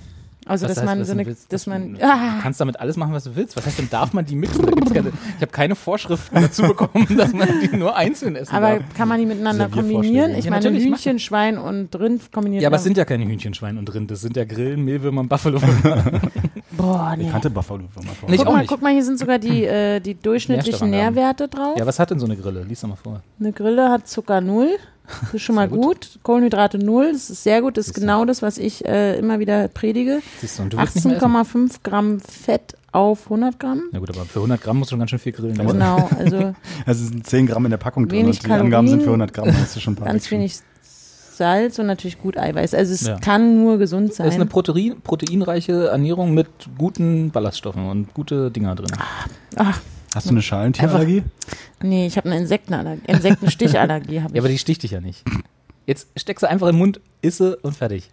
Also, 0.49 0.65
Was 0.65 0.75
dass 0.75 0.83
heißt, 0.83 0.95
man 0.97 1.05
so 1.05 1.13
du 1.13 1.19
eine, 1.19 1.27
willst? 1.27 1.53
dass 1.53 1.67
man, 1.67 1.93
Du 1.93 2.03
ah, 2.03 2.39
kannst 2.41 2.59
damit 2.59 2.79
alles 2.79 2.97
machen, 2.97 3.13
was 3.13 3.23
du 3.23 3.35
willst. 3.35 3.55
Was 3.55 3.65
heißt 3.65 3.77
denn, 3.79 3.89
darf 3.89 4.13
man 4.13 4.25
die 4.25 4.35
mixen? 4.35 4.65
Keine, 4.65 5.09
ich 5.35 5.41
habe 5.41 5.51
keine 5.51 5.75
Vorschriften 5.75 6.41
dazu 6.41 6.63
bekommen, 6.63 7.07
dass 7.17 7.31
man 7.33 7.47
die 7.61 7.77
nur 7.77 7.95
einzeln 7.95 8.35
essen 8.35 8.53
aber 8.55 8.79
darf. 8.79 8.93
kann 8.97 9.07
man 9.07 9.19
die 9.19 9.25
miteinander 9.27 9.69
kombinieren? 9.69 10.33
Ich 10.35 10.45
Ja, 10.45 10.51
meine, 10.51 10.69
Hühnchen, 10.71 11.19
Schwein 11.19 11.57
und 11.57 11.95
Rind 11.99 12.31
kombiniert. 12.31 12.63
Ja, 12.63 12.69
aber 12.69 12.77
es 12.77 12.83
sind 12.83 12.97
ja 12.97 13.05
keine 13.05 13.25
Hühnchenschwein 13.25 13.77
und 13.77 13.85
drin. 13.85 14.07
Das 14.07 14.21
sind 14.21 14.35
ja 14.35 14.43
Grillen, 14.45 14.83
Mehlwürmer 14.83 15.21
und 15.21 15.29
Buffalo. 15.29 15.59
Boah, 16.71 17.13
nee. 17.17 17.25
Ich 17.25 17.31
kannte 17.31 17.49
Buffalo-Würmer 17.49 18.11
vor. 18.19 18.29
Nicht 18.29 18.43
Guck 18.45 18.53
mal, 18.53 18.65
guck 18.65 18.81
mal, 18.81 18.93
hier 18.93 19.03
sind 19.03 19.19
sogar 19.19 19.37
die, 19.37 19.65
äh, 19.65 19.99
die 19.99 20.15
durchschnittlichen. 20.15 20.89
Nährwerte 20.89 21.47
drauf. 21.47 21.77
ja, 21.77 21.85
was 21.85 21.99
hat 21.99 22.11
denn 22.11 22.19
so 22.19 22.25
eine 22.25 22.37
Grille? 22.37 22.63
Lies 22.63 22.81
doch 22.81 22.89
mal 22.89 22.95
vor. 22.95 23.21
Eine 23.39 23.51
Grille 23.51 23.89
hat 23.89 24.07
Zucker 24.07 24.41
null. 24.41 24.69
Das 25.21 25.33
ist 25.33 25.41
schon 25.41 25.55
mal 25.55 25.67
gut. 25.67 25.81
gut. 25.81 26.19
Kohlenhydrate 26.23 26.77
null. 26.77 27.11
Das 27.13 27.29
ist 27.29 27.43
sehr 27.43 27.61
gut. 27.61 27.77
Das 27.77 27.87
ist 27.87 27.95
Siehst 27.95 27.97
du. 27.97 28.01
genau 28.01 28.25
das, 28.25 28.41
was 28.41 28.57
ich 28.57 28.85
äh, 28.85 29.17
immer 29.17 29.39
wieder 29.39 29.67
predige. 29.67 30.21
Siehst 30.41 30.59
du, 30.59 30.63
und 30.63 30.73
du 30.73 30.77
willst 30.77 30.95
nicht 30.95 31.05
mehr 31.05 31.17
essen. 31.17 31.25
18,5 31.71 31.75
Gramm 31.83 32.19
Fett 32.19 32.75
auf 32.91 33.25
100 33.25 33.59
Gramm. 33.59 33.83
Na 33.91 33.99
gut, 33.99 34.09
aber 34.09 34.25
für 34.25 34.39
100 34.39 34.61
Gramm 34.61 34.77
musst 34.77 34.89
du 34.89 34.93
schon 34.93 34.99
ganz 34.99 35.11
schön 35.11 35.19
viel 35.19 35.31
grillen. 35.31 35.55
Genau, 35.57 36.09
also 36.17 36.37
Also 36.85 37.03
es 37.03 37.09
sind 37.09 37.25
10 37.25 37.47
Gramm 37.47 37.65
in 37.65 37.71
der 37.71 37.77
Packung 37.77 38.07
drin 38.07 38.25
und 38.27 38.45
die 38.45 38.51
Angaben 38.51 38.87
sind 38.87 39.01
für 39.01 39.09
100 39.09 39.33
Gramm. 39.33 39.47
Hast 39.53 39.75
du 39.75 39.79
schon 39.79 39.93
ein 39.93 39.97
paar 39.97 40.07
ganz 40.07 40.29
wenig 40.31 40.57
Salz 41.35 41.79
und 41.79 41.85
natürlich 41.85 42.19
gut 42.19 42.37
Eiweiß. 42.37 42.73
Also 42.73 42.93
es 42.93 43.01
Ja. 43.07 43.17
kann 43.17 43.63
nur 43.63 43.77
gesund 43.77 44.09
Das 44.09 44.13
ist 44.19 44.21
eine 44.21 44.31
sein. 44.39 44.49
Protein, 44.49 44.95
proteinreiche 45.01 45.87
Ernährung 45.87 46.33
mit 46.33 46.47
guten 46.77 47.31
Ballaststoffen 47.31 47.87
und 47.89 48.13
gute 48.13 48.51
Dinger 48.51 48.75
drin. 48.75 48.91
Ach, 49.55 49.79
Hast 50.15 50.25
du 50.25 50.31
eine 50.31 50.41
Schalentierallergie? 50.41 51.23
nee, 51.81 52.07
ich 52.07 52.17
habe 52.17 52.29
eine 52.29 52.39
Insektenallergie, 52.39 53.03
Insektenstichallergie. 53.07 54.21
Hab 54.21 54.29
ich. 54.29 54.35
Ja, 54.35 54.41
aber 54.41 54.49
die 54.49 54.57
sticht 54.57 54.83
dich 54.83 54.91
ja 54.91 55.01
nicht. 55.01 55.23
Jetzt 55.85 56.07
steckst 56.15 56.43
du 56.43 56.49
einfach 56.49 56.67
im 56.67 56.77
Mund, 56.77 56.99
isse 57.21 57.57
und 57.57 57.75
fertig. 57.75 58.09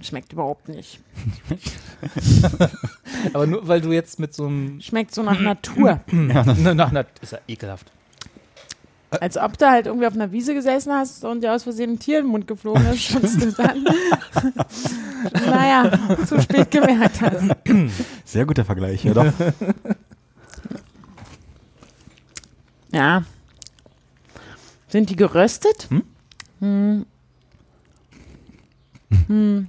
Schmeckt 0.00 0.32
überhaupt 0.32 0.68
nicht. 0.68 1.00
Aber 3.32 3.46
nur 3.46 3.68
weil 3.68 3.80
du 3.80 3.92
jetzt 3.92 4.18
mit 4.18 4.34
so 4.34 4.46
einem. 4.46 4.80
Schmeckt 4.80 5.14
so 5.14 5.22
nach 5.22 5.38
Natur. 5.38 6.00
Na, 6.10 6.42
na, 6.44 6.90
na, 6.92 7.04
ist 7.20 7.32
ja 7.32 7.38
ekelhaft. 7.46 7.92
Als 9.20 9.36
ob 9.36 9.58
du 9.58 9.68
halt 9.68 9.86
irgendwie 9.86 10.06
auf 10.06 10.14
einer 10.14 10.32
Wiese 10.32 10.54
gesessen 10.54 10.92
hast 10.92 11.24
und 11.24 11.42
dir 11.42 11.52
aus 11.52 11.64
Versehen 11.64 11.92
ein 11.92 11.98
Tier 11.98 12.18
in 12.20 12.24
den 12.24 12.30
Mund 12.30 12.46
geflogen 12.46 12.86
ist 12.86 13.14
und 13.14 13.42
du 13.42 13.52
dann, 13.52 13.84
naja, 15.46 15.90
zu 16.26 16.40
spät 16.40 16.70
gemerkt 16.70 17.20
hast. 17.20 17.44
Sehr 18.24 18.46
guter 18.46 18.64
Vergleich, 18.64 19.04
ja 19.04 19.14
doch. 19.14 19.32
Ja. 22.90 23.24
Sind 24.88 25.10
die 25.10 25.16
geröstet? 25.16 25.88
Hm? 25.90 26.02
Hm. 26.60 27.06
Hm. 29.26 29.68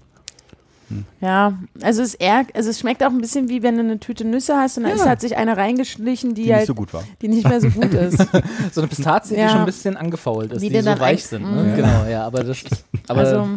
Ja, 1.22 1.54
also 1.82 2.02
es, 2.02 2.14
eher, 2.16 2.46
also 2.54 2.70
es 2.70 2.80
schmeckt 2.80 3.04
auch 3.04 3.10
ein 3.10 3.20
bisschen 3.22 3.50
wie 3.50 3.64
wenn 3.64 3.76
du 3.76 3.82
eine 3.82 4.00
Tüte 4.00 4.26
Nüsse 4.26 4.56
hast 4.58 4.78
und 4.78 4.86
Ja. 4.88 4.94
ist, 4.94 5.06
hat 5.08 5.22
sich 5.22 5.36
eine 5.38 5.56
reingeschlichen, 5.58 6.34
die, 6.36 6.44
Die 6.44 6.48
nicht 6.50 6.56
halt, 6.58 6.68
so 6.68 6.76
gut 6.76 6.94
war. 6.94 7.04
die 7.22 7.28
nicht 7.28 7.48
mehr 7.48 7.60
so 7.62 7.70
gut 7.70 7.94
ist. 7.94 8.18
So 8.72 8.82
eine 8.82 8.88
Pistazie, 8.88 9.36
Ja. 9.38 9.46
die 9.46 9.50
schon 9.52 9.60
ein 9.62 9.66
bisschen 9.66 9.98
angefault 9.98 10.52
ist, 10.54 10.62
Die 10.62 10.70
die, 10.70 10.82
so 10.82 11.00
weich 11.00 11.26
sind. 11.26 11.44
Mhm. 11.50 11.56
Ne? 11.56 11.74
Genau, 11.76 12.06
ja, 12.10 12.26
aber 12.26 12.44
das 12.44 12.64
ist. 12.64 12.86
Aber 13.08 13.20
also 13.22 13.48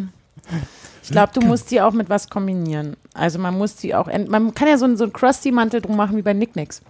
ich 1.03 1.11
glaube, 1.11 1.31
du 1.33 1.41
musst 1.41 1.71
die 1.71 1.81
auch 1.81 1.93
mit 1.93 2.09
was 2.09 2.29
kombinieren. 2.29 2.95
Also 3.13 3.39
man 3.39 3.57
muss 3.57 3.75
die 3.75 3.95
auch, 3.95 4.07
man 4.27 4.53
kann 4.53 4.67
ja 4.67 4.77
so 4.77 4.85
einen, 4.85 4.97
so 4.97 5.05
einen 5.05 5.13
Krusty-Mantel 5.13 5.81
drum 5.81 5.95
machen 5.95 6.17
wie 6.17 6.21
bei 6.21 6.33
Nicknicks. 6.33 6.81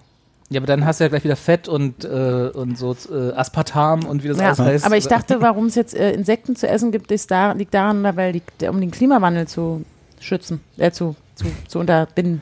ja, 0.49 0.59
aber 0.59 0.65
dann 0.67 0.85
hast 0.85 0.99
du 0.99 1.03
ja 1.03 1.09
gleich 1.09 1.23
wieder 1.23 1.35
Fett 1.35 1.67
und, 1.67 2.03
äh, 2.03 2.49
und 2.53 2.77
so 2.79 2.95
äh, 3.11 3.31
Aspartam 3.33 4.05
und 4.05 4.23
wie 4.23 4.29
das 4.29 4.37
Ja, 4.37 4.45
alles 4.47 4.59
heißt. 4.59 4.85
aber 4.85 4.97
ich 4.97 5.05
dachte, 5.07 5.39
warum 5.41 5.67
es 5.67 5.75
jetzt 5.75 5.93
äh, 5.93 6.13
Insekten 6.13 6.55
zu 6.55 6.67
essen 6.67 6.91
gibt, 6.91 7.11
ist 7.11 7.29
da, 7.29 7.51
liegt 7.51 7.73
daran, 7.75 8.03
weil 8.15 8.33
die, 8.33 8.67
um 8.67 8.79
den 8.81 8.89
Klimawandel 8.91 9.47
zu 9.47 9.83
schützen, 10.19 10.61
äh, 10.77 10.91
zu, 10.91 11.15
zu, 11.35 11.45
zu 11.67 11.79
unterbinden. 11.79 12.41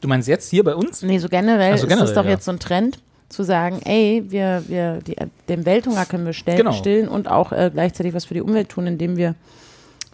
Du 0.00 0.08
meinst 0.08 0.28
jetzt 0.28 0.50
hier 0.50 0.64
bei 0.64 0.74
uns? 0.74 1.02
Nee, 1.02 1.18
so 1.18 1.28
generell 1.28 1.76
so, 1.78 1.84
ist 1.86 1.90
das 1.90 1.98
generell, 1.98 2.14
doch 2.14 2.24
ja. 2.24 2.30
jetzt 2.30 2.44
so 2.44 2.50
ein 2.52 2.58
Trend, 2.58 2.98
zu 3.28 3.44
sagen, 3.44 3.80
ey, 3.84 4.24
wir, 4.28 4.62
wir, 4.68 4.98
die, 5.06 5.16
den 5.48 5.64
Welthunger 5.64 6.04
können 6.06 6.26
wir 6.26 6.32
stellen, 6.32 6.58
Genau. 6.58 6.72
stillen 6.72 7.08
und 7.08 7.28
auch 7.28 7.52
äh, 7.52 7.70
gleichzeitig 7.72 8.14
was 8.14 8.26
für 8.26 8.34
die 8.34 8.42
Umwelt 8.42 8.68
tun, 8.68 8.86
indem 8.86 9.16
wir 9.16 9.34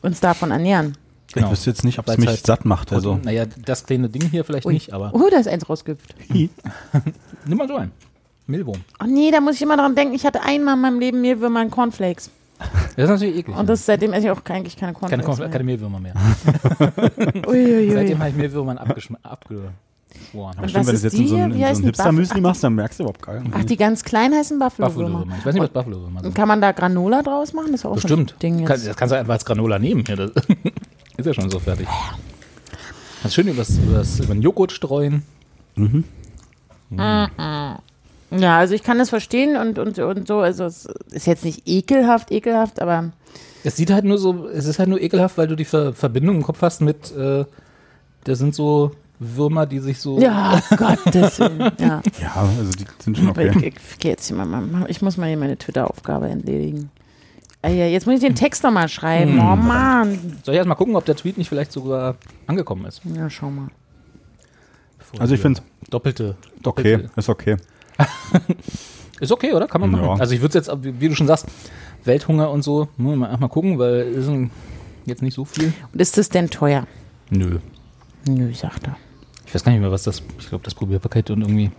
uns 0.03 0.21
davon 0.21 0.51
ernähren. 0.51 0.97
Ich 1.35 1.51
wüsste 1.51 1.71
jetzt 1.71 1.85
nicht, 1.85 1.99
ob 1.99 2.09
es 2.09 2.17
mich 2.17 2.29
halt 2.29 2.47
satt 2.47 2.65
macht. 2.65 2.93
Also, 2.93 3.13
Also, 3.13 3.25
naja, 3.25 3.45
das 3.65 3.85
kleine 3.85 4.09
Ding 4.09 4.31
hier 4.31 4.45
vielleicht 4.45 4.67
Ui. 4.67 4.73
nicht, 4.73 4.93
aber 4.93 5.11
Oh, 5.15 5.29
da 5.31 5.39
ist 5.39 5.49
eins 5.49 5.69
rausgehüpft. 5.69 6.15
nimm 6.31 6.49
mal 7.59 7.69
so 7.69 7.77
ein. 7.77 7.93
Mehlwurm. 8.47 8.81
Oh 9.03 9.07
nee, 9.07 9.31
da 9.31 9.41
muss 9.41 9.57
ich 9.57 9.63
immer 9.63 9.77
dran 9.77 9.95
denken, 9.95 10.15
ich 10.15 10.25
hatte 10.25 10.43
einmal 10.43 10.75
in 10.75 10.81
meinem 10.81 11.01
Leben 11.01 11.21
Mehlwürmer 11.21 11.61
und 11.61 11.71
Cornflakes. 11.71 12.31
Das 12.97 13.05
ist 13.05 13.11
natürlich 13.11 13.37
eklig. 13.39 13.57
Und 13.57 13.69
das 13.69 13.87
seitdem 13.87 14.13
esse 14.13 14.27
ich 14.27 14.31
auch 14.33 14.45
eigentlich 14.49 14.77
keine 14.77 14.93
keine, 14.93 15.23
Cornflakes 15.23 15.47
Konf- 15.47 15.51
keine 15.53 15.65
Mehlwürmer 15.65 16.01
mehr. 16.01 16.15
mehr. 16.15 17.47
Uiuiui. 17.49 17.93
Seitdem 17.93 18.19
habe 18.19 18.31
ich 18.31 18.37
Mehlwürmern 18.37 18.79
abgeschm- 18.79 19.17
abgeschworen. 19.23 19.75
aber 20.35 20.63
was 20.63 20.71
stimmt, 20.71 20.87
wenn 20.89 20.97
du 20.97 21.03
jetzt 21.03 21.15
in 21.15 21.29
so 21.29 21.35
die? 21.37 21.41
ein, 21.43 21.55
Wie 21.55 21.63
in 21.63 21.75
so? 21.77 21.83
Hipster-Müsli 21.85 22.41
machst, 22.41 22.65
dann 22.65 22.75
merkst 22.75 22.99
du 22.99 23.05
überhaupt 23.05 23.23
gar 23.23 23.39
nicht. 23.41 23.55
Ach, 23.57 23.65
die 23.65 23.77
ganz 23.77 24.03
kleinen 24.03 24.35
heißen 24.35 24.59
Buffalo-Würmer. 24.59 25.09
Buffalo-Würmer. 25.21 25.37
Ich 25.39 25.47
weiß 25.47 25.55
nicht, 25.55 25.63
was 25.63 25.71
Buffalo-Würmer 25.71 26.17
Und 26.19 26.23
sind. 26.25 26.35
kann 26.35 26.49
man 26.49 26.61
da 26.61 26.73
Granola 26.73 27.23
draus 27.23 27.53
machen? 27.53 27.71
Das 27.71 27.81
ist 27.81 27.87
auch 27.87 27.95
Bestimmt. 27.95 28.31
so 28.31 28.37
ein 28.37 28.39
Ding 28.41 28.59
jetzt. 28.67 28.87
das 28.89 28.97
kannst 28.97 29.13
du 29.13 29.19
einfach 29.19 29.35
als 29.35 29.45
Granola 29.45 29.79
nehmen. 29.79 30.03
Ja, 30.09 30.17
das 30.17 30.31
ist 31.17 31.27
ja 31.27 31.35
schon 31.35 31.51
so 31.51 31.61
fertig. 31.61 31.87
Kannst 33.23 33.35
schön 33.37 33.47
übers, 33.49 33.71
übers, 33.79 34.19
über 34.19 34.35
den 34.35 34.43
Joghurt 34.43 34.73
streuen. 34.73 35.23
Ja, 38.31 38.59
also 38.59 38.75
ich 38.75 38.83
kann 38.83 38.99
das 38.99 39.09
verstehen 39.11 39.57
und, 39.57 39.79
und, 39.79 39.99
und 39.99 40.29
so. 40.29 40.39
Also 40.41 40.65
es 40.65 40.87
ist 41.11 41.27
jetzt 41.27 41.45
nicht 41.45 41.63
ekelhaft, 41.67 42.31
ekelhaft, 42.31 42.81
aber 42.83 43.13
Es 43.65 43.77
sieht 43.77 43.91
halt 43.91 44.05
nur 44.05 44.19
so, 44.19 44.47
es 44.49 44.67
ist 44.67 44.79
halt 44.79 44.89
nur 44.89 45.01
ekelhaft, 45.01 45.39
weil 45.39 45.47
du 45.49 45.57
die 45.57 45.65
Ver 45.65 45.93
Verbindung 45.95 46.37
im 46.37 46.43
Kopf 46.43 46.61
hast 46.63 46.81
mit, 46.83 47.11
äh, 47.17 47.45
da 48.25 48.35
sind 48.35 48.55
so 48.55 48.91
Würmer, 49.19 49.67
die 49.67 49.79
sich 49.81 49.99
so. 49.99 50.21
ja, 50.21 50.61
Gottes 50.77 51.41
Willen. 51.41 51.73
Ja. 51.81 52.03
Ja, 52.21 52.35
also 52.35 52.71
die 52.73 52.85
sind 53.03 53.17
schon 53.17 53.31
okay. 53.31 53.51
Ich, 53.57 53.63
ich, 53.65 53.75
geh 53.99 54.09
jetzt 54.11 54.27
hier 54.29 54.37
mal, 54.37 54.85
ich 54.89 55.01
muss 55.03 55.17
mal 55.17 55.27
hier 55.29 55.37
meine 55.39 55.57
Twitter-Aufgabe 55.57 56.29
entledigen. 56.29 56.91
Ja, 57.65 57.71
jetzt 57.71 58.07
muss 58.07 58.15
ich 58.17 58.21
den 58.21 58.37
Text 58.37 58.63
nochmal 58.63 58.89
schreiben. 58.89 59.33
Hm. 59.33 59.41
Oh 59.41 59.57
Mann. 59.57 60.39
Soll 60.45 60.55
ich 60.55 60.59
erst 60.59 60.69
mal 60.69 60.77
gucken, 60.77 60.95
ob 60.95 61.05
der 61.05 61.17
Tweet 61.17 61.37
nicht 61.39 61.49
vielleicht 61.49 61.73
sogar 61.73 62.15
angekommen 62.47 62.85
ist? 62.85 63.01
Ja, 63.17 63.29
schau 63.29 63.51
mal. 63.51 63.69
Bevor 64.99 65.21
Also 65.21 65.35
ich 65.35 65.41
finde 65.41 65.63
Doppelte. 65.91 66.37
okay, 66.65 66.97
doppelte- 66.99 67.11
ist 67.19 67.29
okay. 67.29 67.57
Ist 69.21 69.33
okay, 69.33 69.53
oder? 69.53 69.67
Kann 69.67 69.81
man 69.81 69.91
machen. 69.91 70.05
Ja. 70.05 70.15
Also 70.15 70.35
ich 70.35 70.41
würde 70.41 70.55
jetzt, 70.55 70.71
wie 70.83 71.09
du 71.09 71.15
schon 71.15 71.27
sagst, 71.27 71.47
Welthunger 72.05 72.51
und 72.51 72.63
so, 72.63 72.89
muss 72.97 73.17
man 73.17 73.31
mal, 73.31 73.37
mal 73.37 73.49
gucken, 73.49 73.79
weil 73.79 74.03
ist 74.03 74.31
jetzt 75.07 75.23
nicht 75.23 75.35
so 75.35 75.45
viel. 75.45 75.73
Und 75.93 76.01
ist 76.01 76.17
das 76.17 76.29
denn 76.29 76.51
teuer? 76.51 76.87
Nö. 77.31 77.59
Nö, 78.29 78.53
sagt 78.55 78.87
er. 78.87 78.97
Ich 79.47 79.55
weiß 79.55 79.65
gar 79.65 79.73
nicht 79.73 79.81
mehr, 79.81 79.91
was 79.91 80.05
das, 80.05 80.23
ich 80.39 80.49
glaube, 80.49 80.65
das 80.65 80.75
Probierpaket 80.75 81.31
und 81.31 81.41
irgendwie 81.41 81.71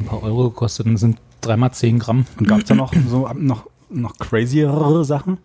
ein 0.00 0.06
paar 0.06 0.22
Euro 0.22 0.50
gekostet 0.50 0.86
und 0.86 0.96
sind 0.96 1.18
dreimal 1.40 1.72
10 1.72 1.98
Gramm. 1.98 2.26
Und 2.38 2.48
gab 2.48 2.58
es 2.58 2.64
da 2.64 2.74
noch 2.74 2.92
so 3.08 3.28
noch, 3.34 3.68
noch 3.88 4.18
craziere 4.18 5.04
Sachen? 5.04 5.38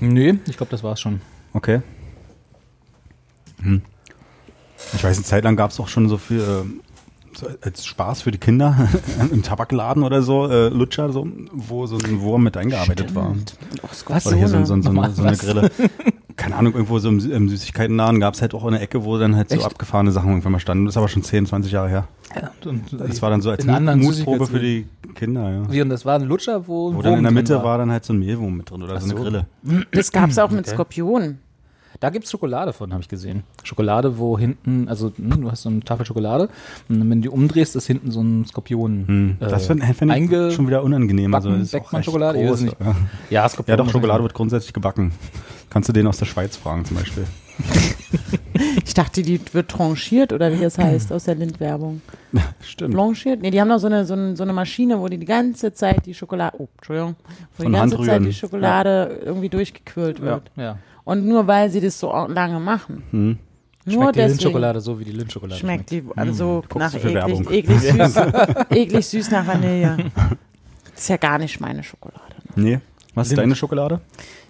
Nö, 0.00 0.36
ich 0.46 0.56
glaube, 0.56 0.70
das 0.70 0.82
war's 0.82 1.00
schon. 1.00 1.20
Okay. 1.52 1.82
Hm. 3.62 3.82
Ich 4.94 5.02
weiß, 5.02 5.16
eine 5.16 5.24
Zeit 5.24 5.44
lang 5.44 5.56
gab 5.56 5.70
es 5.70 5.80
auch 5.80 5.88
schon 5.88 6.08
so 6.08 6.18
viel 6.18 6.64
so 7.38 7.46
als 7.62 7.84
Spaß 7.86 8.22
für 8.22 8.30
die 8.30 8.38
Kinder 8.38 8.88
im 9.32 9.42
Tabakladen 9.42 10.02
oder 10.02 10.22
so, 10.22 10.48
äh, 10.48 10.68
Lutscher, 10.68 11.12
so, 11.12 11.26
wo 11.52 11.86
so 11.86 11.98
ein 11.98 12.20
Wurm 12.20 12.44
mit 12.44 12.56
eingearbeitet 12.56 13.14
war. 13.14 13.34
Was 14.08 14.26
Oder 14.26 14.36
hier 14.36 14.48
so, 14.48 14.58
so, 14.64 14.80
so, 14.80 14.90
eine, 14.90 15.10
so 15.12 15.22
eine 15.22 15.30
was? 15.32 15.38
Grille. 15.38 15.70
Keine 16.36 16.56
Ahnung, 16.56 16.74
irgendwo 16.74 16.98
so 16.98 17.08
im, 17.08 17.18
im 17.30 17.48
Süßigkeitenladen 17.48 18.20
gab 18.20 18.34
es 18.34 18.42
halt 18.42 18.52
auch 18.54 18.64
eine 18.64 18.80
Ecke, 18.80 19.04
wo 19.04 19.16
dann 19.18 19.36
halt 19.36 19.48
so 19.48 19.56
Echt? 19.56 19.64
abgefahrene 19.64 20.12
Sachen 20.12 20.28
irgendwann 20.28 20.52
mal 20.52 20.58
standen. 20.60 20.84
Das 20.84 20.92
ist 20.92 20.98
aber 20.98 21.08
schon 21.08 21.22
10, 21.22 21.46
20 21.46 21.72
Jahre 21.72 21.88
her. 21.88 22.08
Ja, 22.34 22.50
und, 22.68 22.84
Das 22.92 23.22
war 23.22 23.30
dann 23.30 23.40
so 23.40 23.50
als 23.50 23.64
Mutprobe 23.64 24.46
für 24.46 24.60
die 24.60 24.86
Kinder, 25.14 25.50
ja. 25.50 25.72
Wie, 25.72 25.80
und 25.80 25.88
das 25.88 26.04
war 26.04 26.16
ein 26.16 26.24
Lutscher, 26.24 26.68
wo, 26.68 26.90
ein 26.90 26.96
Wo 26.96 27.02
dann 27.02 27.14
in 27.14 27.22
der 27.22 27.32
Mitte 27.32 27.62
war. 27.62 27.78
dann 27.78 27.90
halt 27.90 28.04
so 28.04 28.12
ein 28.12 28.18
Mehlwurm 28.18 28.58
mit 28.58 28.70
drin 28.70 28.82
oder 28.82 29.00
so 29.00 29.06
eine 29.06 29.16
so. 29.16 29.22
Grille. 29.22 29.46
Das 29.92 30.12
gab 30.12 30.28
es 30.30 30.38
auch 30.38 30.50
mit 30.50 30.66
Okay. 30.66 30.74
Skorpionen. 30.74 31.38
Da 32.00 32.10
gibt's 32.10 32.30
Schokolade 32.30 32.72
von, 32.72 32.92
habe 32.92 33.02
ich 33.02 33.08
gesehen. 33.08 33.42
Schokolade, 33.62 34.18
wo 34.18 34.38
hinten, 34.38 34.88
also 34.88 35.12
hm, 35.16 35.40
du 35.42 35.50
hast 35.50 35.62
so 35.62 35.68
eine 35.68 35.80
Tafel 35.80 36.04
Schokolade 36.06 36.48
und 36.88 37.00
wenn 37.00 37.22
du 37.22 37.22
die 37.22 37.28
umdrehst, 37.28 37.74
ist 37.76 37.86
hinten 37.86 38.10
so 38.10 38.20
ein 38.20 38.44
Skorpion. 38.46 39.04
Hm. 39.06 39.36
äh, 39.40 39.48
Das 39.48 39.66
finde 39.66 39.86
find 39.94 40.12
ich 40.12 40.54
schon 40.54 40.66
wieder 40.66 40.82
unangenehm. 40.82 41.34
Also 41.34 41.48
backen, 41.50 41.62
ist 41.62 41.72
Beckmann 41.72 41.96
recht 41.96 42.04
Schokolade? 42.06 42.44
Groß, 42.46 42.60
nicht. 42.60 42.76
Ja. 42.80 42.96
Ja, 43.30 43.48
Skorpion. 43.48 43.78
ja, 43.78 43.84
doch, 43.84 43.90
Schokolade 43.90 44.22
wird 44.22 44.34
grundsätzlich 44.34 44.72
gebacken. 44.72 45.12
Kannst 45.70 45.88
du 45.88 45.92
den 45.92 46.06
aus 46.06 46.18
der 46.18 46.26
Schweiz 46.26 46.56
fragen 46.56 46.84
zum 46.84 46.96
Beispiel. 46.96 47.24
Ich 48.84 48.94
dachte, 48.94 49.22
die 49.22 49.38
wird 49.52 49.70
tranchiert 49.70 50.32
oder 50.32 50.50
wie 50.52 50.60
das 50.62 50.78
heißt 50.78 51.12
aus 51.12 51.24
der 51.24 51.34
Lindwerbung. 51.34 52.00
Stimmt. 52.62 52.94
Blanchiert? 52.94 53.42
Nee, 53.42 53.50
die 53.50 53.60
haben 53.60 53.68
noch 53.68 53.78
so 53.78 53.86
eine, 53.88 54.06
so, 54.06 54.14
eine, 54.14 54.34
so 54.36 54.42
eine 54.42 54.52
Maschine, 54.54 54.98
wo 55.00 55.08
die 55.08 55.18
die 55.18 55.26
ganze 55.26 55.72
Zeit 55.74 56.06
die 56.06 56.14
Schokolade, 56.14 56.56
oh, 56.58 56.68
Entschuldigung, 56.78 57.16
wo 57.56 57.62
Von 57.64 57.72
die 57.72 57.78
ganze 57.78 57.96
Hand 57.96 58.06
Zeit 58.06 58.14
rühren. 58.20 58.24
die 58.30 58.32
Schokolade 58.32 59.20
irgendwie 59.24 59.48
durchgequirlt 59.50 60.18
Ja. 60.20 60.24
wird. 60.24 60.50
Ja. 60.56 60.78
Und 61.06 61.24
nur 61.24 61.46
weil 61.46 61.70
sie 61.70 61.80
das 61.80 61.98
so 62.00 62.10
lange 62.26 62.58
machen. 62.58 63.04
Hm. 63.12 63.38
Nur 63.84 63.94
Schmeckt 63.94 64.16
die 64.16 64.18
deswegen 64.18 64.28
Lindschokolade 64.38 64.80
so, 64.80 64.98
wie 64.98 65.04
die 65.04 65.12
Lindschokolade 65.12 65.60
schmeckt 65.60 65.90
die 65.92 66.02
also 66.16 66.64
Guckst 66.68 66.94
nach 66.94 67.04
eklig, 67.04 67.50
eklig, 67.50 67.80
süß, 67.80 68.16
eklig 68.70 69.06
süß 69.06 69.30
nach 69.30 69.46
Vanille. 69.46 69.96
Das 70.92 71.02
ist 71.02 71.08
ja 71.08 71.16
gar 71.16 71.38
nicht 71.38 71.60
meine 71.60 71.84
Schokolade. 71.84 72.34
Nee. 72.56 72.80
Was 73.14 73.28
ist 73.28 73.38
deine 73.38 73.54
Schokolade? 73.54 74.00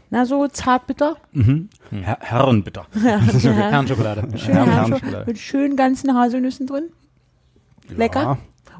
Na, 0.09 0.25
so 0.25 0.49
zartbitter. 0.49 1.17
Mhm. 1.33 1.69
Her 1.91 2.17
Herrenbitter. 2.21 2.87
Herrenschokolade. 3.03 4.27
Schön 4.39 4.55
Herren- 4.55 4.73
Herrenschokolade. 4.73 5.25
Mit 5.27 5.39
schönen 5.39 5.77
ganzen 5.77 6.15
Haselnüssen 6.15 6.67
drin. 6.67 6.85
Lecker. 7.91 8.23
Ja. 8.23 8.39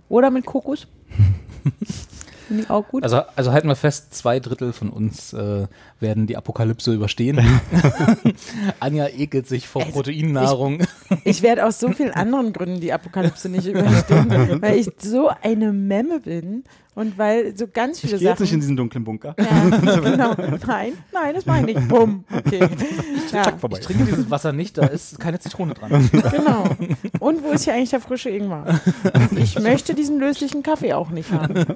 Oder 0.09 0.31
mit 0.31 0.47
Kokos. 0.47 0.87
Finde 2.49 2.63
ich 2.63 2.71
auch 2.71 2.87
gut. 2.89 3.03
Also, 3.03 3.23
also 3.35 3.53
halten 3.53 3.67
wir 3.69 3.75
fest, 3.77 4.15
zwei 4.15 4.39
Drittel 4.39 4.73
von 4.73 4.89
uns 4.89 5.33
äh, 5.33 5.67
werden 6.01 6.27
die 6.27 6.37
Apokalypse 6.37 6.93
überstehen. 6.93 7.41
Anja 8.81 9.09
ekelt 9.09 9.47
sich 9.47 9.67
vor 9.69 9.83
Also, 9.83 9.95
Proteinnahrung. 9.95 10.79
Ich 11.25 11.43
werde 11.43 11.65
aus 11.67 11.79
so 11.81 11.91
vielen 11.93 12.13
anderen 12.13 12.53
Gründen 12.53 12.81
die 12.81 12.93
Apokalypse 12.93 13.49
nicht 13.49 13.67
überstehen, 13.67 14.61
weil 14.61 14.79
ich 14.79 14.91
so 14.99 15.31
eine 15.43 15.73
Memme 15.73 16.21
bin 16.21 16.65
und 16.95 17.19
weil 17.19 17.55
so 17.57 17.67
ganz 17.71 17.99
Ich 18.03 18.09
viele 18.09 18.19
gehe 18.19 18.31
jetzt 18.31 18.41
nicht 18.41 18.53
in 18.53 18.57
Sachen. 18.57 18.61
diesen 18.63 18.77
dunklen 18.77 19.05
Bunker. 19.05 19.35
Ja, 19.39 19.79
genau. 20.01 20.35
Nein, 20.67 20.93
nein, 21.13 21.35
das 21.35 21.45
meine 21.45 21.71
ich 21.71 21.77
nicht. 21.77 21.89
Bumm. 21.89 22.25
Okay. 22.35 22.67
Ja, 23.33 23.53
Vorbei. 23.59 23.79
Ich 23.81 23.85
trinke 23.87 24.05
dieses 24.05 24.31
Wasser 24.31 24.53
nicht, 24.53 24.79
da 24.79 24.87
ist 24.87 25.21
keine 25.21 25.39
Zitrone 25.39 25.75
dran. 25.75 26.09
genau. 26.11 26.65
Und 27.21 27.43
wo 27.45 27.51
ist 27.51 27.65
hier 27.65 27.75
eigentlich 27.75 27.91
der 27.91 28.01
frische 28.01 28.31
Ingwer? 28.31 28.81
Ich 29.37 29.59
möchte 29.61 29.95
diesen 29.95 30.19
löslichen 30.19 30.63
Kaffee 30.63 30.95
auch 30.95 31.11
nicht 31.11 31.31
haben. 31.33 31.67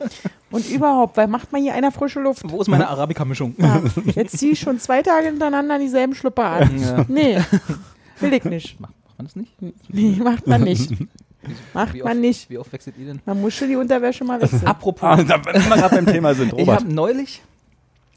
Und 0.50 0.68
überhaupt, 0.70 1.16
weil 1.18 1.28
macht 1.28 1.52
man 1.52 1.60
hier 1.62 1.74
einer 1.74 1.92
frische 1.92 2.20
Luft? 2.20 2.42
Wo 2.48 2.60
ist 2.62 2.68
meine 2.68 2.88
Arabica-Mischung? 2.88 3.54
Ja, 3.58 3.82
jetzt 4.14 4.38
ziehe 4.38 4.52
ich 4.52 4.60
schon 4.60 4.78
zwei 4.78 5.02
Tage 5.02 5.26
hintereinander 5.26 5.78
dieselben 5.78 6.14
Schlüpper 6.14 6.44
an. 6.44 6.78
Ja. 6.80 7.04
Nee, 7.08 7.38
will 8.20 8.32
ich 8.34 8.44
nicht. 8.44 8.80
Macht 8.80 8.94
man 9.18 9.26
das 9.26 9.36
nicht? 9.36 9.52
Nee, 9.88 10.18
macht 10.22 10.46
man 10.46 10.62
nicht. 10.62 10.90
Macht 11.72 11.94
Wie 11.94 12.02
man 12.02 12.12
oft, 12.12 12.20
nicht. 12.20 12.50
Wie 12.50 12.58
oft 12.58 12.72
wechselt 12.72 12.96
ihr 12.98 13.06
denn? 13.06 13.20
Man 13.24 13.40
muss 13.40 13.54
schon 13.54 13.68
die 13.68 13.76
Unterwäsche 13.76 14.24
mal 14.24 14.40
wechseln. 14.42 14.66
Apropos, 14.66 15.02
Ah, 15.02 15.16
da, 15.22 15.40
wenn 15.44 15.54
wir 15.68 15.76
gerade 15.76 15.94
beim 15.96 16.06
Thema 16.06 16.34
sind, 16.34 16.52
ich 16.52 16.58
Robert. 16.60 16.80
habe 16.80 16.92
neulich, 16.92 17.40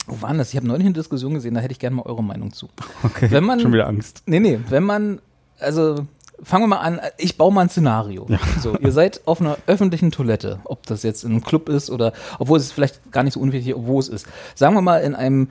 wo 0.08 0.22
war 0.22 0.30
denn 0.30 0.40
das? 0.40 0.50
Ich 0.50 0.58
habe 0.58 0.68
neulich 0.68 0.86
eine 0.86 0.94
Diskussion 0.94 1.34
gesehen, 1.34 1.54
da 1.54 1.62
hätte 1.62 1.72
ich 1.72 1.80
gerne 1.80 1.96
mal 1.96 2.02
eure 2.06 2.22
Meinung 2.24 2.52
zu. 2.52 2.68
Okay, 3.04 3.32
wenn 3.32 3.46
man- 3.46 3.62
schon 3.62 3.72
wieder 3.72 3.88
Angst. 3.88 4.24
Nee, 4.26 4.42
nee, 4.42 4.60
wenn 4.70 4.84
man, 4.84 5.20
also 5.58 6.06
fangen 6.44 6.64
wir 6.64 6.68
mal 6.68 6.80
an, 6.80 7.00
ich 7.18 7.38
baue 7.38 7.54
mal 7.54 7.62
ein 7.62 7.70
Szenario. 7.70 8.28
So, 8.62 8.78
ihr 8.78 8.92
seid 8.92 9.22
auf 9.26 9.40
einer 9.40 9.58
öffentlichen 9.68 10.12
Toilette, 10.12 10.60
ob 10.66 10.86
das 10.88 11.04
jetzt 11.04 11.24
in 11.24 11.32
einem 11.32 11.44
Club 11.46 11.70
ist 11.70 11.90
oder, 11.90 12.12
obwohl 12.40 12.58
es 12.58 12.74
vielleicht 12.74 13.10
gar 13.14 13.24
nicht 13.24 13.36
so 13.36 13.40
unwichtig, 13.40 13.74
wo 13.78 14.00
es 14.00 14.10
ist. 14.10 14.28
Sagen 14.54 14.76
wir 14.76 14.82
mal 14.82 14.98
in 14.98 15.16
einem 15.16 15.48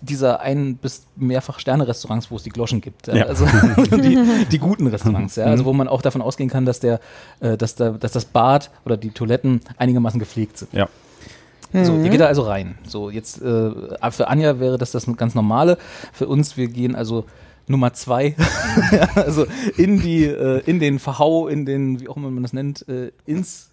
dieser 0.00 0.40
ein- 0.40 0.76
bis 0.76 1.02
mehrfach 1.16 1.58
Sterne-Restaurants, 1.58 2.30
wo 2.30 2.36
es 2.36 2.42
die 2.42 2.50
Gloschen 2.50 2.80
gibt. 2.80 3.06
Ja. 3.06 3.14
Ja. 3.16 3.24
Also 3.26 3.46
die, 3.96 4.18
die 4.50 4.58
guten 4.58 4.86
Restaurants, 4.86 5.36
ja. 5.36 5.44
Also 5.46 5.64
wo 5.64 5.72
man 5.72 5.88
auch 5.88 6.02
davon 6.02 6.22
ausgehen 6.22 6.48
kann, 6.50 6.64
dass 6.64 6.80
der, 6.80 7.00
äh, 7.40 7.56
dass, 7.56 7.74
da, 7.74 7.90
dass 7.90 8.12
das 8.12 8.24
Bad 8.24 8.70
oder 8.84 8.96
die 8.96 9.10
Toiletten 9.10 9.60
einigermaßen 9.76 10.18
gepflegt 10.18 10.58
sind. 10.58 10.72
Ja. 10.72 10.88
So, 11.72 11.92
Mhm. 11.92 12.04
ihr 12.04 12.10
geht 12.10 12.20
da 12.20 12.26
also 12.26 12.42
rein. 12.42 12.76
So, 12.86 13.10
jetzt 13.10 13.42
äh, 13.42 13.70
für 14.10 14.28
Anja 14.28 14.60
wäre 14.60 14.78
das 14.78 14.92
das 14.92 15.06
ganz 15.16 15.34
normale. 15.34 15.76
Für 16.12 16.28
uns, 16.28 16.56
wir 16.56 16.68
gehen 16.68 16.94
also 16.94 17.24
Nummer 17.66 17.92
zwei, 17.94 18.36
also 19.16 19.46
in 19.76 20.00
die, 20.00 20.24
äh, 20.24 20.60
in 20.66 20.78
den 20.78 20.98
Verhau, 21.00 21.48
in 21.48 21.66
den, 21.66 21.98
wie 22.00 22.08
auch 22.08 22.16
immer 22.16 22.30
man 22.30 22.42
das 22.44 22.52
nennt, 22.52 22.86
äh, 22.88 23.10
ins 23.26 23.70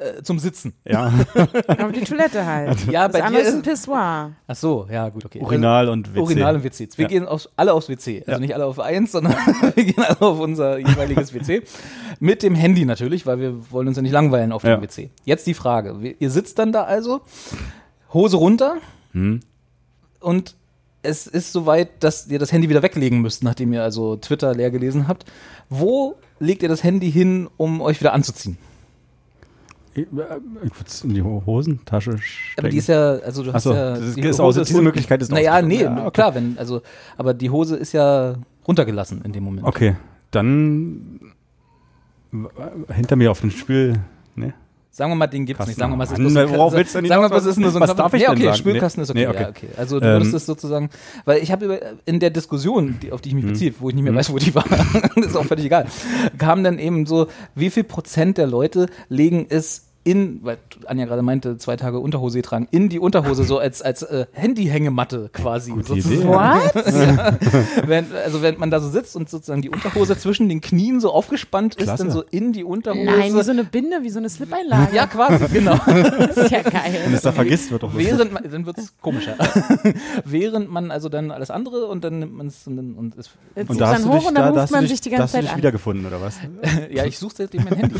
äh, 0.00 0.22
zum 0.22 0.38
Sitzen. 0.38 0.72
Ja. 0.84 1.08
Auf 1.34 1.92
die 1.92 2.00
Toilette 2.00 2.44
halt. 2.46 2.86
Ja, 2.90 3.06
das 3.08 3.12
bei 3.18 3.24
andere 3.24 3.42
dir 3.42 3.48
ist 3.48 3.54
ein 3.54 3.62
Pissoir. 3.62 4.32
Ach 4.46 4.56
so, 4.56 4.86
ja 4.90 5.08
gut, 5.10 5.24
okay. 5.24 5.40
Urinal 5.40 5.88
und 5.88 6.14
WC. 6.14 6.20
Urinal 6.20 6.56
und 6.56 6.64
WC. 6.64 6.88
Wir 6.96 7.02
Ja. 7.04 7.08
gehen 7.08 7.26
aufs, 7.26 7.48
alle 7.56 7.72
aufs 7.74 7.88
WC. 7.88 8.20
Also 8.20 8.32
Ja. 8.32 8.38
nicht 8.38 8.54
alle 8.54 8.64
auf 8.66 8.78
eins, 8.80 9.12
sondern 9.12 9.34
wir 9.74 9.84
gehen 9.84 10.02
alle 10.02 10.20
auf 10.22 10.40
unser 10.40 10.78
jeweiliges 10.78 11.34
WC. 11.34 11.62
Mit 12.18 12.42
dem 12.42 12.54
Handy 12.54 12.84
natürlich, 12.84 13.26
weil 13.26 13.38
wir 13.38 13.70
wollen 13.70 13.88
uns 13.88 13.96
ja 13.96 14.02
nicht 14.02 14.12
langweilen 14.12 14.52
auf 14.52 14.62
dem 14.62 14.70
Ja. 14.70 14.82
WC. 14.82 15.10
Jetzt 15.24 15.46
die 15.46 15.54
Frage. 15.54 16.14
Ihr 16.18 16.30
sitzt 16.30 16.58
dann 16.58 16.72
da 16.72 16.84
also, 16.84 17.20
Hose 18.12 18.36
runter 18.38 18.76
Hm. 19.12 19.40
und 20.20 20.54
es 21.02 21.26
ist 21.26 21.52
soweit, 21.52 22.02
dass 22.04 22.26
ihr 22.28 22.38
das 22.38 22.52
Handy 22.52 22.68
wieder 22.68 22.82
weglegen 22.82 23.20
müsst, 23.22 23.42
nachdem 23.42 23.72
ihr 23.72 23.82
also 23.82 24.16
Twitter 24.16 24.54
leer 24.54 24.70
gelesen 24.70 25.08
habt. 25.08 25.24
Wo 25.70 26.16
legt 26.38 26.62
ihr 26.62 26.68
das 26.68 26.84
Handy 26.84 27.10
hin, 27.10 27.48
um 27.56 27.80
euch 27.80 28.00
wieder 28.00 28.12
anzuziehen? 28.12 28.58
Ich, 29.94 30.02
äh, 30.02 30.06
in 31.04 31.14
die 31.14 31.22
Ho- 31.22 31.42
Hosentasche 31.44 32.16
stecken. 32.18 32.58
Aber 32.60 32.68
die 32.68 32.76
ist 32.76 32.86
ja, 32.88 33.14
also 33.16 33.42
du 33.42 33.52
hast 33.52 33.64
so, 33.64 33.72
ja. 33.74 33.90
das 33.90 34.00
ist- 34.00 34.16
die 34.16 34.20
ist 34.22 34.38
Hose 34.38 34.62
diese 34.64 34.82
Möglichkeit 34.82 35.20
ist 35.22 35.32
Naja, 35.32 35.60
nee, 35.62 35.82
Ja, 35.82 35.98
okay. 36.02 36.10
klar, 36.12 36.34
wenn, 36.34 36.56
also, 36.58 36.82
aber 37.16 37.34
die 37.34 37.50
Hose 37.50 37.76
ist 37.76 37.92
ja 37.92 38.34
runtergelassen 38.68 39.22
in 39.24 39.32
dem 39.32 39.42
Moment. 39.44 39.66
Okay, 39.66 39.96
dann 40.30 41.20
hinter 42.92 43.16
mir 43.16 43.30
auf 43.30 43.40
dem 43.40 43.50
Spiel. 43.50 43.98
Ne? 44.36 44.54
Sagen 44.92 45.12
wir 45.12 45.14
mal, 45.14 45.28
den 45.28 45.46
gibt's 45.46 45.58
Kasten. 45.58 45.70
nicht. 45.70 45.78
Sagen 45.78 45.92
wir 45.92 45.96
mal, 45.96 46.04
es 46.04 46.10
ist 46.10 46.18
nur 46.18 46.30
so 46.30 46.38
ein 46.40 46.50
worauf 46.50 46.72
Ka- 46.72 46.78
willst 46.78 46.94
du 46.94 47.00
denn 47.00 47.08
Sagen 47.08 47.22
wir 47.22 47.28
mal, 47.28 47.36
es 47.38 47.46
ist 47.46 47.58
nur 47.58 47.70
so 47.70 47.78
ein 47.78 47.82
Was 47.88 47.94
darf 47.94 48.12
ich 48.12 48.20
nee, 48.20 48.26
denn 48.26 48.34
okay, 48.34 48.44
sagen? 48.44 48.56
Spülkasten 48.56 49.02
ist 49.04 49.10
okay. 49.10 49.18
Nee, 49.20 49.26
okay. 49.28 49.42
Ja, 49.42 49.48
okay. 49.48 49.68
Also 49.76 50.00
du 50.00 50.06
würdest 50.06 50.32
Ähm, 50.32 50.36
es 50.36 50.46
sozusagen, 50.46 50.90
weil 51.24 51.42
ich 51.42 51.52
habe 51.52 51.80
in 52.06 52.18
der 52.18 52.30
Diskussion, 52.30 52.98
die, 53.00 53.12
auf 53.12 53.20
die 53.20 53.28
ich 53.28 53.34
mich 53.36 53.44
Mhm. 53.44 53.48
beziehe, 53.50 53.74
wo 53.78 53.88
ich 53.88 53.94
nicht 53.94 54.02
mehr 54.04 54.14
weiß, 54.14 54.32
wo 54.32 54.38
die 54.38 54.52
war, 54.54 54.64
ist 55.16 55.36
auch 55.36 55.44
völlig 55.44 55.64
egal, 55.66 55.86
kam 56.38 56.64
dann 56.64 56.78
eben 56.80 57.06
so, 57.06 57.28
wie 57.54 57.70
viel 57.70 57.84
Prozent 57.84 58.36
der 58.36 58.48
Leute 58.48 58.86
legen 59.08 59.46
es 59.48 59.86
in, 60.10 60.40
weil 60.42 60.58
Anja 60.86 61.04
gerade 61.06 61.22
meinte, 61.22 61.56
zwei 61.58 61.76
Tage 61.76 61.98
Unterhose 62.00 62.42
tragen, 62.42 62.66
in 62.70 62.88
die 62.88 62.98
Unterhose 62.98 63.44
so 63.44 63.58
als, 63.58 63.80
als 63.82 64.02
äh, 64.02 64.26
Handyhängematte 64.32 65.30
quasi. 65.32 65.70
Gute 65.70 65.86
sozusagen. 65.94 66.14
Idee. 66.20 66.26
What? 66.26 66.74
Ja. 67.10 67.38
während, 67.86 68.14
also 68.14 68.42
wenn 68.42 68.58
man 68.58 68.70
da 68.70 68.80
so 68.80 68.88
sitzt 68.88 69.14
und 69.16 69.28
sozusagen 69.30 69.62
die 69.62 69.70
Unterhose 69.70 70.16
zwischen 70.18 70.48
den 70.48 70.60
Knien 70.60 71.00
so 71.00 71.12
aufgespannt 71.12 71.76
ist, 71.76 71.84
Klasse. 71.84 72.04
dann 72.04 72.12
so 72.12 72.22
in 72.30 72.52
die 72.52 72.64
Unterhose. 72.64 73.04
Nein, 73.04 73.34
wie 73.34 73.42
so 73.42 73.50
eine 73.50 73.64
Binde, 73.64 73.98
wie 74.02 74.10
so 74.10 74.18
eine 74.18 74.28
Slip-Einlage. 74.28 74.94
ja, 74.96 75.06
quasi, 75.06 75.46
genau. 75.52 75.76
Das 75.86 76.36
ist 76.36 76.50
ja 76.50 76.64
Wenn 76.64 76.72
geil. 76.72 76.94
es 77.14 77.22
da 77.22 77.32
vergisst, 77.32 77.70
wird 77.70 77.82
doch. 77.82 77.94
Während 77.96 78.32
man, 78.32 78.42
dann 78.50 78.66
wird's 78.66 78.92
komischer. 79.00 79.36
Während 80.24 80.70
man 80.70 80.90
also 80.90 81.08
dann 81.08 81.30
alles 81.30 81.50
andere 81.50 81.86
und 81.86 82.04
dann 82.04 82.18
nimmt 82.18 82.34
man 82.36 82.46
es 82.48 82.66
und, 82.66 82.76
dann- 82.76 82.94
und 82.94 83.16
es, 83.16 83.30
Jetzt 83.54 83.68
Und 83.70 83.76
zieht 83.76 83.80
da 83.80 83.94
hast 83.94 84.04
du 84.04 84.08
hoch 84.10 84.18
dich, 84.18 84.28
und 84.28 84.34
da, 84.34 84.42
dann 84.42 84.54
da 84.54 84.60
ruft 84.60 84.62
hast 84.62 84.70
du 84.70 84.74
man 84.74 84.82
dich, 84.82 84.90
sich 84.92 85.00
die 85.02 85.10
da 85.10 85.16
ganze 85.18 85.36
hast 85.38 85.42
du 85.42 85.46
Zeit 85.46 85.50
dich 85.52 85.58
wiedergefunden, 85.58 86.06
oder 86.06 86.20
was? 86.20 86.36
ja, 86.90 87.04
ich 87.04 87.18
suche 87.18 87.34
seitdem 87.36 87.64
mein 87.64 87.74
Handy. 87.74 87.94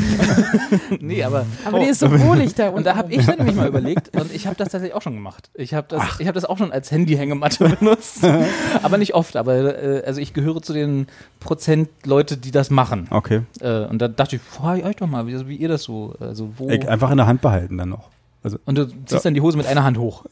nee, 1.01 1.23
aber 1.23 1.47
Aber 1.65 1.79
die 1.81 1.87
ist 1.87 2.00
so 2.01 2.21
wohlig 2.21 2.55
da 2.57 2.67
unten. 2.67 2.79
Und 2.79 2.87
da 2.87 2.97
habe 2.97 3.13
ich 3.13 3.25
dann 3.25 3.39
nämlich 3.39 3.57
mal 3.57 3.69
überlegt, 3.69 4.17
und 4.17 4.33
ich 4.35 4.47
habe 4.47 4.57
das 4.57 4.71
tatsächlich 4.71 4.95
auch 4.95 5.03
schon 5.03 5.15
gemacht. 5.15 5.51
Ich 5.55 5.75
habe 5.75 5.87
das, 5.89 6.03
ich 6.19 6.27
hab 6.27 6.35
das 6.35 6.45
auch 6.45 6.59
schon 6.59 6.73
als 6.73 6.91
Handyhängematte 6.91 7.69
benutzt. 7.79 8.25
aber 8.83 8.99
nicht 8.99 9.15
oft. 9.15 9.37
Aber 9.37 9.55
äh, 9.55 10.03
also 10.05 10.21
ich 10.21 10.35
gehöre 10.35 10.63
zu 10.63 10.73
den 10.73 11.07
Prozent 11.39 11.89
Leute, 12.05 12.37
die 12.37 12.51
das 12.51 12.71
machen. 12.71 13.07
Okay. 13.11 13.43
Äh, 13.61 13.85
und 13.85 14.01
da 14.01 14.09
dachte 14.09 14.37
ich, 14.37 14.43
frage 14.43 14.85
euch 14.85 14.97
doch 14.97 15.07
mal, 15.07 15.27
wie, 15.27 15.49
wie 15.49 15.57
ihr 15.57 15.69
das 15.69 15.83
so, 15.83 16.15
also 16.19 16.51
wo. 16.57 16.69
Ich, 16.69 16.89
einfach 16.89 17.11
in 17.11 17.19
der 17.19 17.27
Hand 17.27 17.41
behalten 17.41 17.79
dann 17.79 17.91
noch. 17.91 18.09
Also, 18.43 18.59
und 18.65 18.79
du 18.79 18.87
ziehst 19.05 19.25
dann 19.25 19.35
die 19.35 19.43
Hose 19.43 19.57
mit 19.57 19.67
einer 19.67 19.85
Hand 19.85 19.99
hoch. 19.99 20.25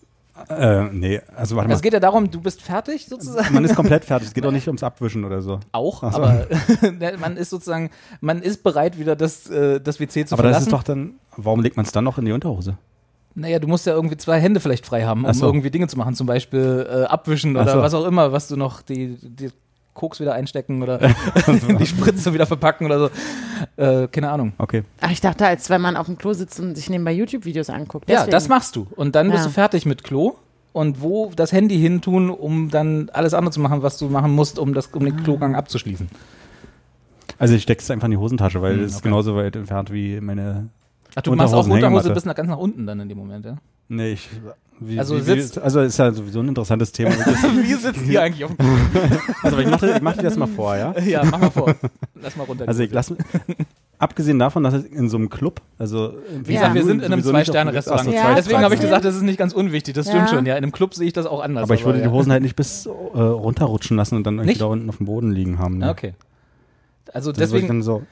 Äh, 0.48 0.84
nee, 0.92 1.20
also 1.36 1.56
warte 1.56 1.68
mal. 1.68 1.74
Es 1.74 1.82
geht 1.82 1.92
ja 1.92 2.00
darum, 2.00 2.30
du 2.30 2.40
bist 2.40 2.62
fertig 2.62 3.06
sozusagen. 3.06 3.54
Man 3.54 3.64
ist 3.64 3.74
komplett 3.74 4.04
fertig. 4.04 4.28
Es 4.28 4.34
geht 4.34 4.44
auch 4.46 4.50
nicht 4.52 4.66
ums 4.66 4.82
Abwischen 4.82 5.24
oder 5.24 5.42
so. 5.42 5.60
auch, 5.72 6.00
so. 6.00 6.06
aber 6.06 6.46
man 7.20 7.36
ist 7.36 7.50
sozusagen, 7.50 7.90
man 8.20 8.42
ist 8.42 8.62
bereit, 8.62 8.98
wieder 8.98 9.16
das, 9.16 9.48
äh, 9.50 9.80
das 9.80 10.00
WC 10.00 10.26
zu 10.26 10.34
Aber 10.34 10.42
das 10.42 10.50
verlassen. 10.50 10.66
ist 10.68 10.72
doch 10.72 10.82
dann, 10.82 11.14
warum 11.36 11.60
legt 11.60 11.76
man 11.76 11.86
es 11.86 11.92
dann 11.92 12.04
noch 12.04 12.18
in 12.18 12.24
die 12.24 12.32
Unterhose? 12.32 12.78
Naja, 13.34 13.58
du 13.58 13.68
musst 13.68 13.86
ja 13.86 13.92
irgendwie 13.92 14.16
zwei 14.16 14.40
Hände 14.40 14.58
vielleicht 14.58 14.84
frei 14.84 15.04
haben, 15.04 15.24
um 15.24 15.32
so. 15.32 15.46
irgendwie 15.46 15.70
Dinge 15.70 15.86
zu 15.86 15.96
machen, 15.96 16.14
zum 16.14 16.26
Beispiel 16.26 16.86
äh, 16.90 17.04
abwischen 17.04 17.56
oder 17.56 17.72
so. 17.72 17.78
was 17.78 17.94
auch 17.94 18.04
immer, 18.04 18.32
was 18.32 18.48
du 18.48 18.56
noch, 18.56 18.82
die, 18.82 19.16
die 19.22 19.50
Koks 19.98 20.20
wieder 20.20 20.32
einstecken 20.32 20.82
oder 20.82 20.98
die 21.78 21.86
Spritze 21.86 22.32
wieder 22.32 22.46
verpacken 22.46 22.86
oder 22.86 22.98
so. 22.98 23.82
Äh, 23.82 24.08
keine 24.08 24.30
Ahnung. 24.30 24.52
Okay. 24.56 24.84
Ach, 25.02 25.10
ich 25.10 25.20
dachte, 25.20 25.46
als 25.46 25.68
wenn 25.68 25.80
man 25.82 25.96
auf 25.96 26.06
dem 26.06 26.16
Klo 26.16 26.32
sitzt 26.32 26.58
und 26.60 26.74
sich 26.74 26.88
nebenbei 26.88 27.12
YouTube-Videos 27.12 27.68
anguckt. 27.68 28.08
Ja, 28.08 28.16
Deswegen. 28.20 28.30
das 28.32 28.48
machst 28.48 28.74
du. 28.76 28.86
Und 28.96 29.14
dann 29.14 29.30
bist 29.30 29.42
Ja. 29.42 29.48
du 29.48 29.52
fertig 29.52 29.84
mit 29.84 30.04
Klo. 30.04 30.36
Und 30.72 31.02
wo 31.02 31.32
das 31.34 31.50
Handy 31.52 31.76
hin 31.78 32.00
tun, 32.00 32.30
um 32.30 32.70
dann 32.70 33.10
alles 33.12 33.34
andere 33.34 33.50
zu 33.52 33.58
machen, 33.60 33.82
was 33.82 33.98
du 33.98 34.08
machen 34.08 34.32
musst, 34.32 34.58
um, 34.58 34.74
das, 34.74 34.86
um 34.88 35.04
den 35.04 35.16
Klogang 35.24 35.56
abzuschließen. 35.56 36.08
Also 37.38 37.54
ich 37.54 37.62
stecke 37.62 37.80
es 37.82 37.90
einfach 37.90 38.06
in 38.06 38.12
die 38.12 38.16
Hosentasche, 38.16 38.62
weil 38.62 38.74
Hm, 38.74 38.84
es 38.84 38.92
ist 38.92 38.98
okay. 38.98 39.08
genauso 39.08 39.34
weit 39.36 39.56
entfernt 39.56 39.92
wie 39.92 40.20
meine. 40.20 40.68
Ach, 41.14 41.22
du 41.22 41.34
machst 41.34 41.54
auch 41.54 41.66
Unterhose 41.66 42.12
bis 42.12 42.24
nach, 42.24 42.34
ganz 42.34 42.48
nach 42.48 42.58
unten 42.58 42.86
dann 42.86 43.00
in 43.00 43.08
dem 43.08 43.18
Moment, 43.18 43.44
ja? 43.44 43.56
Nee, 43.88 44.12
ich. 44.12 44.28
Wie, 44.80 44.96
Also 44.98 45.16
wie, 45.16 45.22
sitzt- 45.22 45.56
wie, 45.56 45.60
also 45.60 45.80
ist 45.80 45.98
ja 45.98 46.12
sowieso 46.12 46.38
ein 46.38 46.48
interessantes 46.48 46.92
Thema. 46.92 47.10
Wie 47.10 47.74
sitzt 47.74 48.06
die 48.06 48.16
eigentlich 48.16 48.44
auf 48.44 48.54
dem 48.54 48.66
also 49.42 49.58
ich 49.58 49.66
mache 49.68 49.90
ich 49.96 50.00
mach 50.02 50.16
dir 50.16 50.22
das 50.22 50.36
mal 50.36 50.46
vor, 50.46 50.76
ja? 50.76 50.96
Ja, 51.04 51.24
mach 51.24 51.40
mal 51.40 51.50
vor. 51.50 51.74
Lass 52.22 52.36
mal 52.36 52.44
runter. 52.44 52.68
Also 52.68 52.84
ich 52.84 52.92
lasse 52.92 53.16
abgesehen 53.98 54.38
davon, 54.38 54.62
dass 54.62 54.74
es 54.74 54.84
in 54.84 55.08
so 55.08 55.16
einem 55.16 55.30
Club, 55.30 55.60
also 55.80 56.14
Wie 56.44 56.52
Ja. 56.52 56.60
gesagt, 56.60 56.74
wir 56.76 56.84
sind 56.84 57.02
in 57.02 57.12
einem 57.12 57.24
Zwei-Sterne-Restaurant. 57.24 58.12
Ja, 58.12 58.22
zwei- 58.22 58.34
Deswegen 58.36 58.60
habe 58.60 58.74
ich 58.76 58.80
gesagt, 58.80 59.04
das 59.04 59.16
ist 59.16 59.22
nicht 59.22 59.36
ganz 59.38 59.52
unwichtig. 59.52 59.94
Das 59.94 60.06
stimmt 60.06 60.28
Ja. 60.30 60.36
schon. 60.36 60.46
Ja, 60.46 60.54
in 60.56 60.62
einem 60.62 60.70
Club 60.72 60.94
sehe 60.94 61.08
ich 61.08 61.12
das 61.12 61.26
auch 61.26 61.40
anders. 61.42 61.64
Aber 61.64 61.74
ich 61.74 61.84
würde 61.84 61.98
ja. 61.98 62.04
die 62.06 62.10
Hosen 62.12 62.30
halt 62.30 62.44
nicht 62.44 62.54
bis 62.54 62.86
äh, 62.86 62.90
runterrutschen 62.90 63.96
lassen 63.96 64.14
und 64.14 64.24
dann 64.28 64.34
irgendwie 64.34 64.50
Nicht? 64.50 64.60
da 64.60 64.66
unten 64.66 64.88
auf 64.88 64.98
dem 64.98 65.06
Boden 65.06 65.32
liegen 65.32 65.58
haben. 65.58 65.78
Ne? 65.78 65.90
Okay. 65.90 66.14
Also 67.12 67.32
Das 67.32 67.38
deswegen 67.50 67.66
dann 67.66 67.82
so 67.82 68.02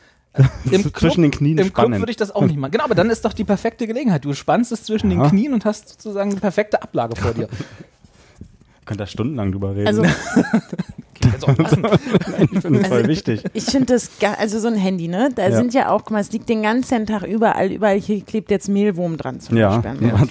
im 0.71 0.83
Club, 0.83 0.97
zwischen 0.99 1.23
den 1.23 1.31
Knien 1.31 1.59
im 1.59 1.65
Club 1.65 1.85
spannen. 1.87 2.01
würde 2.01 2.11
ich 2.11 2.17
das 2.17 2.31
auch 2.35 2.43
nicht 2.45 2.57
machen. 2.59 2.73
Genau, 2.73 2.85
aber 2.85 2.95
dann 2.95 3.11
ist 3.11 3.25
doch 3.25 3.33
die 3.33 3.45
perfekte 3.45 3.87
Gelegenheit. 3.87 4.25
Du 4.25 4.33
spannst 4.35 4.73
es 4.73 4.85
zwischen 4.85 5.11
Ja. 5.11 5.23
den 5.23 5.31
Knien 5.31 5.53
und 5.55 5.65
hast 5.65 5.89
sozusagen 5.89 6.31
eine 6.31 6.41
perfekte 6.41 6.83
Ablage 6.83 7.17
vor 7.17 7.33
dir. 7.33 7.49
Könnt 8.85 9.01
da 9.01 9.07
stundenlang 9.07 9.51
drüber 9.53 9.75
reden. 9.75 9.89
Also, 9.89 10.03
lassen. 10.03 10.45
ich 11.21 12.61
finde 12.61 12.79
das 12.81 12.89
voll 12.89 12.97
also- 12.99 13.09
wichtig. 13.09 13.43
ich 13.53 13.65
finde 13.65 13.87
das, 13.87 14.11
also 14.39 14.59
so 14.61 14.69
ein 14.69 14.77
Handy, 14.77 15.09
ne? 15.09 15.31
Da 15.35 15.49
Ja. 15.49 15.57
sind 15.57 15.75
ja 15.75 15.91
auch, 15.91 16.01
guck 16.05 16.13
mal, 16.13 16.21
es 16.21 16.31
liegt 16.33 16.49
den 16.49 16.63
ganzen 16.63 17.07
Tag 17.07 17.23
überall, 17.25 17.73
überall 17.73 17.99
hier 17.99 18.21
klebt 18.23 18.51
jetzt 18.51 18.69
Mehlwurm 18.69 19.17
dran 19.17 19.41
zum 19.41 19.57
Ja. 19.57 19.79
Beispiel. 19.79 20.09
Ja. 20.09 20.23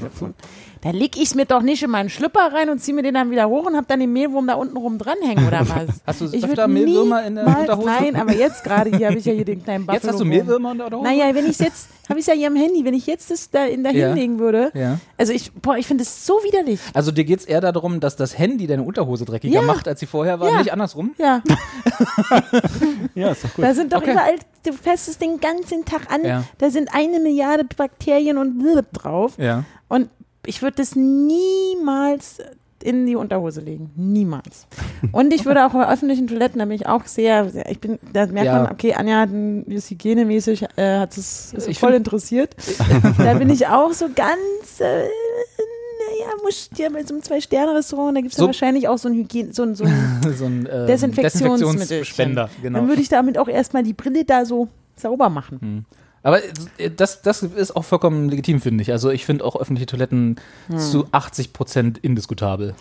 Da 0.85 0.91
leg 0.91 1.17
ich 1.17 1.23
es 1.23 1.33
mir 1.33 1.45
doch 1.45 1.63
nicht 1.63 1.81
in 1.81 1.89
meinen 1.89 2.11
Schlüpper 2.11 2.53
rein 2.53 2.69
und 2.69 2.77
ziehe 2.79 2.93
mir 2.93 3.01
den 3.01 3.15
dann 3.15 3.31
wieder 3.31 3.49
hoch 3.49 3.65
und 3.65 3.75
hab 3.75 3.87
dann 3.87 3.99
den 3.99 4.13
Mehlwurm 4.13 4.45
da 4.45 4.53
unten 4.53 4.77
rum 4.77 4.99
dranhängen 4.99 5.47
oder 5.47 5.61
was? 5.67 5.87
Hast 6.05 6.21
du 6.21 6.25
ich 6.31 6.45
öfter 6.45 6.67
Mehlwürmer 6.67 7.25
in 7.25 7.33
der 7.33 7.47
Unterhose? 7.47 7.87
Nein, 7.87 8.15
aber 8.15 8.33
jetzt 8.35 8.63
gerade 8.63 8.95
hier 8.95 9.07
habe 9.07 9.17
ich 9.17 9.25
ja 9.25 9.33
hier 9.33 9.45
den 9.45 9.63
kleinen 9.63 9.87
Buffalo. 9.87 9.95
Jetzt 10.03 10.07
hast 10.07 10.19
du 10.19 10.25
Mehlwürmer 10.25 10.73
in 10.73 10.77
der 10.77 10.85
Unterhose? 10.85 11.09
Naja, 11.09 11.33
wenn 11.33 11.47
ich 11.49 11.57
jetzt, 11.57 11.87
habe 12.07 12.19
ich 12.19 12.27
ja 12.27 12.35
hier 12.35 12.45
am 12.49 12.55
Handy, 12.55 12.85
wenn 12.85 12.93
ich 12.93 13.07
jetzt 13.07 13.31
das 13.31 13.49
da, 13.49 13.65
in 13.65 13.83
da 13.83 13.89
Ja. 13.89 14.09
hinlegen 14.09 14.37
würde, 14.37 14.69
Ja. 14.75 14.99
also 15.17 15.33
ich, 15.33 15.51
boah, 15.53 15.75
ich 15.75 15.87
finde 15.87 16.03
es 16.03 16.23
so 16.27 16.33
widerlich. 16.43 16.79
Also 16.93 17.09
dir 17.11 17.23
geht 17.23 17.39
es 17.39 17.45
eher 17.45 17.61
darum, 17.61 17.99
dass 17.99 18.15
das 18.15 18.37
Handy 18.37 18.67
deine 18.67 18.83
Unterhose 18.83 19.25
dreckiger 19.25 19.61
Ja. 19.61 19.65
macht, 19.65 19.87
als 19.87 19.99
sie 19.99 20.05
vorher 20.05 20.39
war, 20.39 20.51
Ja. 20.51 20.59
nicht 20.59 20.71
andersrum? 20.71 21.15
Ja, 21.17 21.41
Ja, 23.15 23.31
ist 23.31 23.43
doch 23.43 23.53
gut. 23.55 23.65
da 23.65 23.73
sind 23.73 23.91
doch 23.93 24.01
Okay. 24.01 24.11
überall, 24.11 24.35
du 24.63 24.73
fässt 24.73 25.07
es 25.07 25.17
den 25.17 25.39
ganzen 25.39 25.83
Tag 25.85 26.11
an, 26.13 26.23
Ja. 26.23 26.43
da 26.59 26.69
sind 26.69 26.89
eine 26.93 27.19
Milliarde 27.19 27.63
Bakterien 27.75 28.37
und 28.37 28.59
blub 28.59 28.91
drauf. 28.93 29.33
Ja. 29.39 29.63
Und 29.87 30.09
ich 30.47 30.61
würde 30.61 30.77
das 30.77 30.95
niemals 30.95 32.37
in 32.83 33.05
die 33.07 33.15
Unterhose 33.15 33.61
legen. 33.61 33.89
Niemals. 33.95 34.67
Und 35.11 35.33
ich 35.33 35.45
würde 35.45 35.65
auch 35.65 35.71
bei 35.71 35.87
öffentlichen 35.91 36.27
Toiletten, 36.27 36.59
da 36.59 36.65
bin 36.65 36.75
ich 36.75 36.85
auch 36.85 37.05
sehr, 37.05 37.49
sehr 37.49 37.69
ich 37.71 37.79
bin, 37.79 37.97
da 38.13 38.27
merkt 38.27 38.45
Ja. 38.45 38.61
man, 38.63 38.71
okay, 38.71 38.93
Anja 38.93 39.21
hat 39.21 39.29
ist 39.67 39.89
hygienemäßig, 39.89 40.65
äh, 40.75 40.99
hat 40.99 41.17
es 41.17 41.53
voll 41.57 41.73
find- 41.73 41.95
interessiert. 41.95 42.55
da 43.17 43.33
bin 43.35 43.49
ich 43.49 43.65
auch 43.67 43.91
so 43.91 44.05
ganz, 44.13 44.79
äh, 44.81 44.83
naja, 44.83 46.31
muss 46.43 46.69
ja 46.77 46.89
bei 46.89 47.03
so 47.03 47.15
einem 47.15 47.23
Zwei-Sterne-Restaurant, 47.23 48.17
da 48.17 48.21
gibt 48.21 48.33
es 48.33 48.37
So- 48.37 48.43
ja 48.43 48.47
wahrscheinlich 48.47 48.87
auch 48.87 48.99
so 48.99 49.09
ein 49.09 49.15
Hygiene, 49.15 49.51
so 49.51 49.63
ein, 49.63 49.73
so 49.73 49.85
ein 49.85 50.19
so 50.37 50.45
ein 50.45 50.67
ähm, 50.71 50.85
Desinfektionsmittel. 50.87 51.57
Desinfektionsspender. 51.71 52.49
Genau. 52.61 52.79
Dann 52.79 52.87
würde 52.87 53.01
ich 53.01 53.09
damit 53.09 53.39
auch 53.39 53.47
erstmal 53.47 53.81
die 53.81 53.93
Brille 53.93 54.25
da 54.25 54.45
so 54.45 54.67
sauber 54.95 55.29
machen. 55.29 55.85
Aber 56.25 56.39
äh, 56.77 56.89
das, 56.89 57.21
das 57.21 57.43
ist 57.43 57.75
auch 57.75 57.83
vollkommen 57.85 58.29
legitim, 58.29 58.59
finde 58.59 58.81
ich. 58.81 58.91
Also 58.91 59.11
ich 59.11 59.25
finde 59.25 59.45
auch 59.45 59.55
öffentliche 59.55 59.85
Toiletten 59.85 60.37
Hm. 60.67 60.79
zu 60.79 61.07
80 61.11 61.53
Prozent 61.53 61.97
indiskutabel. 61.99 62.73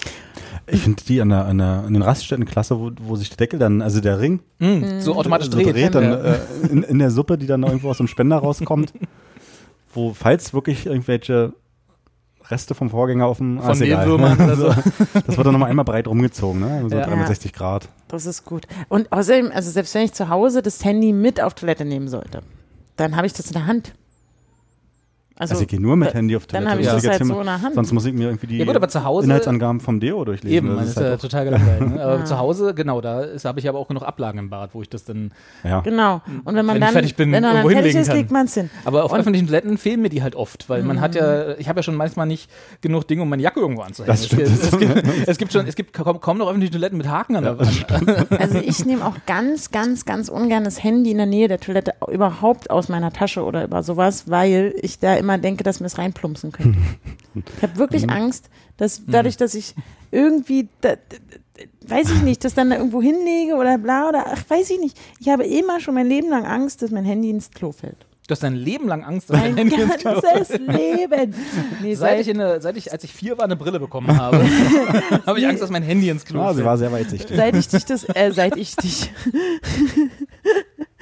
Ich 0.66 0.80
finde 0.80 1.04
die 1.04 1.20
an, 1.20 1.28
der, 1.28 1.44
an, 1.44 1.58
der, 1.58 1.66
an 1.86 1.92
den 1.92 2.02
Raststätten 2.02 2.46
klasse, 2.46 2.80
wo, 2.80 2.90
wo 3.02 3.16
sich 3.16 3.28
der 3.28 3.36
Deckel 3.36 3.58
dann, 3.58 3.82
also 3.82 4.00
der 4.00 4.18
Ring, 4.18 4.40
Mm, 4.60 5.00
so 5.00 5.14
automatisch 5.16 5.50
so 5.50 5.58
dreht. 5.58 5.74
dreht 5.74 5.94
dann 5.94 6.04
äh, 6.24 6.38
in, 6.70 6.82
in 6.84 6.98
der 6.98 7.10
Suppe, 7.10 7.36
die 7.36 7.46
dann 7.46 7.62
irgendwo 7.64 7.90
aus 7.90 7.98
dem 7.98 8.06
Spender 8.06 8.38
rauskommt, 8.38 8.94
wo, 9.92 10.14
falls 10.14 10.54
wirklich 10.54 10.86
irgendwelche 10.86 11.52
Reste 12.50 12.74
vom 12.74 12.88
Vorgänger 12.88 13.26
auf 13.26 13.38
dem 13.38 13.60
Von. 13.60 13.78
Mehlwürmern 13.78 14.40
oder 14.40 14.56
so. 14.56 14.68
Das 15.26 15.36
wird 15.36 15.46
dann 15.46 15.52
nochmal 15.52 15.68
einmal 15.70 15.84
breit 15.84 16.06
rumgezogen, 16.08 16.60
ne? 16.60 16.86
So 16.88 16.96
Ja. 16.96 17.04
360 17.06 17.52
Grad. 17.52 17.88
Das 18.08 18.24
ist 18.26 18.44
gut. 18.46 18.66
Und 18.88 19.12
außerdem, 19.12 19.50
also 19.52 19.70
selbst 19.70 19.94
wenn 19.94 20.02
ich 20.04 20.12
zu 20.14 20.28
Hause 20.30 20.62
das 20.62 20.82
Handy 20.84 21.12
mit 21.12 21.42
auf 21.42 21.54
Toilette 21.54 21.84
nehmen 21.84 22.08
sollte, 22.08 22.40
dann 22.96 23.16
habe 23.16 23.26
ich 23.26 23.32
das 23.32 23.46
in 23.46 23.54
der 23.54 23.66
Hand. 23.66 23.94
Also, 25.36 25.54
Also, 25.54 25.62
ich 25.62 25.68
gehe 25.68 25.80
nur 25.80 25.96
mit 25.96 26.14
Handy 26.14 26.36
auf 26.36 26.46
dann 26.46 26.62
Toilette. 26.64 26.70
habe 26.70 26.80
ich 26.82 26.92
muss 26.92 27.02
das 27.02 27.10
halt 27.18 27.26
so 27.26 27.40
in 27.40 27.46
der 27.46 27.60
Hand. 27.60 27.74
Sonst 27.74 27.90
muss 27.92 28.04
ich 28.06 28.12
mir 28.14 28.28
irgendwie 28.28 28.46
die 28.46 28.58
Ja 28.58 28.64
gut, 28.66 28.76
aber 28.76 28.88
zu 28.88 29.02
Hause- 29.04 29.26
Inhaltsangaben 29.26 29.80
vom 29.80 29.98
Deo 29.98 30.24
durchlesen. 30.24 30.56
Eben, 30.56 30.68
Das 30.68 30.76
das 30.78 30.84
ist 30.90 30.96
ist 30.96 31.02
ja 31.02 31.08
halt 31.10 31.20
total 31.22 31.44
gelangweilt. 31.46 31.80
Ne? 31.90 32.00
Aber 32.04 32.18
Ja. 32.20 32.24
zu 32.24 32.38
Hause, 32.38 32.72
genau, 32.72 33.00
da 33.00 33.26
habe 33.44 33.58
ich 33.58 33.68
aber 33.68 33.80
auch 33.80 33.88
genug 33.88 34.04
Ablagen 34.04 34.38
im 34.38 34.48
Bad, 34.50 34.70
wo 34.74 34.82
ich 34.82 34.88
das 34.88 35.04
dann. 35.04 35.32
ja. 35.64 35.80
Genau. 35.80 36.22
Und 36.44 36.54
wenn 36.54 36.64
man 36.64 36.76
Wenn 36.76 36.82
dann, 36.82 36.92
fertig 36.92 37.16
bin, 37.16 37.32
wenn 37.32 37.42
man 37.42 37.54
dann 37.56 37.68
fertig 37.68 37.96
ist, 37.96 38.06
kann. 38.06 38.16
legt 38.16 38.30
man 38.30 38.46
es 38.46 38.54
hin. 38.54 38.70
Aber 38.84 39.02
auf 39.04 39.10
Und- 39.12 39.18
öffentlichen 39.18 39.46
Toiletten 39.48 39.76
fehlen 39.76 40.02
mir 40.02 40.08
die 40.08 40.22
halt 40.22 40.36
oft, 40.36 40.68
weil 40.68 40.84
man 40.84 41.00
hat 41.00 41.16
ja, 41.16 41.58
ich 41.58 41.68
habe 41.68 41.80
ja 41.80 41.82
schon 41.82 41.96
manchmal 41.96 42.26
nicht 42.28 42.48
genug 42.80 43.08
Dinge, 43.08 43.22
um 43.22 43.28
meine 43.28 43.42
Jacke 43.42 43.58
irgendwo 43.58 43.82
anzuhängen. 43.82 44.14
Das 44.14 44.26
stimmt. 44.26 44.42
Es, 44.42 44.62
es, 44.72 44.78
gibt, 44.78 45.04
es 45.26 45.38
gibt 45.38 45.52
schon, 45.52 45.66
es 45.66 45.74
gibt 45.74 45.92
kaum, 45.94 46.20
kaum 46.20 46.38
noch 46.38 46.46
öffentliche 46.46 46.70
Toiletten 46.74 46.96
mit 46.96 47.08
Haken 47.08 47.34
an 47.34 47.42
der 47.42 47.58
Wand. 47.58 47.86
Also 48.40 48.58
ich 48.58 48.84
nehme 48.86 49.04
auch 49.04 49.16
ganz, 49.26 49.72
ganz, 49.72 50.04
ganz 50.04 50.28
ungern 50.28 50.62
das 50.62 50.80
Handy 50.84 51.10
in 51.10 51.16
der 51.16 51.26
Nähe 51.26 51.48
der 51.48 51.58
Toilette 51.58 51.94
überhaupt 52.08 52.70
aus 52.70 52.88
meiner 52.88 53.12
Tasche 53.12 53.42
oder 53.42 53.64
über 53.64 53.82
sowas, 53.82 54.30
weil 54.30 54.74
ich 54.80 55.00
da 55.00 55.14
immer 55.16 55.23
denke, 55.38 55.64
dass 55.64 55.80
mir 55.80 55.86
es 55.86 55.98
reinplumpsen 55.98 56.52
könnte. 56.52 56.78
Ich 57.56 57.62
habe 57.62 57.76
wirklich 57.76 58.08
Angst, 58.10 58.48
dass 58.76 59.02
dadurch, 59.06 59.36
dass 59.36 59.54
ich 59.54 59.74
irgendwie, 60.10 60.68
da, 60.80 60.94
weiß 61.86 62.10
ich 62.10 62.22
nicht, 62.22 62.44
das 62.44 62.54
dann 62.54 62.70
da 62.70 62.76
irgendwo 62.76 63.02
hinlege 63.02 63.54
oder 63.54 63.78
bla 63.78 64.08
oder 64.08 64.26
ach, 64.28 64.42
weiß 64.48 64.70
ich 64.70 64.78
nicht. 64.80 64.98
Ich 65.20 65.28
habe 65.28 65.44
immer 65.44 65.80
schon 65.80 65.94
mein 65.94 66.06
Leben 66.06 66.28
lang 66.30 66.44
Angst, 66.46 66.82
dass 66.82 66.90
mein 66.90 67.04
Handy 67.04 67.30
ins 67.30 67.50
Klo 67.50 67.72
fällt. 67.72 68.06
Du 68.26 68.32
hast 68.32 68.42
dein 68.42 68.54
Leben 68.54 68.88
lang 68.88 69.04
Angst, 69.04 69.28
dass 69.28 69.38
dein 69.38 69.54
Mein 69.54 69.68
Handy 69.68 69.82
ins 69.82 69.96
Klo 69.98 70.18
ganzes 70.18 70.48
Leben. 70.58 71.34
Nee, 71.82 71.94
Seit 71.94 72.20
ich, 72.20 72.28
in 72.28 72.40
eine, 72.40 72.58
seit 72.62 72.74
ich, 72.78 72.90
als 72.90 73.04
ich 73.04 73.12
vier 73.12 73.36
war, 73.36 73.44
eine 73.44 73.54
Brille 73.54 73.78
bekommen 73.78 74.16
habe, 74.18 74.38
habe 75.26 75.38
ich 75.38 75.46
Angst, 75.46 75.62
dass 75.62 75.68
mein 75.68 75.82
Handy 75.82 76.08
ins 76.08 76.24
Klo 76.24 76.40
Ah, 76.40 76.48
sie 76.50 76.54
fällt. 76.54 76.66
war 76.66 76.78
sehr 76.78 76.90
weitsichtig. 76.90 77.36
seit 77.36 77.54
ich 77.54 77.68
dich 77.68 77.84
das, 77.84 78.04
äh, 78.14 78.32
seit 78.32 78.56
ich 78.56 78.76
dich, 78.76 79.10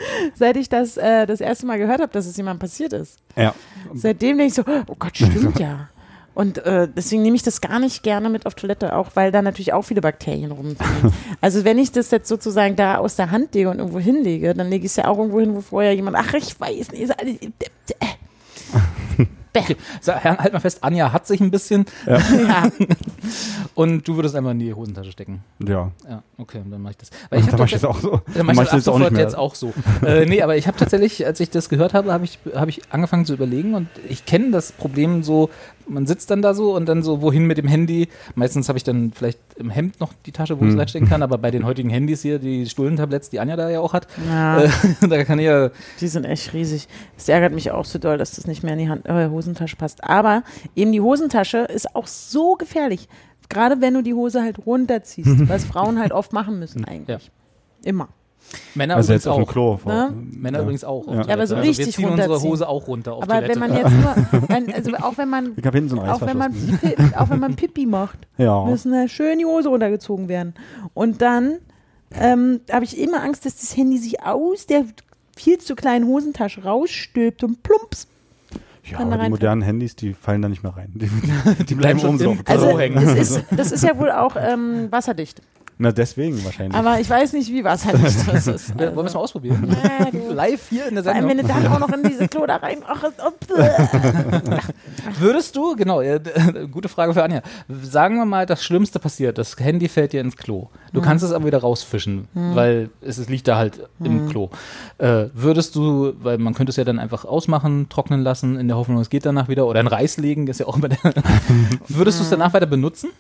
seit 0.34 0.57
ich 0.57 0.68
das 0.68 0.96
äh, 0.96 1.26
das 1.26 1.40
erste 1.40 1.66
Mal 1.66 1.78
gehört 1.78 2.00
habe, 2.00 2.12
dass 2.12 2.26
es 2.26 2.36
jemandem 2.36 2.61
passiert 2.61 2.92
ist. 2.92 3.18
Ja. 3.36 3.55
Seitdem 3.94 4.38
denke 4.38 4.48
ich 4.48 4.55
so, 4.55 4.62
oh 4.86 4.96
Gott, 4.98 5.16
stimmt 5.16 5.59
ja. 5.59 5.88
Und 6.34 6.64
äh, 6.64 6.88
deswegen 6.88 7.22
nehme 7.22 7.36
ich 7.36 7.42
das 7.42 7.61
gar 7.61 7.78
nicht 7.78 8.03
gerne 8.03 8.30
mit 8.30 8.46
auf 8.46 8.55
Toilette, 8.55 8.96
auch 8.96 9.11
weil 9.14 9.30
da 9.32 9.42
natürlich 9.42 9.74
auch 9.74 9.82
viele 9.82 10.00
Bakterien 10.00 10.50
rumfliegen. 10.50 11.12
also 11.42 11.64
wenn 11.64 11.78
ich 11.78 11.92
das 11.92 12.11
jetzt 12.11 12.28
sozusagen 12.28 12.74
da 12.74 12.96
aus 12.96 13.16
der 13.16 13.30
Hand 13.30 13.55
lege 13.55 13.68
und 13.68 13.78
irgendwo 13.78 13.98
hinlege, 13.98 14.55
dann 14.55 14.70
lege 14.70 14.86
ich 14.86 14.92
es 14.92 14.96
ja 14.96 15.09
auch 15.09 15.18
irgendwo 15.18 15.40
hin, 15.40 15.55
wo 15.55 15.61
vorher 15.61 15.94
jemand, 15.94 16.16
ach 16.16 16.32
ich 16.32 16.59
weiß 16.59 16.92
nicht, 16.92 17.03
ist 17.03 17.18
alles, 17.18 17.36
Okay. 19.55 19.76
So, 20.00 20.12
halt 20.14 20.53
mal 20.53 20.61
fest, 20.61 20.78
Anja 20.82 21.12
hat 21.12 21.26
sich 21.26 21.40
ein 21.40 21.50
bisschen 21.50 21.84
ja. 22.07 22.70
und 23.74 24.07
du 24.09 24.16
würdest 24.16 24.34
einfach 24.34 24.53
in 24.53 24.59
die 24.59 24.72
Hosentasche 24.72 25.12
stecken. 25.12 25.42
Ja. 25.66 25.90
Ja, 26.09 26.22
okay, 26.38 26.62
dann 26.68 26.80
mache 26.82 26.92
ich 26.92 26.96
das. 26.98 27.11
Weil 27.30 27.40
ich 27.40 27.46
Da 27.46 27.53
hab 27.53 27.59
mach 27.59 27.66
ich 27.66 27.72
das 27.72 27.80
tatsächlich- 27.82 28.12
auch 28.12 28.20
so. 28.26 28.32
Dann 28.34 28.46
mach 28.46 28.53
ich 28.55 28.59
das 28.70 28.72
auch 28.88 28.94
sofort 28.94 29.00
nicht 29.03 29.12
mehr. 29.12 29.20
jetzt 29.22 29.36
auch 29.36 29.55
so. 29.55 29.72
äh, 30.07 30.24
nee, 30.26 30.42
aber 30.42 30.57
ich 30.57 30.66
habe 30.66 30.76
tatsächlich, 30.76 31.26
als 31.26 31.40
ich 31.40 31.50
das 31.50 31.68
gehört 31.68 31.94
habe, 31.94 32.12
habe 32.12 32.24
ich, 32.24 32.38
hab 32.55 32.68
ich 32.68 32.80
angefangen 32.90 33.26
zu 33.26 33.34
überlegen 33.34 33.74
und 33.74 33.88
ich 34.09 34.24
kenne 34.24 34.50
das 34.53 34.72
Problem 34.72 35.22
so 35.22 35.50
man 35.89 36.07
sitzt 36.07 36.30
dann 36.30 36.43
da 36.43 36.55
so 36.55 36.74
und 36.74 36.87
dann 36.87 37.03
so, 37.03 37.22
wohin 37.22 37.47
mit 37.47 37.59
dem 37.59 37.68
Handy? 37.68 38.09
Meistens 38.35 38.68
habe 38.68 38.78
ich 38.78 38.85
dann 38.85 39.12
vielleicht 39.12 39.39
im 39.57 39.70
Hemd 39.70 40.01
noch 40.01 40.12
die 40.26 40.33
Tasche, 40.33 40.59
wo 40.61 40.64
ich 40.64 40.72
es 40.72 40.78
reinstecken 40.78 41.09
kann, 41.09 41.22
aber 41.22 41.39
bei 41.39 41.51
den 41.51 41.64
heutigen 41.64 41.91
Handys 41.91 42.22
hier, 42.22 42.39
die 42.39 42.66
Stullentabletts, 42.66 43.30
die 43.30 43.41
Anja 43.41 43.57
da 43.57 43.70
ja 43.70 43.80
auch 43.80 43.93
hat, 43.93 44.07
Ja, 44.28 44.62
äh, 44.62 44.70
da 45.09 45.24
kann 45.24 45.39
ich 45.39 45.47
ja, 45.47 45.70
die 46.01 46.09
sind 46.09 46.24
echt 46.24 46.53
riesig. 46.53 46.89
Es 47.16 47.28
ärgert 47.28 47.53
mich 47.53 47.70
auch 47.70 47.85
so 47.85 47.99
doll, 47.99 48.18
dass 48.18 48.33
das 48.33 48.47
nicht 48.47 48.62
mehr 48.62 48.72
in 48.72 48.78
die 48.78 48.89
Hand, 48.89 49.07
äh, 49.07 49.28
Hosentasche 49.28 49.76
passt. 49.76 50.05
Aber 50.05 50.43
eben 50.76 50.93
die 50.93 51.01
Hosentasche 51.01 51.59
ist 51.59 51.95
auch 51.95 52.07
so 52.07 52.55
gefährlich. 52.55 53.09
Gerade 53.49 53.80
wenn 53.80 53.95
du 53.95 54.03
die 54.03 54.14
Hose 54.14 54.43
halt 54.43 54.66
runterziehst, 54.66 55.49
was 55.49 55.64
Frauen 55.64 55.99
halt 55.99 56.12
oft 56.12 56.33
machen 56.33 56.59
müssen 56.59 56.85
eigentlich. 56.85 57.30
Immer. 57.85 58.09
Männer 58.74 58.96
Also 58.96 59.12
übrigens 59.12 59.24
jetzt 59.24 59.28
auf 59.30 59.36
dem 59.36 59.44
auch. 59.44 59.53
Klo. 59.53 59.78
Ne? 59.86 60.12
Männer 60.32 60.59
Ja. 60.59 60.62
übrigens 60.62 60.84
auch. 60.84 61.07
auf 61.09 61.14
Ja. 61.14 61.20
Aber 61.22 61.46
so 61.46 61.55
also 61.55 61.57
wir 61.57 61.62
richtig 61.62 61.94
ziehen 61.94 62.09
unsere. 62.11 62.40
Hose 62.40 62.68
auch 62.68 62.86
runter 62.88 63.14
auf 63.14 63.22
Aber 63.24 63.34
Toilette. 63.34 63.61
wenn 63.61 63.68
man 63.70 63.76
jetzt 63.76 63.90
nur, 64.40 64.48
wenn, 64.48 64.72
also 64.74 64.94
auch 64.96 65.18
wenn 65.18 65.28
man, 65.28 65.53
Ich 65.57 65.64
habe 65.66 65.76
hinten 65.78 65.90
so 65.96 66.00
ein 66.00 66.09
auch 66.11 66.20
wenn 66.20 66.36
man. 66.38 66.53
Pipi, 66.53 66.96
auch 67.16 67.30
wenn 67.30 67.40
man 67.40 67.55
Pipi 67.57 67.86
macht, 67.86 68.18
Ja. 68.38 68.64
müssen 68.64 68.92
da 68.92 69.09
schön 69.09 69.38
die 69.38 69.44
Hose 69.46 69.68
runtergezogen 69.68 70.28
werden. 70.28 70.55
Und 70.94 71.22
dann 71.22 71.59
ähm, 72.14 72.61
habe 72.70 72.84
ich 72.84 72.98
immer 72.98 73.22
Angst, 73.22 73.46
dass 73.46 73.57
das 73.57 73.76
Handy 73.76 73.98
sich 73.98 74.22
aus 74.22 74.66
der 74.66 74.84
viel 75.36 75.59
zu 75.59 75.74
kleinen 75.74 76.07
Hosentasche 76.07 76.62
rausstülpt 76.64 77.42
und 77.44 77.62
plumps. 77.62 78.07
Ja, 78.84 78.98
aber 78.98 79.16
die 79.16 79.30
modernen 79.30 79.62
Handys, 79.62 79.94
die 79.96 80.12
fallen 80.12 80.42
da 80.42 80.48
nicht 80.48 80.62
mehr 80.64 80.76
rein. 80.76 80.90
Die, 80.94 81.64
die 81.64 81.74
bleiben 81.76 82.00
schon 82.00 82.11
oben 82.11 82.18
so 82.18 82.30
auf 82.32 82.36
dem 82.42 82.46
Also 82.48 82.78
hängen. 82.78 83.16
ist, 83.16 83.42
das 83.53 83.70
ist 83.72 83.84
ja 83.84 83.96
wohl 83.98 84.11
auch 84.11 84.34
ähm, 84.36 84.88
wasserdicht. 84.90 85.40
Na, 85.83 85.91
deswegen 85.91 86.45
wahrscheinlich. 86.45 86.76
Aber 86.78 87.01
ich 87.01 87.11
weiß 87.11 87.33
nicht, 87.33 87.51
wie 87.51 87.64
wasserdicht 87.64 88.28
das 88.33 88.47
ist. 88.47 88.70
Äh, 88.76 88.87
Wollen 88.95 88.97
wir 88.99 89.05
es 89.07 89.14
mal 89.14 89.20
ausprobieren? 89.20 89.76
Ja, 89.83 90.33
Live 90.33 90.68
hier 90.70 90.87
in 90.87 90.95
der 90.95 91.03
Vor 91.03 91.12
allem, 91.12 91.28
wenn 91.28 91.39
Sendung. 91.39 91.57
du 91.57 91.62
dann 91.64 91.72
auch 91.72 91.78
noch 91.80 91.93
in 91.93 92.03
diese 92.05 92.28
Klo 92.28 92.47
da 92.47 92.57
rein. 92.57 92.78
Ach, 92.87 93.03
oh, 93.05 93.30
bäh. 93.57 93.68
Würdest 95.18 95.57
du, 95.57 95.74
genau, 95.76 96.01
äh, 96.01 96.20
gute 96.70 96.89
Frage 96.89 97.12
für 97.14 97.22
Anja. 97.24 97.43
Sagen 97.83 98.16
wir 98.16 98.24
mal, 98.24 98.47
das 98.47 98.62
Schlimmste 98.62 98.99
passiert, 99.01 99.39
das 99.39 99.57
Handy 99.59 99.89
fällt 99.89 100.12
dir 100.12 100.20
ins 100.20 100.37
Klo. 100.37 100.68
Du 100.93 101.01
Hm. 101.01 101.05
kannst 101.07 101.24
es 101.24 101.33
aber 101.33 101.47
wieder 101.47 101.59
rausfischen, 101.59 102.28
weil 102.35 102.91
es, 103.01 103.18
es 103.18 103.28
liegt 103.28 103.49
da 103.49 103.57
halt 103.57 103.78
Hm. 103.99 104.07
im 104.07 104.28
Klo. 104.28 104.51
Äh, 104.99 105.24
würdest 105.35 105.74
du, 105.74 106.12
weil 106.22 106.39
man 106.39 106.55
könnte 106.55 106.70
es 106.70 106.76
ja 106.76 106.85
dann 106.85 106.99
einfach 107.01 107.24
ausmachen, 107.24 107.89
trocknen 107.89 108.22
lassen, 108.22 108.57
in 108.59 108.68
der 108.68 108.76
Hoffnung, 108.76 108.99
es 109.01 109.11
geht 109.11 109.26
danach 109.26 109.49
wieder, 109.49 109.66
oder 109.66 109.80
in 109.80 109.89
Reis 109.89 110.16
legen, 110.16 110.47
ist 110.47 110.61
ja 110.61 110.66
auch 110.66 110.76
immer 110.76 110.89
der. 110.89 110.99
würdest 111.89 112.20
du 112.20 112.24
es 112.24 112.30
danach 112.30 112.53
weiter 112.55 112.66
benutzen? 112.66 113.11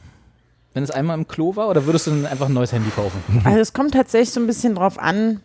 Wenn 0.74 0.84
es 0.84 0.90
einmal 0.90 1.18
im 1.18 1.28
Klo 1.28 1.54
war, 1.56 1.68
oder 1.68 1.84
würdest 1.84 2.06
du 2.06 2.10
dann 2.12 2.26
einfach 2.26 2.46
ein 2.46 2.54
neues 2.54 2.72
Handy 2.72 2.90
kaufen? 2.90 3.22
Also 3.44 3.60
es 3.60 3.72
kommt 3.72 3.92
tatsächlich 3.92 4.30
so 4.30 4.40
ein 4.40 4.46
bisschen 4.46 4.74
drauf 4.74 4.98
an, 4.98 5.40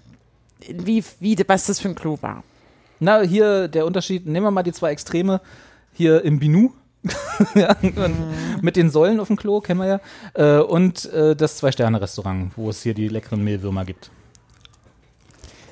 wie, 0.70 1.04
wie, 1.20 1.38
was 1.48 1.68
das 1.68 1.80
für 1.80 1.90
ein 1.90 1.96
Klo 1.96 2.18
war. 2.22 2.44
Na, 3.00 3.22
hier 3.22 3.68
der 3.68 3.86
Unterschied, 3.86 4.26
nehmen 4.26 4.46
wir 4.46 4.52
mal 4.52 4.64
die 4.64 4.72
zwei 4.72 4.92
Extreme. 4.92 5.42
Hier 5.94 6.24
im 6.24 6.40
Binu, 6.40 6.72
ja, 7.56 7.76
und 7.82 8.16
mit 8.62 8.76
den 8.76 8.90
Säulen 8.90 9.20
auf 9.20 9.28
dem 9.28 9.36
Klo, 9.36 9.62
kennen 9.62 9.80
wir 9.80 9.88
ja. 9.88 10.60
Äh, 10.60 10.62
und 10.62 11.06
äh, 11.12 11.36
das 11.36 11.58
Zwei-Sterne-Restaurant, 11.58 12.52
wo 12.56 12.70
es 12.70 12.84
hier 12.84 12.94
die 12.94 13.08
leckeren 13.08 13.44
Mehlwürmer 13.44 13.86
gibt. 13.86 14.12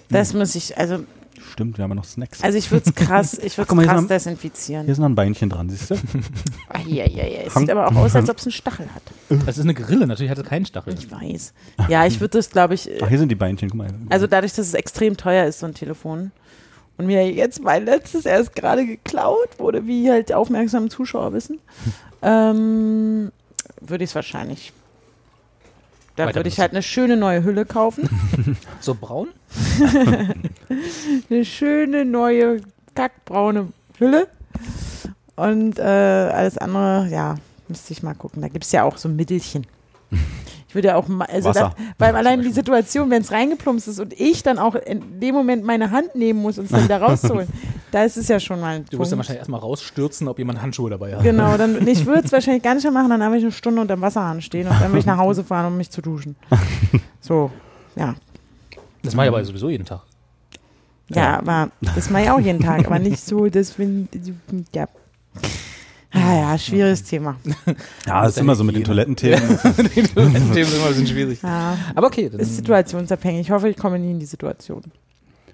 Das 0.10 0.34
muss 0.34 0.56
ich, 0.56 0.78
also, 0.78 1.04
Stimmt, 1.56 1.78
wir 1.78 1.84
haben 1.84 1.92
ja 1.92 1.96
noch 1.96 2.04
Snacks. 2.04 2.44
also 2.44 2.58
ich 2.58 2.70
würde 2.70 2.84
es 2.90 2.94
krass, 2.96 3.38
ich 3.42 3.58
würde 3.58 3.74
krass 3.74 4.00
sind- 4.00 4.10
desinfizieren. 4.10 4.84
Hier 4.84 4.92
ist 4.92 4.98
noch 4.98 5.06
ein 5.08 5.16
Beinchen 5.16 5.50
dran, 5.50 5.70
siehst 5.70 5.90
du? 5.90 5.96
Ah, 6.68 6.80
ja, 6.86 7.08
ja, 7.08 7.26
ja. 7.26 7.40
Es 7.46 7.54
sieht 7.54 7.70
aber 7.70 7.88
auch 7.88 7.96
aus, 7.96 8.14
als 8.14 8.30
ob 8.30 8.38
es 8.40 8.44
einen 8.46 8.52
Stachel 8.52 8.88
hat. 8.94 9.02
Das 9.46 9.58
ist 9.58 9.64
eine 9.64 9.74
Grille, 9.74 10.06
natürlich 10.06 10.30
hat 10.30 10.38
es 10.38 10.44
keinen 10.44 10.66
Stachel. 10.66 10.94
Ich 10.94 11.10
weiß. 11.10 11.54
Ja, 11.88 12.06
ich 12.06 12.20
würde 12.20 12.38
das, 12.38 12.50
glaube 12.50 12.74
ich, 12.74 12.90
Ach, 13.02 13.08
hier 13.08 13.20
sind 13.20 13.30
die 13.30 13.36
Beinchen, 13.36 13.70
guck 13.70 13.78
mal. 13.78 13.88
also 14.10 14.28
dadurch, 14.28 14.52
dass 14.54 14.68
es 14.68 14.74
extrem 14.74 15.16
teuer 15.16 15.46
ist, 15.46 15.60
so 15.62 15.66
ein 15.66 15.74
Telefon, 15.74 16.32
und 16.98 17.06
mir 17.08 17.32
jetzt 17.32 17.64
mein 17.64 17.86
letztes 17.86 18.26
erst 18.26 18.54
gerade 18.54 18.86
geklaut 18.86 19.58
wurde, 19.58 19.88
wie 19.88 20.12
halt 20.12 20.34
aufmerksame 20.34 20.90
Zuschauer 20.90 21.32
wissen, 21.32 21.60
ähm, 22.22 23.32
würde 23.80 24.04
ich 24.04 24.10
es 24.10 24.16
wahrscheinlich. 24.16 24.74
Da 26.16 26.34
würde 26.34 26.48
ich 26.48 26.60
halt 26.60 26.72
eine 26.72 26.82
schöne 26.82 27.18
neue 27.18 27.44
Hülle 27.44 27.66
kaufen. 27.66 28.10
So 28.80 28.94
braun? 28.94 29.30
eine 31.30 31.44
schöne 31.46 32.06
neue 32.06 32.62
kackbraune 32.94 33.70
Hülle. 33.98 34.28
Und 35.36 35.80
äh, 35.80 35.82
alles 35.82 36.58
andere, 36.60 37.08
ja, 37.10 37.36
müsste 37.68 37.94
ich 37.94 38.04
mal 38.04 38.14
gucken. 38.14 38.42
Da 38.42 38.48
gibt 38.48 38.64
es 38.64 38.72
ja 38.72 38.84
auch 38.84 38.98
so 38.98 39.10
Mittelchen. 39.10 39.66
Ich 40.76 40.78
würde 40.78 40.90
ja 40.90 40.96
auch, 40.98 41.08
also 41.30 41.48
Wasser. 41.50 41.74
da, 41.78 41.84
weil 42.00 42.18
allein 42.18 42.42
die 42.42 42.52
Situation, 42.52 43.10
wenn 43.10 43.22
es 43.22 43.32
reingeplumpst 43.32 43.88
ist 43.88 43.98
und 44.02 44.12
ich 44.20 44.44
dann 44.44 44.60
auch 44.60 44.76
in 44.76 45.22
dem 45.22 45.34
Moment 45.34 45.64
meine 45.64 45.90
Hand 45.92 46.16
nehmen 46.16 46.42
muss 46.42 46.60
und 46.60 46.66
es 46.66 46.72
dann 46.72 46.84
wieder 46.84 47.02
rauszuholen, 47.02 47.48
da 47.92 48.04
ist 48.04 48.18
es 48.18 48.28
ja 48.28 48.42
schon 48.42 48.60
mal 48.60 48.76
ein 48.76 48.86
Du 48.92 48.98
musst 48.98 49.10
dann 49.10 49.18
Punkt. 49.18 49.20
wahrscheinlich 49.20 49.40
erstmal 49.40 49.62
rausstürzen, 49.62 50.28
ob 50.28 50.38
jemand 50.38 50.62
Handschuhe 50.62 50.90
dabei 50.90 51.16
hat. 51.16 51.24
Genau, 51.24 51.56
dann, 51.56 51.88
ich 51.88 52.06
würde 52.06 52.24
es 52.26 52.32
wahrscheinlich 52.34 52.62
gar 52.62 52.74
nicht 52.76 52.84
mehr 52.84 52.92
machen, 52.92 53.10
dann 53.10 53.24
habe 53.24 53.38
ich 53.38 53.44
eine 53.44 53.54
Stunde 53.54 53.80
unter 53.80 53.96
dem 53.96 54.02
Wasserhahn 54.02 54.42
stehen 54.42 54.68
und 54.68 54.74
dann 54.82 54.90
würde 54.90 55.00
ich 55.00 55.06
nach 55.06 55.18
Hause 55.18 55.46
fahren, 55.46 55.68
um 55.68 55.78
mich 55.78 55.90
zu 55.92 56.02
duschen. 56.02 56.36
So, 57.22 57.50
ja. 57.96 58.16
Das 59.02 59.16
mache 59.16 59.28
ich 59.28 59.32
aber 59.32 59.46
sowieso 59.46 59.70
jeden 59.70 59.86
Tag. 59.86 60.02
Ja, 61.08 61.38
aber 61.40 61.70
das 61.96 62.10
mache 62.10 62.24
ich 62.24 62.30
auch 62.30 62.40
jeden 62.40 62.60
Tag, 62.60 62.86
aber 62.86 63.00
nicht 63.00 63.20
so, 63.26 63.48
dass 63.48 63.80
wenn, 63.80 64.10
ja. 64.76 64.88
Ah 66.16 66.34
ja, 66.52 66.58
schwieriges 66.58 67.04
Thema. 67.04 67.36
Ja, 68.08 68.24
das 68.24 68.34
ist 68.36 68.38
immer 68.40 68.56
so 68.56 68.64
mit 68.64 68.76
den 68.76 68.84
Toilettenthemen. 68.84 69.60
die 69.78 70.04
Themen 70.04 70.32
sind 70.34 70.56
immer 70.58 70.84
ein 70.84 70.88
bisschen 70.90 71.08
schwierig. 71.08 71.42
Ja, 71.42 71.78
Aber 71.96 72.08
okay, 72.08 72.30
dann 72.30 72.40
ist 72.40 72.56
situationsabhängig. 72.56 73.42
Ich 73.42 73.52
hoffe, 73.52 73.68
ich 73.70 73.78
komme 73.78 74.00
nie 74.00 74.12
in 74.12 74.20
die 74.20 74.26
Situation. 74.26 74.84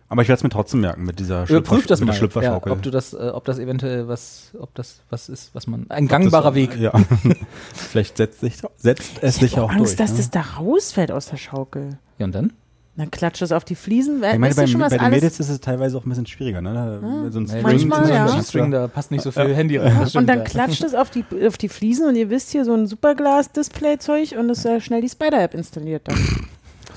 Aber 0.10 0.22
ich 0.22 0.28
werde 0.28 0.40
es 0.40 0.44
mir 0.44 0.50
trotzdem 0.50 0.82
merken 0.82 1.06
mit 1.06 1.20
dieser 1.20 1.50
überprüf 1.50 1.88
das 1.88 2.02
mit 2.02 2.08
mal, 2.08 2.12
der 2.14 2.18
Schlüpferschaukel. 2.20 2.70
ja, 2.70 2.76
ob 2.76 2.82
du 2.84 2.92
das, 2.92 3.14
äh, 3.14 3.32
ob 3.34 3.46
das 3.46 3.60
eventuell 3.60 4.10
was, 4.10 4.52
ob 4.60 4.76
das 4.76 5.00
was 5.10 5.30
ist, 5.30 5.56
was 5.56 5.68
man, 5.68 5.86
ein 5.90 6.08
gangbarer 6.10 6.54
Weg. 6.54 6.78
Ja. 6.78 6.92
Vielleicht 7.74 8.18
setzt, 8.18 8.42
sich, 8.42 8.56
setzt 8.76 9.12
es 9.22 9.38
sich 9.38 9.58
Oh, 9.58 9.62
auch 9.62 9.70
Angst, 9.72 9.80
durch. 9.80 9.96
dass 9.96 10.12
ne? 10.12 10.18
das 10.18 10.30
da 10.30 10.42
rausfällt 10.42 11.12
aus 11.14 11.28
der 11.28 11.38
Schaukel. 11.38 11.98
Ja, 12.20 12.26
und 12.26 12.36
dann? 12.36 12.52
Dann 12.98 13.10
klatscht 13.10 13.42
es 13.42 13.54
auf 13.54 13.64
die 13.64 13.76
Fliesen. 13.76 14.18
Ich 14.18 14.38
meine, 14.38 14.54
bei, 14.54 14.68
schon, 14.68 14.82
bei 14.82 14.90
den 14.90 15.10
Mädels 15.10 15.40
ist 15.40 15.48
es 15.50 15.62
teilweise 15.62 15.98
auch 15.98 16.06
ein 16.06 16.10
bisschen 16.10 16.26
schwieriger. 16.26 16.62
Ne? 16.62 16.74
Da- 16.74 17.32
so 17.32 17.40
ein 17.40 17.48
String, 17.48 17.62
Manchmal, 17.62 18.06
so 18.06 18.12
ein 18.14 18.28
ja. 18.28 18.44
String, 18.44 18.72
da 18.72 18.88
passt 18.90 19.12
nicht 19.12 19.24
so 19.24 19.32
viel 19.32 19.56
Handy 19.56 19.78
rein. 19.78 20.08
und 20.14 20.28
dann 20.28 20.44
klatscht 20.44 20.84
es 20.84 20.94
auf 20.94 21.10
die, 21.10 21.24
auf 21.48 21.58
die 21.58 21.70
Fliesen 21.70 22.08
und 22.08 22.16
ihr 22.16 22.30
wisst 22.30 22.52
hier 22.52 22.66
so 22.66 22.74
ein 22.74 22.88
Superglas-Display-Zeug 22.88 24.36
und 24.38 24.50
es 24.50 24.60
ist 24.60 24.64
ja 24.66 24.82
schnell 24.82 25.02
die 25.02 25.10
Spider-App 25.10 25.54
installiert 25.54 26.08
dann. 26.08 26.18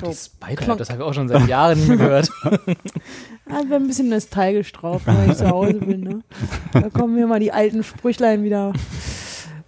So. 0.00 0.12
Spider, 0.12 0.74
das 0.74 0.90
habe 0.90 1.02
ich 1.02 1.08
auch 1.08 1.14
schon 1.14 1.28
seit 1.28 1.46
Jahren 1.46 1.78
nicht 1.78 1.88
mehr 1.88 1.96
gehört. 1.98 2.30
Ah, 3.46 3.60
wir 3.68 3.76
ein 3.76 3.86
bisschen 3.86 4.08
nostalgisch 4.08 4.72
drauf, 4.72 5.02
wenn 5.04 5.30
ich 5.30 5.36
zu 5.36 5.50
Hause 5.50 5.74
bin. 5.74 6.00
Ne? 6.00 6.20
Da 6.72 6.88
kommen 6.88 7.14
mir 7.14 7.26
mal 7.26 7.40
die 7.40 7.52
alten 7.52 7.84
Sprüchlein 7.84 8.42
wieder. 8.42 8.72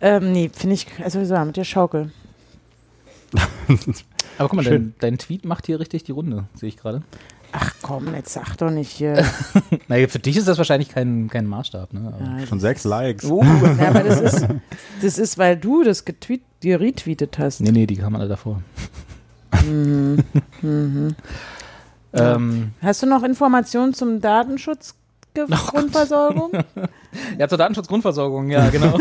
Ähm, 0.00 0.32
nee, 0.32 0.50
finde 0.50 0.76
ich, 0.76 0.86
also 1.04 1.22
so, 1.22 1.38
mit 1.44 1.58
der 1.58 1.64
Schaukel. 1.64 2.10
Aber 4.38 4.48
guck 4.48 4.54
mal, 4.56 4.64
dein, 4.64 4.94
dein 5.00 5.18
Tweet 5.18 5.44
macht 5.44 5.66
hier 5.66 5.80
richtig 5.80 6.04
die 6.04 6.12
Runde, 6.12 6.44
sehe 6.54 6.68
ich 6.68 6.76
gerade. 6.76 7.02
Ach 7.52 7.72
komm, 7.80 8.14
jetzt 8.14 8.32
sag 8.32 8.56
doch 8.56 8.70
nicht 8.70 8.90
hier. 8.90 9.24
Naja, 9.88 10.08
für 10.08 10.18
dich 10.18 10.36
ist 10.36 10.48
das 10.48 10.58
wahrscheinlich 10.58 10.88
kein, 10.88 11.28
kein 11.28 11.46
Maßstab, 11.46 11.92
ne? 11.92 12.12
Aber- 12.14 12.40
Ja, 12.40 12.46
Schon 12.46 12.60
sechs 12.60 12.84
Likes. 12.84 13.24
Oh. 13.24 13.42
Ja, 13.80 13.88
aber 13.90 14.00
das 14.02 14.20
ist, 14.20 14.46
das 15.00 15.16
ist, 15.18 15.38
weil 15.38 15.56
du 15.56 15.84
das 15.84 16.04
getweet, 16.04 16.42
dir 16.62 16.80
retweetet 16.80 17.38
hast. 17.38 17.60
Nee, 17.60 17.70
nee, 17.72 17.86
die 17.86 17.96
kamen 17.96 18.16
alle 18.16 18.28
davor. 18.28 18.62
Mhm. 19.64 20.24
Mhm. 20.62 21.14
Ähm, 22.12 22.70
Hast 22.80 23.02
du 23.02 23.06
noch 23.06 23.22
Informationen 23.24 23.92
zum 23.92 24.22
Datenschutz? 24.22 24.94
Grundversorgung? 25.34 26.50
ja, 27.38 27.46
zur 27.46 27.58
Datenschutzgrundversorgung, 27.58 28.48
ja, 28.48 28.70
genau. 28.70 28.96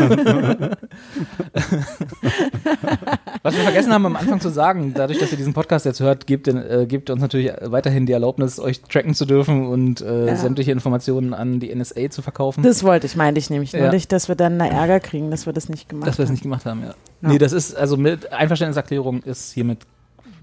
Was 3.46 3.54
wir 3.56 3.62
vergessen 3.62 3.92
haben 3.92 4.04
am 4.06 4.16
Anfang 4.16 4.40
zu 4.40 4.48
sagen, 4.48 4.92
dadurch, 4.94 5.18
dass 5.20 5.30
ihr 5.30 5.36
diesen 5.38 5.54
Podcast 5.54 5.86
jetzt 5.86 6.00
hört, 6.00 6.26
gebt, 6.26 6.48
äh, 6.48 6.84
gebt 6.88 7.10
uns 7.10 7.20
natürlich 7.20 7.52
weiterhin 7.62 8.04
die 8.06 8.12
Erlaubnis, 8.12 8.58
euch 8.58 8.80
tracken 8.82 9.14
zu 9.14 9.24
dürfen 9.24 9.66
und 9.68 10.00
äh, 10.00 10.26
Ja. 10.26 10.36
sämtliche 10.36 10.72
Informationen 10.72 11.32
an 11.32 11.60
die 11.60 11.72
NSA 11.74 12.10
zu 12.10 12.22
verkaufen. 12.22 12.62
Das 12.64 12.82
wollte 12.82 13.06
ich, 13.06 13.14
meinte 13.14 13.38
ich 13.38 13.48
nämlich. 13.48 13.70
Ja. 13.72 13.82
Nur 13.82 13.90
nicht, 13.92 14.10
dass 14.10 14.26
wir 14.28 14.34
dann 14.34 14.58
da 14.58 14.66
Ärger 14.66 14.98
kriegen, 14.98 15.30
dass 15.30 15.46
wir 15.46 15.52
das 15.52 15.68
nicht 15.68 15.88
gemacht 15.88 16.08
dass 16.08 16.18
wir 16.18 16.24
es 16.24 16.28
haben. 16.28 16.34
nicht 16.34 16.42
gemacht 16.42 16.66
haben, 16.66 16.80
ja. 16.80 16.88
Ja. 16.88 17.28
Nee, 17.28 17.38
das 17.38 17.52
ist, 17.52 17.76
also 17.76 17.96
mit 17.96 18.32
Einverständniserklärung 18.32 19.22
ist 19.22 19.52
hiermit 19.52 19.78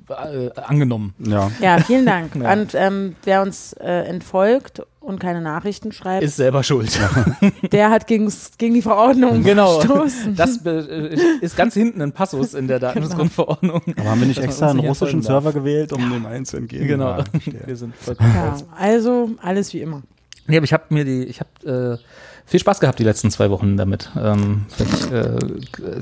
äh, 0.10 0.50
angenommen. 0.60 1.14
Ja. 1.20 1.52
Ja, 1.62 1.80
vielen 1.80 2.06
Dank. 2.06 2.36
Ja. 2.42 2.54
Und 2.54 2.74
ähm, 2.76 3.16
wer 3.24 3.42
uns 3.42 3.74
äh, 3.74 4.06
entfolgt 4.08 4.82
und 5.00 5.20
keine 5.20 5.42
Nachrichten 5.42 5.92
schreibt, 5.92 6.24
Ist 6.24 6.38
selber 6.38 6.64
schuld. 6.64 6.98
der 7.72 7.90
hat 7.90 8.08
gegen 8.08 8.30
die 8.60 8.82
Verordnung 8.82 9.44
Genau. 9.44 9.80
verstoßen. 9.80 10.36
Das 10.36 10.66
äh, 10.66 11.16
ist 11.42 11.56
ganz 11.56 11.74
hinten 11.74 12.02
ein 12.02 12.12
Passus 12.12 12.54
in 12.54 12.68
der 12.68 12.80
Datenschutzgrundverordnung. 12.80 13.82
Aber 13.98 14.10
haben 14.10 14.20
wir 14.22 14.28
nicht 14.28 14.40
extra 14.40 14.70
einen 14.70 14.80
russischen 14.80 15.20
entfolgen 15.20 15.22
darf. 15.22 15.44
Server 15.44 15.60
gewählt, 15.60 15.94
um 15.94 16.10
dem 16.12 16.26
einen 16.26 16.46
zu 16.46 16.58
entgehen? 16.58 16.88
Genau. 16.88 17.18
Ja. 17.18 17.24
Wir 17.66 17.76
sind 17.76 17.96
vollkommen 17.96 18.34
Ja, 18.34 18.56
also 18.78 19.30
alles 19.42 19.74
wie 19.74 19.82
immer. 19.82 20.02
Nee, 20.48 20.58
aber 20.58 20.66
ich 20.66 20.74
habe 20.74 20.84
mir 20.90 21.06
die, 21.06 21.24
ich 21.24 21.40
habe 21.40 22.00
äh, 22.02 22.50
viel 22.50 22.60
Spaß 22.60 22.80
gehabt 22.82 23.00
die 23.00 23.04
letzten 23.06 23.32
zwei 23.32 23.50
Wochen 23.50 23.78
damit. 23.78 24.12
Ähm, 24.22 24.66
ich, 24.78 25.12
äh, 25.12 25.38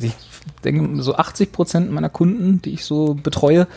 ich 0.01 0.13
denke, 0.63 1.01
so 1.01 1.15
80 1.15 1.51
Prozent 1.51 1.91
meiner 1.91 2.09
Kunden, 2.09 2.61
die 2.61 2.71
ich 2.71 2.85
so 2.85 3.15
betreue, 3.15 3.67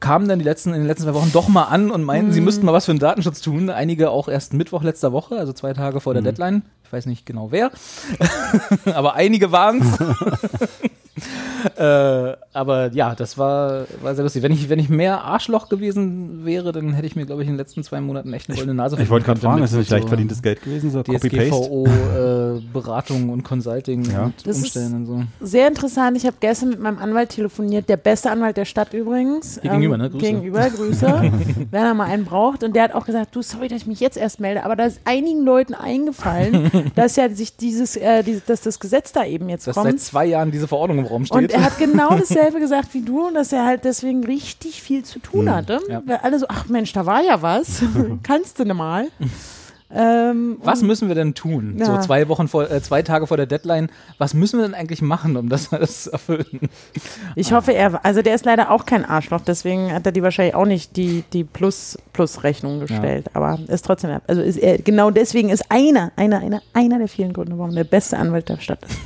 kamen 0.00 0.28
dann 0.28 0.38
die 0.38 0.44
letzten, 0.44 0.70
in 0.70 0.80
den 0.80 0.86
letzten 0.86 1.04
zwei 1.04 1.14
Wochen 1.14 1.32
doch 1.32 1.48
mal 1.48 1.64
an 1.64 1.90
und 1.90 2.02
meinten, 2.02 2.32
sie 2.32 2.40
müssten 2.40 2.66
mal 2.66 2.72
was 2.72 2.86
für 2.86 2.92
den 2.92 2.98
Datenschutz 2.98 3.40
tun. 3.40 3.70
Einige 3.70 4.10
auch 4.10 4.28
erst 4.28 4.52
Mittwoch 4.52 4.82
letzter 4.82 5.12
Woche, 5.12 5.38
also 5.38 5.52
zwei 5.52 5.72
Tage 5.72 6.00
vor 6.00 6.12
der 6.12 6.22
Deadline. 6.22 6.62
Ich 6.92 6.96
weiß 6.98 7.06
nicht 7.06 7.24
genau 7.24 7.50
wer, 7.50 7.70
aber 8.94 9.14
einige 9.14 9.50
waren 9.50 9.80
es. 9.80 9.98
äh, 11.76 12.36
aber 12.52 12.90
ja, 12.92 13.14
das 13.14 13.38
war, 13.38 13.86
war 14.02 14.14
sehr 14.14 14.24
lustig. 14.24 14.42
Wenn 14.42 14.52
ich, 14.52 14.68
wenn 14.68 14.78
ich 14.78 14.88
mehr 14.88 15.22
Arschloch 15.22 15.68
gewesen 15.68 16.44
wäre, 16.44 16.72
dann 16.72 16.92
hätte 16.92 17.06
ich 17.06 17.16
mir, 17.16 17.24
glaube 17.26 17.42
ich, 17.42 17.48
in 17.48 17.54
den 17.54 17.58
letzten 17.58 17.82
zwei 17.82 18.00
Monaten 18.00 18.32
echt 18.32 18.48
eine 18.48 18.56
goldene 18.56 18.74
Nase 18.74 19.00
Ich 19.00 19.08
wollte 19.10 19.26
gerade 19.26 19.40
fragen, 19.40 19.62
ist 19.62 19.72
das 19.72 19.78
nicht 19.78 19.90
leicht 19.90 20.08
verdientes 20.08 20.42
Geld 20.42 20.62
gewesen, 20.62 20.90
so 20.90 21.02
Copy-Paste? 21.02 21.28
DSGVO, 21.30 21.86
äh, 21.86 22.60
Beratung 22.72 23.28
und 23.30 23.42
Consulting 23.42 24.04
Ja. 24.10 24.24
und 24.24 24.34
Das 24.46 24.56
ist- 24.56 24.62
Umstellen 24.64 24.94
und 24.94 25.06
so. 25.06 25.22
Sehr 25.40 25.68
interessant. 25.68 26.16
Ich 26.16 26.26
habe 26.26 26.36
gestern 26.40 26.70
mit 26.70 26.80
meinem 26.80 26.98
Anwalt 26.98 27.30
telefoniert, 27.30 27.88
der 27.88 27.96
beste 27.96 28.30
Anwalt 28.30 28.56
der 28.56 28.64
Stadt 28.64 28.92
übrigens. 28.92 29.58
Hier 29.62 29.70
gegenüber, 29.70 29.96
ne? 29.98 30.10
Grüße. 30.10 30.24
Gegenüber, 30.26 30.68
Grüße. 30.68 31.06
Wenn 31.70 31.82
er 31.82 31.94
mal 31.94 32.04
einen 32.06 32.24
braucht. 32.24 32.64
Und 32.64 32.74
der 32.74 32.84
hat 32.84 32.94
auch 32.94 33.06
gesagt, 33.06 33.34
du, 33.36 33.42
sorry, 33.42 33.68
dass 33.68 33.82
ich 33.82 33.86
mich 33.86 34.00
jetzt 34.00 34.16
erst 34.16 34.40
melde, 34.40 34.64
aber 34.64 34.76
da 34.76 34.84
ist 34.84 35.00
einigen 35.04 35.42
Leuten 35.44 35.74
eingefallen, 35.74 36.70
dass 36.94 37.16
ja 37.16 37.28
sich 37.28 37.56
dieses, 37.56 37.96
äh, 37.96 38.22
dieses, 38.22 38.44
dass 38.44 38.60
das 38.62 38.80
Gesetz 38.80 39.12
da 39.12 39.24
eben 39.24 39.48
jetzt 39.48 39.66
Dass 39.66 39.74
kommt. 39.74 39.90
seit 39.90 40.00
zwei 40.00 40.26
Jahren 40.26 40.50
diese 40.50 40.68
Verordnung 40.68 40.98
im 40.98 41.06
Raum 41.06 41.24
steht. 41.24 41.36
Und 41.36 41.52
er 41.52 41.64
hat 41.64 41.78
genau 41.78 42.10
dasselbe 42.18 42.60
gesagt 42.60 42.94
wie 42.94 43.02
du, 43.02 43.26
und 43.28 43.34
dass 43.34 43.52
er 43.52 43.64
halt 43.64 43.84
deswegen 43.84 44.24
richtig 44.24 44.82
viel 44.82 45.04
zu 45.04 45.18
tun 45.18 45.50
hatte. 45.50 45.80
Ja. 45.88 46.02
Weil 46.04 46.18
alle 46.18 46.38
so, 46.38 46.46
ach 46.48 46.68
Mensch, 46.68 46.92
da 46.92 47.06
war 47.06 47.22
ja 47.22 47.42
was. 47.42 47.82
Kannst 48.22 48.58
du 48.58 48.64
ne 48.64 48.74
mal. 48.74 49.08
Ähm, 49.94 50.58
was 50.62 50.82
müssen 50.82 51.08
wir 51.08 51.14
denn 51.14 51.34
tun? 51.34 51.76
Ja. 51.78 51.84
So 51.84 51.98
zwei 51.98 52.28
Wochen 52.28 52.48
vor, 52.48 52.70
äh, 52.70 52.80
zwei 52.82 53.02
Tage 53.02 53.26
vor 53.26 53.36
der 53.36 53.46
Deadline. 53.46 53.90
Was 54.18 54.32
müssen 54.32 54.58
wir 54.58 54.66
denn 54.66 54.74
eigentlich 54.74 55.02
machen, 55.02 55.36
um 55.36 55.48
das 55.48 55.72
alles 55.72 56.04
zu 56.04 56.12
erfüllen? 56.12 56.70
Ich 57.36 57.52
hoffe, 57.52 57.72
er, 57.72 58.04
also 58.04 58.22
der 58.22 58.34
ist 58.34 58.44
leider 58.44 58.70
auch 58.70 58.86
kein 58.86 59.04
Arschloch, 59.04 59.42
deswegen 59.42 59.92
hat 59.92 60.06
er 60.06 60.12
die 60.12 60.22
wahrscheinlich 60.22 60.54
auch 60.54 60.64
nicht 60.64 60.96
die, 60.96 61.24
die 61.32 61.44
Plus, 61.44 61.98
Plus-Rechnung 62.12 62.80
gestellt. 62.80 63.26
Aber 63.34 63.58
ist 63.68 63.84
trotzdem, 63.84 64.18
also 64.26 64.40
ist 64.40 64.56
er, 64.56 64.78
genau 64.78 65.10
deswegen 65.10 65.50
ist 65.50 65.70
einer, 65.70 66.12
einer, 66.16 66.40
einer, 66.40 66.62
einer 66.72 66.98
der 66.98 67.08
vielen 67.08 67.32
Gründe, 67.32 67.58
warum 67.58 67.74
der 67.74 67.84
beste 67.84 68.16
Anwalt 68.16 68.48
der 68.48 68.58
Stadt 68.58 68.80
ist. 68.84 68.98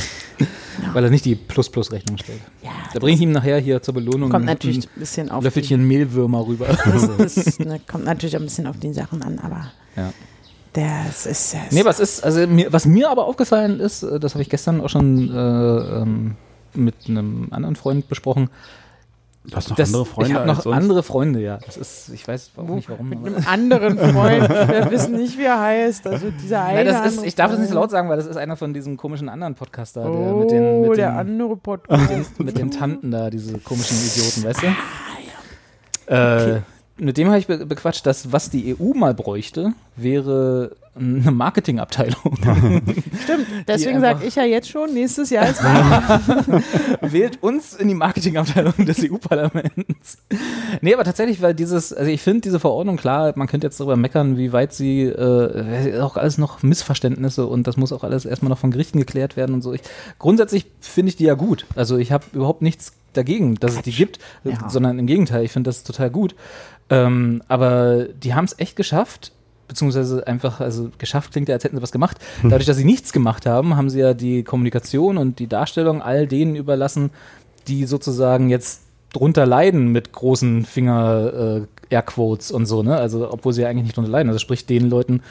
Weil 0.94 1.04
er 1.04 1.10
nicht 1.10 1.24
die 1.24 1.34
Plus-Plus-Rechnung 1.34 2.18
stellt. 2.18 2.40
Ja, 2.62 2.71
Da 2.92 2.98
bringe 3.00 3.14
ich 3.16 3.20
ihm 3.20 3.32
nachher 3.32 3.58
hier 3.58 3.82
zur 3.82 3.94
Belohnung 3.94 4.30
kommt 4.30 4.42
ein 4.44 4.46
natürlich 4.46 4.86
ein 4.86 4.98
bisschen 5.00 5.30
auf 5.30 5.42
Löffelchen 5.44 5.86
Mehlwürmer 5.86 6.46
rüber. 6.46 6.66
das, 6.66 7.16
das 7.44 7.58
ne, 7.58 7.80
kommt 7.90 8.04
natürlich 8.04 8.36
ein 8.36 8.42
bisschen 8.42 8.66
auf 8.66 8.78
die 8.78 8.92
Sachen 8.92 9.22
an, 9.22 9.38
aber 9.38 9.72
Ja. 9.96 10.12
das 10.72 11.26
ist, 11.26 11.54
das 11.54 11.72
Nee, 11.72 11.84
was 11.84 12.00
ist, 12.00 12.22
also 12.24 12.46
mir, 12.46 12.72
was 12.72 12.86
mir 12.86 13.10
aber 13.10 13.26
aufgefallen 13.26 13.80
ist, 13.80 14.02
äh, 14.02 14.18
das 14.20 14.34
habe 14.34 14.42
ich 14.42 14.48
gestern 14.50 14.80
auch 14.80 14.88
schon 14.88 15.28
äh, 15.30 15.32
ähm, 16.02 16.36
mit 16.74 16.94
einem 17.08 17.48
anderen 17.50 17.76
Freund 17.76 18.08
besprochen. 18.08 18.48
Du 19.44 19.56
hast 19.56 19.70
noch 19.70 19.76
Das, 19.76 19.88
andere 19.88 20.06
Freunde 20.06 20.30
ich 20.30 20.36
habe 20.36 20.46
noch 20.46 20.56
als 20.58 20.66
uns? 20.66 20.76
andere 20.76 21.02
Freunde, 21.02 21.40
ja. 21.40 21.58
Das 21.66 21.76
ist, 21.76 22.10
ich 22.10 22.28
weiß 22.28 22.52
auch 22.56 22.62
nicht 22.62 22.88
warum. 22.88 23.08
mit 23.08 23.18
einem 23.26 23.44
anderen 23.46 23.98
Freund, 23.98 24.48
wir 24.48 24.88
wissen 24.92 25.14
nicht, 25.16 25.36
wie 25.36 25.44
er 25.44 25.60
heißt, 25.60 26.06
also 26.06 26.30
dieser 26.30 26.62
eine 26.62 26.84
Nein, 26.84 27.02
das 27.02 27.14
ist, 27.14 27.24
ich 27.26 27.34
darf 27.34 27.50
das 27.50 27.58
nicht 27.58 27.70
so 27.70 27.74
laut 27.74 27.90
sagen, 27.90 28.08
weil 28.08 28.16
das 28.16 28.26
ist 28.26 28.36
einer 28.36 28.56
von 28.56 28.72
diesen 28.72 28.96
komischen 28.96 29.28
anderen 29.28 29.56
Podcaster, 29.56 30.02
der 30.02 30.10
Oh, 30.12 30.36
mit 30.38 30.50
den, 30.52 30.82
mit 30.82 30.96
der 30.96 31.10
den, 31.10 31.18
andere 31.18 31.56
Podcast. 31.56 32.38
mit 32.38 32.56
den 32.56 32.70
Tanten 32.70 33.10
da, 33.10 33.30
diese 33.30 33.58
komischen 33.58 33.96
Idioten, 33.98 34.44
weißt 34.44 34.62
du? 34.62 34.66
Ah, 36.08 36.38
Äh, 36.56 36.60
Mit 36.98 37.16
dem 37.16 37.28
habe 37.28 37.38
ich 37.38 37.46
be 37.46 37.64
bequatscht, 37.66 38.06
dass 38.06 38.30
was 38.32 38.48
die 38.50 38.76
EU 38.78 38.92
mal 38.94 39.14
bräuchte, 39.14 39.72
wäre 39.96 40.76
eine 40.94 41.30
Marketingabteilung. 41.30 42.36
Stimmt, 43.24 43.46
deswegen 43.66 44.00
sage 44.00 44.26
ich 44.26 44.34
ja 44.34 44.44
jetzt 44.44 44.68
schon, 44.68 44.92
nächstes 44.92 45.30
Jahr 45.30 45.48
ist 45.48 45.64
Wahl. 45.64 46.62
Wählt 47.00 47.42
uns 47.42 47.74
in 47.74 47.88
die 47.88 47.94
Marketingabteilung 47.94 48.74
des 48.84 49.02
EU-Parlaments. 49.02 50.18
Nee, 50.82 50.92
aber 50.92 51.04
tatsächlich, 51.04 51.40
weil 51.40 51.54
dieses, 51.54 51.94
also 51.94 52.10
ich 52.10 52.20
finde 52.20 52.42
diese 52.42 52.60
Verordnung, 52.60 52.98
klar, 52.98 53.32
man 53.36 53.46
könnte 53.46 53.66
jetzt 53.66 53.80
darüber 53.80 53.96
meckern, 53.96 54.36
wie 54.36 54.52
weit 54.52 54.74
sie, 54.74 55.04
äh, 55.04 55.98
auch 56.00 56.16
alles 56.18 56.36
noch 56.36 56.62
Missverständnisse 56.62 57.46
und 57.46 57.66
das 57.66 57.78
muss 57.78 57.92
auch 57.92 58.04
alles 58.04 58.26
erstmal 58.26 58.50
noch 58.50 58.58
von 58.58 58.70
Gerichten 58.70 58.98
geklärt 58.98 59.36
werden 59.36 59.54
und 59.54 59.62
so. 59.62 59.72
Ich, 59.72 59.80
grundsätzlich 60.18 60.66
finde 60.80 61.08
ich 61.08 61.16
die 61.16 61.24
ja 61.24 61.34
gut. 61.34 61.64
Also 61.74 61.96
ich 61.96 62.12
habe 62.12 62.24
überhaupt 62.34 62.60
nichts 62.60 62.92
dagegen, 63.14 63.54
dass 63.56 63.76
es 63.76 63.82
die 63.82 63.92
gibt, 63.92 64.18
Ja. 64.44 64.68
sondern 64.68 64.98
im 64.98 65.06
Gegenteil, 65.06 65.44
ich 65.44 65.52
finde 65.52 65.68
das 65.68 65.84
total 65.84 66.10
gut. 66.10 66.34
Ähm, 66.90 67.42
aber 67.48 68.04
die 68.22 68.34
haben 68.34 68.44
es 68.44 68.58
echt 68.58 68.76
geschafft, 68.76 69.32
beziehungsweise 69.72 70.26
einfach, 70.26 70.60
also 70.60 70.90
geschafft 70.98 71.32
klingt 71.32 71.48
ja, 71.48 71.54
als 71.54 71.64
hätten 71.64 71.76
sie 71.76 71.82
was 71.82 71.92
gemacht. 71.92 72.18
Dadurch, 72.42 72.66
dass 72.66 72.76
sie 72.76 72.84
nichts 72.84 73.12
gemacht 73.12 73.46
haben, 73.46 73.74
haben 73.76 73.88
sie 73.88 74.00
ja 74.00 74.12
die 74.12 74.42
Kommunikation 74.42 75.16
und 75.16 75.38
die 75.38 75.46
Darstellung 75.46 76.02
all 76.02 76.26
denen 76.26 76.56
überlassen, 76.56 77.10
die 77.68 77.86
sozusagen 77.86 78.50
jetzt 78.50 78.82
drunter 79.14 79.46
leiden 79.46 79.88
mit 79.88 80.12
großen 80.12 80.64
Finger 80.64 81.66
äh, 81.90 81.94
Airquotes 81.94 82.50
und 82.50 82.66
so, 82.66 82.82
ne? 82.82 82.96
Also 82.96 83.30
obwohl 83.30 83.52
sie 83.52 83.62
ja 83.62 83.68
eigentlich 83.68 83.84
nicht 83.84 83.96
drunter 83.96 84.10
leiden. 84.10 84.28
Also 84.28 84.38
sprich 84.38 84.66
den 84.66 84.88
Leuten, 84.90 85.22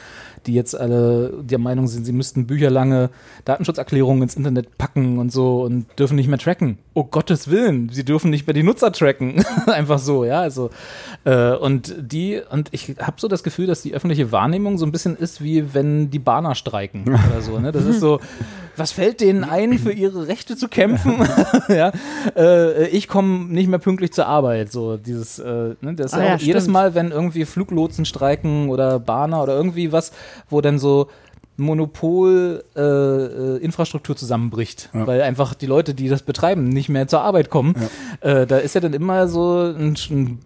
die 0.46 0.54
jetzt 0.54 0.78
alle 0.78 1.32
der 1.42 1.58
Meinung 1.58 1.86
sind, 1.86 2.04
sie 2.04 2.12
müssten 2.12 2.46
bücherlange 2.46 3.10
Datenschutzerklärungen 3.44 4.22
ins 4.22 4.36
Internet 4.36 4.78
packen 4.78 5.18
und 5.18 5.32
so 5.32 5.62
und 5.62 5.86
dürfen 5.98 6.16
nicht 6.16 6.28
mehr 6.28 6.38
tracken. 6.38 6.78
Oh 6.94 7.04
Gottes 7.04 7.48
Willen, 7.48 7.88
sie 7.90 8.04
dürfen 8.04 8.30
nicht 8.30 8.46
mehr 8.46 8.54
die 8.54 8.62
Nutzer 8.62 8.92
tracken. 8.92 9.44
Einfach 9.66 9.98
so, 9.98 10.24
ja. 10.24 10.40
Also 10.40 10.70
äh, 11.24 11.54
und 11.54 11.94
die, 11.98 12.40
und 12.50 12.68
ich 12.72 12.96
habe 12.98 13.14
so 13.18 13.28
das 13.28 13.42
Gefühl, 13.42 13.66
dass 13.66 13.82
die 13.82 13.94
öffentliche 13.94 14.32
Wahrnehmung 14.32 14.78
so 14.78 14.86
ein 14.86 14.92
bisschen 14.92 15.16
ist, 15.16 15.42
wie 15.42 15.74
wenn 15.74 16.10
die 16.10 16.18
Bahner 16.18 16.54
streiken 16.54 17.04
oder 17.30 17.40
so. 17.40 17.58
Ne? 17.58 17.72
Das 17.72 17.84
ist 17.84 18.00
so, 18.00 18.20
was 18.76 18.92
fällt 18.92 19.20
denen 19.20 19.44
ein, 19.44 19.78
für 19.78 19.92
ihre 19.92 20.28
Rechte 20.28 20.56
zu 20.56 20.68
kämpfen? 20.68 21.26
ja? 21.68 21.92
äh, 22.36 22.88
ich 22.88 23.08
komme 23.08 23.44
nicht 23.52 23.68
mehr 23.68 23.78
pünktlich 23.78 24.12
zur 24.12 24.26
Arbeit. 24.26 24.72
So 24.72 24.96
dieses, 24.96 25.38
äh, 25.38 25.74
ne? 25.80 25.94
das 25.94 26.12
ist 26.12 26.18
Ah 26.18 26.24
ja 26.24 26.36
jedes 26.36 26.64
stimmt. 26.64 26.72
Mal, 26.72 26.94
wenn 26.94 27.10
irgendwie 27.10 27.44
Fluglotsen 27.44 28.04
streiken 28.04 28.68
oder 28.68 28.98
Bahner 28.98 29.42
oder 29.42 29.54
irgendwie 29.54 29.92
was, 29.92 30.12
wo 30.48 30.60
dann 30.60 30.78
so 30.78 31.08
Monopol 31.56 32.64
äh, 32.74 32.80
äh, 32.80 33.56
Infrastruktur 33.58 34.16
zusammenbricht, 34.16 34.88
Ja. 34.94 35.06
weil 35.06 35.20
einfach 35.22 35.54
die 35.54 35.66
Leute, 35.66 35.94
die 35.94 36.08
das 36.08 36.22
betreiben, 36.22 36.64
nicht 36.64 36.88
mehr 36.88 37.06
zur 37.08 37.20
Arbeit 37.22 37.50
kommen. 37.50 37.74
Äh, 38.20 38.46
da 38.46 38.58
ist 38.58 38.74
ja 38.74 38.80
dann 38.80 38.94
immer 38.94 39.28
so 39.28 39.60
ein, 39.60 39.96
ein, 40.10 40.38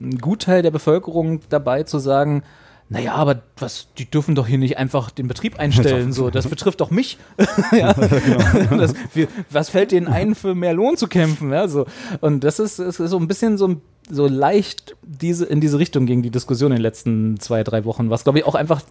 ein 0.00 0.18
Gutteil 0.20 0.62
der 0.62 0.70
Bevölkerung 0.70 1.40
dabei 1.50 1.82
zu 1.82 1.98
sagen, 1.98 2.42
naja, 2.90 3.14
aber 3.14 3.42
was, 3.58 3.88
die 3.96 4.10
dürfen 4.10 4.34
doch 4.34 4.46
hier 4.46 4.58
nicht 4.58 4.76
einfach 4.76 5.10
den 5.10 5.26
Betrieb 5.26 5.58
einstellen, 5.58 6.12
so, 6.14 6.30
das 6.30 6.48
betrifft 6.48 6.80
doch 6.80 6.90
mich. 6.90 7.18
ja. 7.72 7.92
das, 7.92 8.94
wir, 9.14 9.28
was 9.50 9.70
fällt 9.70 9.92
denen 9.92 10.06
ein, 10.06 10.34
für 10.34 10.54
mehr 10.54 10.74
Lohn 10.74 10.96
zu 10.96 11.08
kämpfen? 11.08 11.50
Ja, 11.52 11.68
so. 11.68 11.86
Und 12.20 12.44
das 12.44 12.58
ist, 12.58 12.78
ist 12.78 12.96
so 12.96 13.18
ein 13.18 13.28
bisschen 13.28 13.58
so, 13.58 13.76
so 14.10 14.26
leicht 14.26 14.96
diese, 15.02 15.46
in 15.46 15.60
diese 15.60 15.78
Richtung 15.78 16.06
ging 16.06 16.22
die 16.22 16.30
Diskussion 16.30 16.72
in 16.72 16.76
den 16.76 16.82
letzten 16.82 17.40
zwei, 17.40 17.64
drei 17.64 17.84
Wochen, 17.84 18.10
was 18.10 18.24
glaube 18.24 18.38
ich 18.38 18.44
auch 18.44 18.54
einfach 18.54 18.82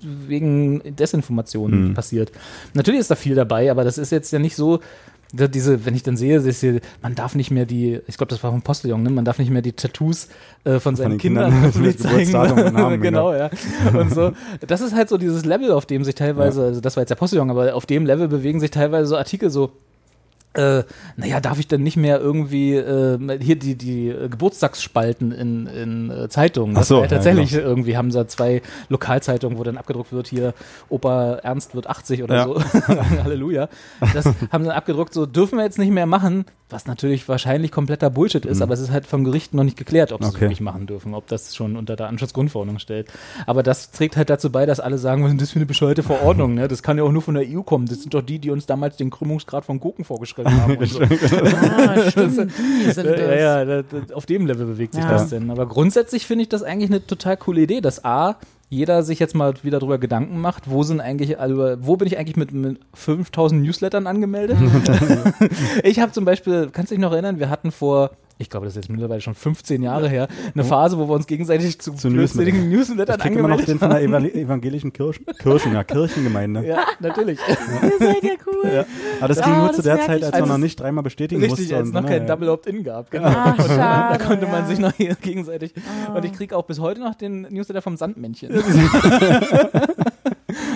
wegen 0.00 0.80
Desinformation 0.96 1.94
passiert. 1.94 2.32
Natürlich 2.74 3.00
ist 3.00 3.10
da 3.10 3.16
viel 3.16 3.34
dabei, 3.34 3.70
aber 3.70 3.84
das 3.84 3.98
ist 3.98 4.12
jetzt 4.12 4.32
ja 4.32 4.38
nicht 4.38 4.56
so, 4.56 4.80
diese, 5.32 5.84
wenn 5.84 5.94
ich 5.94 6.02
dann 6.02 6.16
sehe, 6.16 6.40
dass 6.40 6.60
hier, 6.60 6.80
man 7.02 7.14
darf 7.14 7.34
nicht 7.34 7.50
mehr 7.50 7.66
die, 7.66 8.00
ich 8.06 8.16
glaube, 8.16 8.30
das 8.30 8.42
war 8.42 8.50
vom 8.52 8.62
Postillon, 8.62 9.02
ne? 9.02 9.10
man 9.10 9.24
darf 9.24 9.38
nicht 9.38 9.50
mehr 9.50 9.62
die 9.62 9.72
Tattoos 9.72 10.28
äh, 10.64 10.78
von 10.78 10.96
seinen 10.96 11.12
den 11.12 11.18
Kindern, 11.18 11.72
Kindern 11.72 12.52
und 12.64 12.74
Namen, 12.74 13.00
genau, 13.02 13.34
ja. 13.34 13.50
Und 13.92 14.14
so. 14.14 14.32
Das 14.66 14.80
ist 14.80 14.94
halt 14.94 15.08
so 15.08 15.18
dieses 15.18 15.44
Level, 15.44 15.72
auf 15.72 15.86
dem 15.86 16.04
sich 16.04 16.14
teilweise, 16.14 16.62
also 16.62 16.80
das 16.80 16.96
war 16.96 17.02
jetzt 17.02 17.10
der 17.10 17.16
Postillon, 17.16 17.50
aber 17.50 17.74
auf 17.74 17.86
dem 17.86 18.06
Level 18.06 18.28
bewegen 18.28 18.60
sich 18.60 18.70
teilweise 18.70 19.08
so 19.08 19.16
Artikel 19.16 19.50
so, 19.50 19.72
äh, 20.56 20.84
naja, 21.16 21.40
darf 21.40 21.58
ich 21.58 21.68
denn 21.68 21.82
nicht 21.82 21.96
mehr 21.96 22.20
irgendwie 22.20 22.74
äh, 22.74 23.38
hier 23.40 23.56
die, 23.58 23.74
die 23.76 24.14
Geburtstagsspalten 24.30 25.32
in, 25.32 25.66
in 25.66 26.10
äh, 26.10 26.28
Zeitungen? 26.28 26.76
Ach 26.76 26.84
so, 26.84 26.96
ja 26.96 27.02
ja, 27.02 27.08
tatsächlich 27.08 27.52
irgendwie 27.54 27.96
haben 27.96 28.10
sie 28.10 28.18
da 28.18 28.28
zwei 28.28 28.62
Lokalzeitungen, 28.88 29.58
wo 29.58 29.64
dann 29.64 29.76
abgedruckt 29.76 30.12
wird, 30.12 30.26
hier 30.28 30.54
Opa 30.88 31.34
Ernst 31.42 31.74
wird 31.74 31.86
80 31.88 32.22
oder 32.22 32.34
Ja. 32.36 32.44
so. 32.46 32.60
Halleluja. 33.24 33.68
Das 34.14 34.24
haben 34.26 34.64
sie 34.64 34.68
dann 34.68 34.76
abgedruckt, 34.76 35.12
so 35.14 35.26
dürfen 35.26 35.58
wir 35.58 35.64
jetzt 35.64 35.78
nicht 35.78 35.90
mehr 35.92 36.06
machen, 36.06 36.44
was 36.68 36.86
natürlich 36.86 37.28
wahrscheinlich 37.28 37.70
kompletter 37.70 38.10
Bullshit 38.10 38.44
ist, 38.44 38.60
aber 38.60 38.74
es 38.74 38.80
ist 38.80 38.90
halt 38.90 39.06
vom 39.06 39.22
Gericht 39.22 39.54
noch 39.54 39.62
nicht 39.62 39.76
geklärt, 39.76 40.10
ob 40.10 40.20
sie 40.22 40.28
es 40.28 40.34
Okay. 40.34 40.40
wirklich 40.42 40.60
machen 40.60 40.86
dürfen, 40.88 41.14
ob 41.14 41.28
das 41.28 41.54
schon 41.54 41.76
unter 41.76 41.94
Datenschutzgrundverordnung 41.94 42.80
stellt. 42.80 43.06
Aber 43.46 43.62
das 43.62 43.92
trägt 43.92 44.16
halt 44.16 44.30
dazu 44.30 44.50
bei, 44.50 44.66
dass 44.66 44.80
alle 44.80 44.98
sagen, 44.98 45.22
was 45.22 45.30
ist 45.32 45.40
das 45.42 45.50
für 45.50 45.60
eine 45.60 45.66
bescheuerte 45.66 46.02
Verordnung? 46.02 46.54
Ne? 46.54 46.66
Das 46.66 46.82
kann 46.82 46.98
ja 46.98 47.04
auch 47.04 47.12
nur 47.12 47.22
von 47.22 47.34
der 47.34 47.44
EU 47.46 47.62
kommen. 47.62 47.86
Das 47.86 48.00
sind 48.02 48.14
doch 48.14 48.22
die, 48.22 48.40
die 48.40 48.50
uns 48.50 48.66
damals 48.66 48.96
den 48.96 49.10
Krümmungsgrad 49.10 49.64
von 49.64 49.78
Gurken 49.78 50.04
vorgeschrieben 50.04 50.60
haben. 50.60 50.76
Und 50.76 50.88
so. 50.88 51.00
Ah, 51.06 52.10
stimmt, 52.10 52.36
die 52.86 52.90
sind 52.92 53.06
das. 53.06 53.20
Ja, 53.20 53.62
ja, 53.62 53.82
auf 54.14 54.26
dem 54.26 54.46
Level 54.46 54.66
bewegt 54.66 54.94
sich 54.94 55.04
Ja. 55.04 55.10
das 55.10 55.28
denn. 55.28 55.50
Aber 55.50 55.66
grundsätzlich 55.66 56.26
finde 56.26 56.42
ich 56.42 56.48
das 56.48 56.62
eigentlich 56.64 56.90
eine 56.90 57.06
total 57.06 57.36
coole 57.36 57.60
Idee, 57.60 57.80
dass 57.80 58.04
A, 58.04 58.36
jeder 58.68 59.02
sich 59.02 59.18
jetzt 59.18 59.34
mal 59.34 59.54
wieder 59.62 59.78
darüber 59.78 59.98
Gedanken 59.98 60.40
macht, 60.40 60.68
wo 60.68 60.82
sind 60.82 61.00
eigentlich, 61.00 61.38
alle, 61.38 61.78
wo 61.80 61.96
bin 61.96 62.08
ich 62.08 62.18
eigentlich 62.18 62.36
mit, 62.36 62.52
mit 62.52 62.80
5000 62.94 63.62
Newslettern 63.62 64.06
angemeldet? 64.06 64.58
ich 65.84 66.00
habe 66.00 66.12
zum 66.12 66.24
Beispiel, 66.24 66.70
kannst 66.72 66.90
du 66.90 66.94
dich 66.94 67.02
noch 67.02 67.12
erinnern, 67.12 67.38
wir 67.38 67.50
hatten 67.50 67.70
vor 67.70 68.10
ich 68.38 68.50
glaube, 68.50 68.66
das 68.66 68.72
ist 68.74 68.76
jetzt 68.84 68.90
mittlerweile 68.90 69.20
schon 69.20 69.34
15 69.34 69.82
Jahre 69.82 70.08
her, 70.08 70.28
eine 70.54 70.64
Phase, 70.64 70.98
wo 70.98 71.08
wir 71.08 71.14
uns 71.14 71.26
gegenseitig 71.26 71.78
zu, 71.80 71.92
Zu 71.94 72.10
blödsinnigen 72.10 72.68
Newslettern 72.68 73.18
Ich 73.20 73.26
immer 73.38 73.48
noch 73.48 73.60
den 73.64 73.78
von 73.78 73.90
der 73.90 74.00
evangelischen 74.02 74.92
Kirche, 74.92 75.20
Kirchen, 75.38 75.72
ja, 75.72 75.84
Kirchengemeinde. 75.84 76.66
Ja, 76.66 76.84
natürlich. 77.00 77.38
Ihr 77.48 77.56
seid 77.98 78.22
ja 78.22 78.30
cool. 78.46 78.70
Ja. 78.72 78.84
Aber 79.20 79.28
das 79.28 79.38
Ja, 79.38 79.44
ging 79.46 79.56
nur 79.56 79.66
das 79.68 79.76
zu 79.76 79.82
der 79.82 80.00
Zeit, 80.00 80.22
als 80.22 80.32
Als 80.32 80.40
man 80.40 80.48
noch 80.48 80.56
es- 80.56 80.62
nicht 80.62 80.80
dreimal 80.80 81.02
bestätigen 81.04 81.40
Richtig, 81.40 81.60
musste. 81.60 81.76
als 81.76 81.82
es 81.84 81.88
und 81.88 81.94
noch 81.94 82.02
so, 82.02 82.08
kein 82.08 82.22
ja. 82.22 82.26
Double 82.34 82.48
Opt-in 82.50 82.84
gab. 82.84 83.10
Genau. 83.10 83.26
Ach, 83.28 83.56
da 83.56 83.64
schade, 83.68 84.24
konnte 84.24 84.46
man 84.46 84.60
ja. 84.62 84.66
sich 84.66 84.78
noch 84.78 84.92
hier 84.92 85.14
gegenseitig. 85.20 85.72
Und 86.14 86.24
ich 86.24 86.32
kriege 86.32 86.56
auch 86.56 86.64
bis 86.64 86.78
heute 86.80 87.00
noch 87.00 87.14
den 87.14 87.42
Newsletter 87.50 87.82
vom 87.82 87.96
Sandmännchen. 87.96 88.50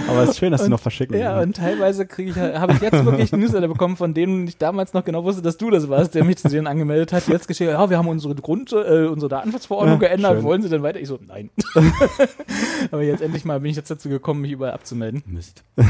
Aber 0.09 0.23
es 0.25 0.31
ist 0.31 0.39
schön, 0.39 0.51
dass 0.53 0.65
sie 0.65 0.71
noch 0.71 0.81
verschicken. 0.81 1.17
Ja, 1.19 1.41
und 1.41 1.57
teilweise 1.57 2.07
kriege 2.07 2.31
ich, 2.31 2.37
habe 2.37 2.73
ich 2.73 2.81
jetzt 2.81 3.05
wirklich 3.05 3.33
Newsletter 3.33 3.69
bekommen, 3.69 3.97
von 3.97 4.15
denen 4.15 4.47
ich 4.47 4.57
damals 4.59 4.93
noch 4.93 5.05
genau 5.05 5.25
wusste, 5.25 5.43
dass 5.43 5.57
du 5.57 5.71
das 5.71 5.89
warst, 5.89 6.15
der 6.15 6.25
mich 6.25 6.39
zu 6.39 6.49
denen 6.49 6.67
angemeldet 6.67 7.13
hat. 7.13 7.29
Jetzt 7.29 7.49
geschehen, 7.49 7.69
ja, 7.71 7.91
wir 7.91 7.99
haben 7.99 8.09
unsere 8.09 8.35
Grund, 8.35 8.73
äh, 8.73 9.07
unsere 9.07 9.29
Datenschutzverordnung 9.29 10.01
Ja, 10.01 10.09
geändert, 10.09 10.35
schön. 10.37 10.43
wollen 10.45 10.63
Sie 10.63 10.69
denn 10.69 10.83
weiter? 10.83 11.01
Ich 11.01 11.09
so, 11.09 11.19
nein. 11.27 11.51
Aber 12.91 13.03
jetzt 13.03 13.21
endlich 13.23 13.45
mal 13.45 13.61
bin 13.61 13.71
ich 13.71 13.77
jetzt 13.77 13.91
dazu 13.91 14.09
gekommen, 14.09 14.41
mich 14.41 14.53
überall 14.53 14.73
abzumelden. 14.73 15.23
Mist. 15.27 15.63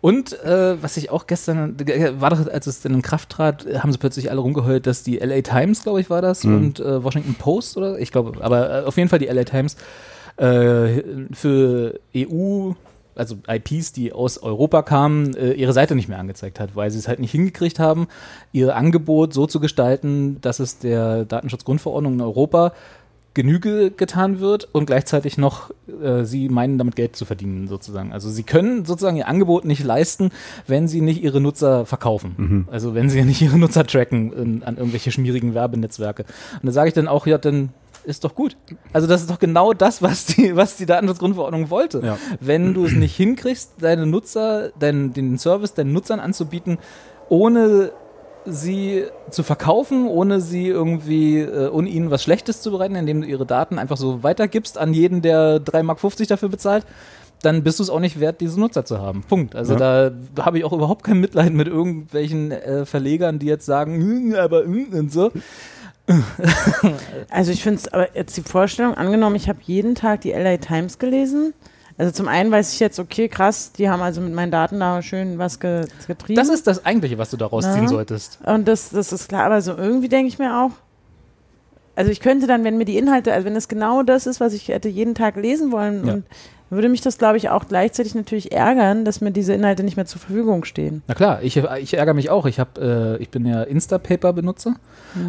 Und 0.00 0.32
äh, 0.42 0.82
was 0.82 0.96
ich 0.96 1.10
auch 1.10 1.26
gestern, 1.26 1.76
äh, 1.86 2.20
war 2.20 2.30
doch, 2.30 2.46
als 2.48 2.66
es 2.66 2.80
dann 2.80 2.94
in 2.94 3.02
Kraft 3.02 3.28
trat, 3.30 3.66
haben 3.78 3.92
sie 3.92 3.98
plötzlich 3.98 4.30
alle 4.30 4.40
rumgeheult, 4.40 4.86
dass 4.86 5.02
die 5.02 5.18
LA 5.18 5.42
Times, 5.42 5.82
glaube 5.82 6.00
ich, 6.00 6.10
war 6.10 6.22
das, 6.22 6.44
Mhm. 6.44 6.56
und 6.56 6.80
äh, 6.80 7.02
Washington 7.04 7.34
Post 7.34 7.76
oder 7.76 7.98
ich 7.98 8.10
glaube, 8.12 8.42
aber 8.42 8.82
äh, 8.82 8.84
auf 8.84 8.96
jeden 8.96 9.08
Fall 9.08 9.18
die 9.18 9.26
LA 9.26 9.44
Times 9.44 9.76
äh, 10.36 11.02
für 11.32 12.00
EU, 12.16 12.72
also 13.14 13.36
IPs, 13.48 13.92
die 13.92 14.12
aus 14.12 14.38
Europa 14.38 14.82
kamen, 14.82 15.36
äh, 15.36 15.52
ihre 15.52 15.72
Seite 15.72 15.94
nicht 15.94 16.08
mehr 16.08 16.18
angezeigt 16.18 16.58
hat, 16.58 16.74
weil 16.74 16.90
sie 16.90 16.98
es 16.98 17.08
halt 17.08 17.20
nicht 17.20 17.32
hingekriegt 17.32 17.78
haben, 17.78 18.08
ihr 18.52 18.74
Angebot 18.76 19.32
so 19.32 19.46
zu 19.46 19.60
gestalten, 19.60 20.40
dass 20.40 20.58
es 20.58 20.78
der 20.78 21.24
Datenschutzgrundverordnung 21.24 22.14
in 22.14 22.20
Europa 22.20 22.72
Genüge 23.34 23.90
getan 23.90 24.38
wird 24.38 24.68
und 24.72 24.86
gleichzeitig 24.86 25.38
noch 25.38 25.70
äh, 26.02 26.22
sie 26.22 26.48
meinen, 26.48 26.78
damit 26.78 26.94
Geld 26.94 27.16
zu 27.16 27.24
verdienen, 27.24 27.66
sozusagen. 27.66 28.12
Also 28.12 28.30
sie 28.30 28.44
können 28.44 28.84
sozusagen 28.84 29.16
ihr 29.16 29.26
Angebot 29.26 29.64
nicht 29.64 29.82
leisten, 29.82 30.30
wenn 30.68 30.86
sie 30.86 31.00
nicht 31.00 31.20
ihre 31.22 31.40
Nutzer 31.40 31.84
verkaufen. 31.84 32.34
Also 32.70 32.94
wenn 32.94 33.10
sie 33.10 33.22
nicht 33.24 33.42
ihre 33.42 33.58
Nutzer 33.58 33.84
tracken 33.86 34.32
in, 34.32 34.62
an 34.62 34.76
irgendwelche 34.76 35.10
schmierigen 35.10 35.52
Werbenetzwerke. 35.52 36.24
Und 36.62 36.66
da 36.66 36.72
sage 36.72 36.88
ich 36.88 36.94
dann 36.94 37.08
auch, 37.08 37.26
ja, 37.26 37.36
dann 37.36 37.70
ist 38.04 38.24
doch 38.24 38.34
gut. 38.34 38.56
Also 38.92 39.06
das 39.06 39.22
ist 39.22 39.30
doch 39.30 39.38
genau 39.38 39.72
das, 39.72 40.02
was 40.02 40.26
die, 40.26 40.54
was 40.56 40.76
die 40.76 40.86
Datenschutzgrundverordnung 40.86 41.70
wollte. 41.70 42.00
Ja. 42.04 42.18
Wenn 42.40 42.74
du 42.74 42.84
es 42.84 42.92
nicht 42.92 43.16
hinkriegst, 43.16 43.74
deine 43.80 44.06
Nutzer, 44.06 44.70
deinen, 44.78 45.12
den 45.12 45.38
Service 45.38 45.74
deinen 45.74 45.92
Nutzern 45.92 46.20
anzubieten, 46.20 46.78
ohne 47.28 47.92
sie 48.46 49.04
zu 49.30 49.42
verkaufen, 49.42 50.06
ohne 50.06 50.40
sie 50.40 50.68
irgendwie, 50.68 51.40
äh, 51.40 51.70
ohne 51.70 51.88
ihnen 51.88 52.10
was 52.10 52.22
Schlechtes 52.22 52.60
zu 52.60 52.70
bereiten, 52.70 52.94
indem 52.94 53.22
du 53.22 53.26
ihre 53.26 53.46
Daten 53.46 53.78
einfach 53.78 53.96
so 53.96 54.22
weitergibst 54.22 54.76
an 54.78 54.92
jeden, 54.92 55.22
der 55.22 55.60
3,50 55.60 55.82
Mark 55.82 56.00
dafür 56.28 56.48
bezahlt, 56.50 56.84
dann 57.44 57.62
bist 57.62 57.78
du 57.78 57.82
es 57.82 57.90
auch 57.90 58.00
nicht 58.00 58.20
wert, 58.20 58.40
diese 58.40 58.58
Nutzer 58.58 58.84
zu 58.84 58.98
haben. 58.98 59.22
Punkt. 59.28 59.54
Also 59.54 59.76
da 59.76 60.12
habe 60.38 60.58
ich 60.58 60.64
auch 60.64 60.72
überhaupt 60.72 61.04
kein 61.04 61.20
Mitleid 61.20 61.52
mit 61.52 61.68
irgendwelchen 61.68 62.52
äh, 62.52 62.86
Verlegern, 62.86 63.38
die 63.38 63.46
jetzt 63.46 63.66
sagen, 63.66 63.96
"Hm, 63.96 64.34
aber 64.34 64.64
hm", 64.64 64.88
und 64.92 65.12
so. 65.12 65.30
Also 67.30 67.50
ich 67.52 67.62
finde 67.62 67.80
es, 67.80 67.92
aber 67.92 68.14
jetzt 68.16 68.36
die 68.36 68.42
Vorstellung, 68.42 68.94
angenommen, 68.94 69.36
ich 69.36 69.48
habe 69.48 69.58
jeden 69.62 69.94
Tag 69.94 70.20
die 70.22 70.32
LA 70.32 70.58
Times 70.58 70.98
gelesen. 70.98 71.54
Also 71.96 72.10
zum 72.12 72.26
einen 72.28 72.50
weiß 72.50 72.72
ich 72.74 72.80
jetzt, 72.80 72.98
okay, 72.98 73.28
krass, 73.28 73.72
die 73.72 73.88
haben 73.88 74.02
also 74.02 74.20
mit 74.20 74.34
meinen 74.34 74.50
Daten 74.50 74.80
da 74.80 75.00
schön 75.00 75.38
was 75.38 75.60
ge 75.60 75.86
getrieben. 76.06 76.36
Das 76.36 76.48
ist 76.48 76.66
das 76.66 76.84
Eigentliche, 76.84 77.18
was 77.18 77.30
du 77.30 77.36
daraus 77.36 77.64
ziehen 77.72 77.86
solltest. 77.88 78.38
Und 78.44 78.66
das, 78.66 78.90
das 78.90 79.12
ist 79.12 79.28
klar, 79.28 79.44
aber 79.46 79.62
so 79.62 79.76
irgendwie 79.76 80.08
denke 80.08 80.26
ich 80.28 80.38
mir 80.38 80.60
auch, 80.60 80.72
also 81.96 82.10
ich 82.10 82.18
könnte 82.18 82.48
dann, 82.48 82.64
wenn 82.64 82.76
mir 82.76 82.84
die 82.84 82.98
Inhalte, 82.98 83.32
also 83.32 83.44
wenn 83.46 83.54
es 83.54 83.68
genau 83.68 84.02
das 84.02 84.26
ist, 84.26 84.40
was 84.40 84.52
ich 84.52 84.68
hätte 84.68 84.88
jeden 84.88 85.14
Tag 85.14 85.36
lesen 85.36 85.70
wollen, 85.70 86.04
Ja. 86.04 86.18
würde 86.70 86.88
mich 86.88 87.00
das, 87.00 87.18
glaube 87.18 87.36
ich, 87.36 87.50
auch 87.50 87.68
gleichzeitig 87.68 88.16
natürlich 88.16 88.50
ärgern, 88.50 89.04
dass 89.04 89.20
mir 89.20 89.30
diese 89.30 89.52
Inhalte 89.54 89.84
nicht 89.84 89.96
mehr 89.96 90.06
zur 90.06 90.20
Verfügung 90.20 90.64
stehen. 90.64 91.04
Na 91.06 91.14
klar, 91.14 91.40
ich, 91.42 91.56
ich 91.56 91.94
ärgere 91.94 92.14
mich 92.14 92.30
auch. 92.30 92.46
Ich, 92.46 92.58
hab, 92.58 92.78
äh, 92.78 93.16
ich 93.18 93.30
bin 93.30 93.46
ja 93.46 93.62
Instapaper-Benutzer 93.62 94.74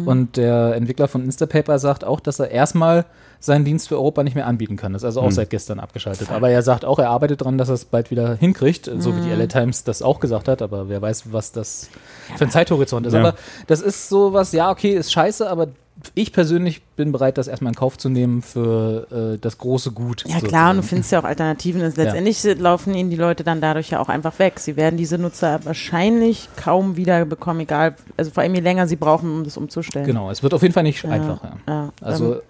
und 0.04 0.36
der 0.36 0.74
Entwickler 0.74 1.08
von 1.08 1.24
Instapaper 1.24 1.78
sagt 1.78 2.04
auch, 2.04 2.20
dass 2.20 2.38
er 2.40 2.50
erstmal 2.50 3.04
seinen 3.38 3.64
Dienst 3.64 3.88
für 3.88 3.96
Europa 3.96 4.22
nicht 4.22 4.34
mehr 4.34 4.46
anbieten 4.46 4.76
kann. 4.76 4.92
Das 4.92 5.02
ist 5.02 5.06
also 5.06 5.20
auch 5.20 5.30
seit 5.30 5.50
gestern 5.50 5.78
abgeschaltet. 5.78 6.30
Aber 6.30 6.50
er 6.50 6.62
sagt 6.62 6.84
auch, 6.84 6.98
er 6.98 7.10
arbeitet 7.10 7.42
daran, 7.42 7.58
dass 7.58 7.68
er 7.68 7.74
es 7.74 7.84
bald 7.84 8.10
wieder 8.10 8.34
hinkriegt, 8.34 8.90
so 8.98 9.16
wie 9.16 9.20
die 9.20 9.30
LA 9.30 9.46
Times 9.46 9.84
das 9.84 10.02
auch 10.02 10.20
gesagt 10.20 10.48
hat. 10.48 10.62
Aber 10.62 10.88
wer 10.88 11.02
weiß, 11.02 11.32
was 11.32 11.52
das 11.52 11.90
für 12.36 12.44
ein 12.44 12.50
Zeithorizont 12.50 13.06
ist. 13.06 13.12
Ja. 13.12 13.20
Aber 13.20 13.34
das 13.66 13.80
ist 13.80 14.08
sowas, 14.08 14.52
ja, 14.52 14.70
okay, 14.70 14.94
ist 14.94 15.12
scheiße, 15.12 15.48
aber 15.48 15.68
ich 16.14 16.32
persönlich 16.32 16.82
bin 16.96 17.12
bereit, 17.12 17.38
das 17.38 17.48
erstmal 17.48 17.72
in 17.72 17.76
Kauf 17.76 17.96
zu 17.96 18.08
nehmen 18.08 18.42
für 18.42 19.34
äh, 19.34 19.38
das 19.38 19.58
große 19.58 19.92
Gut. 19.92 20.24
Ja 20.26 20.40
klar, 20.40 20.40
und 20.40 20.46
sozusagen. 20.46 20.76
du 20.76 20.82
findest 20.82 21.12
ja 21.12 21.20
auch 21.20 21.24
Alternativen. 21.24 21.80
Letztendlich 21.80 22.44
laufen 22.58 22.94
ihnen 22.94 23.10
die 23.10 23.16
Leute 23.16 23.44
dann 23.44 23.60
dadurch 23.60 23.90
ja 23.90 24.00
auch 24.00 24.08
einfach 24.08 24.38
weg. 24.38 24.60
Sie 24.60 24.76
werden 24.76 24.96
diese 24.96 25.18
Nutzer 25.18 25.60
wahrscheinlich 25.64 26.48
kaum 26.56 26.96
wieder 26.96 27.24
bekommen, 27.24 27.60
egal, 27.60 27.96
also 28.16 28.30
vor 28.30 28.42
allem 28.42 28.54
je 28.54 28.60
länger 28.60 28.86
sie 28.86 28.96
brauchen, 28.96 29.30
um 29.30 29.44
das 29.44 29.56
umzustellen. 29.56 30.06
Genau, 30.06 30.30
es 30.30 30.42
wird 30.42 30.54
auf 30.54 30.62
jeden 30.62 30.74
Fall 30.74 30.82
nicht 30.82 31.02
Ja, 31.02 31.10
einfach. 31.10 31.42
Ja. 31.42 31.52
Ja, 31.66 31.92
Also 32.00 32.34
ähm, 32.34 32.40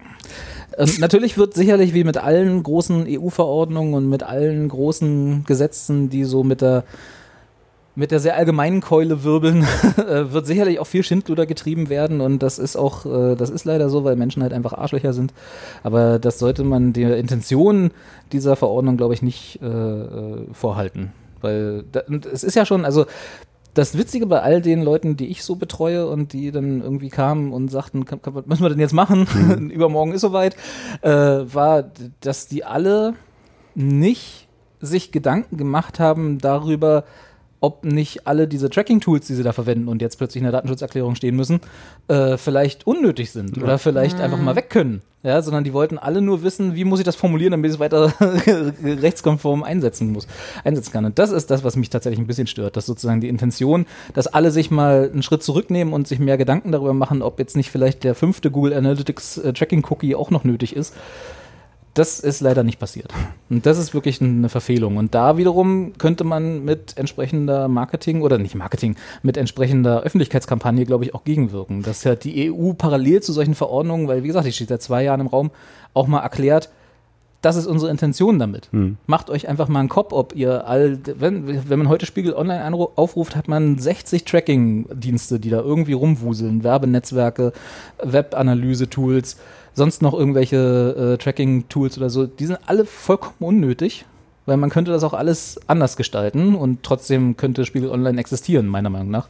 ähm, 0.78 0.90
natürlich 0.98 1.38
wird 1.38 1.54
sicherlich 1.54 1.94
wie 1.94 2.04
mit 2.04 2.18
allen 2.18 2.62
großen 2.62 3.06
EU-Verordnungen 3.08 3.94
und 3.94 4.08
mit 4.08 4.22
allen 4.22 4.68
großen 4.68 5.44
Gesetzen, 5.44 6.10
die 6.10 6.24
so 6.24 6.42
mit 6.42 6.60
der 6.60 6.84
mit 7.96 8.10
der 8.10 8.20
sehr 8.20 8.36
allgemeinen 8.36 8.80
Keule 8.80 9.24
wirbeln, 9.24 9.62
äh, 9.96 10.32
wird 10.32 10.46
sicherlich 10.46 10.78
auch 10.78 10.86
viel 10.86 11.02
Schindluder 11.02 11.46
getrieben 11.46 11.88
werden 11.88 12.20
und 12.20 12.42
das 12.42 12.58
ist 12.58 12.76
auch, 12.76 13.06
äh, 13.06 13.34
das 13.34 13.50
ist 13.50 13.64
leider 13.64 13.88
so, 13.88 14.04
weil 14.04 14.16
Menschen 14.16 14.42
halt 14.42 14.52
einfach 14.52 14.74
Arschlöcher 14.74 15.12
sind. 15.12 15.32
Aber 15.82 16.18
das 16.18 16.38
sollte 16.38 16.62
man 16.62 16.92
der 16.92 17.16
Intention 17.16 17.90
dieser 18.32 18.54
Verordnung, 18.54 18.96
glaube 18.96 19.14
ich, 19.14 19.22
nicht 19.22 19.60
äh, 19.62 19.66
äh, 19.66 20.46
vorhalten. 20.52 21.12
Weil 21.40 21.84
da, 21.90 22.02
es 22.32 22.44
ist 22.44 22.54
ja 22.54 22.66
schon, 22.66 22.84
also 22.84 23.06
das 23.72 23.96
Witzige 23.96 24.26
bei 24.26 24.40
all 24.40 24.62
den 24.62 24.82
Leuten, 24.82 25.16
die 25.16 25.26
ich 25.26 25.42
so 25.44 25.56
betreue 25.56 26.06
und 26.06 26.32
die 26.32 26.50
dann 26.50 26.82
irgendwie 26.82 27.10
kamen 27.10 27.52
und 27.52 27.70
sagten, 27.70 28.04
kann, 28.04 28.22
kann, 28.22 28.34
was 28.34 28.46
müssen 28.46 28.62
wir 28.62 28.70
denn 28.70 28.80
jetzt 28.80 28.94
machen? 28.94 29.70
Übermorgen 29.70 30.12
ist 30.12 30.22
soweit, 30.22 30.56
äh, 31.02 31.10
war, 31.10 31.84
dass 32.20 32.46
die 32.48 32.64
alle 32.64 33.14
nicht 33.74 34.48
sich 34.80 35.12
Gedanken 35.12 35.56
gemacht 35.56 36.00
haben 36.00 36.38
darüber, 36.38 37.04
ob 37.66 37.84
nicht 37.84 38.28
alle 38.28 38.46
diese 38.46 38.70
Tracking-Tools, 38.70 39.26
die 39.26 39.34
sie 39.34 39.42
da 39.42 39.52
verwenden 39.52 39.88
und 39.88 40.00
jetzt 40.00 40.18
plötzlich 40.18 40.40
in 40.40 40.44
der 40.44 40.52
Datenschutzerklärung 40.52 41.16
stehen 41.16 41.34
müssen, 41.34 41.58
äh, 42.06 42.36
vielleicht 42.36 42.86
unnötig 42.86 43.32
sind 43.32 43.60
oder 43.60 43.78
vielleicht 43.78 44.20
einfach 44.20 44.38
mal 44.38 44.54
weg 44.54 44.70
können. 44.70 45.02
Ja, 45.24 45.42
sondern 45.42 45.64
die 45.64 45.72
wollten 45.72 45.98
alle 45.98 46.20
nur 46.20 46.44
wissen, 46.44 46.76
wie 46.76 46.84
muss 46.84 47.00
ich 47.00 47.04
das 47.04 47.16
formulieren, 47.16 47.50
damit 47.50 47.68
ich 47.70 47.74
es 47.74 47.80
weiter 47.80 48.12
rechtskonform 48.84 49.64
einsetzen 49.64 50.12
muss, 50.12 50.28
einsetzen 50.62 50.92
kann. 50.92 51.04
Und 51.04 51.18
das 51.18 51.32
ist 51.32 51.50
das, 51.50 51.64
was 51.64 51.74
mich 51.74 51.90
tatsächlich 51.90 52.20
ein 52.20 52.28
bisschen 52.28 52.46
stört, 52.46 52.76
dass 52.76 52.86
sozusagen 52.86 53.20
die 53.20 53.28
Intention, 53.28 53.86
dass 54.14 54.28
alle 54.28 54.52
sich 54.52 54.70
mal 54.70 55.10
einen 55.12 55.24
Schritt 55.24 55.42
zurücknehmen 55.42 55.92
und 55.92 56.06
sich 56.06 56.20
mehr 56.20 56.38
Gedanken 56.38 56.70
darüber 56.70 56.94
machen, 56.94 57.22
ob 57.22 57.40
jetzt 57.40 57.56
nicht 57.56 57.72
vielleicht 57.72 58.04
der 58.04 58.14
fünfte 58.14 58.52
Google 58.52 58.74
Analytics 58.74 59.38
äh, 59.38 59.52
Tracking 59.52 59.84
Cookie 59.90 60.14
auch 60.14 60.30
noch 60.30 60.44
nötig 60.44 60.76
ist. 60.76 60.94
Das 61.96 62.20
ist 62.20 62.42
leider 62.42 62.62
nicht 62.62 62.78
passiert. 62.78 63.10
Und 63.48 63.64
das 63.64 63.78
ist 63.78 63.94
wirklich 63.94 64.20
eine 64.20 64.50
Verfehlung. 64.50 64.98
Und 64.98 65.14
da 65.14 65.38
wiederum 65.38 65.94
könnte 65.96 66.24
man 66.24 66.62
mit 66.62 66.98
entsprechender 66.98 67.68
Marketing 67.68 68.20
oder 68.20 68.36
nicht 68.36 68.54
Marketing, 68.54 68.96
mit 69.22 69.38
entsprechender 69.38 70.02
Öffentlichkeitskampagne, 70.02 70.84
glaube 70.84 71.04
ich, 71.04 71.14
auch 71.14 71.24
gegenwirken. 71.24 71.82
Dass 71.82 72.04
ja 72.04 72.14
die 72.14 72.52
EU 72.52 72.74
parallel 72.74 73.22
zu 73.22 73.32
solchen 73.32 73.54
Verordnungen, 73.54 74.08
weil 74.08 74.22
wie 74.22 74.26
gesagt, 74.26 74.46
die 74.46 74.52
steht 74.52 74.68
seit 74.68 74.82
zwei 74.82 75.04
Jahren 75.04 75.20
im 75.20 75.26
Raum, 75.26 75.50
auch 75.94 76.06
mal 76.06 76.20
erklärt, 76.20 76.68
das 77.40 77.56
ist 77.56 77.66
unsere 77.66 77.90
Intention 77.90 78.38
damit. 78.38 78.68
Macht 79.06 79.30
euch 79.30 79.48
einfach 79.48 79.68
mal 79.68 79.80
einen 79.80 79.88
Kopf, 79.88 80.12
ob 80.12 80.34
ihr 80.34 80.66
all, 80.66 80.98
wenn, 81.18 81.68
wenn 81.70 81.78
man 81.78 81.88
heute 81.88 82.04
Spiegel 82.04 82.34
Online 82.34 82.74
aufruft, 82.96 83.36
hat 83.36 83.48
man 83.48 83.78
60 83.78 84.24
Tracking-Dienste, 84.24 85.40
die 85.40 85.48
da 85.48 85.60
irgendwie 85.60 85.94
rumwuseln, 85.94 86.62
Werbenetzwerke, 86.62 87.52
Web-Analyse-Tools, 88.02 89.38
sonst 89.76 90.02
noch 90.02 90.12
irgendwelche 90.14 91.14
äh, 91.14 91.22
Tracking-Tools 91.22 91.96
oder 91.98 92.10
so. 92.10 92.26
Die 92.26 92.46
sind 92.46 92.58
alle 92.66 92.84
vollkommen 92.84 93.36
unnötig, 93.38 94.04
weil 94.46 94.56
man 94.56 94.70
könnte 94.70 94.90
das 94.90 95.04
auch 95.04 95.14
alles 95.14 95.60
anders 95.68 95.96
gestalten 95.96 96.54
und 96.56 96.82
trotzdem 96.82 97.36
könnte 97.36 97.64
Spiegel 97.64 97.90
Online 97.90 98.18
existieren, 98.18 98.66
meiner 98.66 98.90
Meinung 98.90 99.10
nach. 99.10 99.28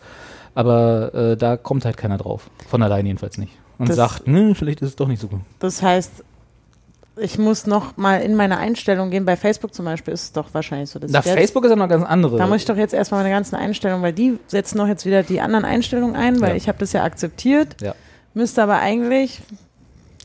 Aber 0.54 1.14
äh, 1.14 1.36
da 1.36 1.56
kommt 1.58 1.84
halt 1.84 1.98
keiner 1.98 2.16
drauf. 2.16 2.48
Von 2.68 2.82
allein 2.82 3.04
jedenfalls 3.04 3.36
nicht. 3.36 3.52
Und 3.78 3.90
Das- 3.90 3.96
sagt, 3.96 4.26
ne, 4.26 4.54
vielleicht 4.54 4.80
ist 4.80 4.88
es 4.90 4.96
doch 4.96 5.08
nicht 5.08 5.20
so 5.20 5.28
gut. 5.28 5.40
Das 5.58 5.82
heißt, 5.82 6.24
ich 7.18 7.38
muss 7.38 7.66
noch 7.66 7.96
mal 7.96 8.20
in 8.22 8.34
meine 8.34 8.58
Einstellung 8.58 9.10
gehen. 9.10 9.24
Bei 9.24 9.36
Facebook 9.36 9.74
zum 9.74 9.84
Beispiel 9.86 10.12
ist 10.14 10.22
es 10.22 10.32
doch 10.32 10.52
wahrscheinlich 10.52 10.90
so, 10.90 10.98
dass 10.98 11.10
Na, 11.10 11.22
Facebook 11.22 11.64
ist 11.64 11.70
ja 11.70 11.76
noch 11.76 11.88
ganz 11.88 12.04
andere. 12.04 12.36
da 12.38 12.46
muss 12.46 12.58
ich 12.58 12.64
doch 12.66 12.76
jetzt 12.76 12.92
erstmal 12.94 13.22
meine 13.22 13.34
ganzen 13.34 13.54
Einstellungen, 13.56 14.02
weil 14.02 14.12
die 14.12 14.38
setzen 14.48 14.78
doch 14.78 14.86
jetzt 14.86 15.04
wieder 15.06 15.22
die 15.22 15.40
anderen 15.40 15.64
Einstellungen 15.64 16.14
ein, 16.14 16.40
weil 16.40 16.50
Ja. 16.50 16.54
ich 16.56 16.68
habe 16.68 16.78
das 16.78 16.92
ja 16.92 17.04
akzeptiert, 17.04 17.76
Ja. 17.82 17.94
müsste 18.34 18.62
aber 18.62 18.78
eigentlich, 18.80 19.40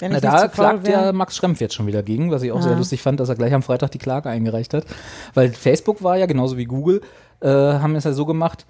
wenn 0.02 0.12
Na, 0.12 0.20
da 0.20 0.48
klagt 0.48 0.88
ja 0.88 0.94
wäre, 1.02 1.14
Max 1.14 1.36
Schrempf 1.38 1.62
jetzt 1.62 1.74
schon 1.76 1.88
wieder 1.88 2.04
gegen, 2.04 2.32
was 2.32 2.42
ich 2.44 2.52
auch 2.52 2.58
Ah. 2.60 2.64
sehr 2.64 2.76
lustig 2.76 3.02
fand, 3.02 3.20
dass 3.20 3.30
er 3.30 3.36
gleich 3.36 3.54
am 3.54 3.62
Freitag 3.64 3.92
die 3.92 3.98
Klage 4.00 4.30
eingereicht 4.30 4.74
hat. 4.74 4.86
Weil 5.34 5.50
Facebook 5.54 6.04
war 6.04 6.18
ja 6.18 6.26
genauso 6.26 6.58
wie 6.58 6.66
Google, 6.66 7.02
äh, 7.40 7.48
haben 7.48 7.96
es 7.96 8.04
ja 8.04 8.14
so 8.14 8.26
gemacht, 8.26 8.66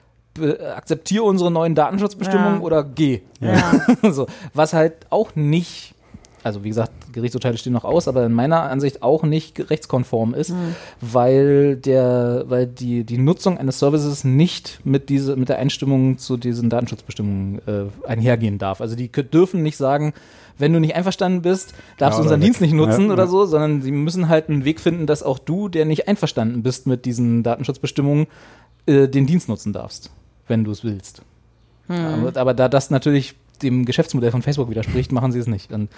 akzeptiere 0.76 1.24
unsere 1.24 1.52
neuen 1.52 1.76
Datenschutzbestimmungen 1.76 2.60
Ja. 2.60 2.62
oder 2.62 2.84
geh. 2.84 3.22
Ja. 3.42 3.62
so, 4.12 4.28
was 4.54 4.72
halt 4.74 4.94
auch 5.10 5.36
nicht, 5.36 5.94
also 6.42 6.64
wie 6.64 6.70
gesagt, 6.70 6.92
Gerichtsurteile 7.12 7.58
stehen 7.58 7.74
noch 7.74 7.84
aus, 7.84 8.08
aber 8.08 8.26
in 8.26 8.32
meiner 8.32 8.62
Ansicht 8.62 9.04
auch 9.04 9.24
nicht 9.24 9.70
rechtskonform 9.70 10.34
ist, 10.34 10.54
weil 11.02 11.76
der, 11.76 12.46
weil 12.48 12.66
die, 12.68 13.04
die 13.04 13.18
Nutzung 13.18 13.58
eines 13.58 13.80
Services 13.80 14.24
nicht 14.24 14.80
mit 14.86 15.10
diese, 15.10 15.36
mit 15.36 15.50
der 15.50 15.60
Einstimmung 15.60 16.18
zu 16.18 16.38
diesen 16.38 16.70
Datenschutzbestimmungen 16.70 17.60
äh, 17.68 18.08
einhergehen 18.08 18.58
darf. 18.58 18.80
Also 18.80 18.96
die 18.96 19.12
dürfen 19.12 19.62
nicht 19.64 19.76
sagen, 19.76 20.14
wenn 20.62 20.72
du 20.72 20.80
nicht 20.80 20.96
einverstanden 20.96 21.42
bist, 21.42 21.74
darfst 21.98 22.18
Ja, 22.18 22.22
du 22.22 22.24
unseren 22.24 22.40
oder 22.40 22.46
Dienst 22.46 22.62
nicht 22.62 22.74
nutzen 22.74 23.08
Ja, 23.08 23.14
oder 23.14 23.24
ja. 23.24 23.30
so, 23.30 23.46
sondern 23.46 23.82
sie 23.82 23.92
müssen 23.92 24.30
halt 24.30 24.50
einen 24.50 24.64
Weg 24.64 24.80
finden, 24.80 25.08
dass 25.08 25.24
auch 25.24 25.40
du, 25.40 25.68
der 25.68 25.86
nicht 25.86 26.08
einverstanden 26.08 26.64
bist 26.64 26.88
mit 26.88 27.06
diesen 27.06 27.44
Datenschutzbestimmungen, 27.44 28.28
äh, 28.86 29.08
den 29.08 29.26
Dienst 29.28 29.50
nutzen 29.50 29.74
darfst, 29.74 30.12
wenn 30.48 30.64
du 30.64 30.72
es 30.72 30.84
willst. 30.84 31.24
Aber, 31.88 32.40
aber 32.40 32.54
da 32.54 32.70
das 32.70 32.90
natürlich 32.90 33.36
dem 33.62 33.86
Geschäftsmodell 33.86 34.32
von 34.32 34.42
Facebook 34.42 34.70
widerspricht, 34.70 35.12
machen 35.12 35.32
sie 35.32 35.40
es 35.40 35.48
nicht. 35.48 35.72
Und, 35.72 35.90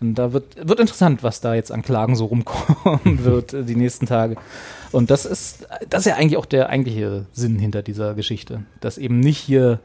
und 0.00 0.14
da 0.14 0.32
wird, 0.32 0.68
wird 0.68 0.80
interessant, 0.80 1.22
was 1.22 1.40
da 1.40 1.54
jetzt 1.54 1.72
an 1.72 1.82
Klagen 1.82 2.16
so 2.16 2.26
rumkommen 2.26 3.24
wird 3.24 3.54
äh, 3.54 3.64
die 3.64 3.76
nächsten 3.76 4.06
Tage. 4.06 4.36
Und 4.92 5.10
das 5.10 5.26
ist, 5.26 5.66
das 5.88 6.00
ist 6.00 6.06
ja 6.06 6.16
eigentlich 6.16 6.36
auch 6.36 6.46
der 6.46 6.68
eigentliche 6.68 7.26
Sinn 7.32 7.58
hinter 7.58 7.82
dieser 7.82 8.14
Geschichte. 8.14 8.62
Dass 8.80 8.98
eben 8.98 9.20
nicht 9.20 9.38
hier 9.38 9.80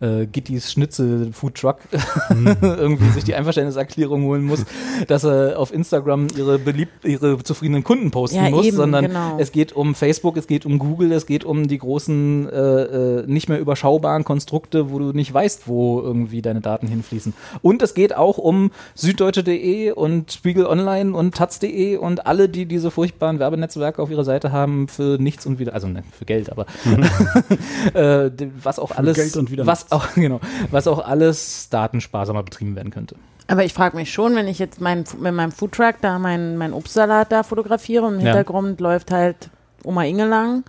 äh, 0.00 0.26
Gittys 0.26 0.72
Schnitzel 0.72 1.30
Food 1.32 1.54
Truck 1.56 1.78
irgendwie 2.62 3.08
sich 3.10 3.24
die 3.24 3.34
Einverständniserklärung 3.34 4.24
holen 4.24 4.44
muss, 4.44 4.64
dass 5.08 5.24
er 5.24 5.58
auf 5.58 5.72
Instagram 5.72 6.26
ihre 6.36 6.58
beliebt, 6.58 7.04
ihre 7.04 7.42
zufriedenen 7.42 7.84
Kunden 7.84 8.10
posten 8.10 8.36
Ja, 8.44 8.50
muss, 8.50 8.66
eben, 8.66 8.76
sondern 8.76 9.06
genau. 9.06 9.36
es 9.38 9.52
geht 9.52 9.72
um 9.72 9.94
Facebook, 9.94 10.36
es 10.36 10.46
geht 10.46 10.66
um 10.66 10.78
Google, 10.78 11.12
es 11.12 11.26
geht 11.26 11.44
um 11.44 11.68
die 11.68 11.78
großen, 11.78 12.48
äh, 12.48 12.82
äh, 12.82 13.26
nicht 13.26 13.48
mehr 13.48 13.58
überschaubaren 13.58 14.24
Konstrukte, 14.24 14.90
wo 14.90 14.98
du 14.98 15.12
nicht 15.12 15.32
weißt, 15.32 15.66
wo 15.66 16.00
irgendwie 16.00 16.42
deine 16.42 16.60
Daten 16.60 16.86
hinfließen. 16.88 17.32
Und 17.62 17.82
es 17.82 17.94
geht 17.94 18.14
auch 18.16 18.38
um 18.38 18.70
süddeutsche.de 18.94 19.92
und 19.92 20.32
Spiegel 20.32 20.66
Online 20.66 21.14
und 21.16 21.34
taz.de 21.34 21.96
und 21.96 22.26
alle, 22.26 22.48
die 22.48 22.66
diese 22.66 22.90
furchtbaren 22.90 23.38
Werbenetzwerke 23.38 24.02
auf 24.02 24.10
ihrer 24.10 24.24
Seite 24.24 24.52
haben 24.52 24.88
für 24.88 25.16
nichts 25.20 25.46
und 25.46 25.58
wieder, 25.58 25.74
also 25.74 25.88
ne, 25.88 26.02
für 26.16 26.24
Geld, 26.24 26.50
aber 26.50 26.66
äh, 27.94 28.30
d- 28.30 28.50
was 28.62 28.78
auch 28.78 28.90
alles, 28.92 29.16
Geld 29.16 29.36
und 29.36 29.50
wieder 29.50 29.66
was 29.88 29.92
auch, 29.92 30.12
genau, 30.14 30.40
was 30.70 30.86
auch 30.86 31.04
alles 31.06 31.68
datensparsamer 31.70 32.42
betrieben 32.42 32.76
werden 32.76 32.90
könnte. 32.92 33.16
Aber 33.48 33.64
ich 33.64 33.72
frage 33.72 33.96
mich 33.96 34.12
schon, 34.12 34.34
wenn 34.34 34.48
ich 34.48 34.58
jetzt 34.58 34.80
mein, 34.80 35.04
mit 35.20 35.32
meinem 35.32 35.52
Foodtruck 35.52 35.96
da 36.00 36.18
meinen 36.18 36.56
mein 36.56 36.72
Obstsalat 36.72 37.30
da 37.30 37.42
fotografiere 37.44 38.04
und 38.04 38.14
im 38.14 38.20
Ja. 38.20 38.26
Hintergrund 38.26 38.80
läuft 38.80 39.10
halt 39.12 39.50
Oma 39.84 40.04
Inge 40.04 40.26
lang 40.26 40.64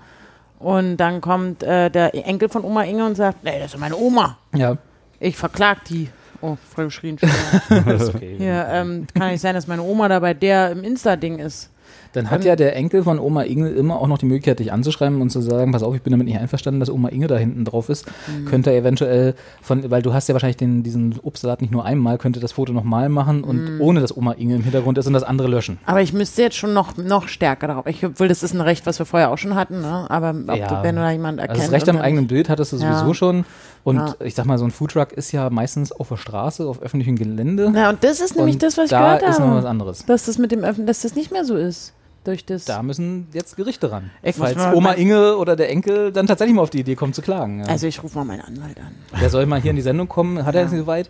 und 0.59 0.97
dann 0.97 1.21
kommt 1.21 1.63
äh, 1.63 1.89
der 1.89 2.13
Enkel 2.13 2.49
von 2.49 2.63
Oma 2.63 2.83
Inge 2.83 3.05
und 3.05 3.15
sagt, 3.15 3.43
nee, 3.43 3.59
das 3.59 3.73
ist 3.73 3.79
meine 3.79 3.95
Oma. 3.97 4.37
Ja, 4.55 4.77
Ich 5.19 5.35
verklag 5.35 5.83
die. 5.85 6.09
Oh, 6.39 6.55
voll 6.75 6.85
geschrien. 6.85 7.17
das 7.69 8.01
ist 8.03 8.13
okay. 8.15 8.35
Hier, 8.37 8.67
ähm, 8.69 9.07
kann 9.15 9.31
nicht 9.31 9.41
sein, 9.41 9.55
dass 9.55 9.65
meine 9.65 9.81
Oma 9.81 10.07
da 10.07 10.19
bei 10.19 10.35
der 10.35 10.69
im 10.71 10.83
Insta-Ding 10.83 11.39
ist. 11.39 11.71
Dann 12.17 12.31
hat 12.31 12.43
ja 12.43 12.55
der 12.55 12.75
Enkel 12.75 13.03
von 13.03 13.19
Oma 13.19 13.43
Inge 13.43 13.69
immer 13.69 14.01
auch 14.01 14.07
noch 14.07 14.17
die 14.17 14.25
Möglichkeit, 14.25 14.57
dich 14.59 14.73
anzuschreiben 14.73 15.21
und 15.21 15.29
zu 15.29 15.39
sagen, 15.41 15.71
pass 15.71 15.83
auf, 15.83 15.95
ich 15.95 16.01
bin 16.01 16.11
damit 16.11 16.25
nicht 16.27 16.39
einverstanden, 16.39 16.79
dass 16.79 16.89
Oma 16.89 17.09
Inge 17.09 17.27
da 17.27 17.37
hinten 17.37 17.63
drauf 17.63 17.89
ist. 17.89 18.05
Könnte 18.49 18.71
er 18.71 18.77
eventuell 18.77 19.35
von, 19.61 19.89
weil 19.91 20.01
du 20.01 20.13
hast 20.13 20.27
ja 20.27 20.33
wahrscheinlich 20.33 20.57
den, 20.57 20.81
diesen 20.81 21.15
Obstsalat 21.21 21.61
nicht 21.61 21.71
nur 21.71 21.85
einmal, 21.85 22.17
könnte 22.17 22.39
das 22.39 22.53
Foto 22.53 22.73
nochmal 22.73 23.07
machen 23.09 23.43
und 23.43 23.79
ohne 23.79 24.01
dass 24.01 24.15
Oma 24.17 24.31
Inge 24.33 24.55
im 24.55 24.63
Hintergrund 24.63 24.97
ist 24.97 25.05
und 25.07 25.13
das 25.13 25.23
andere 25.23 25.47
löschen. 25.47 25.77
Aber 25.85 26.01
ich 26.01 26.11
müsste 26.11 26.41
jetzt 26.41 26.55
schon 26.57 26.73
noch, 26.73 26.97
noch 26.97 27.27
stärker 27.27 27.67
darauf. 27.67 27.85
Ich 27.85 28.01
will, 28.01 28.27
das 28.27 28.41
ist 28.41 28.53
ein 28.53 28.61
Recht, 28.61 28.85
was 28.87 28.97
wir 28.99 29.05
vorher 29.05 29.29
auch 29.31 29.37
schon 29.37 29.53
hatten, 29.55 29.81
ne? 29.81 30.05
Aber 30.09 30.31
ob 30.47 30.55
Ja. 30.57 30.67
du, 30.67 30.83
wenn 30.83 30.95
du 30.95 31.01
da 31.01 31.11
jemand 31.11 31.39
erkennst. 31.39 31.61
Also 31.61 31.71
das 31.71 31.81
Recht 31.81 31.89
am 31.89 31.97
eigenen. 32.01 32.27
Bild 32.27 32.49
hattest 32.49 32.73
du 32.73 32.77
Ja. 32.77 32.97
sowieso 32.97 33.13
schon. 33.13 33.45
Und 33.83 33.97
Ja. 33.97 34.15
ich 34.21 34.33
sag 34.35 34.45
mal, 34.45 34.57
so 34.57 34.65
ein 34.65 34.71
Foodtruck 34.71 35.13
ist 35.13 35.31
ja 35.31 35.49
meistens 35.49 35.91
auf 35.91 36.09
der 36.09 36.17
Straße, 36.17 36.67
auf 36.67 36.81
öffentlichem 36.81 37.15
Gelände. 37.15 37.69
Na, 37.71 37.89
und 37.89 38.03
das 38.03 38.19
ist 38.19 38.35
nämlich 38.35 38.55
und 38.55 38.63
das, 38.63 38.77
was 38.77 38.85
ich 38.85 38.89
da 38.89 39.17
gehört 39.17 39.23
ist 39.31 39.39
noch 39.39 39.49
was 39.51 39.57
habe. 39.57 39.69
anderes. 39.69 40.05
Dass 40.05 40.25
das 40.25 40.37
mit 40.37 40.51
dem 40.51 40.63
Öffnen, 40.63 40.87
dass 40.87 41.01
das 41.01 41.15
nicht 41.15 41.31
mehr 41.31 41.45
so 41.45 41.55
ist. 41.55 41.93
Durch 42.27 42.43
das. 42.45 42.65
Da 42.65 42.83
müssen 42.83 43.27
jetzt 43.33 43.55
Gerichte 43.55 43.89
ran. 43.89 44.11
Falls 44.37 44.57
Oma 44.75 44.91
Inge 44.91 45.37
oder 45.37 45.55
der 45.55 45.69
Enkel 45.69 46.11
dann 46.11 46.27
tatsächlich 46.27 46.53
mal 46.55 46.61
auf 46.61 46.69
die 46.69 46.81
Idee 46.81 46.95
kommt 46.95 47.15
zu 47.15 47.21
klagen. 47.21 47.59
Ja. 47.61 47.67
Also 47.67 47.87
ich 47.87 48.03
rufe 48.03 48.17
mal 48.17 48.25
meinen 48.25 48.41
Anwalt 48.41 48.77
an. 48.81 48.91
der 49.21 49.29
soll 49.29 49.45
mal 49.45 49.61
hier 49.61 49.69
in 49.69 49.77
die 49.77 49.81
Sendung 49.81 50.09
kommen, 50.09 50.45
hat 50.45 50.53
er 50.53 50.63
jetzt 50.63 50.71
nicht 50.71 50.81
so 50.81 50.87
weit, 50.87 51.09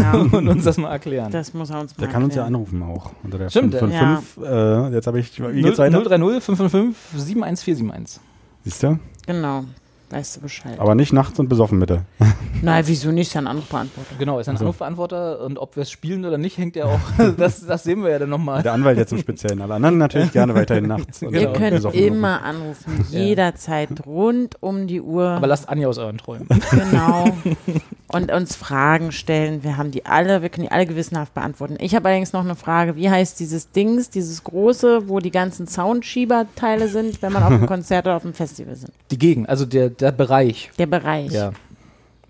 Ja, 0.00 0.12
und 0.32 0.48
uns 0.48 0.64
das 0.64 0.78
mal 0.78 0.90
erklären. 0.90 1.30
das 1.30 1.52
muss 1.52 1.68
er 1.68 1.80
uns 1.80 1.94
mal 1.94 2.04
Der 2.04 2.10
kann 2.10 2.24
uns 2.24 2.34
ja 2.34 2.44
erklären. 2.44 2.62
anrufen 2.62 2.82
auch. 2.82 3.10
Unter 3.22 3.36
der 3.36 3.50
Stimmt, 3.50 3.74
555. 3.74 4.42
Äh, 4.90 4.94
jetzt 4.94 5.06
habe 5.06 5.20
ich, 5.20 5.38
wie 5.52 5.60
geht's 5.62 5.78
weiter? 5.78 6.00
030 6.02 6.42
555 6.42 6.96
71471. 7.20 8.20
Siehst 8.64 8.82
du? 8.82 8.98
Genau. 9.26 9.64
Weißt 10.10 10.36
du 10.36 10.40
Bescheid. 10.40 10.78
Aber 10.78 10.94
nicht 10.94 11.12
nachts 11.12 11.38
und 11.40 11.48
besoffen, 11.48 11.80
bitte. 11.80 12.02
Nein, 12.62 12.84
wieso 12.86 13.10
nicht? 13.10 13.26
Ist 13.28 13.34
ja 13.34 13.40
ein 13.40 13.48
Anrufbeantworter. 13.48 14.14
Genau, 14.18 14.38
ist 14.38 14.48
ein 14.48 14.56
Anrufbeantworter 14.56 15.40
und 15.40 15.58
ob 15.58 15.74
wir 15.74 15.82
es 15.82 15.90
spielen 15.90 16.24
oder 16.24 16.38
nicht, 16.38 16.58
hängt 16.58 16.76
ja 16.76 16.84
auch, 16.84 17.00
das, 17.36 17.66
das 17.66 17.82
sehen 17.82 18.02
wir 18.04 18.10
ja 18.10 18.18
dann 18.20 18.28
nochmal. 18.30 18.62
Der 18.62 18.72
Anwalt 18.72 18.98
jetzt 18.98 19.12
im 19.12 19.18
Speziellen. 19.18 19.60
Alle 19.62 19.74
anderen 19.74 19.98
natürlich 19.98 20.30
gerne 20.32 20.54
weiterhin 20.54 20.86
nachts. 20.86 21.22
und 21.22 21.32
Genau. 21.32 21.48
Ihr 21.52 21.58
könnt 21.58 21.70
besoffen 21.76 21.98
immer 21.98 22.42
anrufen, 22.44 23.04
Ja. 23.10 23.18
jederzeit, 23.20 24.06
rund 24.06 24.62
um 24.62 24.86
die 24.86 25.00
Uhr. 25.00 25.26
Aber 25.28 25.48
lasst 25.48 25.68
Anja 25.68 25.88
aus 25.88 25.98
euren 25.98 26.18
Träumen. 26.18 26.46
Genau. 26.70 27.24
Und 28.08 28.30
uns 28.30 28.54
Fragen 28.54 29.10
stellen. 29.10 29.64
Wir 29.64 29.76
haben 29.76 29.90
die 29.90 30.06
alle, 30.06 30.40
wir 30.40 30.48
können 30.48 30.66
die 30.66 30.70
alle 30.70 30.86
gewissenhaft 30.86 31.34
beantworten. 31.34 31.76
Ich 31.80 31.94
habe 31.96 32.08
allerdings 32.08 32.32
noch 32.32 32.44
eine 32.44 32.54
Frage. 32.54 32.94
Wie 32.94 33.10
heißt 33.10 33.40
dieses 33.40 33.72
Dings, 33.72 34.10
dieses 34.10 34.44
große, 34.44 35.08
wo 35.08 35.18
die 35.18 35.32
ganzen 35.32 35.66
Soundschieberteile 35.66 36.88
sind, 36.88 37.20
wenn 37.20 37.32
man 37.32 37.42
auf 37.42 37.50
einem 37.50 37.66
Konzert 37.66 38.06
oder 38.06 38.16
auf 38.16 38.24
einem 38.24 38.34
Festival 38.34 38.76
sind? 38.76 38.92
Die 39.10 39.18
Gegend, 39.18 39.48
also 39.48 39.66
der, 39.66 39.90
der 39.90 40.12
Bereich. 40.12 40.70
Der 40.78 40.86
Bereich. 40.86 41.32
Ja. 41.32 41.50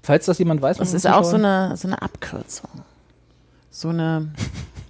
Falls 0.02 0.24
das 0.24 0.38
jemand 0.38 0.62
weiß, 0.62 0.78
Das 0.78 0.88
von 0.88 0.96
ist 0.96 1.06
auch 1.06 1.24
so 1.24 1.36
eine, 1.36 1.76
so 1.76 1.88
eine 1.88 2.00
Abkürzung. 2.00 2.70
So 3.70 3.90
eine. 3.90 4.32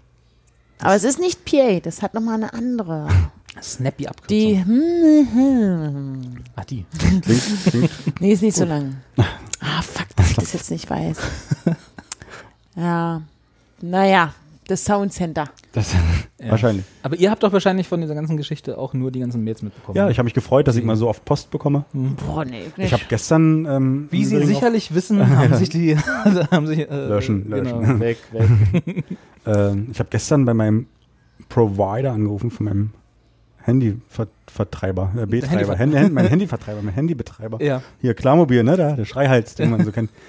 Aber 0.78 0.94
es 0.94 1.04
ist 1.04 1.18
nicht 1.18 1.44
PA, 1.44 1.80
das 1.80 2.02
hat 2.02 2.14
nochmal 2.14 2.34
eine 2.34 2.52
andere. 2.52 3.08
Snappy 3.62 4.06
Abkürzung. 4.06 4.28
Die. 4.28 4.64
hm, 4.64 5.28
hm. 5.32 6.22
Ach, 6.54 6.64
die. 6.64 6.84
Klingt, 6.98 7.24
klingt, 7.24 8.20
Nee, 8.20 8.32
ist 8.32 8.42
nicht 8.42 8.56
so 8.56 8.64
lang. 8.64 8.96
Ah, 9.58 9.80
fuck, 9.82 10.06
dass 10.14 10.30
ich 10.30 10.36
das 10.36 10.52
jetzt 10.52 10.70
nicht 10.70 10.88
weiß. 10.88 11.16
Ja. 12.76 13.22
Naja, 13.80 14.34
das 14.68 14.84
Soundcenter. 14.84 15.46
das, 15.72 15.94
Ja. 16.38 16.50
Wahrscheinlich. 16.50 16.84
Aber 17.02 17.16
ihr 17.16 17.30
habt 17.30 17.42
doch 17.42 17.52
wahrscheinlich 17.52 17.88
von 17.88 18.00
dieser 18.02 18.14
ganzen 18.14 18.36
Geschichte 18.36 18.76
auch 18.76 18.92
nur 18.92 19.10
die 19.10 19.20
ganzen 19.20 19.42
Mails 19.44 19.62
mitbekommen. 19.62 19.96
Ja, 19.96 20.10
ich 20.10 20.18
habe 20.18 20.24
mich 20.24 20.34
gefreut, 20.34 20.68
dass 20.68 20.76
ich 20.76 20.84
mal 20.84 20.96
so 20.96 21.08
oft 21.08 21.24
Post 21.24 21.50
bekomme. 21.50 21.84
Boah, 21.94 22.44
nee, 22.44 22.64
Ich 22.76 22.92
habe 22.92 23.02
gestern. 23.08 23.64
Ähm, 23.64 24.08
Wie 24.10 24.24
Sie 24.26 24.44
sicherlich 24.44 24.94
wissen, 24.94 25.26
haben 25.26 25.54
sich 25.54 25.70
die 25.70 25.96
haben 25.96 26.66
sich, 26.66 26.80
äh, 26.80 27.06
Löschen, 27.06 27.48
genau, 27.50 27.80
löschen. 27.80 28.00
weg, 28.00 28.18
weg. 28.32 29.04
Ähm, 29.46 29.88
ich 29.90 29.98
habe 29.98 30.10
gestern 30.10 30.44
bei 30.44 30.52
meinem 30.54 30.86
Provider 31.48 32.12
angerufen, 32.12 32.50
von 32.50 32.66
meinem 32.66 32.90
Handyvertreiber, 33.66 35.12
äh, 35.16 35.26
Betreiber, 35.26 35.74
Handyver- 35.74 35.76
Handy, 35.76 36.10
mein 36.12 36.26
Handyvertreiber, 36.30 36.82
mein 36.82 36.94
Handybetreiber. 36.94 37.62
Ja. 37.62 37.82
Hier, 38.00 38.14
Klarmobil, 38.14 38.62
ne, 38.62 38.76
da, 38.76 38.92
der 38.92 39.04
Schreihals, 39.04 39.54
den 39.54 39.70
man 39.70 39.84
so 39.84 39.92
kennt. 39.92 40.10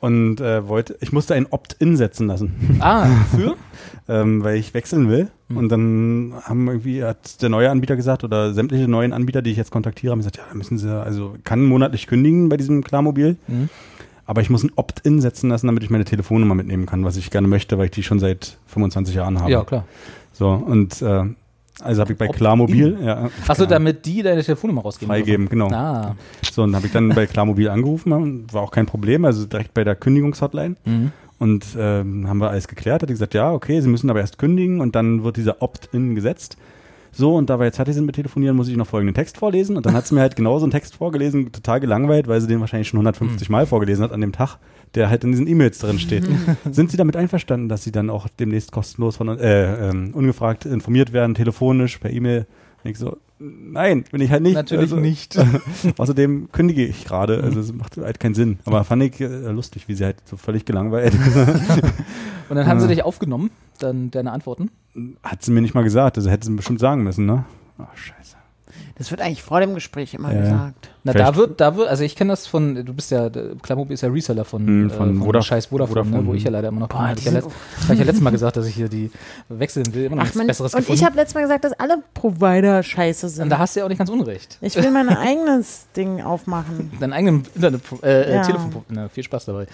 Und 0.00 0.40
äh, 0.40 0.66
wollte, 0.66 0.96
ich 1.00 1.12
musste 1.12 1.34
ein 1.34 1.46
Opt-in 1.50 1.94
setzen 1.96 2.26
lassen, 2.26 2.78
Ah, 2.80 3.06
für? 3.36 3.56
ähm, 4.08 4.42
weil 4.42 4.56
ich 4.56 4.72
wechseln 4.72 5.10
will. 5.10 5.28
Hm. 5.48 5.56
Und 5.58 5.68
dann 5.68 6.34
haben 6.42 6.66
irgendwie, 6.68 7.04
hat 7.04 7.42
der 7.42 7.50
neue 7.50 7.70
Anbieter 7.70 7.96
gesagt, 7.96 8.24
oder 8.24 8.54
sämtliche 8.54 8.88
neuen 8.88 9.12
Anbieter, 9.12 9.42
die 9.42 9.50
ich 9.50 9.58
jetzt 9.58 9.70
kontaktiere, 9.70 10.12
haben 10.12 10.20
gesagt, 10.20 10.38
ja, 10.38 10.44
da 10.48 10.56
müssen 10.56 10.78
sie, 10.78 10.90
also 10.90 11.34
kann 11.44 11.64
monatlich 11.66 12.06
kündigen 12.06 12.48
bei 12.48 12.56
diesem 12.56 12.82
Klarmobil. 12.82 13.36
Mhm. 13.46 13.68
Aber 14.24 14.40
ich 14.40 14.48
muss 14.48 14.62
ein 14.62 14.70
Opt-in 14.76 15.20
setzen 15.20 15.50
lassen, 15.50 15.66
damit 15.66 15.82
ich 15.82 15.90
meine 15.90 16.04
Telefonnummer 16.04 16.54
mitnehmen 16.54 16.86
kann, 16.86 17.04
was 17.04 17.16
ich 17.16 17.30
gerne 17.30 17.48
möchte, 17.48 17.76
weil 17.76 17.86
ich 17.86 17.90
die 17.90 18.02
schon 18.04 18.20
seit 18.20 18.56
25 18.68 19.14
Jahren 19.14 19.38
habe. 19.40 19.50
Ja, 19.50 19.64
klar. 19.64 19.84
So, 20.32 20.48
und 20.50 21.02
äh, 21.02 21.24
also 21.82 22.00
habe 22.00 22.12
ich 22.12 22.18
bei? 22.18 22.28
Klarmobil 22.28 22.98
ja, 23.02 23.30
Achso, 23.46 23.64
ja, 23.64 23.68
damit 23.68 24.04
die 24.06 24.22
deine 24.22 24.42
Telefonnummer 24.42 24.82
rausgeben 24.82 25.14
freigeben, 25.14 25.48
genau. 25.48 25.68
dürfen. 25.68 25.82
Ah. 25.82 26.16
So, 26.50 26.62
und 26.62 26.74
habe 26.74 26.86
ich 26.86 26.92
dann 26.92 27.08
bei 27.10 27.26
Klarmobil 27.26 27.68
angerufen, 27.68 28.46
war 28.52 28.62
auch 28.62 28.70
kein 28.70 28.86
Problem, 28.86 29.24
also 29.24 29.46
direkt 29.46 29.74
bei 29.74 29.84
der 29.84 29.96
Kündigungshotline. 29.96 30.76
Mhm. 30.84 31.12
Und 31.38 31.64
ähm, 31.78 32.28
haben 32.28 32.38
wir 32.38 32.50
alles 32.50 32.68
geklärt, 32.68 33.02
hat 33.02 33.08
die 33.08 33.14
gesagt, 33.14 33.32
ja, 33.32 33.50
okay, 33.50 33.80
sie 33.80 33.88
müssen 33.88 34.10
aber 34.10 34.20
erst 34.20 34.38
kündigen 34.38 34.80
und 34.80 34.94
dann 34.94 35.24
wird 35.24 35.38
dieser 35.38 35.62
Opt-in 35.62 36.14
gesetzt. 36.14 36.58
So, 37.12 37.36
und 37.36 37.50
da 37.50 37.58
wir 37.58 37.66
jetzt 37.66 37.76
fertig 37.76 37.94
sind 37.94 38.06
mit 38.06 38.14
Telefonieren, 38.14 38.56
muss 38.56 38.68
ich 38.68 38.76
noch 38.76 38.86
folgenden 38.86 39.14
Text 39.14 39.36
vorlesen. 39.36 39.76
Und 39.76 39.86
dann 39.86 39.94
hat 39.94 40.06
sie 40.06 40.14
mir 40.14 40.20
halt 40.20 40.36
genauso 40.36 40.64
einen 40.64 40.72
Text 40.72 40.94
vorgelesen, 40.94 41.52
total 41.52 41.80
gelangweilt, 41.80 42.28
weil 42.28 42.40
sie 42.40 42.46
den 42.46 42.60
wahrscheinlich 42.60 42.88
schon 42.88 42.98
150 42.98 43.48
Mal 43.50 43.66
vorgelesen 43.66 44.04
hat 44.04 44.12
an 44.12 44.20
dem 44.20 44.32
Tag, 44.32 44.58
der 44.94 45.10
halt 45.10 45.24
in 45.24 45.32
diesen 45.32 45.46
E-Mails 45.46 45.78
drin 45.78 45.98
steht. 45.98 46.28
Sind 46.70 46.90
Sie 46.90 46.96
damit 46.96 47.16
einverstanden, 47.16 47.68
dass 47.68 47.82
Sie 47.82 47.92
dann 47.92 48.10
auch 48.10 48.28
demnächst 48.28 48.72
kostenlos 48.72 49.16
von 49.16 49.28
äh, 49.38 49.90
ähm, 49.90 50.10
ungefragt 50.14 50.66
informiert 50.66 51.12
werden, 51.12 51.34
telefonisch, 51.34 51.98
per 51.98 52.10
E-Mail? 52.10 52.46
Ich 52.84 52.98
so, 52.98 53.16
nein, 53.40 54.04
bin 54.12 54.20
ich 54.20 54.30
halt 54.30 54.42
nicht. 54.42 54.54
Natürlich 54.54 54.82
Also, 54.92 54.96
nicht. 54.96 55.36
Außerdem 55.98 56.50
kündige 56.52 56.84
ich 56.86 57.04
gerade, 57.04 57.42
also 57.42 57.58
es 57.60 57.72
macht 57.72 57.96
halt 57.96 58.20
keinen 58.20 58.34
Sinn. 58.34 58.58
Aber 58.64 58.84
fand 58.84 59.02
ich 59.02 59.20
äh, 59.20 59.26
lustig, 59.50 59.88
wie 59.88 59.94
sie 59.94 60.04
halt 60.04 60.16
so 60.24 60.36
völlig 60.36 60.64
gelangweilt. 60.64 61.14
Und 62.48 62.56
dann 62.56 62.66
haben 62.66 62.80
sie 62.80 62.88
dich 62.88 63.02
aufgenommen, 63.02 63.50
dann 63.78 64.10
deine 64.10 64.32
Antworten. 64.32 64.70
Hat 65.22 65.42
sie 65.42 65.52
mir 65.52 65.62
nicht 65.62 65.74
mal 65.74 65.84
gesagt, 65.84 66.16
also 66.18 66.30
hätte 66.30 66.44
sie 66.44 66.50
mir 66.50 66.56
bestimmt 66.58 66.80
sagen 66.80 67.02
müssen, 67.02 67.26
ne? 67.26 67.44
Ach, 67.78 67.96
scheiße. 67.96 68.36
Das 68.96 69.10
wird 69.10 69.20
eigentlich 69.20 69.42
vor 69.42 69.60
dem 69.60 69.74
Gespräch 69.74 70.14
immer 70.14 70.32
Ja. 70.34 70.40
gesagt. 70.40 70.90
Na, 71.02 71.12
Vielleicht- 71.12 71.28
da 71.30 71.36
wird, 71.36 71.60
da 71.60 71.76
wird, 71.76 71.88
also 71.88 72.04
ich 72.04 72.14
kenne 72.14 72.32
das 72.32 72.46
von, 72.46 72.74
du 72.84 72.92
bist 72.92 73.10
ja, 73.10 73.30
der 73.30 73.54
Klammobil 73.62 73.94
ist 73.94 74.02
ja 74.02 74.10
Reseller 74.10 74.44
von, 74.44 74.66
Hm, 74.66 74.90
von 74.90 75.16
äh, 75.22 75.24
Vodaf- 75.24 75.42
scheiß 75.44 75.66
Vodafone, 75.66 76.04
Vodafone, 76.04 76.22
Ne, 76.22 76.26
wo 76.28 76.34
ich 76.34 76.42
ja 76.42 76.48
hm. 76.48 76.52
leider 76.54 76.68
immer 76.68 76.80
noch 76.80 76.88
bin. 76.88 76.98
Boah, 76.98 77.08
Hatte 77.08 77.20
ich 77.20 77.24
ja 77.24 77.32
letzt, 77.32 77.48
habe 77.84 77.92
ich 77.94 77.98
ja 78.00 78.04
letztes 78.04 78.20
Mal 78.22 78.30
gesagt, 78.30 78.56
dass 78.58 78.66
ich 78.66 78.74
hier 78.74 78.88
die 78.88 79.10
wechseln 79.48 79.94
will, 79.94 80.04
immer 80.04 80.16
noch 80.16 80.22
Ach, 80.22 80.26
nichts 80.26 80.36
man, 80.38 80.46
Besseres 80.46 80.74
und 80.74 80.80
gefunden. 80.80 81.00
ich 81.00 81.06
habe 81.06 81.16
letztes 81.16 81.34
Mal 81.34 81.40
gesagt, 81.42 81.64
dass 81.64 81.72
alle 81.72 82.02
Provider 82.12 82.82
scheiße 82.82 83.26
und 83.26 83.32
sind. 83.32 83.48
da 83.50 83.58
hast 83.58 83.74
du 83.76 83.80
ja 83.80 83.86
auch 83.86 83.88
nicht 83.88 83.98
ganz 83.98 84.10
unrecht. 84.10 84.58
Ich 84.60 84.76
will 84.76 84.90
mein 84.90 85.08
eigenes 85.16 85.86
Ding 85.96 86.20
aufmachen. 86.20 86.90
Deinen 87.00 87.12
eigenen 87.14 87.44
Internet, 87.54 87.80
äh, 88.02 88.34
Ja. 88.34 88.42
äh, 88.42 88.44
Telefon, 88.44 88.70
na, 88.90 89.08
viel 89.08 89.24
Spaß 89.24 89.46
dabei. 89.46 89.66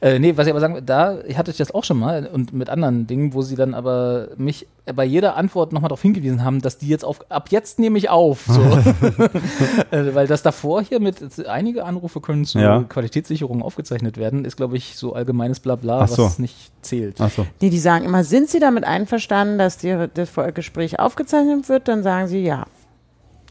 Äh, 0.00 0.18
nee, 0.18 0.36
was 0.36 0.46
ich 0.46 0.50
aber 0.52 0.60
sagen, 0.60 0.74
will, 0.74 0.82
da 0.82 1.18
hatte 1.36 1.50
ich 1.52 1.58
das 1.58 1.72
auch 1.72 1.84
schon 1.84 1.98
mal 2.00 2.26
und 2.26 2.52
mit 2.52 2.68
anderen 2.70 3.06
Dingen, 3.06 3.34
wo 3.34 3.42
sie 3.42 3.54
dann 3.54 3.74
aber 3.74 4.28
mich 4.36 4.66
bei 4.96 5.04
jeder 5.04 5.36
Antwort 5.36 5.72
nochmal 5.72 5.90
darauf 5.90 6.02
hingewiesen 6.02 6.42
haben, 6.42 6.60
dass 6.60 6.76
die 6.78 6.88
jetzt 6.88 7.04
auf, 7.04 7.20
ab 7.30 7.50
jetzt 7.50 7.78
nehme 7.78 7.98
ich 7.98 8.10
auf, 8.10 8.46
so. 8.48 8.60
äh, 9.92 10.14
weil 10.14 10.26
das 10.26 10.42
davor 10.42 10.71
hier 10.80 11.00
mit, 11.00 11.46
einige 11.46 11.84
Anrufe 11.84 12.20
können 12.20 12.44
zur 12.44 12.62
Ja. 12.62 12.82
Qualitätssicherung 12.88 13.62
aufgezeichnet 13.62 14.16
werden, 14.16 14.44
ist 14.44 14.56
glaube 14.56 14.76
ich 14.76 14.96
so 14.96 15.12
allgemeines 15.14 15.60
Blabla, 15.60 16.00
Ach 16.02 16.08
so. 16.08 16.24
was 16.24 16.38
nicht 16.38 16.72
zählt. 16.82 17.20
Achso. 17.20 17.46
Nee, 17.60 17.70
die 17.70 17.78
sagen 17.78 18.04
immer, 18.04 18.24
sind 18.24 18.48
sie 18.48 18.60
damit 18.60 18.84
einverstanden, 18.84 19.58
dass 19.58 19.78
die, 19.78 20.08
das 20.14 20.30
Gespräch 20.54 20.98
aufgezeichnet 20.98 21.68
wird? 21.68 21.88
Dann 21.88 22.02
sagen 22.02 22.28
sie 22.28 22.42
ja. 22.42 22.66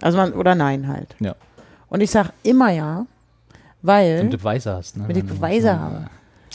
Also 0.02 0.18
man, 0.18 0.34
oder 0.34 0.56
nein 0.56 0.88
halt. 0.88 1.16
Ja. 1.20 1.36
Und 1.90 2.02
ich 2.02 2.10
sage 2.10 2.30
immer 2.44 2.72
ja, 2.72 3.06
weil, 3.82 4.20
Wenn 4.20 4.32
du 4.32 4.38
Beweise 4.38 4.74
hast. 4.74 4.98
Ne? 4.98 5.08
wenn 5.08 5.18
ich 5.18 5.26
Beweise 5.26 5.68
ja. 5.68 5.80
habe, 5.80 6.06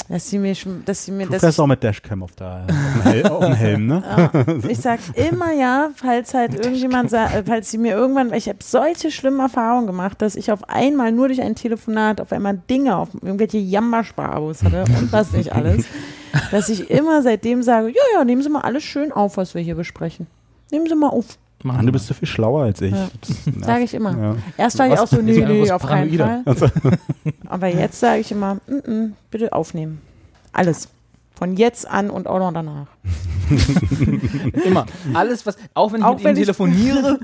dass 0.09 0.29
sie 0.31 0.39
mir, 0.39 0.55
schon- 0.55 0.85
dass 0.85 1.05
sie 1.05 1.13
mir, 1.13 1.27
Du 1.27 1.39
fährst 1.39 1.59
auch 1.61 1.67
mit 1.67 1.83
Dashcam 1.83 2.23
auf, 2.23 2.33
der, 2.33 2.67
auf, 3.31 3.45
dem 3.45 3.55
Helm, 3.55 3.87
ne? 3.87 4.31
Ich 4.69 4.79
sag 4.79 5.01
immer 5.15 5.53
ja, 5.53 5.91
falls 5.97 6.35
halt 6.35 6.55
irgendjemand 6.55 7.11
sagt, 7.11 7.47
falls 7.49 7.71
sie 7.71 7.79
mir 7.79 7.95
irgendwann, 7.95 8.33
ich 8.33 8.49
habe 8.49 8.59
solche 8.63 9.11
schlimmen 9.11 9.41
Erfahrungen 9.41 9.87
gemacht, 9.87 10.21
dass 10.23 10.37
ich 10.37 10.53
auf 10.53 10.69
einmal 10.69 11.13
nur 11.13 11.29
durch 11.29 11.41
ein 11.43 11.55
Telefonat 11.55 12.21
auf 12.21 12.33
einmal 12.33 12.59
Dinge 12.71 12.97
auf 12.97 13.09
irgendwelche 13.15 13.59
Jammersparabos 13.59 14.63
hatte 14.63 14.85
und 14.99 15.13
was 15.13 15.33
nicht 15.33 15.53
alles, 15.55 15.85
dass 16.51 16.69
ich 16.69 16.91
immer 16.91 17.23
seitdem 17.23 17.63
sage, 17.63 17.89
ja, 17.89 18.03
ja, 18.19 18.25
nehmen 18.25 18.43
Sie 18.43 18.49
mal 18.51 18.61
alles 18.63 18.83
schön 18.85 19.13
auf, 19.13 19.37
was 19.37 19.55
wir 19.55 19.63
hier 19.63 19.75
besprechen. 19.75 20.27
Nehmen 20.71 20.87
Sie 20.87 20.95
mal 20.95 21.09
auf, 21.09 21.39
Machen 21.67 21.79
Mann, 21.79 21.87
du 21.87 21.93
bist 21.93 22.07
so 22.07 22.15
viel 22.15 22.29
schlauer 22.29 22.65
als 22.65 22.81
ich. 22.81 22.93
Ja. 22.93 23.09
Sage 23.61 23.85
ich 23.85 23.95
immer. 23.95 24.17
Ja. 24.17 24.37
Erst 24.57 24.79
war 24.79 24.87
ich 24.87 24.99
auch 24.99 25.07
so, 25.07 25.17
nee, 25.17 25.33
nee, 25.33 25.45
bloß 25.45 25.71
auf 25.71 25.83
keinen 25.83 26.17
Fall. 26.17 26.45
Aber 27.47 27.67
jetzt 27.67 27.99
sage 27.99 28.21
ich 28.21 28.31
immer, 28.31 28.55
mm 28.55 28.75
-mm, 28.87 29.11
bitte 29.31 29.53
aufnehmen. 29.53 30.01
Alles. 30.53 30.89
Von 31.37 31.55
jetzt 31.57 31.87
an 31.87 32.09
und 32.09 32.27
auch 32.27 32.39
noch 32.39 32.53
danach. 32.53 32.87
Immer. 34.65 34.87
Alles, 35.13 35.45
was, 35.45 35.57
auch 35.75 35.93
wenn 35.93 36.01
ich 36.01 36.07
Auch 36.07 36.15
mit 36.17 36.25
wenn 36.25 36.37
Ihnen 36.37 36.45
telefoniere, 36.45 37.19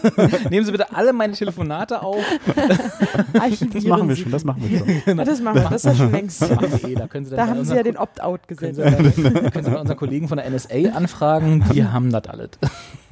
nehmen 0.50 0.64
Sie 0.64 0.70
bitte 0.72 0.94
alle 0.94 1.12
meine 1.12 1.32
Telefonate 1.34 2.00
auf. 2.00 2.24
Archivieren 3.34 3.72
Das 3.72 3.84
machen 3.84 4.08
wir 4.08 4.14
Sie. 4.14 4.22
schon, 4.22 4.32
das 4.32 4.44
machen 4.44 4.62
wir 4.68 4.78
schon. 4.78 5.18
Ja, 5.18 5.24
das 5.24 5.40
machen 5.40 5.56
wir, 5.56 5.68
das 5.68 5.84
ist 5.84 5.84
ja 5.84 5.94
schon 5.96 6.12
längst. 6.12 6.42
Okay, 6.42 6.94
da 6.94 7.08
können 7.08 7.24
Sie 7.24 7.30
dann 7.34 7.46
Da 7.46 7.46
haben 7.48 7.64
Sie 7.64 7.74
ja 7.74 7.82
den 7.82 7.96
Opt-out 7.96 8.46
können 8.46 8.74
gesetzt. 8.74 9.16
Sie, 9.16 9.22
bei, 9.22 9.50
können 9.50 9.64
Sie 9.64 9.70
bei 9.70 9.80
unseren 9.80 9.96
Kollegen 9.96 10.28
von 10.28 10.38
der 10.38 10.48
NSA 10.48 10.92
anfragen, 10.94 11.64
die 11.72 11.84
haben 11.84 12.10
das 12.12 12.26
alles. 12.28 12.50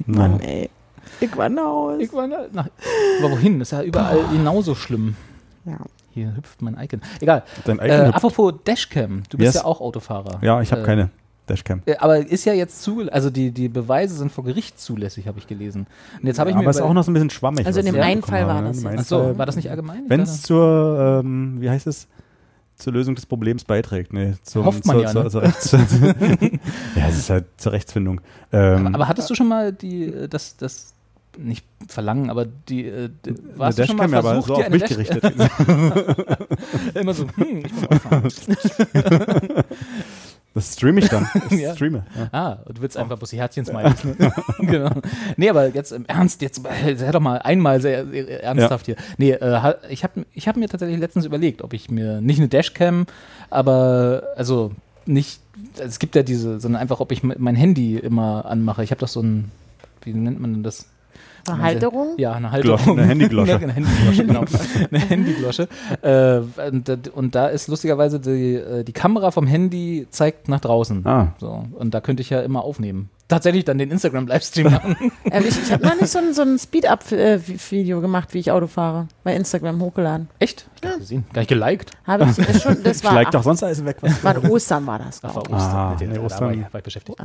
Mann, 0.05 0.39
ey. 0.39 0.69
Ich 1.19 1.35
wandere 1.37 1.67
aus. 1.67 1.99
Ich 1.99 2.11
nach, 2.11 2.67
aber 3.19 3.31
wohin? 3.31 3.59
Das 3.59 3.67
ist 3.71 3.77
ja 3.77 3.83
überall 3.83 4.19
genauso 4.31 4.73
schlimm. 4.73 5.15
Ja. 5.65 5.77
Hier 6.15 6.33
hüpft 6.35 6.61
mein 6.61 6.77
Icon. 6.79 7.01
Egal. 7.19 7.43
Dein 7.65 7.77
Äh, 7.79 7.87
Icon 7.87 8.05
hüpft. 8.07 8.15
apropos 8.15 8.53
Dashcam, 8.65 9.23
du 9.29 9.37
bist 9.37 9.53
Yes. 9.53 9.55
ja 9.55 9.65
auch 9.65 9.81
Autofahrer. 9.81 10.39
ja, 10.41 10.61
ich 10.61 10.71
habe 10.71 10.81
Äh, 10.81 10.85
keine 10.85 11.09
Dashcam. 11.47 11.81
äh, 11.85 11.97
Aber 11.97 12.17
ist 12.17 12.45
ja 12.45 12.53
jetzt 12.53 12.81
zu, 12.81 13.03
also 13.11 13.29
die, 13.29 13.51
die 13.51 13.67
Beweise 13.67 14.15
sind 14.15 14.31
vor 14.31 14.45
Gericht 14.45 14.79
zulässig, 14.79 15.27
habe 15.27 15.39
ich 15.39 15.45
gelesen. 15.45 15.87
Und 16.21 16.25
jetzt 16.25 16.39
habe 16.39 16.49
ich 16.49 16.55
aber 16.55 16.63
mir 16.63 16.69
ist 16.69 16.77
über- 16.79 16.85
auch 16.87 16.93
noch 16.93 17.03
so 17.03 17.11
ein 17.11 17.13
bisschen 17.15 17.29
schwammig. 17.29 17.65
Also 17.67 17.81
in 17.81 17.85
dem 17.85 17.99
einen 18.01 18.23
Fall 18.23 18.47
war 18.47 18.61
das 18.63 18.77
jetzt. 18.77 18.85
einen 18.87 18.99
Ach 18.99 19.03
so, 19.03 19.19
Fall- 19.19 19.37
war 19.37 19.45
das 19.45 19.55
nicht 19.57 19.69
allgemein? 19.69 20.05
Wenn 20.07 20.21
es 20.21 20.41
zur, 20.41 21.21
ähm, 21.23 21.57
wie 21.59 21.69
heißt 21.69 21.85
es, 21.85 22.07
zur 22.77 22.93
Lösung 22.93 23.15
des 23.15 23.25
Problems 23.25 23.63
beiträgt. 23.65 24.11
Nee, 24.11 24.33
zum, 24.43 24.65
Hofft 24.65 24.85
man 24.85 24.95
zur, 24.95 25.03
ja, 25.03 25.11
zur, 25.11 25.23
ne? 25.23 25.29
zur 25.29 25.41
Rechts 25.43 25.71
ja, 26.95 27.07
es 27.09 27.17
ist 27.17 27.29
halt 27.29 27.45
zur 27.57 27.71
Rechtsfindung. 27.73 28.21
Ähm, 28.51 28.87
aber, 28.87 28.95
aber 28.95 29.07
hattest 29.09 29.29
du 29.29 29.35
schon 29.35 29.47
mal 29.47 29.71
die, 29.71 30.05
äh, 30.05 30.27
das, 30.27 30.57
das 30.57 30.93
nicht 31.37 31.65
verlangen, 31.87 32.29
aber 32.29 32.45
die, 32.45 32.85
äh, 32.85 33.09
d- 33.09 33.29
eine 33.31 33.37
warst 33.57 33.79
du 33.79 33.85
schon 33.85 33.97
mal 33.97 34.07
Dashcam, 34.07 34.13
ja, 34.13 34.19
aber 34.19 34.41
versucht, 34.41 34.47
so 34.47 34.53
auf 34.55 34.69
mich 34.69 34.81
Dash 34.81 34.89
gerichtet. 34.89 35.23
Immer 36.95 37.13
so, 37.13 37.25
hm, 37.35 37.57
ich 37.65 37.75
will 37.75 37.87
mal 37.89 37.99
fahren. 37.99 38.23
Das 40.53 40.73
streame 40.73 40.99
ich 41.01 41.09
dann. 41.09 41.27
Ich 41.49 41.59
Ja. 41.59 41.75
streame. 41.75 42.05
Ja. 42.15 42.29
Ah, 42.31 42.57
du 42.73 42.81
willst 42.81 42.95
einfach 42.95 43.17
bloß 43.17 43.29
die 43.31 43.37
Herzchen 43.37 43.65
smileys, 43.65 44.03
ne? 44.05 44.15
genau. 44.59 44.89
Nee, 45.35 45.49
aber 45.49 45.67
jetzt 45.67 45.91
im 45.91 46.05
Ernst, 46.05 46.41
jetzt 46.41 46.61
äh, 46.65 46.95
sei 46.95 47.11
doch 47.11 47.19
mal 47.19 47.39
einmal 47.39 47.81
sehr, 47.81 48.07
sehr 48.07 48.41
ernsthaft 48.43 48.85
hier. 48.85 48.95
Nee, 49.17 49.31
äh, 49.31 49.73
ich 49.89 50.03
habe 50.05 50.25
ich 50.33 50.47
hab 50.47 50.55
mir 50.55 50.69
tatsächlich 50.69 50.99
letztens 50.99 51.25
überlegt, 51.25 51.61
ob 51.61 51.73
ich 51.73 51.91
mir 51.91 52.21
nicht 52.21 52.39
eine 52.39 52.47
Dashcam, 52.47 53.05
aber 53.49 54.23
also 54.37 54.71
nicht, 55.05 55.41
es 55.77 55.99
gibt 55.99 56.15
ja 56.15 56.23
diese, 56.23 56.59
sondern 56.61 56.81
einfach, 56.81 57.01
ob 57.01 57.11
ich 57.11 57.21
mein 57.21 57.55
Handy 57.55 57.97
immer 57.97 58.45
anmache. 58.45 58.81
Ich 58.83 58.91
habe 58.91 58.99
doch 59.01 59.07
so 59.09 59.21
ein, 59.21 59.51
wie 60.03 60.13
nennt 60.13 60.39
man 60.39 60.53
denn 60.53 60.63
das? 60.63 60.87
Eine 61.47 61.61
Halterung? 61.63 62.13
Ja, 62.17 62.33
eine 62.33 62.51
Halterung. 62.51 62.77
Glocke, 62.77 62.91
eine 63.01 63.07
Handyglosche. 63.09 63.55
eine 63.61 63.73
Handyglosche, 63.73 64.25
genau. 64.25 64.43
eine 64.91 64.99
Handyglosche. 64.99 65.67
Äh, 66.01 66.39
und, 66.69 66.89
da- 66.89 66.97
und 67.13 67.35
da 67.35 67.47
ist 67.47 67.67
lustigerweise 67.67 68.19
die, 68.19 68.55
äh, 68.55 68.83
die 68.83 68.93
Kamera 68.93 69.31
vom 69.31 69.47
Handy 69.47 70.07
zeigt 70.09 70.49
nach 70.49 70.59
draußen. 70.59 71.05
Ah. 71.05 71.33
So, 71.39 71.65
und 71.73 71.93
da 71.93 72.01
könnte 72.01 72.21
ich 72.21 72.29
ja 72.29 72.41
immer 72.41 72.63
aufnehmen. 72.63 73.09
Tatsächlich 73.27 73.65
dann 73.65 73.79
den 73.79 73.89
Instagram-Livestream 73.89 74.71
machen. 74.71 75.11
Ehrlich, 75.23 75.57
ich 75.59 75.71
habe 75.71 75.83
noch 75.83 75.95
nicht 75.99 76.09
so 76.11 76.19
ein, 76.19 76.33
so 76.35 76.43
ein 76.43 76.59
Speed-Up-Video 76.59 77.99
gemacht, 77.99 78.33
wie 78.35 78.39
ich 78.39 78.51
Auto 78.51 78.67
fahre. 78.67 79.07
Bei 79.23 79.35
Instagram 79.35 79.81
hochgeladen. 79.81 80.29
Echt? 80.37 80.67
Ich 80.79 80.87
habe 80.87 80.99
gesehen. 80.99 81.25
Gar 81.33 81.41
nicht 81.41 81.49
geliked. 81.49 81.89
Habe 82.05 82.25
ich 82.25 82.37
ist 82.37 82.61
schon, 82.61 82.83
das 82.83 82.97
Ich 82.99 83.03
war, 83.03 83.13
like 83.15 83.31
doch 83.31 83.41
sonst 83.41 83.63
alles 83.63 83.83
weg. 83.83 83.97
Was 84.01 84.23
war 84.23 84.43
Ostern 84.51 84.85
war 84.85 84.99
das. 84.99 85.21
Ach, 85.23 85.33
war 85.35 85.41
Ostern. 85.41 85.55
Ah, 85.59 85.95
Da- 85.99 86.05
nee, 86.05 86.13
da 86.13 86.21
Ostern. 86.21 86.41
war 86.41 86.51
ich, 86.53 86.61
war 86.73 86.79
ich 86.79 86.83
beschäftigt. 86.83 87.19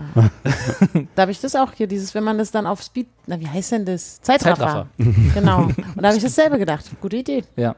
ich. 0.94 1.06
Da 1.14 1.22
habe 1.22 1.32
ich 1.32 1.40
das 1.40 1.54
auch 1.54 1.72
hier, 1.74 1.86
dieses, 1.86 2.14
wenn 2.14 2.24
man 2.24 2.38
das 2.38 2.50
dann 2.50 2.66
auf 2.66 2.82
Speed, 2.82 3.08
na 3.26 3.38
wie 3.38 3.48
heißt 3.48 3.72
denn 3.72 3.84
das? 3.84 4.22
Zeitraffer. 4.22 4.56
Zeitraffer. 4.56 4.86
Genau. 5.34 5.64
Und 5.64 5.76
da 6.02 6.08
habe 6.08 6.16
ich 6.16 6.22
dasselbe 6.22 6.58
gedacht. 6.58 6.84
Gute 7.02 7.16
Idee. 7.18 7.44
Ja. 7.56 7.76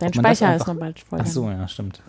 Dein 0.00 0.10
das 0.10 0.18
Speicher 0.20 0.56
ist 0.56 0.66
noch 0.66 0.74
bald 0.74 0.98
voll. 0.98 1.20
Ach 1.22 1.26
so, 1.26 1.48
ja, 1.48 1.68
stimmt. 1.68 2.02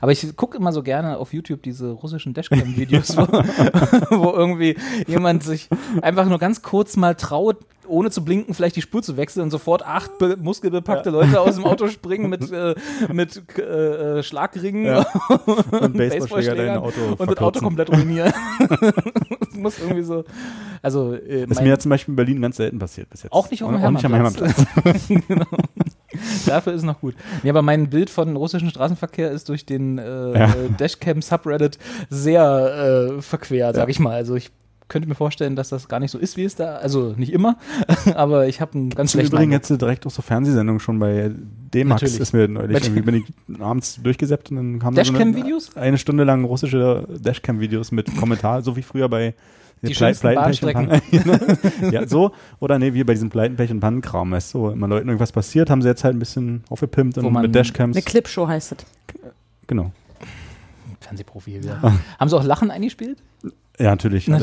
Aber 0.00 0.12
ich 0.12 0.36
gucke 0.36 0.56
immer 0.56 0.72
so 0.72 0.82
gerne 0.82 1.18
auf 1.18 1.32
YouTube 1.32 1.62
diese 1.62 1.90
russischen 1.90 2.34
Dashcam-Videos, 2.34 3.16
wo, 3.16 3.22
wo 4.16 4.30
irgendwie 4.32 4.76
jemand 5.06 5.42
sich 5.42 5.68
einfach 6.02 6.26
nur 6.26 6.38
ganz 6.38 6.62
kurz 6.62 6.96
mal 6.96 7.14
traut, 7.14 7.58
ohne 7.86 8.10
zu 8.10 8.24
blinken, 8.24 8.54
vielleicht 8.54 8.76
die 8.76 8.82
Spur 8.82 9.02
zu 9.02 9.16
wechseln 9.16 9.42
und 9.42 9.50
sofort 9.50 9.84
acht 9.84 10.18
be 10.18 10.36
muskelbepackte 10.36 11.10
Leute 11.10 11.40
aus 11.40 11.56
dem 11.56 11.64
Auto 11.64 11.88
springen 11.88 12.30
mit, 12.30 12.50
äh, 12.50 12.74
mit 13.12 13.58
äh, 13.58 14.22
Schlagringen 14.22 14.86
Ja. 14.86 15.06
Und 15.70 15.96
Baseballschläger 15.96 16.82
Auto 16.82 17.00
und 17.18 17.30
das 17.30 17.38
Auto 17.38 17.60
komplett 17.60 17.90
ruinieren. 17.90 18.32
das 18.68 19.54
muss 19.54 19.78
irgendwie 19.78 20.02
so. 20.02 20.24
Also, 20.82 21.14
äh, 21.14 21.44
ist 21.44 21.62
mir 21.62 21.68
ja 21.68 21.78
zum 21.78 21.90
Beispiel 21.90 22.12
in 22.12 22.16
Berlin 22.16 22.42
ganz 22.42 22.56
selten 22.56 22.78
passiert 22.78 23.10
bis 23.10 23.22
jetzt. 23.22 23.32
auch 23.32 23.50
nicht 23.50 23.62
auf 23.62 23.70
dem 23.70 23.84
Auch 23.84 23.90
nicht 23.90 24.04
am 24.04 24.14
Hermannplatz. 24.14 24.64
Hermannplatz. 24.74 25.08
genau. 25.08 25.46
Dafür 26.46 26.72
ist 26.72 26.82
noch 26.84 27.00
gut. 27.00 27.14
Ja, 27.42 27.52
aber 27.52 27.62
mein 27.62 27.90
Bild 27.90 28.10
von 28.10 28.36
russischen 28.36 28.70
Straßenverkehr 28.70 29.30
ist 29.30 29.48
durch 29.48 29.66
den 29.66 29.98
äh, 29.98 30.38
Ja. 30.38 30.54
Dashcam-Subreddit 30.78 31.78
sehr 32.10 33.16
äh, 33.18 33.22
verquer, 33.22 33.72
sag 33.74 33.88
ich 33.88 33.98
mal. 34.00 34.14
Also 34.14 34.34
ich 34.34 34.50
könnte 34.88 35.08
mir 35.08 35.14
vorstellen, 35.14 35.56
dass 35.56 35.70
das 35.70 35.88
gar 35.88 35.98
nicht 35.98 36.10
so 36.10 36.18
ist, 36.18 36.36
wie 36.36 36.44
es 36.44 36.56
da, 36.56 36.76
also 36.76 37.14
nicht 37.16 37.32
immer, 37.32 37.56
aber 38.14 38.48
ich 38.48 38.60
habe 38.60 38.74
einen 38.74 38.90
ganz 38.90 39.12
schlechten 39.12 39.34
Übrigen 39.34 39.52
Eindruck. 39.52 39.70
jetzt 39.70 39.80
direkt 39.80 40.06
auch 40.06 40.10
so 40.10 40.20
Fernsehsendungen 40.22 40.78
schon 40.78 40.98
bei 40.98 41.30
D-Max 41.72 42.02
ist 42.02 42.32
mir 42.34 42.48
neulich 42.48 42.84
irgendwie 42.84 43.00
bin 43.02 43.14
ich 43.14 43.60
abends 43.60 43.98
durchgesäppt 44.02 44.50
und 44.50 44.56
dann 44.56 44.74
wir 44.74 45.04
so 45.04 45.12
eine, 45.14 45.18
Dashcam-Videos? 45.18 45.76
eine 45.76 45.98
Stunde 45.98 46.24
lang 46.24 46.44
russische 46.44 47.08
Dashcam-Videos 47.18 47.92
mit 47.92 48.14
Kommentar, 48.16 48.62
so 48.62 48.76
wie 48.76 48.82
früher 48.82 49.08
bei 49.08 49.34
Die 49.88 49.94
Plei- 49.94 50.14
schönsten 50.14 50.72
Pannen. 50.72 51.00
ja, 51.92 52.06
so 52.06 52.32
oder 52.60 52.78
nee, 52.78 52.94
wie 52.94 53.04
bei 53.04 53.12
diesem 53.14 53.30
Pleiten, 53.30 53.56
Pech 53.56 53.70
und 53.70 53.80
Pannenkram, 53.80 54.30
weißt 54.32 54.54
du, 54.54 54.58
so 54.58 54.70
immer 54.70 54.88
Leuten 54.88 55.08
irgendwas 55.08 55.32
passiert, 55.32 55.70
haben 55.70 55.82
sie 55.82 55.88
jetzt 55.88 56.04
halt 56.04 56.14
ein 56.16 56.18
bisschen 56.18 56.64
aufgepimpt 56.70 57.16
Wo 57.16 57.26
und 57.26 57.32
man- 57.32 57.42
mit 57.42 57.54
Dashcams. 57.54 57.96
Eine 57.96 58.02
Clipshow 58.04 58.46
heißt 58.48 58.72
das. 58.72 58.78
Genau. 59.66 59.90
Fernsehprofi 61.00 61.50
hier 61.52 61.62
wieder. 61.62 61.80
Haben 62.18 62.28
sie 62.28 62.36
auch 62.36 62.44
Lachen 62.44 62.70
eingespielt? 62.70 63.18
Ja, 63.78 63.90
natürlich. 63.90 64.28
und 64.30 64.42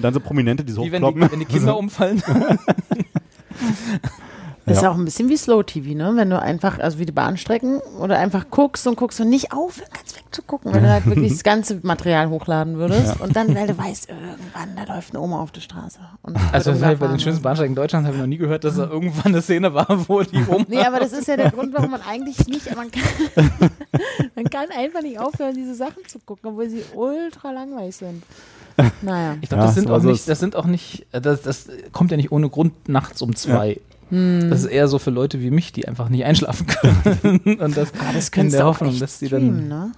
dann 0.00 0.12
so 0.12 0.20
Prominente, 0.20 0.64
die 0.64 0.72
so 0.72 0.82
Wie 0.84 0.90
wenn 0.92 1.02
hochkloppen. 1.04 1.22
die, 1.28 1.32
wenn 1.32 1.38
die 1.40 1.44
Kinder 1.46 1.76
umfallen? 1.76 2.22
Das 4.64 4.76
ist 4.76 4.82
Ja. 4.84 4.92
auch 4.92 4.96
ein 4.96 5.04
bisschen 5.04 5.28
wie 5.28 5.36
Slow 5.36 5.64
TV, 5.64 5.96
ne? 5.96 6.12
Wenn 6.14 6.30
du 6.30 6.40
einfach, 6.40 6.78
also 6.78 7.00
wie 7.00 7.04
die 7.04 7.10
Bahnstrecken, 7.12 7.80
oder 7.98 8.18
einfach 8.18 8.46
guckst 8.50 8.86
und 8.86 8.96
guckst 8.96 9.20
und 9.20 9.28
nicht 9.28 9.52
aufhören 9.52 9.88
kannst 10.32 10.38
wegzugucken, 10.38 10.74
wenn 10.74 10.82
du 10.82 10.90
halt 10.90 11.06
wirklich 11.06 11.32
das 11.32 11.42
ganze 11.42 11.80
Material 11.82 12.28
hochladen 12.28 12.76
würdest 12.76 13.20
und 13.20 13.36
dann, 13.36 13.54
weil 13.54 13.66
du 13.66 13.76
weißt, 13.76 14.08
irgendwann, 14.08 14.76
da 14.76 14.94
läuft 14.94 15.10
eine 15.10 15.20
Oma 15.20 15.40
auf 15.40 15.52
der 15.52 15.60
Straße. 15.60 15.98
Und 16.22 16.36
Also 16.52 16.72
das 16.72 16.82
heißt, 16.82 17.00
bei 17.00 17.08
den 17.08 17.20
schönsten 17.20 17.42
Bahnsteigen 17.42 17.74
Deutschlands 17.74 18.06
habe 18.06 18.16
ich 18.16 18.20
noch 18.20 18.28
nie 18.28 18.38
gehört, 18.38 18.64
dass 18.64 18.76
da 18.76 18.88
irgendwann 18.88 19.26
eine 19.32 19.42
Szene 19.42 19.74
war, 19.74 19.86
wo 20.08 20.22
die 20.22 20.42
um 20.48 20.64
Nee, 20.68 20.80
aber 20.84 21.00
das 21.00 21.12
ist 21.12 21.28
ja 21.28 21.36
der 21.36 21.50
Grund, 21.50 21.74
warum 21.74 21.90
man 21.90 22.02
eigentlich 22.02 22.46
nicht, 22.46 22.74
man 22.76 22.90
kann, 22.90 23.02
man 24.34 24.44
kann 24.50 24.66
einfach 24.76 25.02
nicht 25.02 25.18
aufhören, 25.18 25.54
diese 25.54 25.74
Sachen 25.74 26.06
zu 26.08 26.18
gucken, 26.20 26.50
obwohl 26.50 26.68
sie 26.68 26.82
ultra 26.94 27.50
langweilig 27.50 27.96
sind. 27.96 28.22
Naja. 29.02 29.36
Ich 29.42 29.50
glaube, 29.50 29.62
Ja, 29.62 29.66
das 29.66 29.74
sind 29.74 29.90
auch 29.90 30.02
nicht, 30.02 30.28
das 30.28 30.40
sind 30.40 30.56
auch 30.56 30.64
nicht, 30.64 31.06
äh, 31.12 31.20
das, 31.20 31.42
das 31.42 31.68
kommt 31.92 32.10
ja 32.10 32.16
nicht 32.16 32.32
ohne 32.32 32.48
Grund 32.48 32.88
nachts 32.88 33.20
um 33.20 33.36
zwei. 33.36 33.78
Das 34.12 34.60
ist 34.60 34.66
eher 34.66 34.88
so 34.88 34.98
für 34.98 35.08
Leute 35.08 35.40
wie 35.40 35.50
mich, 35.50 35.72
die 35.72 35.88
einfach 35.88 36.10
nicht 36.10 36.26
einschlafen 36.26 36.66
können. 36.66 37.40
Und 37.60 37.76
das, 37.78 37.94
Aber 37.98 38.12
das 38.12 38.28
in 38.28 38.50
der 38.50 38.66
Hoffnung, 38.66 38.98
dass 38.98 39.18
die 39.18 39.26
streamen, 39.28 39.70
dann. 39.70 39.86
ne? 39.86 39.92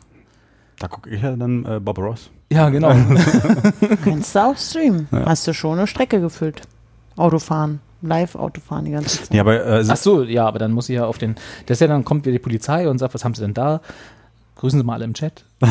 Da 0.79 0.89
gucke 0.89 1.11
ich 1.11 1.23
ja 1.23 1.37
dann 1.37 1.65
äh, 1.65 1.81
Bob 1.81 1.99
Ross. 1.99 2.31
Ja, 2.51 2.69
genau. 2.69 2.91
Könntest 4.05 4.35
du 4.35 4.39
auch 4.41 4.57
streamen. 4.57 5.09
Ja. 5.11 5.27
Hast 5.27 5.47
du 5.47 5.55
schon 5.55 5.79
eine 5.79 5.87
Strecke 5.87 6.21
gefüllt. 6.21 6.63
Autofahren. 7.17 7.81
Live-Autofahren 8.03 8.85
die 8.85 8.91
ganze 8.91 9.23
Zeit. 9.23 9.35
Ja, 9.35 9.41
aber 9.43 9.65
äh, 9.65 9.85
Ach 9.89 9.97
so, 9.97 10.23
ja, 10.25 10.47
aber 10.47 10.59
dann 10.59 10.73
muss 10.73 10.89
ich 10.89 10.97
ja 10.97 11.07
auf 11.07 11.19
den. 11.19 11.37
Das 11.67 11.77
ist 11.77 11.81
ja 11.81 11.87
dann 11.87 12.05
kommt 12.05 12.27
wieder 12.27 12.33
die 12.33 12.43
Polizei 12.43 12.89
und 12.89 12.99
sagt, 12.99 13.15
was 13.15 13.25
haben 13.25 13.35
sie 13.35 13.43
denn 13.43 13.55
da? 13.55 13.81
Grüßen 14.57 14.79
Sie 14.79 14.85
mal 14.85 14.95
alle 14.95 15.05
im 15.05 15.15
Chat. 15.15 15.45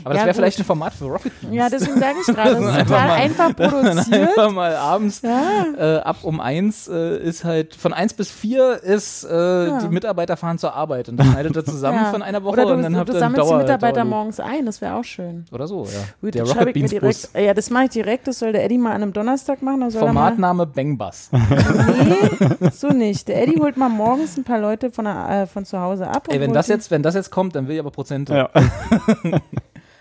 Aber 0.04 0.14
das 0.14 0.20
Ja, 0.22 0.26
wäre 0.26 0.34
vielleicht 0.34 0.58
ein 0.58 0.64
Format 0.64 0.92
für 0.94 1.04
Rocket 1.06 1.32
Beans. 1.40 1.54
Ja, 1.54 1.68
deswegen 1.68 1.98
sage 2.00 2.14
ich 2.20 2.26
gerade, 2.34 2.50
das 2.54 2.60
ist 2.60 2.66
Einfach 2.68 2.86
total 2.86 3.06
mal- 3.08 3.14
einfach 3.14 3.56
produziert. 3.56 4.28
Einfach 4.38 4.50
mal 4.52 4.76
abends 4.76 5.22
Ja. 5.22 5.64
äh, 5.78 5.98
ab 6.00 6.16
um 6.22 6.40
eins 6.40 6.88
äh, 6.88 7.18
ist 7.18 7.44
halt 7.44 7.74
von 7.74 7.92
eins 7.92 8.14
bis 8.14 8.30
vier 8.30 8.82
ist 8.82 9.24
äh, 9.24 9.78
die 9.80 9.88
Mitarbeiter 9.88 10.36
fahren 10.36 10.58
zur 10.58 10.74
Arbeit 10.74 11.08
und 11.08 11.16
dann 11.16 11.26
schneidet 11.32 11.56
er 11.56 11.64
zusammen 11.64 11.98
Ja. 12.04 12.10
von 12.10 12.22
einer 12.22 12.42
Woche 12.42 12.52
Oder 12.54 12.64
du, 12.66 12.72
und 12.74 12.82
dann 12.82 12.96
habt 12.96 13.08
du 13.08 13.12
ihr 13.14 13.18
sammelst 13.18 13.42
die 13.46 13.48
Dauer, 13.50 13.58
Mitarbeiter 13.58 13.92
Dauerloop. 13.94 14.10
morgens 14.10 14.40
ein, 14.40 14.66
das 14.66 14.80
wäre 14.80 14.94
auch 14.94 15.04
schön. 15.04 15.44
Oder 15.52 15.66
so, 15.66 15.84
ja. 15.84 15.90
Gut, 16.20 16.34
der 16.34 16.44
Rocket 16.44 16.72
Beans 16.74 16.90
direkt. 16.90 17.06
Bus. 17.06 17.30
Ja, 17.34 17.54
das 17.54 17.70
mache 17.70 17.84
ich 17.84 17.90
direkt. 17.90 18.26
Das 18.28 18.38
soll 18.38 18.52
der 18.52 18.64
Eddie 18.64 18.78
mal 18.78 18.90
an 18.92 19.02
einem 19.02 19.12
Donnerstag 19.12 19.62
machen. 19.62 19.80
Dann 19.80 19.90
soll 19.90 20.00
Formatname 20.00 20.66
Bang 20.66 20.96
Bus. 20.98 21.30
Nee, 21.32 22.70
so 22.72 22.88
nicht. 22.88 23.28
Der 23.28 23.42
Eddie 23.42 23.58
holt 23.60 23.76
mal 23.76 23.88
morgens 23.88 24.36
ein 24.36 24.44
paar 24.44 24.58
Leute 24.58 24.90
von, 24.90 25.04
der, 25.04 25.28
äh, 25.42 25.46
von 25.46 25.64
zu 25.64 25.78
Hause 25.80 26.08
ab. 26.08 26.28
und 26.28 26.34
Ey, 26.34 26.40
wenn 26.40 26.52
das 26.52 26.66
die- 26.66 26.72
jetzt, 26.72 26.90
wenn 26.90 27.02
das 27.02 27.14
jetzt 27.14 27.30
kommt, 27.30 27.54
dann 27.54 27.66
will 27.68 27.74
ich 27.74 27.80
aber 27.80 27.90
Prozente. 27.90 28.34
Ja. 28.34 28.50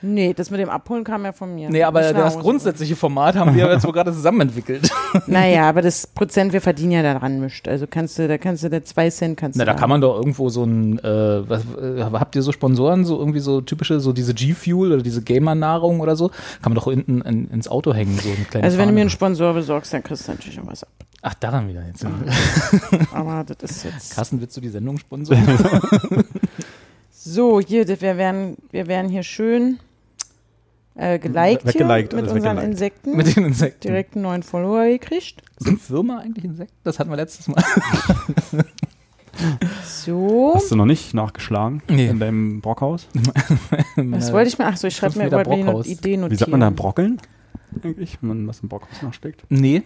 Nee, 0.01 0.33
das 0.33 0.49
mit 0.49 0.59
dem 0.59 0.69
Abholen 0.69 1.03
kam 1.03 1.25
ja 1.25 1.33
von 1.33 1.53
mir. 1.53 1.69
Nee, 1.69 1.83
aber 1.83 2.13
das 2.13 2.37
grundsätzliche 2.39 2.95
Format 2.95 3.35
haben 3.35 3.55
wir 3.55 3.69
jetzt 3.71 3.85
wohl 3.85 3.91
gerade 3.91 4.13
zusammen 4.13 4.41
entwickelt. 4.41 4.89
Naja, 5.25 5.67
aber 5.67 5.81
das 5.81 6.05
Prozent, 6.05 6.53
wir 6.53 6.61
verdienen 6.61 6.91
ja 6.91 7.01
daran 7.01 7.39
mischt. 7.39 7.67
Also 7.67 7.87
kannst 7.89 8.19
du, 8.19 8.27
da 8.27 8.37
kannst 8.37 8.63
du, 8.63 8.69
der 8.69 8.83
zwei 8.83 9.09
Cent 9.09 9.37
kannst 9.37 9.57
Na, 9.57 9.65
du. 9.65 9.71
da 9.71 9.75
kann 9.75 9.89
man 9.89 10.01
doch 10.01 10.15
irgendwo 10.15 10.49
so 10.49 10.63
ein, 10.63 10.99
äh, 10.99 11.49
was, 11.49 11.63
äh, 11.81 12.03
habt 12.03 12.35
ihr 12.35 12.43
so 12.43 12.51
Sponsoren, 12.51 13.05
so 13.05 13.17
irgendwie 13.17 13.39
so 13.39 13.61
typische, 13.61 13.99
so 13.99 14.13
diese 14.13 14.35
G-Fuel 14.35 14.93
oder 14.93 15.01
diese 15.01 15.23
Gamer-Nahrung 15.23 15.99
oder 15.99 16.15
so? 16.15 16.29
Kann 16.61 16.71
man 16.71 16.75
doch 16.75 16.85
hinten 16.85 17.21
in, 17.21 17.49
ins 17.49 17.67
Auto 17.67 17.93
hängen, 17.93 18.19
so 18.19 18.29
ein 18.29 18.47
kleines 18.47 18.65
Also 18.65 18.77
wenn 18.77 18.87
du 18.87 18.93
mir 18.93 19.01
einen 19.01 19.09
Sponsor 19.09 19.53
besorgst, 19.53 19.93
dann 19.93 20.03
kriegst 20.03 20.27
du 20.27 20.31
natürlich 20.31 20.59
auch 20.59 20.67
was 20.67 20.83
ab. 20.83 20.89
Ach, 21.21 21.33
daran 21.33 21.67
wieder 21.67 21.83
jetzt. 21.85 22.05
Aber 23.13 23.43
das 23.43 23.71
ist 23.71 23.83
jetzt. 23.83 24.15
Carsten, 24.15 24.39
willst 24.39 24.55
du 24.55 24.61
die 24.61 24.69
Sendung 24.69 24.99
sponsern? 24.99 25.43
So, 27.21 27.59
hier, 27.59 27.85
wir 27.85 28.15
werden, 28.15 28.55
wir 28.71 28.87
werden 28.87 29.11
hier 29.11 29.23
schön 29.23 29.77
äh, 30.99 31.19
geliked 31.19 31.61
hier 31.63 31.73
Weggeliked, 31.73 32.13
mit 32.13 32.23
unseren 32.23 32.43
weggeliked. 32.43 32.63
Insekten. 32.71 33.15
Mit 33.17 33.35
den 33.35 33.45
Insekten. 33.45 33.87
direkt 33.87 34.15
einen 34.15 34.23
neuen 34.23 34.43
Follower 34.43 34.85
gekriegt. 34.85 35.41
Sind 35.57 35.89
Würmer 35.89 36.19
eigentlich 36.19 36.45
Insekten? 36.45 36.75
Das 36.83 36.99
hatten 36.99 37.09
wir 37.09 37.17
letztes 37.17 37.47
Mal. 37.47 37.63
So. 39.85 40.51
Hast 40.53 40.69
du 40.71 40.75
noch 40.75 40.85
nicht 40.85 41.13
nachgeschlagen 41.13 41.81
Nee. 41.87 42.07
in 42.07 42.19
deinem 42.19 42.59
Brockhaus? 42.59 43.07
Was 43.95 44.33
wollte 44.33 44.49
ich 44.49 44.57
mir? 44.59 44.65
Ach 44.65 44.75
so, 44.75 44.87
ich 44.87 44.95
schreibe 44.97 45.17
mir 45.17 45.27
über 45.27 45.43
die 45.45 45.63
Brockhaus. 45.63 45.87
Idee 45.87 46.17
notieren. 46.17 46.31
Wie 46.31 46.35
sagt 46.35 46.51
man 46.51 46.59
da 46.59 46.69
brockeln? 46.71 47.21
Eigentlich, 47.81 48.17
wenn 48.19 48.27
man 48.29 48.47
was 48.47 48.59
im 48.59 48.67
Brockhaus 48.67 49.01
nachsteckt? 49.01 49.45
Nee, 49.47 49.83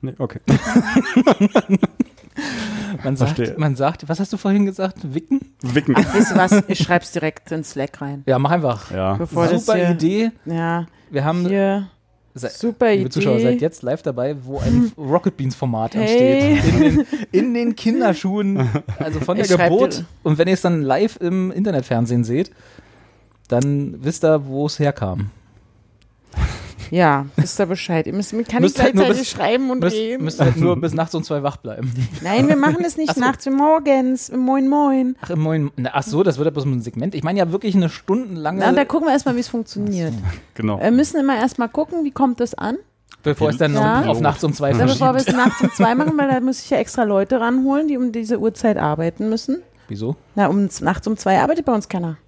Nee, 0.00 0.14
okay. 0.18 0.40
man 3.04 3.16
sagt, 3.16 3.36
Verstehe. 3.36 3.58
man 3.58 3.76
sagt, 3.76 4.08
was 4.08 4.20
hast 4.20 4.32
du 4.32 4.36
vorhin 4.36 4.66
gesagt? 4.66 5.14
Wicken? 5.14 5.40
Wicken. 5.62 5.94
Ach, 5.98 6.14
weißt 6.14 6.30
du 6.32 6.36
was? 6.36 6.64
Ich 6.68 6.78
schreib's 6.80 7.12
direkt 7.12 7.50
in 7.52 7.64
Slack 7.64 8.00
rein. 8.00 8.22
Ja, 8.26 8.38
mach 8.38 8.50
einfach. 8.50 8.90
Ja. 8.90 9.14
Bevor 9.14 9.48
Super 9.48 9.76
hier, 9.76 9.90
Idee. 9.90 10.30
Ja, 10.44 10.86
Wir 11.10 11.24
haben, 11.24 11.46
hier. 11.46 11.88
se- 12.34 12.48
Super 12.50 12.94
liebe 12.94 13.10
Zuschauer, 13.10 13.38
seid 13.40 13.54
Idee. 13.54 13.60
jetzt 13.64 13.82
live 13.82 14.02
dabei, 14.02 14.34
wo 14.42 14.58
ein 14.58 14.92
Rocket 14.98 15.36
Beans 15.36 15.54
Format 15.54 15.94
Hey. 15.94 16.56
entsteht. 16.58 16.74
In 16.74 16.80
den, 16.80 17.06
in 17.32 17.54
den 17.54 17.76
Kinderschuhen, 17.76 18.68
also 18.98 19.20
von 19.20 19.36
der 19.36 19.46
Ich 19.46 19.56
Geburt. 19.56 20.04
Und 20.22 20.38
wenn 20.38 20.48
ihr 20.48 20.54
es 20.54 20.62
dann 20.62 20.82
live 20.82 21.16
im 21.20 21.52
Internetfernsehen 21.52 22.24
seht, 22.24 22.50
dann 23.48 24.02
wisst 24.02 24.24
ihr, 24.24 24.46
wo 24.46 24.66
es 24.66 24.78
herkam. 24.78 25.30
Ja, 26.94 27.26
wisst 27.36 27.58
ihr 27.60 27.66
Bescheid. 27.66 28.06
Ihr 28.06 28.12
müsst, 28.12 28.30
kann 28.30 28.42
ich 28.44 28.60
Müsst 28.60 28.80
halt 28.80 28.94
nur 28.94 29.04
gleichzeitig 29.06 29.28
bis- 29.32 29.36
schreiben 29.36 29.70
und 29.70 29.80
Müsst, 29.80 29.96
reden? 29.96 30.22
müsst 30.24 30.40
halt 30.40 30.56
nur 30.56 30.80
bis 30.80 30.94
nachts 30.94 31.12
um 31.16 31.24
zwei 31.24 31.42
wach 31.42 31.56
bleiben. 31.56 31.92
Nein, 32.22 32.46
wir 32.46 32.54
machen 32.54 32.84
es 32.84 32.96
nicht 32.96 33.08
Ach 33.10 33.14
so. 33.16 33.20
nachts, 33.20 33.44
wir 33.46 33.52
morgens. 33.52 34.30
Moin, 34.30 34.68
moin. 34.68 35.16
Ach, 35.20 35.30
im 35.30 35.40
Moin. 35.40 35.72
Na, 35.76 35.90
Ach 35.92 36.04
so, 36.04 36.22
das 36.22 36.38
wird 36.38 36.46
ja 36.46 36.50
bloß 36.52 36.66
ein 36.66 36.80
Segment. 36.82 37.16
Ich 37.16 37.24
meine 37.24 37.40
ja 37.40 37.50
wirklich 37.50 37.74
eine 37.74 37.88
stundenlange, 37.88 38.60
Na, 38.60 38.70
da 38.70 38.84
gucken 38.84 39.08
wir 39.08 39.12
erstmal, 39.12 39.34
wie 39.34 39.40
es 39.40 39.48
funktioniert. 39.48 40.12
Genau. 40.54 40.80
Wir 40.80 40.92
müssen 40.92 41.18
immer 41.18 41.36
erstmal 41.36 41.68
gucken, 41.68 42.04
wie 42.04 42.12
kommt 42.12 42.38
das 42.38 42.54
an. 42.54 42.76
bevor 43.24 43.48
es 43.50 43.56
dann 43.56 43.74
Ja. 43.74 44.02
noch 44.02 44.06
auf 44.08 44.20
nachts 44.20 44.44
um 44.44 44.52
zwei 44.52 44.70
Ja, 44.70 44.84
bevor 44.86 45.14
wir 45.14 45.20
es 45.20 45.26
nachts 45.32 45.60
um 45.62 45.72
zwei 45.72 45.96
machen, 45.96 46.16
weil 46.16 46.28
da 46.30 46.38
muss 46.40 46.62
ich 46.62 46.70
ja 46.70 46.76
extra 46.76 47.02
Leute 47.02 47.40
ranholen, 47.40 47.88
die 47.88 47.96
um 47.96 48.12
diese 48.12 48.38
Uhrzeit 48.38 48.76
arbeiten 48.76 49.28
müssen. 49.28 49.62
Wieso? 49.88 50.14
Na, 50.36 50.46
um 50.46 50.68
nachts 50.80 51.06
um 51.08 51.16
zwei 51.16 51.40
arbeitet 51.40 51.64
bei 51.64 51.74
uns 51.74 51.88
keiner. 51.88 52.18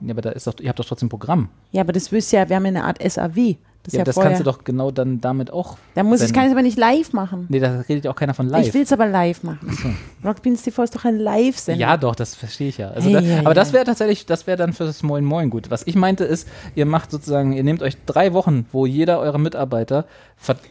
Ja, 0.00 0.10
aber 0.12 0.20
da 0.22 0.30
ist 0.30 0.46
doch, 0.48 0.54
ihr 0.60 0.68
habt 0.68 0.78
doch 0.80 0.84
trotzdem 0.84 1.08
Programm. 1.08 1.48
Ja, 1.70 1.82
aber 1.82 1.92
das 1.92 2.10
wirst 2.10 2.32
ja, 2.32 2.48
wir 2.48 2.56
haben 2.56 2.64
ja 2.64 2.68
eine 2.70 2.84
Art 2.84 2.98
SAW. 3.02 3.54
Das 3.86 3.94
Ja, 3.94 3.98
ja, 3.98 4.04
das 4.04 4.14
vorher. 4.14 4.32
kannst 4.32 4.40
du 4.40 4.44
doch 4.44 4.64
genau 4.64 4.90
dann 4.90 5.20
damit 5.20 5.52
auch. 5.52 5.78
Da 5.94 6.02
muss 6.02 6.16
ich, 6.20 6.26
senden. 6.26 6.34
kann 6.34 6.42
ich 6.44 6.48
es 6.48 6.52
aber 6.52 6.62
nicht 6.62 6.78
live 6.78 7.12
machen. 7.12 7.46
Nee, 7.48 7.60
da 7.60 7.80
redet 7.88 8.04
ja 8.04 8.10
auch 8.10 8.16
keiner 8.16 8.34
von 8.34 8.48
live. 8.48 8.66
Ich 8.66 8.74
will 8.74 8.82
es 8.82 8.92
aber 8.92 9.06
live 9.06 9.42
machen. 9.44 9.96
Rock 10.24 10.42
Beans 10.42 10.62
TV 10.62 10.82
ist 10.82 10.94
doch 10.94 11.04
ein 11.04 11.18
Live-Sender. 11.18 11.80
Ja, 11.80 11.96
doch, 11.96 12.16
das 12.16 12.34
verstehe 12.34 12.68
ich 12.68 12.78
ja. 12.78 12.90
Also 12.90 13.06
Hey, 13.08 13.14
da, 13.14 13.20
hey, 13.20 13.38
aber 13.44 13.54
das 13.54 13.68
hey. 13.68 13.74
wäre 13.74 13.84
tatsächlich, 13.84 14.26
das 14.26 14.46
wäre 14.48 14.56
dann 14.56 14.72
für 14.72 14.84
das 14.84 15.02
Moin 15.04 15.24
Moin 15.24 15.50
gut. 15.50 15.70
Was 15.70 15.86
ich 15.86 15.94
meinte 15.94 16.24
ist, 16.24 16.48
ihr 16.74 16.84
macht 16.84 17.10
sozusagen, 17.12 17.52
ihr 17.52 17.62
nehmt 17.62 17.82
euch 17.82 17.96
drei 18.06 18.32
Wochen, 18.32 18.66
wo 18.72 18.86
jeder 18.86 19.20
eurer 19.20 19.38
Mitarbeiter 19.38 20.06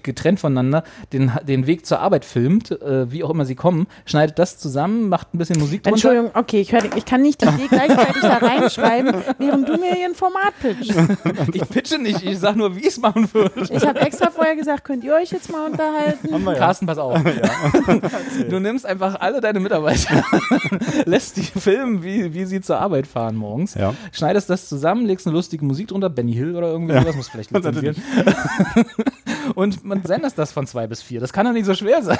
getrennt 0.03 0.39
voneinander 0.39 0.83
den, 1.11 1.31
den 1.47 1.65
Weg 1.67 1.85
zur 1.85 1.99
Arbeit 1.99 2.23
filmt, 2.23 2.69
äh, 2.69 3.11
wie 3.11 3.23
auch 3.23 3.29
immer 3.31 3.45
sie 3.45 3.55
kommen, 3.55 3.87
schneidet 4.05 4.37
das 4.37 4.57
zusammen, 4.59 5.09
macht 5.09 5.33
ein 5.33 5.37
bisschen 5.37 5.59
Musik 5.59 5.83
drunter. 5.83 5.95
Entschuldigung, 5.95 6.31
okay, 6.35 6.61
ich, 6.61 6.71
hör, 6.71 6.83
ich 6.95 7.05
kann 7.05 7.21
nicht 7.21 7.41
die 7.41 7.47
Idee 7.47 7.67
gleichzeitig 7.69 8.21
da 8.21 8.37
reinschreiben, 8.37 9.15
während 9.39 9.67
du 9.67 9.77
mir 9.77 9.93
hier 9.95 10.05
ein 10.05 10.15
Format 10.15 10.53
pitchst. 10.61 10.93
Ich 11.53 11.67
pitche 11.69 11.97
nicht, 11.97 12.23
ich 12.23 12.37
sag 12.39 12.55
nur, 12.55 12.75
wie 12.75 12.81
ich 12.81 12.87
es 12.87 12.97
machen 13.05 13.33
würde. 13.33 13.67
Ich 13.73 13.85
habe 13.85 13.99
extra 14.01 14.29
vorher 14.29 14.55
gesagt, 14.55 14.83
könnt 14.83 15.03
ihr 15.03 15.13
euch 15.13 15.31
jetzt 15.31 15.51
mal 15.51 15.65
unterhalten? 15.69 16.33
Haben 16.33 16.43
wir 16.43 16.53
ja. 16.53 16.59
Carsten, 16.59 16.85
pass 16.85 16.97
auf. 16.97 17.19
Du 18.49 18.59
nimmst 18.59 18.85
einfach 18.85 19.19
alle 19.19 19.41
deine 19.41 19.59
Mitarbeiter, 19.59 20.23
lässt 21.05 21.37
die 21.37 21.41
filmen, 21.43 22.03
wie, 22.03 22.33
wie 22.33 22.45
sie 22.45 22.61
zur 22.61 22.79
Arbeit 22.79 23.07
fahren 23.07 23.35
morgens, 23.35 23.73
Ja. 23.75 23.93
schneidest 24.11 24.49
das 24.49 24.67
zusammen, 24.69 25.05
legst 25.05 25.25
eine 25.27 25.35
lustige 25.35 25.63
Musik 25.65 25.87
drunter, 25.89 26.09
Benny 26.09 26.33
Hill 26.33 26.55
oder 26.55 26.67
irgendwie 26.69 26.93
sowas, 26.99 27.15
muss 27.15 27.29
vielleicht 27.29 27.51
lizenzieren. 27.51 27.95
Und 29.55 29.85
man 29.85 30.03
sendet 30.03 30.37
das 30.37 30.51
von 30.51 30.65
zwei 30.67 30.87
bis 30.87 31.01
vier. 31.03 31.19
Das 31.19 31.31
kann 31.31 31.45
doch 31.45 31.53
nicht 31.53 31.65
so 31.65 31.73
schwer 31.75 32.01
sein. 32.01 32.17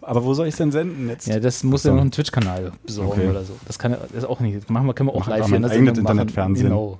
Aber 0.00 0.24
wo 0.24 0.32
soll 0.32 0.46
ich 0.46 0.52
es 0.54 0.58
denn 0.58 0.70
senden 0.70 1.08
jetzt? 1.08 1.26
Ja, 1.26 1.40
das 1.40 1.64
muss 1.64 1.84
ja 1.84 1.92
noch 1.92 2.00
einen 2.02 2.12
Twitch-Kanal 2.12 2.72
besorgen 2.86 3.10
Okay. 3.20 3.28
oder 3.28 3.44
so. 3.44 3.54
Das 3.66 3.78
kann 3.78 3.92
ja- 3.92 3.98
das 3.98 4.22
ist 4.22 4.24
auch 4.24 4.40
nicht. 4.40 4.56
Das 4.62 4.68
machen 4.68 4.86
wir, 4.86 4.94
können 4.94 5.08
wir 5.08 5.14
auch 5.14 5.20
Mach 5.20 5.28
live 5.28 5.46
hier 5.46 5.56
eigenes 5.56 5.72
machen. 5.72 5.88
Internetfernsehen. 5.98 6.68
Genau. 6.68 6.98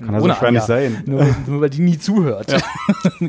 Kann 0.00 0.14
ja 0.14 0.20
so 0.20 0.24
Ohne 0.24 0.34
schwer 0.34 0.50
nicht 0.50 0.66
sein. 0.66 1.02
Nur, 1.06 1.26
nur 1.46 1.60
weil 1.60 1.70
die 1.70 1.82
nie 1.82 1.98
zuhört. 1.98 2.48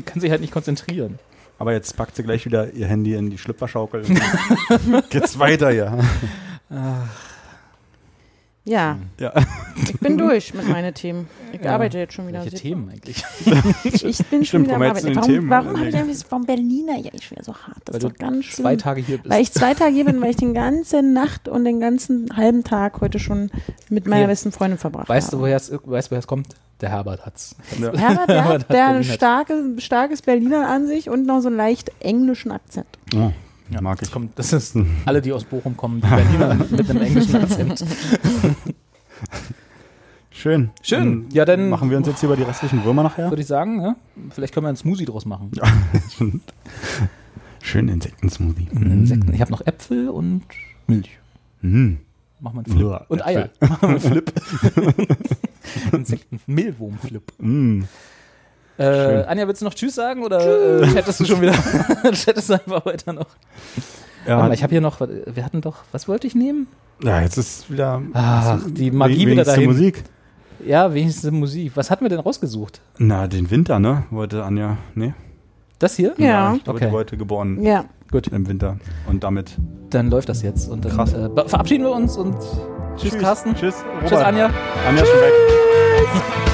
kann 0.04 0.20
sich 0.20 0.30
halt 0.30 0.40
nicht 0.40 0.52
konzentrieren. 0.52 1.18
Aber 1.58 1.72
jetzt 1.72 1.96
packt 1.96 2.16
sie 2.16 2.22
gleich 2.22 2.44
wieder 2.44 2.72
ihr 2.72 2.86
Handy 2.86 3.14
in 3.14 3.30
die 3.30 3.38
Schlüpferschaukel. 3.38 4.04
Geht's 5.10 5.38
weiter, 5.38 5.70
ja. 5.70 5.98
Ja, 8.64 8.96
Ja. 9.18 9.32
ich 9.82 9.98
bin 9.98 10.16
durch 10.16 10.54
mit 10.54 10.68
meinen 10.68 10.94
Themen. 10.94 11.28
Ich 11.52 11.68
arbeite 11.68 11.98
jetzt 11.98 12.14
schon 12.14 12.28
wieder. 12.28 12.42
Welche 12.44 12.56
Themen 12.56 12.88
eigentlich? 12.90 13.24
Ich 13.84 14.18
bin 14.26 14.44
schon 14.44 14.44
Stimmt, 14.44 14.66
wieder 14.66 14.76
am 14.76 14.82
Arbeiten. 14.82 15.16
Warum, 15.16 15.28
Themen. 15.28 15.50
warum 15.50 15.76
habe 15.78 15.88
ich 15.88 15.96
eigentlich 15.96 16.18
warum 16.28 16.46
Berliner? 16.46 16.96
Ja, 16.98 17.10
ich 17.12 17.28
wieder 17.30 17.42
so 17.42 17.54
hart. 17.54 17.78
Das 17.86 17.94
Weil 17.94 17.96
ist 17.96 18.02
du 18.04 18.08
doch 18.10 18.16
ganz 18.16 18.44
schön. 18.44 18.62
Zwei 18.64 18.76
Tage 18.76 19.00
hier 19.00 19.18
bist. 19.18 19.30
Weil 19.34 19.42
ich 19.42 19.52
zwei 19.52 19.74
Tage 19.74 19.92
hier 19.94 20.04
bin, 20.04 20.20
weil 20.20 20.30
ich 20.30 20.36
den 20.36 20.54
ganzen 20.54 21.12
Nacht 21.12 21.48
und 21.48 21.64
den 21.64 21.80
ganzen 21.80 22.36
halben 22.36 22.62
Tag 22.62 23.00
heute 23.00 23.18
schon 23.18 23.50
mit 23.88 24.06
meiner 24.06 24.28
besten 24.28 24.52
Freundin 24.52 24.78
verbracht 24.78 25.08
weißt 25.08 25.32
du, 25.32 25.38
habe. 25.38 25.42
woher 25.46 25.56
es, 25.56 25.72
weißt, 25.72 26.10
woher 26.12 26.18
es 26.20 26.26
kommt? 26.28 26.54
Der 26.80 26.90
Herbert 26.90 27.26
hat's. 27.26 27.56
Ja. 27.80 27.92
Herbert, 27.96 28.28
der, 28.28 28.44
Herbert 28.44 28.44
hat, 28.44 28.60
hat 28.62 28.70
der 28.72 28.86
ein 28.86 28.92
Berliner- 28.98 29.14
starke, 29.14 29.64
starkes 29.78 30.22
Berliner 30.22 30.68
an 30.68 30.86
sich 30.86 31.10
und 31.10 31.26
noch 31.26 31.40
so 31.40 31.48
einen 31.48 31.56
leicht 31.56 31.90
englischen 31.98 32.52
Akzent. 32.52 32.86
Oh, 33.78 33.82
mag 33.82 33.98
Das, 33.98 34.08
ich. 34.08 34.12
kommt, 34.12 34.38
das 34.38 34.52
ist 34.52 34.76
alle, 35.04 35.20
die 35.22 35.32
aus 35.32 35.44
Bochum 35.44 35.76
kommen, 35.76 36.00
die 36.00 36.06
Berliner 36.08 36.54
mit 36.70 36.88
einem 36.90 37.02
englischen 37.02 37.36
Akzent. 37.36 37.84
Schön. 40.30 40.70
Schön. 40.82 41.26
Ja, 41.32 41.44
dann- 41.44 41.68
machen 41.68 41.90
wir 41.90 41.96
uns 41.98 42.06
jetzt 42.08 42.20
hier 42.20 42.28
über 42.28 42.36
die 42.36 42.42
restlichen 42.42 42.84
Würmer 42.84 43.02
nachher. 43.04 43.30
Würde 43.30 43.42
ich 43.42 43.48
sagen, 43.48 43.80
ja? 43.80 43.96
Vielleicht 44.30 44.52
können 44.54 44.64
wir 44.64 44.68
einen 44.68 44.76
Smoothie 44.76 45.04
draus 45.04 45.24
machen. 45.24 45.50
Schön 47.62 47.88
Insektensmoothie. 47.88 48.68
Insekten. 48.72 49.32
Ich 49.34 49.40
habe 49.40 49.52
noch 49.52 49.64
Äpfel 49.66 50.08
und 50.08 50.42
Milch. 50.88 51.10
Mm. 51.60 51.92
Machen 52.40 52.56
wir 52.56 52.64
einen 52.64 52.64
Flip. 52.66 52.80
Ja, 52.88 53.04
und 53.08 53.24
Eier. 53.24 53.50
Machen 53.60 53.78
wir 53.82 53.88
einen 53.90 54.00
Flip. 54.00 54.32
Insekten. 55.92 56.40
Mehlwurmflip. 56.46 57.32
Mm. 57.38 57.82
Äh. 58.82 59.24
Anja, 59.26 59.46
willst 59.46 59.60
du 59.62 59.64
noch 59.66 59.74
Tschüss 59.74 59.94
sagen 59.94 60.22
oder 60.24 60.82
äh, 60.82 60.86
chattest 60.94 61.20
du 61.20 61.24
schon 61.24 61.40
wieder? 61.40 61.52
chattest 62.12 62.48
du 62.50 62.54
einfach 62.54 62.84
weiter 62.86 63.12
noch? 63.12 63.26
Warte 64.24 64.30
Ja, 64.30 64.38
mal, 64.38 64.52
ich 64.54 64.62
habe 64.62 64.70
hier 64.70 64.80
noch, 64.80 65.00
wir 65.00 65.44
hatten 65.44 65.60
doch, 65.60 65.76
was 65.92 66.08
wollte 66.08 66.26
ich 66.26 66.34
nehmen? 66.34 66.66
ja, 67.02 67.20
jetzt 67.20 67.36
ist 67.36 67.70
wieder 67.70 68.00
Ach, 68.12 68.60
die 68.68 68.90
Magie 68.90 69.20
wieder 69.20 69.30
wenigste 69.30 69.54
dahin. 69.54 69.68
Musik. 69.68 70.04
Ja, 70.64 70.94
wenigstens 70.94 71.30
Musik. 71.32 71.72
Was 71.74 71.90
hatten 71.90 72.04
wir 72.04 72.08
denn 72.08 72.20
rausgesucht? 72.20 72.80
Na, 72.98 73.26
den 73.26 73.50
Winter, 73.50 73.80
ne? 73.80 74.04
Wollte 74.10 74.44
Anja. 74.44 74.76
Nee. 74.94 75.12
Das 75.80 75.96
hier? 75.96 76.14
Ja. 76.18 76.54
Ich 76.54 76.62
glaube, 76.62 76.76
Okay. 76.76 76.86
die 76.86 76.92
wurde 76.92 77.16
geboren 77.16 77.60
Ja. 77.64 77.84
Gut, 78.12 78.28
im 78.28 78.46
Winter. 78.46 78.76
Und 79.08 79.24
damit 79.24 79.56
dann 79.90 80.08
läuft 80.10 80.28
das 80.28 80.42
jetzt. 80.42 80.68
Und 80.70 80.84
dann 80.84 80.92
Krass. 80.92 81.12
äh, 81.14 81.28
verabschieden 81.46 81.82
wir 81.84 81.90
uns 81.92 82.16
und 82.16 82.36
tschüss, 82.96 83.18
Carsten. 83.18 83.54
Tschüss, 83.56 83.74
Robert. 83.96 84.08
Tschüss, 84.10 84.18
Anja. 84.20 84.50
Anja 84.88 85.02
ist 85.02 85.08
schon 85.10 85.20
weg. 85.20 86.52